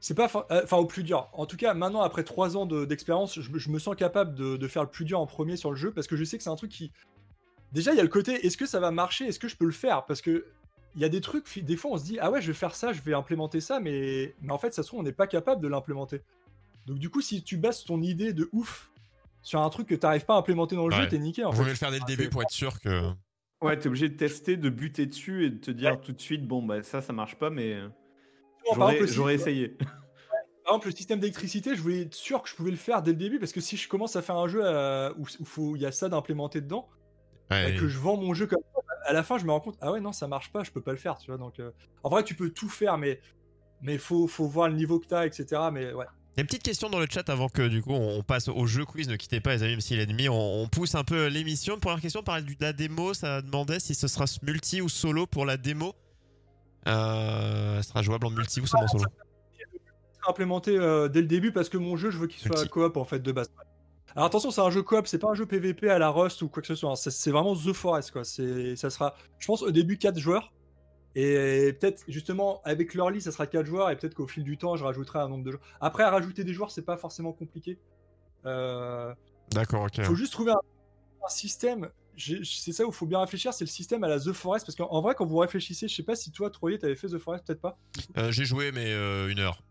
c'est 0.00 0.14
pas, 0.14 0.30
euh, 0.50 0.62
enfin, 0.64 0.76
au 0.78 0.86
plus 0.86 1.02
dur. 1.02 1.28
En 1.32 1.44
tout 1.46 1.56
cas, 1.56 1.74
maintenant, 1.74 2.00
après 2.02 2.24
trois 2.24 2.56
ans 2.56 2.66
de- 2.66 2.84
d'expérience, 2.84 3.40
je, 3.40 3.50
me- 3.50 3.58
je 3.58 3.68
me 3.70 3.78
sens 3.78 3.94
capable 3.96 4.34
de, 4.34 4.56
de 4.56 4.68
faire 4.68 4.82
le 4.82 4.88
plus 4.90 5.04
dur 5.04 5.20
en 5.20 5.26
premier 5.26 5.56
sur 5.56 5.70
le 5.70 5.76
jeu 5.76 5.92
parce 5.92 6.06
que 6.06 6.16
je 6.16 6.24
sais 6.24 6.36
que 6.38 6.42
c'est 6.42 6.50
un 6.50 6.56
truc 6.56 6.70
qui. 6.70 6.90
Déjà, 7.72 7.92
il 7.92 7.96
y 7.96 8.00
a 8.00 8.02
le 8.02 8.08
côté, 8.08 8.46
est-ce 8.46 8.56
que 8.56 8.64
ça 8.66 8.80
va 8.80 8.90
marcher? 8.90 9.26
Est-ce 9.26 9.38
que 9.38 9.48
je 9.48 9.56
peux 9.56 9.66
le 9.66 9.72
faire? 9.72 10.06
Parce 10.06 10.22
que 10.22 10.46
il 10.98 11.02
y 11.02 11.04
a 11.04 11.08
des 11.08 11.20
trucs, 11.20 11.60
des 11.64 11.76
fois, 11.76 11.92
on 11.92 11.96
se 11.96 12.02
dit, 12.04 12.18
ah 12.20 12.28
ouais, 12.30 12.42
je 12.42 12.48
vais 12.48 12.54
faire 12.58 12.74
ça, 12.74 12.92
je 12.92 13.00
vais 13.02 13.14
implémenter 13.14 13.60
ça, 13.60 13.78
mais, 13.78 14.34
mais 14.42 14.52
en 14.52 14.58
fait, 14.58 14.74
ça 14.74 14.82
se 14.82 14.88
trouve, 14.88 14.98
on 14.98 15.04
n'est 15.04 15.12
pas 15.12 15.28
capable 15.28 15.62
de 15.62 15.68
l'implémenter. 15.68 16.22
Donc, 16.86 16.98
du 16.98 17.08
coup, 17.08 17.20
si 17.20 17.44
tu 17.44 17.56
bases 17.56 17.84
ton 17.84 18.02
idée 18.02 18.32
de 18.32 18.48
ouf 18.52 18.90
sur 19.42 19.60
un 19.62 19.70
truc 19.70 19.86
que 19.86 19.94
tu 19.94 20.04
n'arrives 20.04 20.24
pas 20.24 20.34
à 20.34 20.38
implémenter 20.38 20.74
dans 20.74 20.88
le 20.88 20.94
Ouais. 20.96 21.02
jeu, 21.02 21.08
t'es 21.08 21.18
niqué. 21.20 21.44
En 21.44 21.52
fait. 21.52 21.62
mieux 21.62 21.68
le 21.68 21.74
faire 21.76 21.92
dès 21.92 21.98
le 21.98 22.02
Ah, 22.04 22.08
début 22.08 22.28
pour 22.28 22.42
être 22.42 22.50
sûr 22.50 22.80
que. 22.80 23.10
Ouais, 23.62 23.78
t'es 23.78 23.86
obligé 23.86 24.08
de 24.08 24.16
tester, 24.16 24.56
de 24.56 24.68
buter 24.70 25.06
dessus 25.06 25.46
et 25.46 25.50
de 25.50 25.58
te 25.58 25.70
dire 25.70 25.92
Ouais. 25.92 26.00
tout 26.00 26.12
de 26.12 26.20
suite, 26.20 26.44
bon, 26.46 26.62
bah 26.64 26.82
ça, 26.82 27.00
ça 27.00 27.12
marche 27.12 27.36
pas, 27.36 27.48
mais 27.50 27.76
Par 27.76 28.74
j'aurais 28.74 28.94
exemple, 28.96 29.00
le 29.00 29.06
j'aurais 29.14 29.36
système- 29.36 29.52
essayé. 29.54 29.68
Par 30.64 30.74
exemple, 30.74 30.86
le 30.88 30.92
système 30.96 31.20
d'électricité, 31.20 31.74
je 31.76 31.80
voulais 31.80 32.02
être 32.02 32.14
sûr 32.14 32.42
que 32.42 32.48
je 32.48 32.54
pouvais 32.56 32.70
le 32.72 32.76
faire 32.76 33.02
dès 33.02 33.12
le 33.12 33.16
début 33.16 33.38
parce 33.38 33.52
que 33.52 33.60
si 33.60 33.76
je 33.78 33.88
commence 33.88 34.16
à 34.16 34.22
faire 34.22 34.36
un 34.36 34.48
jeu 34.48 34.60
euh, 34.64 35.12
où 35.56 35.76
il 35.76 35.80
y 35.82 35.86
a 35.86 35.92
ça 35.92 36.08
d'implémenter 36.08 36.60
dedans, 36.60 36.88
Ouais, 37.50 37.72
et 37.72 37.76
que 37.78 37.88
je 37.88 37.98
vends 37.98 38.18
mon 38.18 38.34
jeu 38.34 38.46
comme 38.46 38.60
ça, 38.74 38.77
à 39.08 39.12
la 39.14 39.22
fin, 39.22 39.38
je 39.38 39.44
me 39.44 39.50
rends 39.50 39.60
compte, 39.60 39.78
ah 39.80 39.90
ouais, 39.90 40.00
non, 40.00 40.12
ça 40.12 40.28
marche 40.28 40.52
pas, 40.52 40.62
je 40.64 40.70
peux 40.70 40.82
pas 40.82 40.92
le 40.92 40.98
faire, 40.98 41.16
tu 41.18 41.30
vois. 41.30 41.38
Donc, 41.38 41.60
euh, 41.60 41.70
en 42.02 42.10
vrai, 42.10 42.22
tu 42.24 42.34
peux 42.34 42.50
tout 42.50 42.68
faire, 42.68 42.98
mais 42.98 43.20
mais 43.80 43.96
faut, 43.96 44.26
faut 44.26 44.46
voir 44.46 44.68
le 44.68 44.74
niveau 44.74 44.98
que 44.98 45.06
t'as, 45.06 45.24
etc. 45.24 45.62
Mais 45.72 45.92
ouais. 45.92 46.04
Il 46.34 46.38
y 46.38 46.40
a 46.40 46.42
une 46.42 46.46
petite 46.46 46.62
question 46.62 46.90
dans 46.90 46.98
le 46.98 47.06
chat 47.08 47.28
avant 47.30 47.48
que 47.48 47.66
du 47.66 47.82
coup 47.82 47.92
on 47.92 48.22
passe 48.22 48.48
au 48.48 48.66
jeu 48.66 48.84
quiz. 48.84 49.08
Ne 49.08 49.16
quittez 49.16 49.40
pas 49.40 49.54
les 49.54 49.62
amis, 49.62 49.72
même 49.72 49.80
s'il 49.80 49.98
est 49.98 50.06
demi. 50.06 50.28
On, 50.28 50.62
on 50.62 50.68
pousse 50.68 50.94
un 50.94 51.04
peu 51.04 51.26
l'émission. 51.28 51.78
Première 51.80 52.00
question, 52.00 52.22
parler 52.22 52.42
de 52.42 52.54
la 52.60 52.72
démo. 52.72 53.14
Ça 53.14 53.40
demandait 53.40 53.80
si 53.80 53.94
ce 53.94 54.06
sera 54.08 54.26
multi 54.42 54.80
ou 54.80 54.88
solo 54.88 55.26
pour 55.26 55.46
la 55.46 55.56
démo. 55.56 55.94
Euh, 56.86 57.82
sera 57.82 58.02
jouable 58.02 58.26
en 58.26 58.30
multi 58.30 58.60
ou 58.60 58.66
seulement 58.66 58.88
solo 58.88 59.04
implémenté 60.28 60.76
euh, 60.76 61.08
dès 61.08 61.20
le 61.20 61.26
début 61.26 61.52
parce 61.52 61.68
que 61.68 61.78
mon 61.78 61.96
jeu, 61.96 62.10
je 62.10 62.18
veux 62.18 62.26
qu'il 62.26 62.40
soit 62.40 62.56
Multi. 62.56 62.68
coop 62.68 62.96
en 62.96 63.04
fait 63.04 63.20
de 63.20 63.32
base. 63.32 63.50
Alors 64.16 64.26
attention, 64.26 64.50
c'est 64.50 64.60
un 64.60 64.70
jeu 64.70 64.82
coop, 64.82 65.06
c'est 65.06 65.18
pas 65.18 65.28
un 65.30 65.34
jeu 65.34 65.46
PVP 65.46 65.88
à 65.90 65.98
la 65.98 66.08
Rust 66.10 66.42
ou 66.42 66.48
quoi 66.48 66.60
que 66.62 66.66
ce 66.68 66.74
soit. 66.74 66.90
hein. 66.90 66.96
C'est 66.96 67.30
vraiment 67.30 67.54
The 67.54 67.72
Forest 67.72 68.10
quoi. 68.10 68.24
C'est 68.24 68.74
ça 68.76 68.90
sera, 68.90 69.14
je 69.38 69.46
pense 69.46 69.62
au 69.62 69.70
début 69.70 69.98
4 69.98 70.18
joueurs 70.18 70.52
et 71.14 71.72
peut-être 71.78 72.04
justement 72.08 72.60
avec 72.64 72.94
l'early 72.94 73.20
ça 73.20 73.32
sera 73.32 73.46
4 73.46 73.64
joueurs 73.66 73.90
et 73.90 73.96
peut-être 73.96 74.14
qu'au 74.14 74.26
fil 74.26 74.44
du 74.44 74.56
temps 74.58 74.76
je 74.76 74.84
rajouterai 74.84 75.18
un 75.20 75.28
nombre 75.28 75.44
de 75.44 75.50
joueurs. 75.52 75.62
Après 75.80 76.02
à 76.02 76.10
rajouter 76.10 76.42
des 76.44 76.52
joueurs 76.52 76.70
c'est 76.70 76.84
pas 76.84 76.96
forcément 76.96 77.32
compliqué. 77.32 77.78
Euh, 78.46 79.14
D'accord, 79.50 79.82
ok. 79.84 80.02
faut 80.02 80.14
juste 80.14 80.32
trouver 80.32 80.52
un, 80.52 80.60
un 81.24 81.28
système. 81.28 81.90
C'est 82.16 82.72
ça 82.72 82.84
où 82.84 82.88
il 82.88 82.94
faut 82.94 83.06
bien 83.06 83.20
réfléchir, 83.20 83.52
c'est 83.54 83.64
le 83.64 83.70
système 83.70 84.02
à 84.02 84.08
la 84.08 84.18
The 84.18 84.32
Forest 84.32 84.66
parce 84.66 84.74
qu'en 84.74 84.88
en 84.90 85.00
vrai 85.00 85.14
quand 85.16 85.24
vous 85.26 85.36
réfléchissez, 85.38 85.86
je 85.86 85.94
sais 85.94 86.02
pas 86.02 86.16
si 86.16 86.32
toi 86.32 86.50
Troyer 86.50 86.78
t'avais 86.78 86.96
fait 86.96 87.06
The 87.08 87.18
Forest 87.18 87.46
peut-être 87.46 87.60
pas. 87.60 87.78
Euh, 88.16 88.32
J'ai 88.32 88.44
joué, 88.44 88.72
mais 88.72 88.92
euh, 88.92 89.28
une 89.28 89.38
heure. 89.38 89.62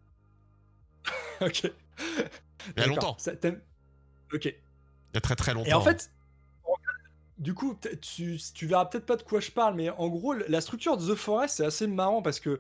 ok. 1.42 1.64
Mais 1.64 1.72
il 2.78 2.82
y 2.82 2.84
a 2.84 2.88
longtemps. 2.88 3.16
Ça, 3.18 3.34
Ok. 4.34 4.46
Il 4.46 4.54
y 5.14 5.18
a 5.18 5.22
très 5.22 5.36
très 5.36 5.54
longtemps. 5.54 5.70
Et 5.70 5.74
en 5.74 5.82
fait, 5.82 6.12
du 7.38 7.54
coup, 7.54 7.78
tu, 8.02 8.38
tu 8.54 8.66
verras 8.68 8.86
peut-être 8.86 9.06
pas 9.06 9.16
de 9.16 9.24
quoi 9.24 9.40
je 9.40 9.52
parle, 9.52 9.76
mais 9.76 9.90
en 9.92 10.08
gros, 10.10 10.34
la 10.34 10.60
structure 10.62 10.98
de 10.98 11.14
The 11.14 11.16
Forest, 11.16 11.58
c'est 11.58 11.66
assez 11.66 11.88
marrant 11.88 12.22
parce 12.22 12.40
que 12.40 12.60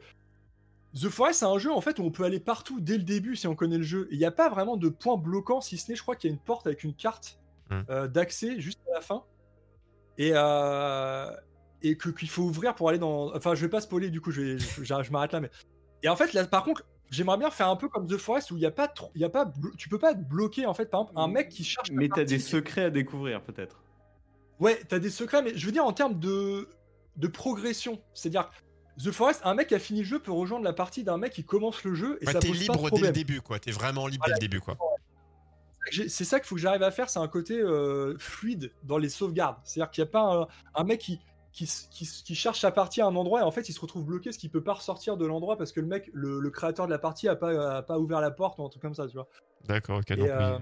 The 0.95 1.09
Forest, 1.09 1.39
c'est 1.39 1.45
un 1.45 1.57
jeu 1.57 1.71
en 1.71 1.81
fait 1.81 1.99
où 1.99 2.03
on 2.03 2.11
peut 2.11 2.23
aller 2.23 2.39
partout 2.39 2.79
dès 2.79 2.97
le 2.97 3.03
début 3.03 3.35
si 3.35 3.47
on 3.47 3.55
connaît 3.55 3.77
le 3.77 3.83
jeu. 3.83 4.07
Il 4.11 4.17
n'y 4.17 4.25
a 4.25 4.31
pas 4.31 4.49
vraiment 4.49 4.77
de 4.77 4.89
point 4.89 5.17
bloquant, 5.17 5.61
si 5.61 5.77
ce 5.77 5.89
n'est, 5.91 5.95
je 5.95 6.01
crois 6.01 6.15
qu'il 6.15 6.29
y 6.29 6.33
a 6.33 6.35
une 6.35 6.41
porte 6.41 6.67
avec 6.67 6.83
une 6.83 6.93
carte 6.93 7.39
Hmm. 7.69 7.81
euh, 7.89 8.07
d'accès 8.07 8.61
juste 8.61 8.79
à 8.89 8.93
la 8.95 9.01
fin. 9.01 9.25
Et, 10.17 10.31
euh, 10.33 11.29
et 11.81 11.97
que 11.97 12.07
qu'il 12.07 12.29
faut 12.29 12.43
ouvrir 12.43 12.73
pour 12.75 12.87
aller 12.87 12.97
dans. 12.97 13.35
Enfin, 13.35 13.55
je 13.55 13.61
vais 13.61 13.67
pas 13.69 13.81
spoiler, 13.81 14.09
du 14.09 14.21
coup, 14.21 14.31
je, 14.31 14.41
vais- 14.41 14.57
je, 14.57 14.83
je- 14.85 15.03
je 15.03 15.11
m'arrête 15.11 15.33
là. 15.33 15.41
Mais... 15.41 15.51
Et 16.01 16.07
en 16.07 16.15
fait, 16.15 16.31
là, 16.31 16.45
par 16.47 16.63
contre, 16.63 16.85
j'aimerais 17.09 17.37
bien 17.37 17.51
faire 17.51 17.69
un 17.69 17.75
peu 17.75 17.89
comme 17.89 18.07
The 18.07 18.17
Forest 18.17 18.51
où 18.51 18.57
il 18.57 18.61
y 18.61 18.65
a 18.65 18.71
pas 18.71 18.87
trop. 18.87 19.11
Il 19.15 19.21
y 19.21 19.25
a 19.25 19.29
pas 19.29 19.51
tu 19.77 19.89
peux 19.89 19.99
pas 19.99 20.13
te 20.13 20.19
bloquer, 20.21 20.65
en 20.65 20.73
fait, 20.73 20.85
par 20.85 21.01
exemple, 21.01 21.19
un 21.19 21.27
mec 21.27 21.49
qui 21.49 21.63
cherche. 21.63 21.91
Mais 21.91 22.09
t'as 22.09 22.23
des 22.23 22.39
secrets 22.39 22.85
à 22.85 22.89
découvrir 22.89 23.41
peut-être. 23.41 23.83
Ouais, 24.59 24.79
t'as 24.87 24.99
des 24.99 25.09
secrets, 25.09 25.43
mais 25.43 25.55
je 25.55 25.65
veux 25.65 25.71
dire 25.71 25.85
en 25.85 25.93
termes 25.93 26.19
de, 26.19 26.67
de 27.15 27.27
progression. 27.27 28.01
C'est-à-dire, 28.13 28.49
The 29.03 29.11
Forest, 29.11 29.41
un 29.43 29.53
mec 29.53 29.67
qui 29.67 29.75
a 29.75 29.79
fini 29.79 29.99
le 29.99 30.05
jeu 30.05 30.19
peut 30.19 30.31
rejoindre 30.31 30.63
la 30.63 30.73
partie 30.73 31.03
d'un 31.03 31.17
mec 31.17 31.31
qui 31.31 31.43
commence 31.43 31.83
le 31.83 31.93
jeu 31.93 32.17
et 32.21 32.25
Ouais, 32.25 32.33
ça 32.33 32.39
pose 32.39 32.49
pas 32.49 32.55
de 32.55 32.59
libre 32.59 32.89
dès 32.91 33.01
le 33.01 33.11
début, 33.11 33.41
quoi. 33.41 33.59
T'es 33.59 33.71
vraiment 33.71 34.07
libre 34.07 34.25
dès 34.25 34.33
le 34.33 34.39
début, 34.39 34.59
quoi. 34.59 34.77
C'est 35.91 36.25
ça 36.25 36.39
qu'il 36.39 36.47
faut 36.47 36.55
que 36.55 36.61
j'arrive 36.61 36.83
à 36.83 36.91
faire, 36.91 37.09
c'est 37.09 37.19
un 37.19 37.27
côté 37.29 37.57
euh, 37.57 38.17
fluide 38.17 38.73
dans 38.83 38.97
les 38.97 39.07
sauvegardes. 39.07 39.57
C'est-à-dire 39.63 39.91
qu'il 39.91 40.03
n'y 40.03 40.09
a 40.09 40.11
pas 40.11 40.21
un, 40.21 40.47
un 40.75 40.83
mec 40.83 40.99
qui, 40.99 41.21
qui, 41.65 42.35
cherche 42.35 42.59
sa 42.59 42.71
partie 42.71 43.01
à 43.01 43.07
un 43.07 43.15
endroit 43.15 43.39
et 43.41 43.43
en 43.43 43.51
fait 43.51 43.67
il 43.69 43.73
se 43.73 43.79
retrouve 43.79 44.05
bloqué 44.05 44.25
parce 44.25 44.37
qu'il 44.37 44.51
peut 44.51 44.63
pas 44.63 44.73
ressortir 44.73 45.17
de 45.17 45.25
l'endroit 45.25 45.57
parce 45.57 45.71
que 45.71 45.79
le 45.79 45.87
mec, 45.87 46.09
le, 46.13 46.39
le 46.39 46.49
créateur 46.51 46.85
de 46.85 46.91
la 46.91 46.99
partie 46.99 47.27
a 47.27 47.35
pas, 47.35 47.77
a 47.77 47.81
pas 47.81 47.97
ouvert 47.97 48.21
la 48.21 48.31
porte 48.31 48.59
ou 48.59 48.65
un 48.65 48.69
truc 48.69 48.81
comme 48.81 48.93
ça, 48.93 49.07
tu 49.07 49.15
vois. 49.15 49.27
D'accord, 49.65 49.99
ok. 49.99 50.11
Euh, 50.11 50.59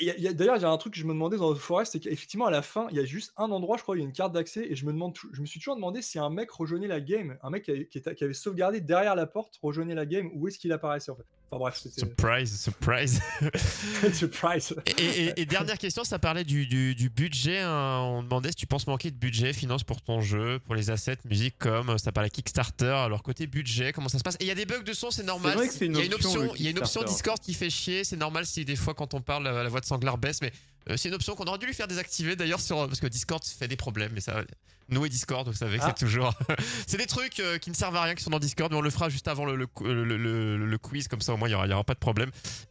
oui. 0.00 0.10
A- 0.10 0.32
d'ailleurs, 0.32 0.56
il 0.56 0.62
y 0.62 0.64
a 0.64 0.70
un 0.70 0.76
truc 0.76 0.94
que 0.94 1.00
je 1.00 1.06
me 1.06 1.12
demandais 1.12 1.36
dans 1.36 1.54
The 1.54 1.58
Forest, 1.58 1.92
c'est 1.92 2.00
qu'effectivement, 2.00 2.46
à 2.46 2.50
la 2.50 2.62
fin, 2.62 2.88
il 2.90 2.96
y 2.96 3.00
a 3.00 3.04
juste 3.04 3.32
un 3.36 3.50
endroit, 3.50 3.76
je 3.76 3.82
crois, 3.82 3.96
il 3.96 4.00
y 4.00 4.02
a 4.02 4.06
une 4.06 4.12
carte 4.12 4.32
d'accès, 4.32 4.66
et 4.68 4.74
je 4.74 4.84
me, 4.86 4.92
demande, 4.92 5.16
je 5.32 5.40
me 5.40 5.46
suis 5.46 5.60
toujours 5.60 5.76
demandé 5.76 6.02
si 6.02 6.18
un 6.18 6.30
mec 6.30 6.50
rejoignait 6.50 6.88
la 6.88 7.00
game, 7.00 7.38
un 7.42 7.50
mec 7.50 7.64
qui, 7.64 8.00
qui 8.00 8.24
avait 8.24 8.34
sauvegardé 8.34 8.80
derrière 8.80 9.14
la 9.14 9.26
porte, 9.26 9.56
rejoignait 9.62 9.94
la 9.94 10.04
game, 10.04 10.30
où 10.34 10.48
est-ce 10.48 10.58
qu'il 10.58 10.72
apparaissait 10.72 11.12
en 11.12 11.16
fait? 11.16 11.26
Enfin 11.50 11.58
bref, 11.60 11.78
c'était. 11.82 12.00
Surprise, 12.00 12.60
surprise. 12.60 13.20
Surprise 14.12 14.74
Et, 14.98 15.02
et- 15.26 15.40
et 15.40 15.46
dernière 15.46 15.78
question, 15.78 16.04
ça 16.04 16.18
parlait 16.18 16.44
du, 16.44 16.66
du- 16.66 16.94
du 16.94 17.10
budget. 17.10 17.60
hein. 17.60 17.98
On 18.02 18.22
demandait 18.22 18.50
si 18.50 18.56
tu 18.56 18.66
penses 18.66 18.86
manquer 18.86 19.10
de 19.10 19.16
budget, 19.16 19.52
finance 19.52 19.84
pour 19.84 20.02
ton 20.02 20.20
jeu, 20.20 20.58
pour 20.64 20.74
les 20.74 20.90
assets, 20.90 21.18
musique, 21.24 21.56
comme 21.58 21.96
ça 21.98 22.12
parlait 22.12 22.30
Kickstarter. 22.30 22.86
Alors 23.04 23.22
côté 23.22 23.46
budget, 23.46 23.92
comment 23.92 24.08
ça 24.08 24.18
se 24.18 24.22
passe? 24.24 24.36
Et 24.40 24.44
il 24.44 24.48
y 24.48 24.50
a 24.50 24.54
des 24.54 24.66
bugs 24.66 24.82
de 24.82 24.92
son, 24.92 25.10
c'est 25.10 25.22
normal. 25.22 25.54
vrai 25.56 25.68
que 25.68 25.74
c'est 25.74 25.86
une 25.86 25.92
il 25.94 25.98
y 25.98 26.02
a 26.02 26.06
une 26.06 26.14
option, 26.14 26.54
il 26.56 26.62
y 26.62 26.66
a 26.66 26.70
une 26.70 26.78
option. 26.78 27.02
Discord 27.04 27.38
qui 27.40 27.54
fait 27.54 27.70
chier. 27.70 28.04
C'est 28.04 28.16
normal 28.16 28.46
si 28.46 28.64
des 28.64 28.76
fois 28.76 28.94
quand 28.94 29.14
on 29.14 29.20
parle 29.20 29.44
la, 29.44 29.62
la 29.62 29.68
voix 29.68 29.80
de 29.80 29.86
Sanglar 29.86 30.18
baisse, 30.18 30.40
mais 30.42 30.52
c'est 30.96 31.08
une 31.08 31.14
option 31.14 31.34
qu'on 31.34 31.44
aurait 31.44 31.58
dû 31.58 31.66
lui 31.66 31.74
faire 31.74 31.88
désactiver 31.88 32.36
d'ailleurs 32.36 32.60
sur 32.60 32.86
parce 32.86 33.00
que 33.00 33.06
Discord 33.06 33.42
fait 33.44 33.68
des 33.68 33.76
problèmes. 33.76 34.12
Mais 34.14 34.20
ça, 34.20 34.42
nous 34.90 35.04
et 35.06 35.08
Discord, 35.08 35.46
vous 35.48 35.54
savez 35.54 35.78
que 35.78 35.82
Ah. 35.84 35.94
c'est 35.96 36.04
toujours, 36.04 36.32
c'est 36.86 36.98
des 36.98 37.06
trucs 37.06 37.40
euh, 37.40 37.56
qui 37.58 37.70
ne 37.70 37.74
servent 37.74 37.96
à 37.96 38.02
rien 38.02 38.14
qui 38.14 38.22
sont 38.22 38.30
dans 38.30 38.38
Discord, 38.38 38.70
mais 38.70 38.76
on 38.78 38.82
le 38.82 38.90
fera 38.90 39.08
juste 39.08 39.28
avant 39.28 39.46
le, 39.46 39.56
le, 39.56 39.66
le- 40.04 40.16
le- 40.18 40.66
le 40.66 40.78
quiz 40.78 41.08
comme 41.08 41.20
ça 41.22 41.32
au 41.32 41.36
moins 41.38 41.48
il 41.48 41.52
y 41.52 41.54
aura, 41.54 41.66
il 41.66 41.70
y 41.70 41.72
aura 41.72 41.84
pas 41.84 41.94
de 41.94 41.98
problème. 41.98 42.30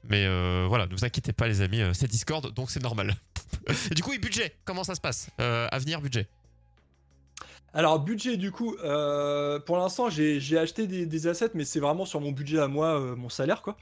Mais 0.10 0.26
euh, 0.26 0.65
voilà, 0.69 0.85
ne 0.85 0.91
vous 0.91 1.03
inquiétez 1.06 1.34
pas 1.34 1.48
les 1.48 1.61
amis, 1.61 1.81
euh, 1.81 1.94
c'est 1.94 2.07
Discord 2.07 2.53
donc 2.53 2.69
c'est 2.69 2.84
normal. 2.84 3.15
Et 3.91 3.95
du 3.95 4.03
coup, 4.03 4.14
et 4.14 4.18
budget, 4.19 4.56
comment 4.65 4.84
ça 4.84 4.94
se 4.95 5.02
passe? 5.02 5.30
Euh, 5.40 5.68
Avenir, 5.72 6.02
budget? 6.02 6.27
Alors, 7.76 7.99
budget, 7.99 8.38
du 8.38 8.52
coup, 8.52 8.76
euh, 8.84 9.60
pour 9.60 9.77
l'instant, 9.77 10.10
j'ai 10.10 10.40
j'ai 10.40 10.57
acheté 10.60 10.85
des, 10.85 11.06
des 11.07 11.27
assets, 11.27 11.52
mais 11.56 11.65
c'est 11.65 11.80
vraiment 11.80 12.06
sur 12.06 12.22
mon 12.22 12.31
budget 12.31 12.60
à 12.60 12.68
moi, 12.68 12.99
euh, 12.99 13.15
mon 13.15 13.30
salaire, 13.30 13.61
quoi. 13.64 13.76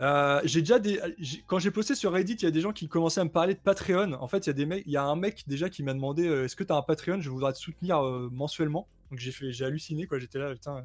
Euh, 0.00 0.40
j'ai 0.44 0.60
déjà 0.60 0.78
des. 0.78 1.00
j'ai- 1.18 1.42
Quand 1.46 1.58
j'ai 1.58 1.70
posté 1.70 1.94
sur 1.94 2.12
Reddit, 2.12 2.32
il 2.34 2.42
y 2.42 2.46
a 2.46 2.50
des 2.50 2.60
gens 2.60 2.72
qui 2.72 2.88
commençaient 2.88 3.20
à 3.20 3.24
me 3.24 3.30
parler 3.30 3.54
de 3.54 3.60
Patreon. 3.60 4.12
En 4.14 4.26
fait, 4.26 4.46
il 4.46 4.48
y 4.48 4.50
a 4.50 4.54
des 4.54 4.66
mecs, 4.66 4.82
il 4.86 4.92
y 4.92 4.96
a 4.96 5.04
un 5.04 5.14
mec 5.16 5.44
déjà 5.46 5.68
qui 5.70 5.82
m'a 5.84 5.94
demandé 5.94 6.26
euh, 6.26 6.44
Est-ce 6.44 6.56
que 6.56 6.64
tu 6.64 6.72
as 6.72 6.76
un 6.76 6.82
Patreon? 6.82 7.20
Je 7.20 7.30
voudrais 7.30 7.52
te 7.52 7.58
soutenir 7.58 8.04
euh, 8.04 8.28
mensuellement. 8.32 8.88
Donc 9.10 9.20
j'ai 9.20 9.30
fait, 9.32 9.52
j'ai 9.52 9.64
halluciné, 9.64 10.06
quoi. 10.06 10.18
J'étais 10.18 10.38
là, 10.38 10.52
putain. 10.52 10.84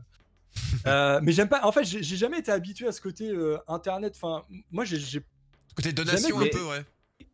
Euh, 0.88 1.20
mais 1.24 1.32
j'aime 1.32 1.48
pas. 1.50 1.64
En 1.66 1.72
fait, 1.72 1.84
j'ai 1.84 2.02
jamais 2.16 2.40
été 2.40 2.52
habitué 2.52 2.88
à 2.88 2.92
ce 2.92 3.02
côté 3.02 3.30
euh, 3.30 3.58
internet. 3.68 4.14
Enfin, 4.16 4.44
moi, 4.72 4.84
j'ai- 4.86 5.22
Côté 5.76 5.92
donation 5.94 6.40
un 6.40 6.48
peu, 6.48 6.64
ouais. 6.68 6.84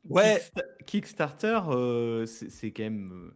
Ouais. 0.08 0.36
Kicksta- 0.38 0.86
Kickstarter, 0.86 1.60
euh, 1.70 2.26
c'est 2.26 2.72
quand 2.72 2.84
même. 2.84 3.12
euh, 3.12 3.36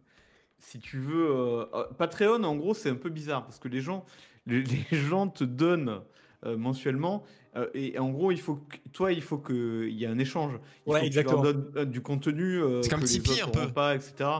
si 0.58 0.78
tu 0.80 0.98
veux. 0.98 1.66
Patreon, 1.98 2.42
en 2.44 2.56
gros, 2.56 2.74
c'est 2.74 2.90
un 2.90 2.94
peu 2.96 3.08
bizarre 3.10 3.44
parce 3.44 3.58
que 3.58 3.68
les 3.68 3.80
gens, 3.80 4.04
les, 4.46 4.62
les 4.90 4.98
gens 4.98 5.28
te 5.28 5.44
donnent 5.44 6.00
euh, 6.44 6.56
mensuellement. 6.56 7.22
Euh, 7.56 7.68
et 7.74 7.98
en 7.98 8.10
gros, 8.10 8.30
il 8.30 8.40
faut 8.40 8.56
que, 8.56 8.76
toi, 8.92 9.12
il 9.12 9.22
faut 9.22 9.38
qu'il 9.38 9.88
y 9.90 10.04
ait 10.04 10.08
un 10.08 10.18
échange. 10.18 10.52
Il 10.86 10.92
Ouais, 10.92 11.00
faut 11.00 11.06
que 11.06 11.10
tu 11.10 11.14
leur 11.16 11.24
exactement. 11.24 11.42
donnes 11.42 11.72
euh, 11.76 11.84
du 11.84 12.00
contenu 12.00 12.62
euh, 12.62 12.82
C'est 12.82 12.90
comme 12.90 13.02
Tipeee, 13.04 13.42
un 13.42 13.48
peu. 13.48 13.68
pas, 13.72 13.94
etc. 13.96 14.30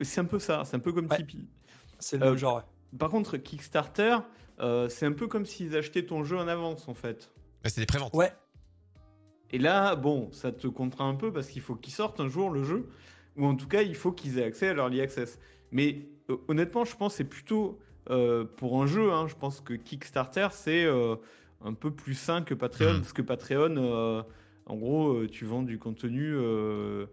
C'est 0.00 0.20
un 0.20 0.24
peu 0.24 0.38
ça. 0.38 0.62
C'est 0.64 0.76
un 0.76 0.80
peu 0.80 0.92
comme 0.92 1.06
Ouais. 1.06 1.16
Tipeee. 1.18 1.46
c'est 1.98 2.16
le 2.18 2.24
Euh, 2.26 2.30
même 2.30 2.38
genre. 2.38 2.56
ouais. 2.56 2.98
Par 2.98 3.10
contre, 3.10 3.36
Kickstarter, 3.36 4.16
euh, 4.60 4.88
c'est 4.88 5.06
un 5.06 5.12
peu 5.12 5.28
comme 5.28 5.46
s'ils 5.46 5.76
achetaient 5.76 6.04
ton 6.06 6.24
jeu 6.24 6.36
en 6.36 6.48
avance, 6.48 6.88
en 6.88 6.94
fait. 6.94 7.30
C'est 7.64 7.80
des 7.80 7.86
préventes. 7.86 8.14
Ouais. 8.14 8.32
Et 9.52 9.58
là, 9.58 9.94
bon, 9.96 10.30
ça 10.32 10.52
te 10.52 10.66
contraint 10.66 11.08
un 11.08 11.14
peu 11.14 11.32
parce 11.32 11.48
qu'il 11.48 11.62
faut 11.62 11.74
qu'ils 11.74 11.92
sortent 11.92 12.20
un 12.20 12.28
jour 12.28 12.50
le 12.50 12.64
jeu, 12.64 12.88
ou 13.36 13.46
en 13.46 13.54
tout 13.54 13.66
cas, 13.68 13.82
il 13.82 13.94
faut 13.94 14.12
qu'ils 14.12 14.38
aient 14.38 14.44
accès 14.44 14.68
à 14.68 14.74
leur 14.74 14.86
early 14.86 15.00
access. 15.00 15.38
Mais 15.72 16.06
euh, 16.30 16.36
honnêtement, 16.48 16.84
je 16.84 16.96
pense 16.96 17.12
que 17.12 17.18
c'est 17.18 17.24
plutôt 17.24 17.78
euh, 18.10 18.44
pour 18.44 18.80
un 18.82 18.86
jeu. 18.86 19.12
hein, 19.12 19.26
je 19.28 19.34
pense 19.34 19.60
que 19.60 19.74
Kickstarter, 19.74 20.48
c'est 20.52 20.84
euh, 20.84 21.16
un 21.62 21.74
peu 21.74 21.90
plus 21.90 22.14
sain 22.14 22.42
que 22.42 22.54
Patreon, 22.54 22.94
Mhm. 22.94 23.00
parce 23.00 23.12
que 23.12 23.22
Patreon, 23.22 23.76
euh, 23.76 24.22
en 24.66 24.76
gros, 24.76 25.12
euh, 25.12 25.28
tu 25.28 25.44
vends 25.44 25.62
du 25.62 25.78
contenu. 25.78 26.32
euh, 26.34 27.06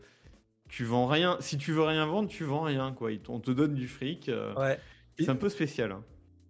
tu 0.70 0.84
vends 0.84 1.06
rien. 1.08 1.38
Si 1.40 1.58
tu 1.58 1.72
veux 1.72 1.84
rien 1.84 2.06
vendre, 2.06 2.28
tu 2.30 2.44
vends 2.44 2.62
rien. 2.64 2.92
Quoi. 2.92 3.12
On 3.30 3.40
te 3.40 3.52
donne 3.52 3.74
du 3.74 3.88
fric. 3.88 4.28
euh, 4.30 4.54
Ouais. 4.56 4.80
C'est 5.18 5.30
un 5.30 5.36
peu 5.36 5.50
spécial. 5.50 5.92
hein. 5.94 6.04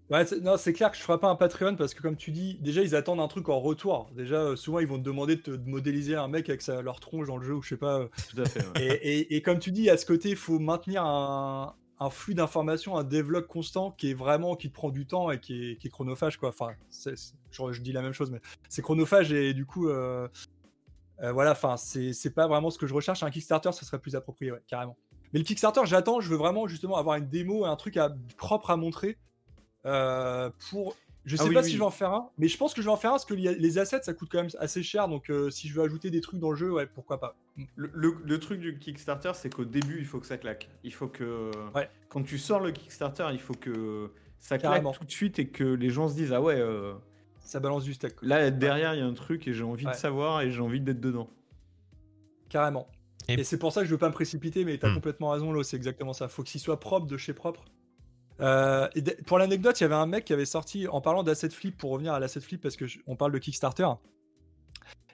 Ouais, 0.10 0.26
c'est- 0.26 0.40
non, 0.40 0.56
c'est 0.58 0.72
clair 0.74 0.90
que 0.92 0.98
je 0.98 1.02
ferai 1.04 1.20
pas 1.20 1.28
un 1.30 1.36
Patreon 1.36 1.76
parce 1.76 1.94
que 1.94 2.02
comme 2.02 2.16
tu 2.16 2.32
dis, 2.32 2.58
déjà 2.62 2.82
ils 2.82 2.96
attendent 2.96 3.20
un 3.20 3.28
truc 3.28 3.50
en 3.50 3.60
retour. 3.60 4.10
Déjà, 4.16 4.38
euh, 4.38 4.56
souvent 4.56 4.80
ils 4.80 4.88
vont 4.88 4.98
te 4.98 5.04
demander 5.04 5.36
de, 5.36 5.42
te- 5.42 5.52
de 5.52 5.70
modéliser 5.70 6.16
un 6.16 6.30
mec 6.30 6.48
avec 6.50 6.62
sa- 6.62 6.82
leur 6.82 7.00
tronche 7.02 7.28
dans 7.28 7.36
le 7.38 7.44
jeu 7.46 7.54
ou 7.56 7.62
je 7.62 7.70
sais 7.70 7.78
pas. 7.78 8.00
euh. 8.00 8.08
Tout 8.34 8.42
à 8.42 8.46
fait. 8.46 8.66
ouais. 8.80 9.00
Et, 9.04 9.20
et- 9.20 9.36
et 9.36 9.42
comme 9.42 9.60
tu 9.60 9.72
dis, 9.72 9.90
à 9.90 9.98
ce 9.98 10.06
côté, 10.06 10.30
il 10.30 10.36
faut 10.38 10.60
maintenir 10.60 11.04
un, 11.04 11.76
un 12.00 12.10
flux 12.10 12.36
d'informations, 12.36 12.98
un 12.98 13.04
développement 13.04 13.48
constant 13.48 13.92
qui 13.92 14.12
est 14.12 14.14
vraiment 14.14 14.56
qui 14.56 14.70
te 14.70 14.74
prend 14.74 14.90
du 14.90 15.06
temps 15.06 15.32
et 15.32 15.40
qui 15.40 15.72
est, 15.72 15.90
chronophage 15.90 16.38
quoi. 16.38 16.50
Enfin, 16.50 16.74
c'est- 16.90 17.34
je, 17.52 17.82
dis 17.82 17.92
la 17.92 18.02
même 18.02 18.14
chose, 18.14 18.30
mais 18.30 18.42
c'est 18.70 18.82
chronophage 18.82 19.32
et 19.32 19.54
du 19.54 19.66
coup, 19.66 19.90
euh, 19.90 20.28
euh, 21.22 21.32
voilà. 21.32 21.52
Enfin, 21.52 21.76
c'est 21.78 22.34
pas 22.34 22.48
vraiment 22.48 22.70
ce 22.70 22.78
que 22.78 22.88
je 22.88 22.94
recherche. 22.94 23.24
Un 23.24 23.32
Kickstarter, 23.32 23.72
ça 23.72 23.86
serait 23.86 24.00
plus 24.00 24.16
approprié, 24.16 24.52
carrément. 24.68 24.98
Mais 25.34 25.40
le 25.40 25.46
Kickstarter, 25.46 25.82
j'attends. 25.86 26.20
Je 26.22 26.30
veux 26.30 26.38
vraiment 26.38 26.68
justement 26.68 26.98
avoir 26.98 27.18
une 27.18 27.28
démo 27.28 27.66
un 27.66 27.76
truc 27.76 27.98
à, 27.98 28.16
propre 28.38 28.70
à 28.70 28.78
montrer 28.78 29.18
euh, 29.86 30.50
pour. 30.70 30.96
Je 31.28 31.36
Ah 31.36 31.44
sais 31.44 31.50
oui, 31.50 31.54
pas 31.56 31.60
oui. 31.62 31.66
si 31.68 31.74
je 31.74 31.78
vais 31.78 31.84
en 31.86 31.92
faire 31.92 32.14
un, 32.14 32.30
mais 32.38 32.48
je 32.48 32.58
pense 32.58 32.74
que 32.74 32.82
je 32.82 32.88
vais 32.88 32.92
en 32.92 32.96
faire 32.96 33.10
un 33.12 33.14
parce 33.16 33.26
que 33.26 33.34
les 33.34 33.78
assets 33.78 34.02
ça 34.04 34.14
coûte 34.14 34.30
quand 34.32 34.38
même 34.40 34.50
assez 34.60 34.82
cher. 34.82 35.08
Donc 35.10 35.30
euh, 35.30 35.50
si 35.52 35.68
je 35.68 35.74
veux 35.76 35.84
ajouter 35.84 36.10
des 36.10 36.22
trucs 36.22 36.40
dans 36.40 36.52
le 36.52 36.56
jeu, 36.56 36.72
ouais, 36.72 36.86
pourquoi 36.88 37.20
pas. 37.20 37.36
Le, 37.76 37.92
le- 37.94 38.18
le 38.24 38.40
truc 38.40 38.62
du 38.62 38.80
Kickstarter, 38.80 39.32
c'est 39.36 39.54
qu'au 39.54 39.66
début, 39.66 39.98
il 40.00 40.06
faut 40.06 40.20
que 40.22 40.26
ça 40.26 40.38
claque. 40.38 40.70
Il 40.86 40.94
faut 40.94 41.08
que. 41.10 41.52
Ouais. 41.76 41.90
Quand 42.10 42.24
tu 42.24 42.38
sors 42.38 42.62
le 42.62 42.72
Kickstarter, 42.72 43.28
il 43.34 43.40
faut 43.40 43.54
que 43.54 44.10
ça 44.40 44.58
claque 44.58 44.72
Carrément. 44.72 44.94
tout 44.94 45.04
de 45.04 45.12
suite 45.12 45.38
et 45.38 45.50
que 45.50 45.66
les 45.66 45.90
gens 45.90 46.08
se 46.08 46.16
disent 46.16 46.32
Ah 46.32 46.42
ouais, 46.42 46.56
euh, 46.58 46.94
Ça 47.42 47.60
balance 47.60 47.84
du 47.84 47.94
steak. 47.94 48.16
quoi. 48.16 48.28
là, 48.28 48.50
derrière, 48.50 48.94
il 48.96 49.00
y 49.00 49.04
a 49.04 49.06
un 49.06 49.14
truc 49.14 49.48
et 49.50 49.54
j'ai 49.54 49.64
envie 49.66 49.86
Ouais. 49.86 49.92
de 49.92 49.98
savoir 49.98 50.40
et 50.42 50.50
j'ai 50.52 50.62
envie 50.62 50.80
d'être 50.80 51.02
dedans. 51.02 51.30
Carrément. 52.50 52.88
Et- 53.28 53.34
Et, 53.34 53.44
c'est 53.44 53.60
pour 53.60 53.74
ça 53.74 53.82
que 53.82 53.88
je 53.88 53.92
veux 53.92 53.98
pas 53.98 54.08
me 54.08 54.14
précipiter, 54.14 54.64
mais 54.64 54.78
t'as 54.78 54.90
Hmm. 54.90 54.94
complètement 54.96 55.32
raison, 55.32 55.52
Lo, 55.52 55.62
c'est 55.64 55.76
exactement 55.76 56.14
ça. 56.14 56.30
Faut 56.30 56.44
qu'il 56.44 56.62
soit 56.62 56.80
propre 56.80 57.08
de 57.08 57.18
chez 57.18 57.34
propre. 57.34 57.66
Euh, 58.40 58.88
et 58.96 59.02
pour 59.24 59.40
l'anecdote, 59.40 59.80
il 59.80 59.84
y 59.84 59.86
avait 59.86 59.96
un 59.96 60.06
mec 60.06 60.26
qui 60.26 60.34
avait 60.34 60.46
sorti, 60.46 60.88
en 60.88 61.02
parlant 61.02 61.24
d'asset 61.24 61.50
flip, 61.50 61.78
pour 61.78 61.92
revenir 61.92 62.14
à 62.14 62.20
l'asset 62.20 62.40
flip, 62.42 62.62
parce 62.62 62.76
que 62.76 62.86
je- 62.86 63.00
on 63.08 63.16
parle 63.16 63.32
de 63.32 63.40
Kickstarter. 63.40 63.88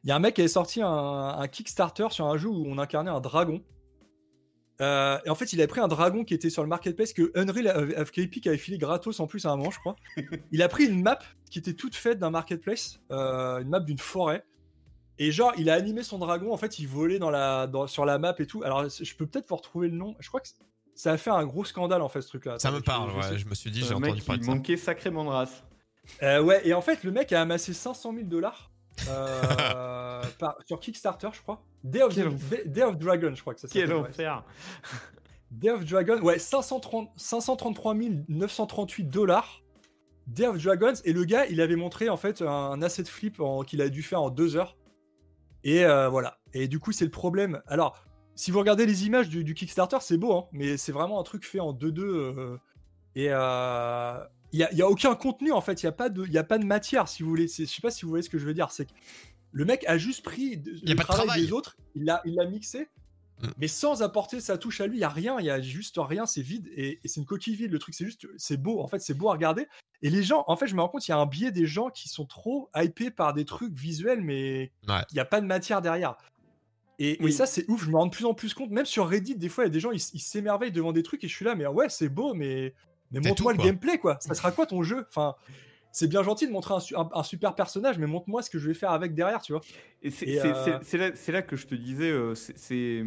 Il 0.04 0.10
y 0.10 0.12
a 0.12 0.16
un 0.16 0.20
mec 0.20 0.36
qui 0.36 0.42
avait 0.42 0.48
sorti 0.50 0.82
un, 0.82 1.48
Kickstarter 1.50 2.08
sur 2.12 2.26
un 2.28 2.38
jeu 2.38 2.50
où 2.50 2.66
on 2.68 2.78
incarnait 2.78 3.12
un 3.12 3.22
dragon. 3.22 3.64
Euh, 4.82 5.18
et 5.26 5.30
en 5.30 5.36
fait, 5.36 5.54
il 5.54 5.62
avait 5.62 5.68
pris 5.68 5.80
un 5.80 5.88
dragon 5.88 6.26
qui 6.26 6.34
était 6.34 6.50
sur 6.50 6.62
le 6.64 6.68
marketplace 6.68 7.14
que 7.14 7.32
Unreal 7.36 7.68
of- 8.02 8.18
Epic 8.18 8.48
avait 8.48 8.58
filé 8.58 8.78
gratos 8.78 9.20
en 9.20 9.28
plus 9.28 9.46
à 9.46 9.52
un 9.52 9.56
moment, 9.56 9.72
je 9.72 9.80
crois. 9.80 9.96
il 10.52 10.62
a 10.62 10.68
pris 10.68 10.86
une 10.86 11.02
map 11.02 11.20
qui 11.50 11.60
était 11.60 11.74
toute 11.76 11.96
faite 11.96 12.20
d'un 12.20 12.32
marketplace, 12.32 13.00
euh, 13.12 13.60
une 13.62 13.70
map 13.70 13.80
d'une 13.80 14.00
forêt. 14.00 14.44
Et 15.20 15.32
genre, 15.32 15.54
il 15.58 15.70
a 15.70 15.76
animé 15.76 16.02
son 16.04 16.18
dragon, 16.18 16.52
en 16.52 16.58
fait, 16.58 16.80
il 16.80 16.88
volait 16.88 17.20
sur 17.88 18.04
la 18.06 18.18
map 18.18 18.36
et 18.40 18.48
tout. 18.48 18.64
Alors, 18.64 18.90
je 18.90 19.16
peux 19.16 19.28
peut-être 19.28 19.48
vous 19.48 19.56
retrouver 19.56 19.88
le 19.88 19.96
nom. 19.96 20.16
Je 20.20 20.28
crois 20.28 20.42
que 20.42 20.48
ça 20.96 21.14
a 21.14 21.18
fait 21.18 21.30
un 21.32 21.46
gros 21.46 21.64
scandale, 21.66 22.02
en 22.02 22.10
fait, 22.10 22.22
ce 22.22 22.28
truc-là. 22.30 22.60
Ça 22.60 22.72
me 22.72 22.82
parle, 22.82 23.12
je- 23.12 23.34
ouais. 23.36 23.44
me 23.50 23.56
suis 23.56 23.72
dit, 23.72 23.82
j'ai 23.82 23.94
entendu 23.94 24.22
parler 24.22 24.40
de 24.42 24.46
ça. 24.46 24.52
manquait 24.54 24.78
sacrément 24.78 25.24
de 25.26 25.30
race. 25.30 25.64
Euh, 26.22 26.42
ouais, 26.42 26.62
et 26.68 26.74
en 26.74 26.82
fait, 26.82 27.04
le 27.04 27.12
mec 27.12 27.32
a 27.32 27.42
amassé 27.42 27.74
500 27.74 28.14
000 28.14 28.26
dollars 28.28 28.72
euh, 29.10 30.22
sur 30.68 30.80
Kickstarter, 30.80 31.30
je 31.34 31.42
crois. 31.42 31.64
Day 31.84 32.02
of, 32.02 32.14
Quel 32.14 32.72
Day- 32.72 32.84
of 32.84 32.98
Dragon, 32.98 33.32
je 33.34 33.42
crois 33.42 33.54
que 33.54 33.60
ça 33.62 33.68
Quel 33.72 33.88
s'appelle. 33.88 34.02
ouais. 34.04 34.10
enfer 34.10 34.44
Day 35.52 35.70
of 35.70 35.86
Dragon, 35.86 36.20
ouais, 36.22 36.40
530, 36.40 37.12
533 37.16 37.96
938 38.28 39.04
dollars. 39.06 39.62
Day 40.26 40.48
of 40.48 40.58
Dragons, 40.64 40.94
et 41.04 41.12
le 41.14 41.26
gars, 41.26 41.46
il 41.48 41.60
avait 41.62 41.76
montré 41.76 42.08
en 42.10 42.16
fait 42.18 42.42
un 42.42 42.82
asset 42.82 43.04
flip 43.04 43.42
qu'il 43.68 43.82
a 43.82 43.90
dû 43.90 44.02
faire 44.02 44.22
en 44.22 44.30
deux 44.30 44.56
heures. 44.56 44.78
Et 45.66 45.86
euh, 45.86 46.08
voilà. 46.10 46.40
Et 46.54 46.68
du 46.68 46.80
coup, 46.80 46.92
c'est 46.94 47.04
le 47.06 47.12
problème. 47.12 47.62
Alors, 47.68 48.04
si 48.36 48.52
vous 48.52 48.60
regardez 48.60 48.86
les 48.86 49.06
images 49.06 49.30
du, 49.30 49.44
du 49.44 49.54
Kickstarter, 49.54 49.98
c'est 50.02 50.18
beau, 50.18 50.34
hein, 50.34 50.46
mais 50.52 50.78
c'est 50.78 50.92
vraiment 50.92 51.20
un 51.20 51.24
truc 51.24 51.46
fait 51.46 51.60
en 51.60 51.74
2-2. 51.74 52.00
euh, 52.02 52.58
et 53.16 53.28
euh, 53.30 54.18
il 54.52 54.58
n'y 54.58 54.64
a, 54.64 54.74
y 54.74 54.82
a 54.82 54.90
aucun 54.90 55.16
contenu, 55.16 55.52
en 55.52 55.62
fait. 55.62 55.82
Il 55.82 55.86
n'y 55.86 55.90
a, 55.90 55.94
pas 55.94 56.10
de- 56.10 56.26
y 56.28 56.38
a 56.38 56.44
pas 56.44 56.58
de 56.58 56.66
matière, 56.66 57.08
si 57.08 57.24
vous 57.24 57.30
voulez. 57.30 57.48
Je 57.48 57.66
sais 57.66 57.82
pas 57.82 57.92
si 57.92 58.04
vous 58.04 58.10
voyez 58.10 58.24
ce 58.24 58.30
que 58.30 58.38
je 58.38 58.46
veux 58.46 58.54
dire. 58.54 58.72
C'est 58.72 58.86
que 58.86 58.94
le 59.52 59.66
mec 59.66 59.84
a 59.88 59.98
juste 59.98 60.24
pris 60.24 60.58
de- 60.58 60.72
le 60.72 60.96
pas 60.96 61.04
de 61.04 61.08
travail, 61.08 61.26
travail. 61.28 61.46
des 61.46 61.52
autres, 61.52 61.78
il 61.96 62.06
l'a 62.06 62.22
il 62.26 62.36
mixé, 62.50 62.88
Mm. 63.42 63.48
mais 63.58 63.68
sans 63.68 64.04
apporter 64.04 64.40
sa 64.40 64.58
touche 64.60 64.80
à 64.80 64.86
lui. 64.88 64.98
Il 64.98 65.00
n'y 65.00 65.04
a 65.06 65.10
rien, 65.10 65.40
il 65.40 65.46
y 65.46 65.50
a 65.50 65.60
juste 65.60 65.96
rien, 65.98 66.26
c'est 66.28 66.44
vide. 66.44 66.70
Et, 66.76 67.00
et 67.04 67.08
c'est 67.08 67.20
une 67.20 67.26
coquille 67.26 67.56
vide. 67.56 67.72
Le 67.72 67.80
truc, 67.80 67.96
c'est 67.96 68.06
juste, 68.06 68.28
c'est 68.38 68.58
beau. 68.58 68.80
En 68.80 68.88
fait, 68.88 69.00
c'est 69.00 69.16
beau 69.16 69.30
à 69.30 69.34
regarder. 69.34 69.68
Et 70.04 70.10
les 70.12 70.22
gens, 70.22 70.44
en 70.48 70.56
fait, 70.56 70.68
je 70.68 70.76
me 70.76 70.82
rends 70.82 70.90
compte, 70.90 71.08
il 71.08 71.12
y 71.12 71.14
a 71.14 71.18
un 71.18 71.26
biais 71.26 71.52
des 71.52 71.66
gens 71.66 71.90
qui 71.90 72.10
sont 72.10 72.26
trop 72.26 72.70
hypés 72.76 73.10
par 73.10 73.34
des 73.34 73.46
trucs 73.46 73.74
visuels, 73.74 74.22
mais 74.22 74.72
Ouais. 74.88 75.02
il 75.12 75.16
n'y 75.16 75.20
a 75.20 75.26
pas 75.26 75.42
de 75.42 75.46
matière 75.48 75.82
derrière. 75.82 76.16
Et, 77.00 77.14
et 77.22 77.24
Oui. 77.24 77.34
ça, 77.34 77.46
c'est 77.46 77.70
ouf. 77.70 77.84
Je 77.86 77.90
me 77.90 77.96
rends 77.98 78.06
de 78.06 78.12
plus 78.12 78.26
en 78.26 78.34
plus 78.34 78.54
compte. 78.54 78.70
Même 78.72 78.86
sur 78.86 79.08
Reddit, 79.08 79.36
des 79.36 79.50
fois, 79.50 79.64
il 79.64 79.68
y 79.68 79.70
a 79.70 79.74
des 79.74 79.80
gens, 79.80 79.92
ils, 79.92 80.00
s'émerveillent 80.00 80.72
devant 80.72 80.92
des 80.92 81.04
trucs 81.04 81.24
et 81.24 81.28
je 81.28 81.36
suis 81.36 81.46
là, 81.46 81.56
mais 81.56 81.66
ouais, 81.68 81.90
c'est 81.90 82.10
beau, 82.10 82.34
mais, 82.34 82.74
montre-moi 83.12 83.54
le 83.54 83.58
quoi. 83.58 83.66
gameplay, 83.66 83.98
quoi. 83.98 84.18
Ça 84.20 84.34
sera 84.36 84.52
quoi 84.52 84.66
ton 84.66 84.84
jeu? 84.84 85.06
Enfin, 85.10 85.36
c'est 85.92 86.08
bien 86.08 86.24
gentil 86.24 86.48
de 86.48 86.52
montrer 86.52 86.74
un, 86.76 86.80
su- 86.80 86.96
un- 86.96 87.10
un 87.14 87.24
super 87.24 87.56
personnage, 87.56 87.98
mais 88.00 88.08
montre-moi 88.08 88.42
ce 88.42 88.50
que 88.50 88.58
je 88.60 88.68
vais 88.68 88.74
faire 88.74 88.92
avec 88.92 89.14
derrière, 89.14 89.42
tu 89.42 89.54
vois. 89.54 89.62
Et 90.02 90.10
c'est 90.12 90.40
euh, 90.44 90.80
c'est- 90.84 91.32
là, 91.32 91.42
que 91.42 91.56
je 91.56 91.68
te 91.68 91.76
disais, 91.76 92.10
euh, 92.12 92.36
c'est-. 92.36 93.06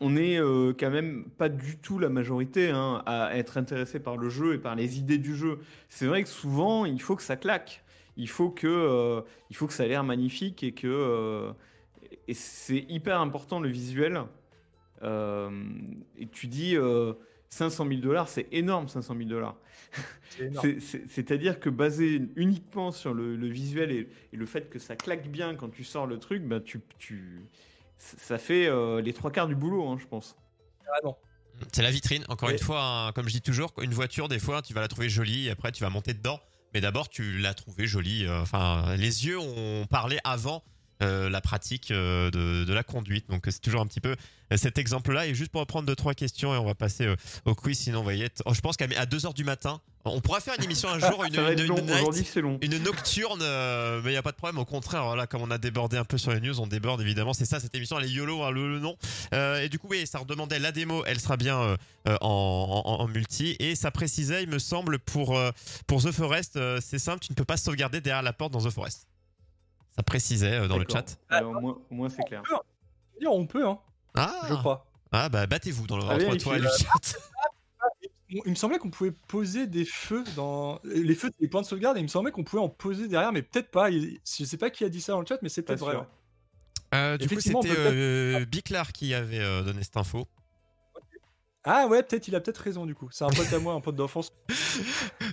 On 0.00 0.16
est 0.16 0.38
euh, 0.40 0.72
quand 0.78 0.90
même 0.90 1.26
pas 1.36 1.48
du 1.50 1.76
tout 1.78 1.98
la 1.98 2.08
majorité 2.08 2.70
hein, 2.70 3.02
à 3.06 3.36
être 3.36 3.58
intéressé 3.58 4.00
par 4.00 4.16
le 4.16 4.30
jeu 4.30 4.54
et 4.54 4.58
par 4.58 4.74
les 4.74 4.98
idées 4.98 5.18
du 5.18 5.36
jeu. 5.36 5.58
C'est 5.90 6.06
vrai 6.06 6.22
que 6.22 6.28
souvent, 6.28 6.86
il 6.86 7.00
faut 7.02 7.16
que 7.16 7.22
ça 7.22 7.36
claque. 7.36 7.84
Il 8.16 8.28
faut 8.28 8.50
que, 8.50 8.66
euh, 8.66 9.20
il 9.50 9.56
faut 9.56 9.66
que 9.66 9.74
ça 9.74 9.82
a 9.82 9.86
l'air 9.86 10.02
magnifique 10.02 10.62
et 10.62 10.72
que. 10.72 11.52
Et 12.30 12.34
c'est 12.34 12.86
hyper 12.88 13.20
important 13.20 13.60
le 13.60 13.68
visuel. 13.68 14.22
Euh, 15.02 15.50
et 16.18 16.26
tu 16.28 16.46
dis 16.46 16.76
euh, 16.76 17.14
500 17.48 17.88
000 17.88 18.00
dollars, 18.00 18.28
c'est 18.28 18.46
énorme 18.52 18.86
500 18.88 19.14
000 19.16 19.28
dollars. 19.28 19.56
C'est-à-dire 21.08 21.60
que 21.60 21.70
basé 21.70 22.22
uniquement 22.36 22.92
sur 22.92 23.14
le, 23.14 23.36
le 23.36 23.46
visuel 23.48 23.90
et, 23.90 24.08
et 24.32 24.36
le 24.36 24.46
fait 24.46 24.68
que 24.70 24.78
ça 24.78 24.96
claque 24.96 25.28
bien 25.28 25.54
quand 25.54 25.68
tu 25.70 25.84
sors 25.84 26.06
le 26.06 26.18
truc, 26.18 26.42
ben 26.44 26.60
tu, 26.62 26.80
tu, 26.98 27.46
ça 27.98 28.38
fait 28.38 28.66
euh, 28.66 29.00
les 29.00 29.12
trois 29.12 29.30
quarts 29.30 29.48
du 29.48 29.54
boulot, 29.56 29.88
hein, 29.88 29.96
je 30.00 30.06
pense. 30.06 30.36
Carrément. 30.84 31.18
C'est 31.72 31.82
la 31.82 31.90
vitrine. 31.90 32.24
Encore 32.28 32.50
Et- 32.50 32.54
une 32.54 32.58
fois, 32.58 32.82
hein, 32.82 33.12
comme 33.12 33.26
je 33.28 33.32
dis 33.32 33.42
toujours, 33.42 33.72
une 33.82 33.92
voiture, 33.92 34.28
des 34.28 34.38
fois, 34.38 34.62
tu 34.62 34.72
vas 34.74 34.80
la 34.80 34.88
trouver 34.88 35.08
jolie, 35.08 35.46
et 35.48 35.50
après, 35.50 35.72
tu 35.72 35.82
vas 35.82 35.90
monter 35.90 36.14
dedans. 36.14 36.40
Mais 36.72 36.80
d'abord, 36.80 37.08
tu 37.08 37.38
l'as 37.38 37.54
trouvée 37.54 37.86
jolie. 37.86 38.26
euh, 38.26 38.40
Enfin, 38.42 38.94
les 38.96 39.26
yeux 39.26 39.38
ont 39.38 39.86
parlé 39.90 40.18
avant 40.24 40.62
la 41.00 41.40
pratique 41.40 41.90
euh, 41.90 42.30
de, 42.30 42.64
de 42.64 42.72
la 42.72 42.82
conduite. 42.82 43.28
Donc, 43.30 43.44
c'est 43.48 43.60
toujours 43.60 43.80
un 43.80 43.86
petit 43.86 44.00
peu 44.00 44.14
euh, 44.52 44.56
cet 44.56 44.78
exemple-là. 44.78 45.26
Et 45.26 45.34
juste 45.34 45.50
pour 45.52 45.60
reprendre 45.60 45.86
deux, 45.86 45.96
trois 45.96 46.14
questions, 46.14 46.54
et 46.54 46.58
on 46.58 46.64
va 46.66 46.74
passer 46.74 47.06
euh, 47.06 47.16
au 47.44 47.54
quiz, 47.54 47.78
sinon 47.78 48.00
on 48.00 48.04
va 48.04 48.14
y 48.14 48.22
être. 48.22 48.42
oh, 48.44 48.54
je 48.54 48.60
pense 48.60 48.76
qu'à 48.76 48.86
2h 48.86 49.34
du 49.34 49.44
matin, 49.44 49.80
on 50.04 50.20
pourra 50.20 50.40
faire 50.40 50.54
une 50.58 50.64
émission 50.64 50.88
un 50.88 50.98
jour, 50.98 51.24
une, 51.28 51.34
une- 51.34 51.66
long. 51.66 51.76
une 51.76 51.86
night- 51.86 52.36
long. 52.36 52.58
une 52.62 52.78
nocturne, 52.78 53.40
euh, 53.42 54.00
mais 54.02 54.10
il 54.10 54.12
n'y 54.12 54.18
a 54.18 54.22
pas 54.22 54.32
de 54.32 54.36
problème. 54.36 54.58
Au 54.58 54.64
contraire, 54.64 55.04
voilà, 55.04 55.26
comme 55.26 55.42
on 55.42 55.50
a 55.50 55.58
débordé 55.58 55.96
un 55.96 56.04
peu 56.04 56.18
sur 56.18 56.32
les 56.32 56.40
news, 56.40 56.58
on 56.60 56.66
déborde 56.66 57.00
évidemment. 57.00 57.32
C'est 57.34 57.44
ça, 57.44 57.60
cette 57.60 57.74
émission, 57.74 57.98
elle 57.98 58.06
est 58.06 58.10
YOLO, 58.10 58.42
hein, 58.42 58.50
le, 58.50 58.68
le 58.72 58.78
nom. 58.80 58.96
Euh, 59.34 59.62
et 59.62 59.68
du 59.68 59.78
coup, 59.78 59.88
oui, 59.90 60.06
ça 60.06 60.18
redemandait 60.18 60.58
la 60.58 60.72
démo, 60.72 61.04
elle 61.06 61.20
sera 61.20 61.36
bien 61.36 61.60
euh, 61.60 61.76
euh, 62.08 62.16
en, 62.22 62.82
en- 62.86 63.00
en 63.02 63.08
multi. 63.08 63.56
Et 63.58 63.74
ça 63.74 63.90
précisait, 63.90 64.42
il 64.42 64.48
me 64.48 64.58
semble, 64.58 64.98
pour, 64.98 65.36
euh, 65.38 65.50
pour 65.86 66.02
The 66.02 66.12
Forest, 66.12 66.56
euh, 66.56 66.78
c'est 66.82 66.98
simple, 66.98 67.24
tu 67.24 67.32
ne 67.32 67.36
peux 67.36 67.44
pas 67.44 67.56
sauvegarder 67.58 68.00
derrière 68.00 68.22
la 68.22 68.32
porte 68.32 68.52
dans 68.52 68.62
The 68.66 68.70
Forest. 68.70 69.06
Ça 70.00 70.02
précisait 70.02 70.54
euh, 70.54 70.66
dans 70.66 70.78
le 70.78 70.86
chat. 70.90 71.18
Alors, 71.28 71.52
au 71.62 71.94
moins, 71.94 72.08
c'est 72.08 72.22
clair. 72.22 72.42
Dire, 73.20 73.32
On 73.32 73.46
peut, 73.46 73.66
hein, 73.68 73.78
Ah, 74.14 74.46
je 74.48 74.54
crois. 74.54 74.86
ah 75.12 75.28
bah 75.28 75.46
battez-vous 75.46 75.86
dans 75.86 75.98
le 75.98 76.04
À 76.04 76.06
entre 76.14 76.18
vérifier. 76.20 76.40
toi 76.40 76.56
et 76.56 76.60
le 76.60 76.68
chat. 76.68 77.18
Il 78.30 78.50
me 78.50 78.54
semblait 78.54 78.78
qu'on 78.78 78.88
pouvait 78.90 79.10
poser 79.10 79.66
des 79.66 79.84
feux 79.84 80.24
dans. 80.36 80.80
Les 80.84 81.14
feux, 81.16 81.30
les 81.40 81.48
points 81.48 81.60
de 81.62 81.66
sauvegarde, 81.66 81.96
et 81.96 82.00
il 82.00 82.04
me 82.04 82.08
semblait 82.08 82.30
qu'on 82.30 82.44
pouvait 82.44 82.62
en 82.62 82.68
poser 82.68 83.08
derrière, 83.08 83.32
mais 83.32 83.42
peut-être 83.42 83.70
pas. 83.72 83.90
Il- 83.90 84.20
Je 84.24 84.44
sais 84.44 84.56
pas 84.56 84.70
qui 84.70 84.84
a 84.84 84.88
dit 84.88 85.00
ça 85.02 85.12
dans 85.12 85.20
le 85.20 85.26
chat, 85.26 85.38
mais 85.42 85.48
c'est 85.50 85.62
peut-être 85.62 85.80
vrai. 85.80 85.96
ouais. 85.96 86.02
Euh, 86.94 87.18
du 87.18 87.28
coup, 87.28 87.40
c'était 87.40 87.58
euh, 87.76 88.44
Biclar 88.46 88.92
qui 88.92 89.12
avait 89.14 89.40
euh, 89.40 89.62
donné 89.62 89.82
cette 89.82 89.96
info. 89.96 90.26
Ah 91.64 91.86
ouais, 91.88 92.02
peut-être, 92.02 92.26
il 92.28 92.34
a 92.34 92.40
peut-être 92.40 92.58
raison 92.58 92.86
du 92.86 92.94
coup. 92.94 93.08
C'est 93.12 93.24
un 93.24 93.28
pote 93.28 93.52
à 93.52 93.58
moi, 93.58 93.74
un 93.74 93.80
pote 93.80 93.96
d'enfance. 93.96 94.32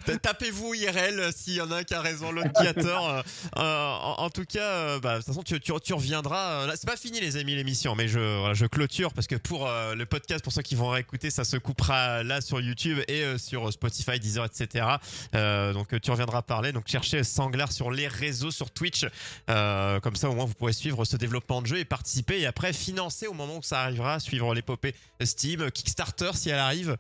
Tapez-vous 0.22 0.74
IRL 0.74 1.32
s'il 1.34 1.54
y 1.56 1.62
en 1.62 1.72
a 1.72 1.78
un 1.78 1.84
qui 1.84 1.94
a 1.94 2.02
raison, 2.02 2.32
l'autre 2.32 2.52
qui 2.54 2.68
a 2.68 2.74
tort. 2.74 3.24
Euh, 3.58 3.62
en, 3.62 4.16
en 4.24 4.30
tout 4.30 4.44
cas, 4.46 4.60
euh, 4.62 5.00
bah, 5.00 5.14
de 5.14 5.18
toute 5.20 5.28
façon, 5.28 5.42
tu, 5.42 5.60
tu, 5.60 5.72
tu 5.84 5.94
reviendras. 5.94 6.64
euh, 6.64 6.68
Là, 6.68 6.74
c'est 6.76 6.88
pas 6.88 6.98
fini, 6.98 7.20
les 7.20 7.38
amis, 7.38 7.56
l'émission, 7.56 7.96
mais 7.96 8.08
je, 8.08 8.20
voilà, 8.40 8.54
je 8.54 8.66
clôture 8.66 9.14
parce 9.14 9.26
que 9.26 9.36
pour 9.36 9.68
euh, 9.68 9.96
le 9.96 10.06
podcast, 10.06 10.44
pour 10.44 10.52
ceux 10.54 10.62
qui 10.62 10.76
vont 10.76 10.90
réécouter, 10.90 11.30
ça 11.32 11.44
se 11.44 11.58
coupera 11.58 12.24
là 12.24 12.42
sur 12.42 12.60
YouTube 12.62 13.00
et 13.08 13.24
euh, 13.24 13.38
sur 13.38 13.72
Spotify, 13.72 14.20
Deezer, 14.20 14.46
etc. 14.46 14.86
Euh, 15.34 15.74
donc, 15.74 16.00
tu 16.02 16.12
reviendras 16.12 16.42
parler. 16.42 16.72
Donc, 16.72 16.88
cherchez 16.88 17.24
Sanglar 17.24 17.72
sur 17.72 17.90
les 17.90 18.08
réseaux, 18.08 18.52
sur 18.52 18.70
Twitch. 18.70 19.06
Euh, 19.50 20.00
comme 20.02 20.16
ça, 20.16 20.30
au 20.30 20.34
moins, 20.36 20.46
vous 20.46 20.54
pourrez 20.54 20.74
suivre 20.74 21.04
ce 21.06 21.16
développement 21.16 21.62
de 21.62 21.68
jeu 21.68 21.78
et 21.80 21.86
participer 21.86 22.40
et 22.42 22.46
après 22.46 22.74
financer 22.74 23.28
au 23.28 23.34
moment 23.34 23.58
où 23.58 23.64
ça 23.64 23.82
arrivera, 23.82 24.20
suivre 24.20 24.54
l'épopée 24.54 24.94
Steam, 25.24 25.72
Kickstarter 25.72 26.17
si 26.36 26.50
elle 26.50 26.60
arrive. 26.60 26.98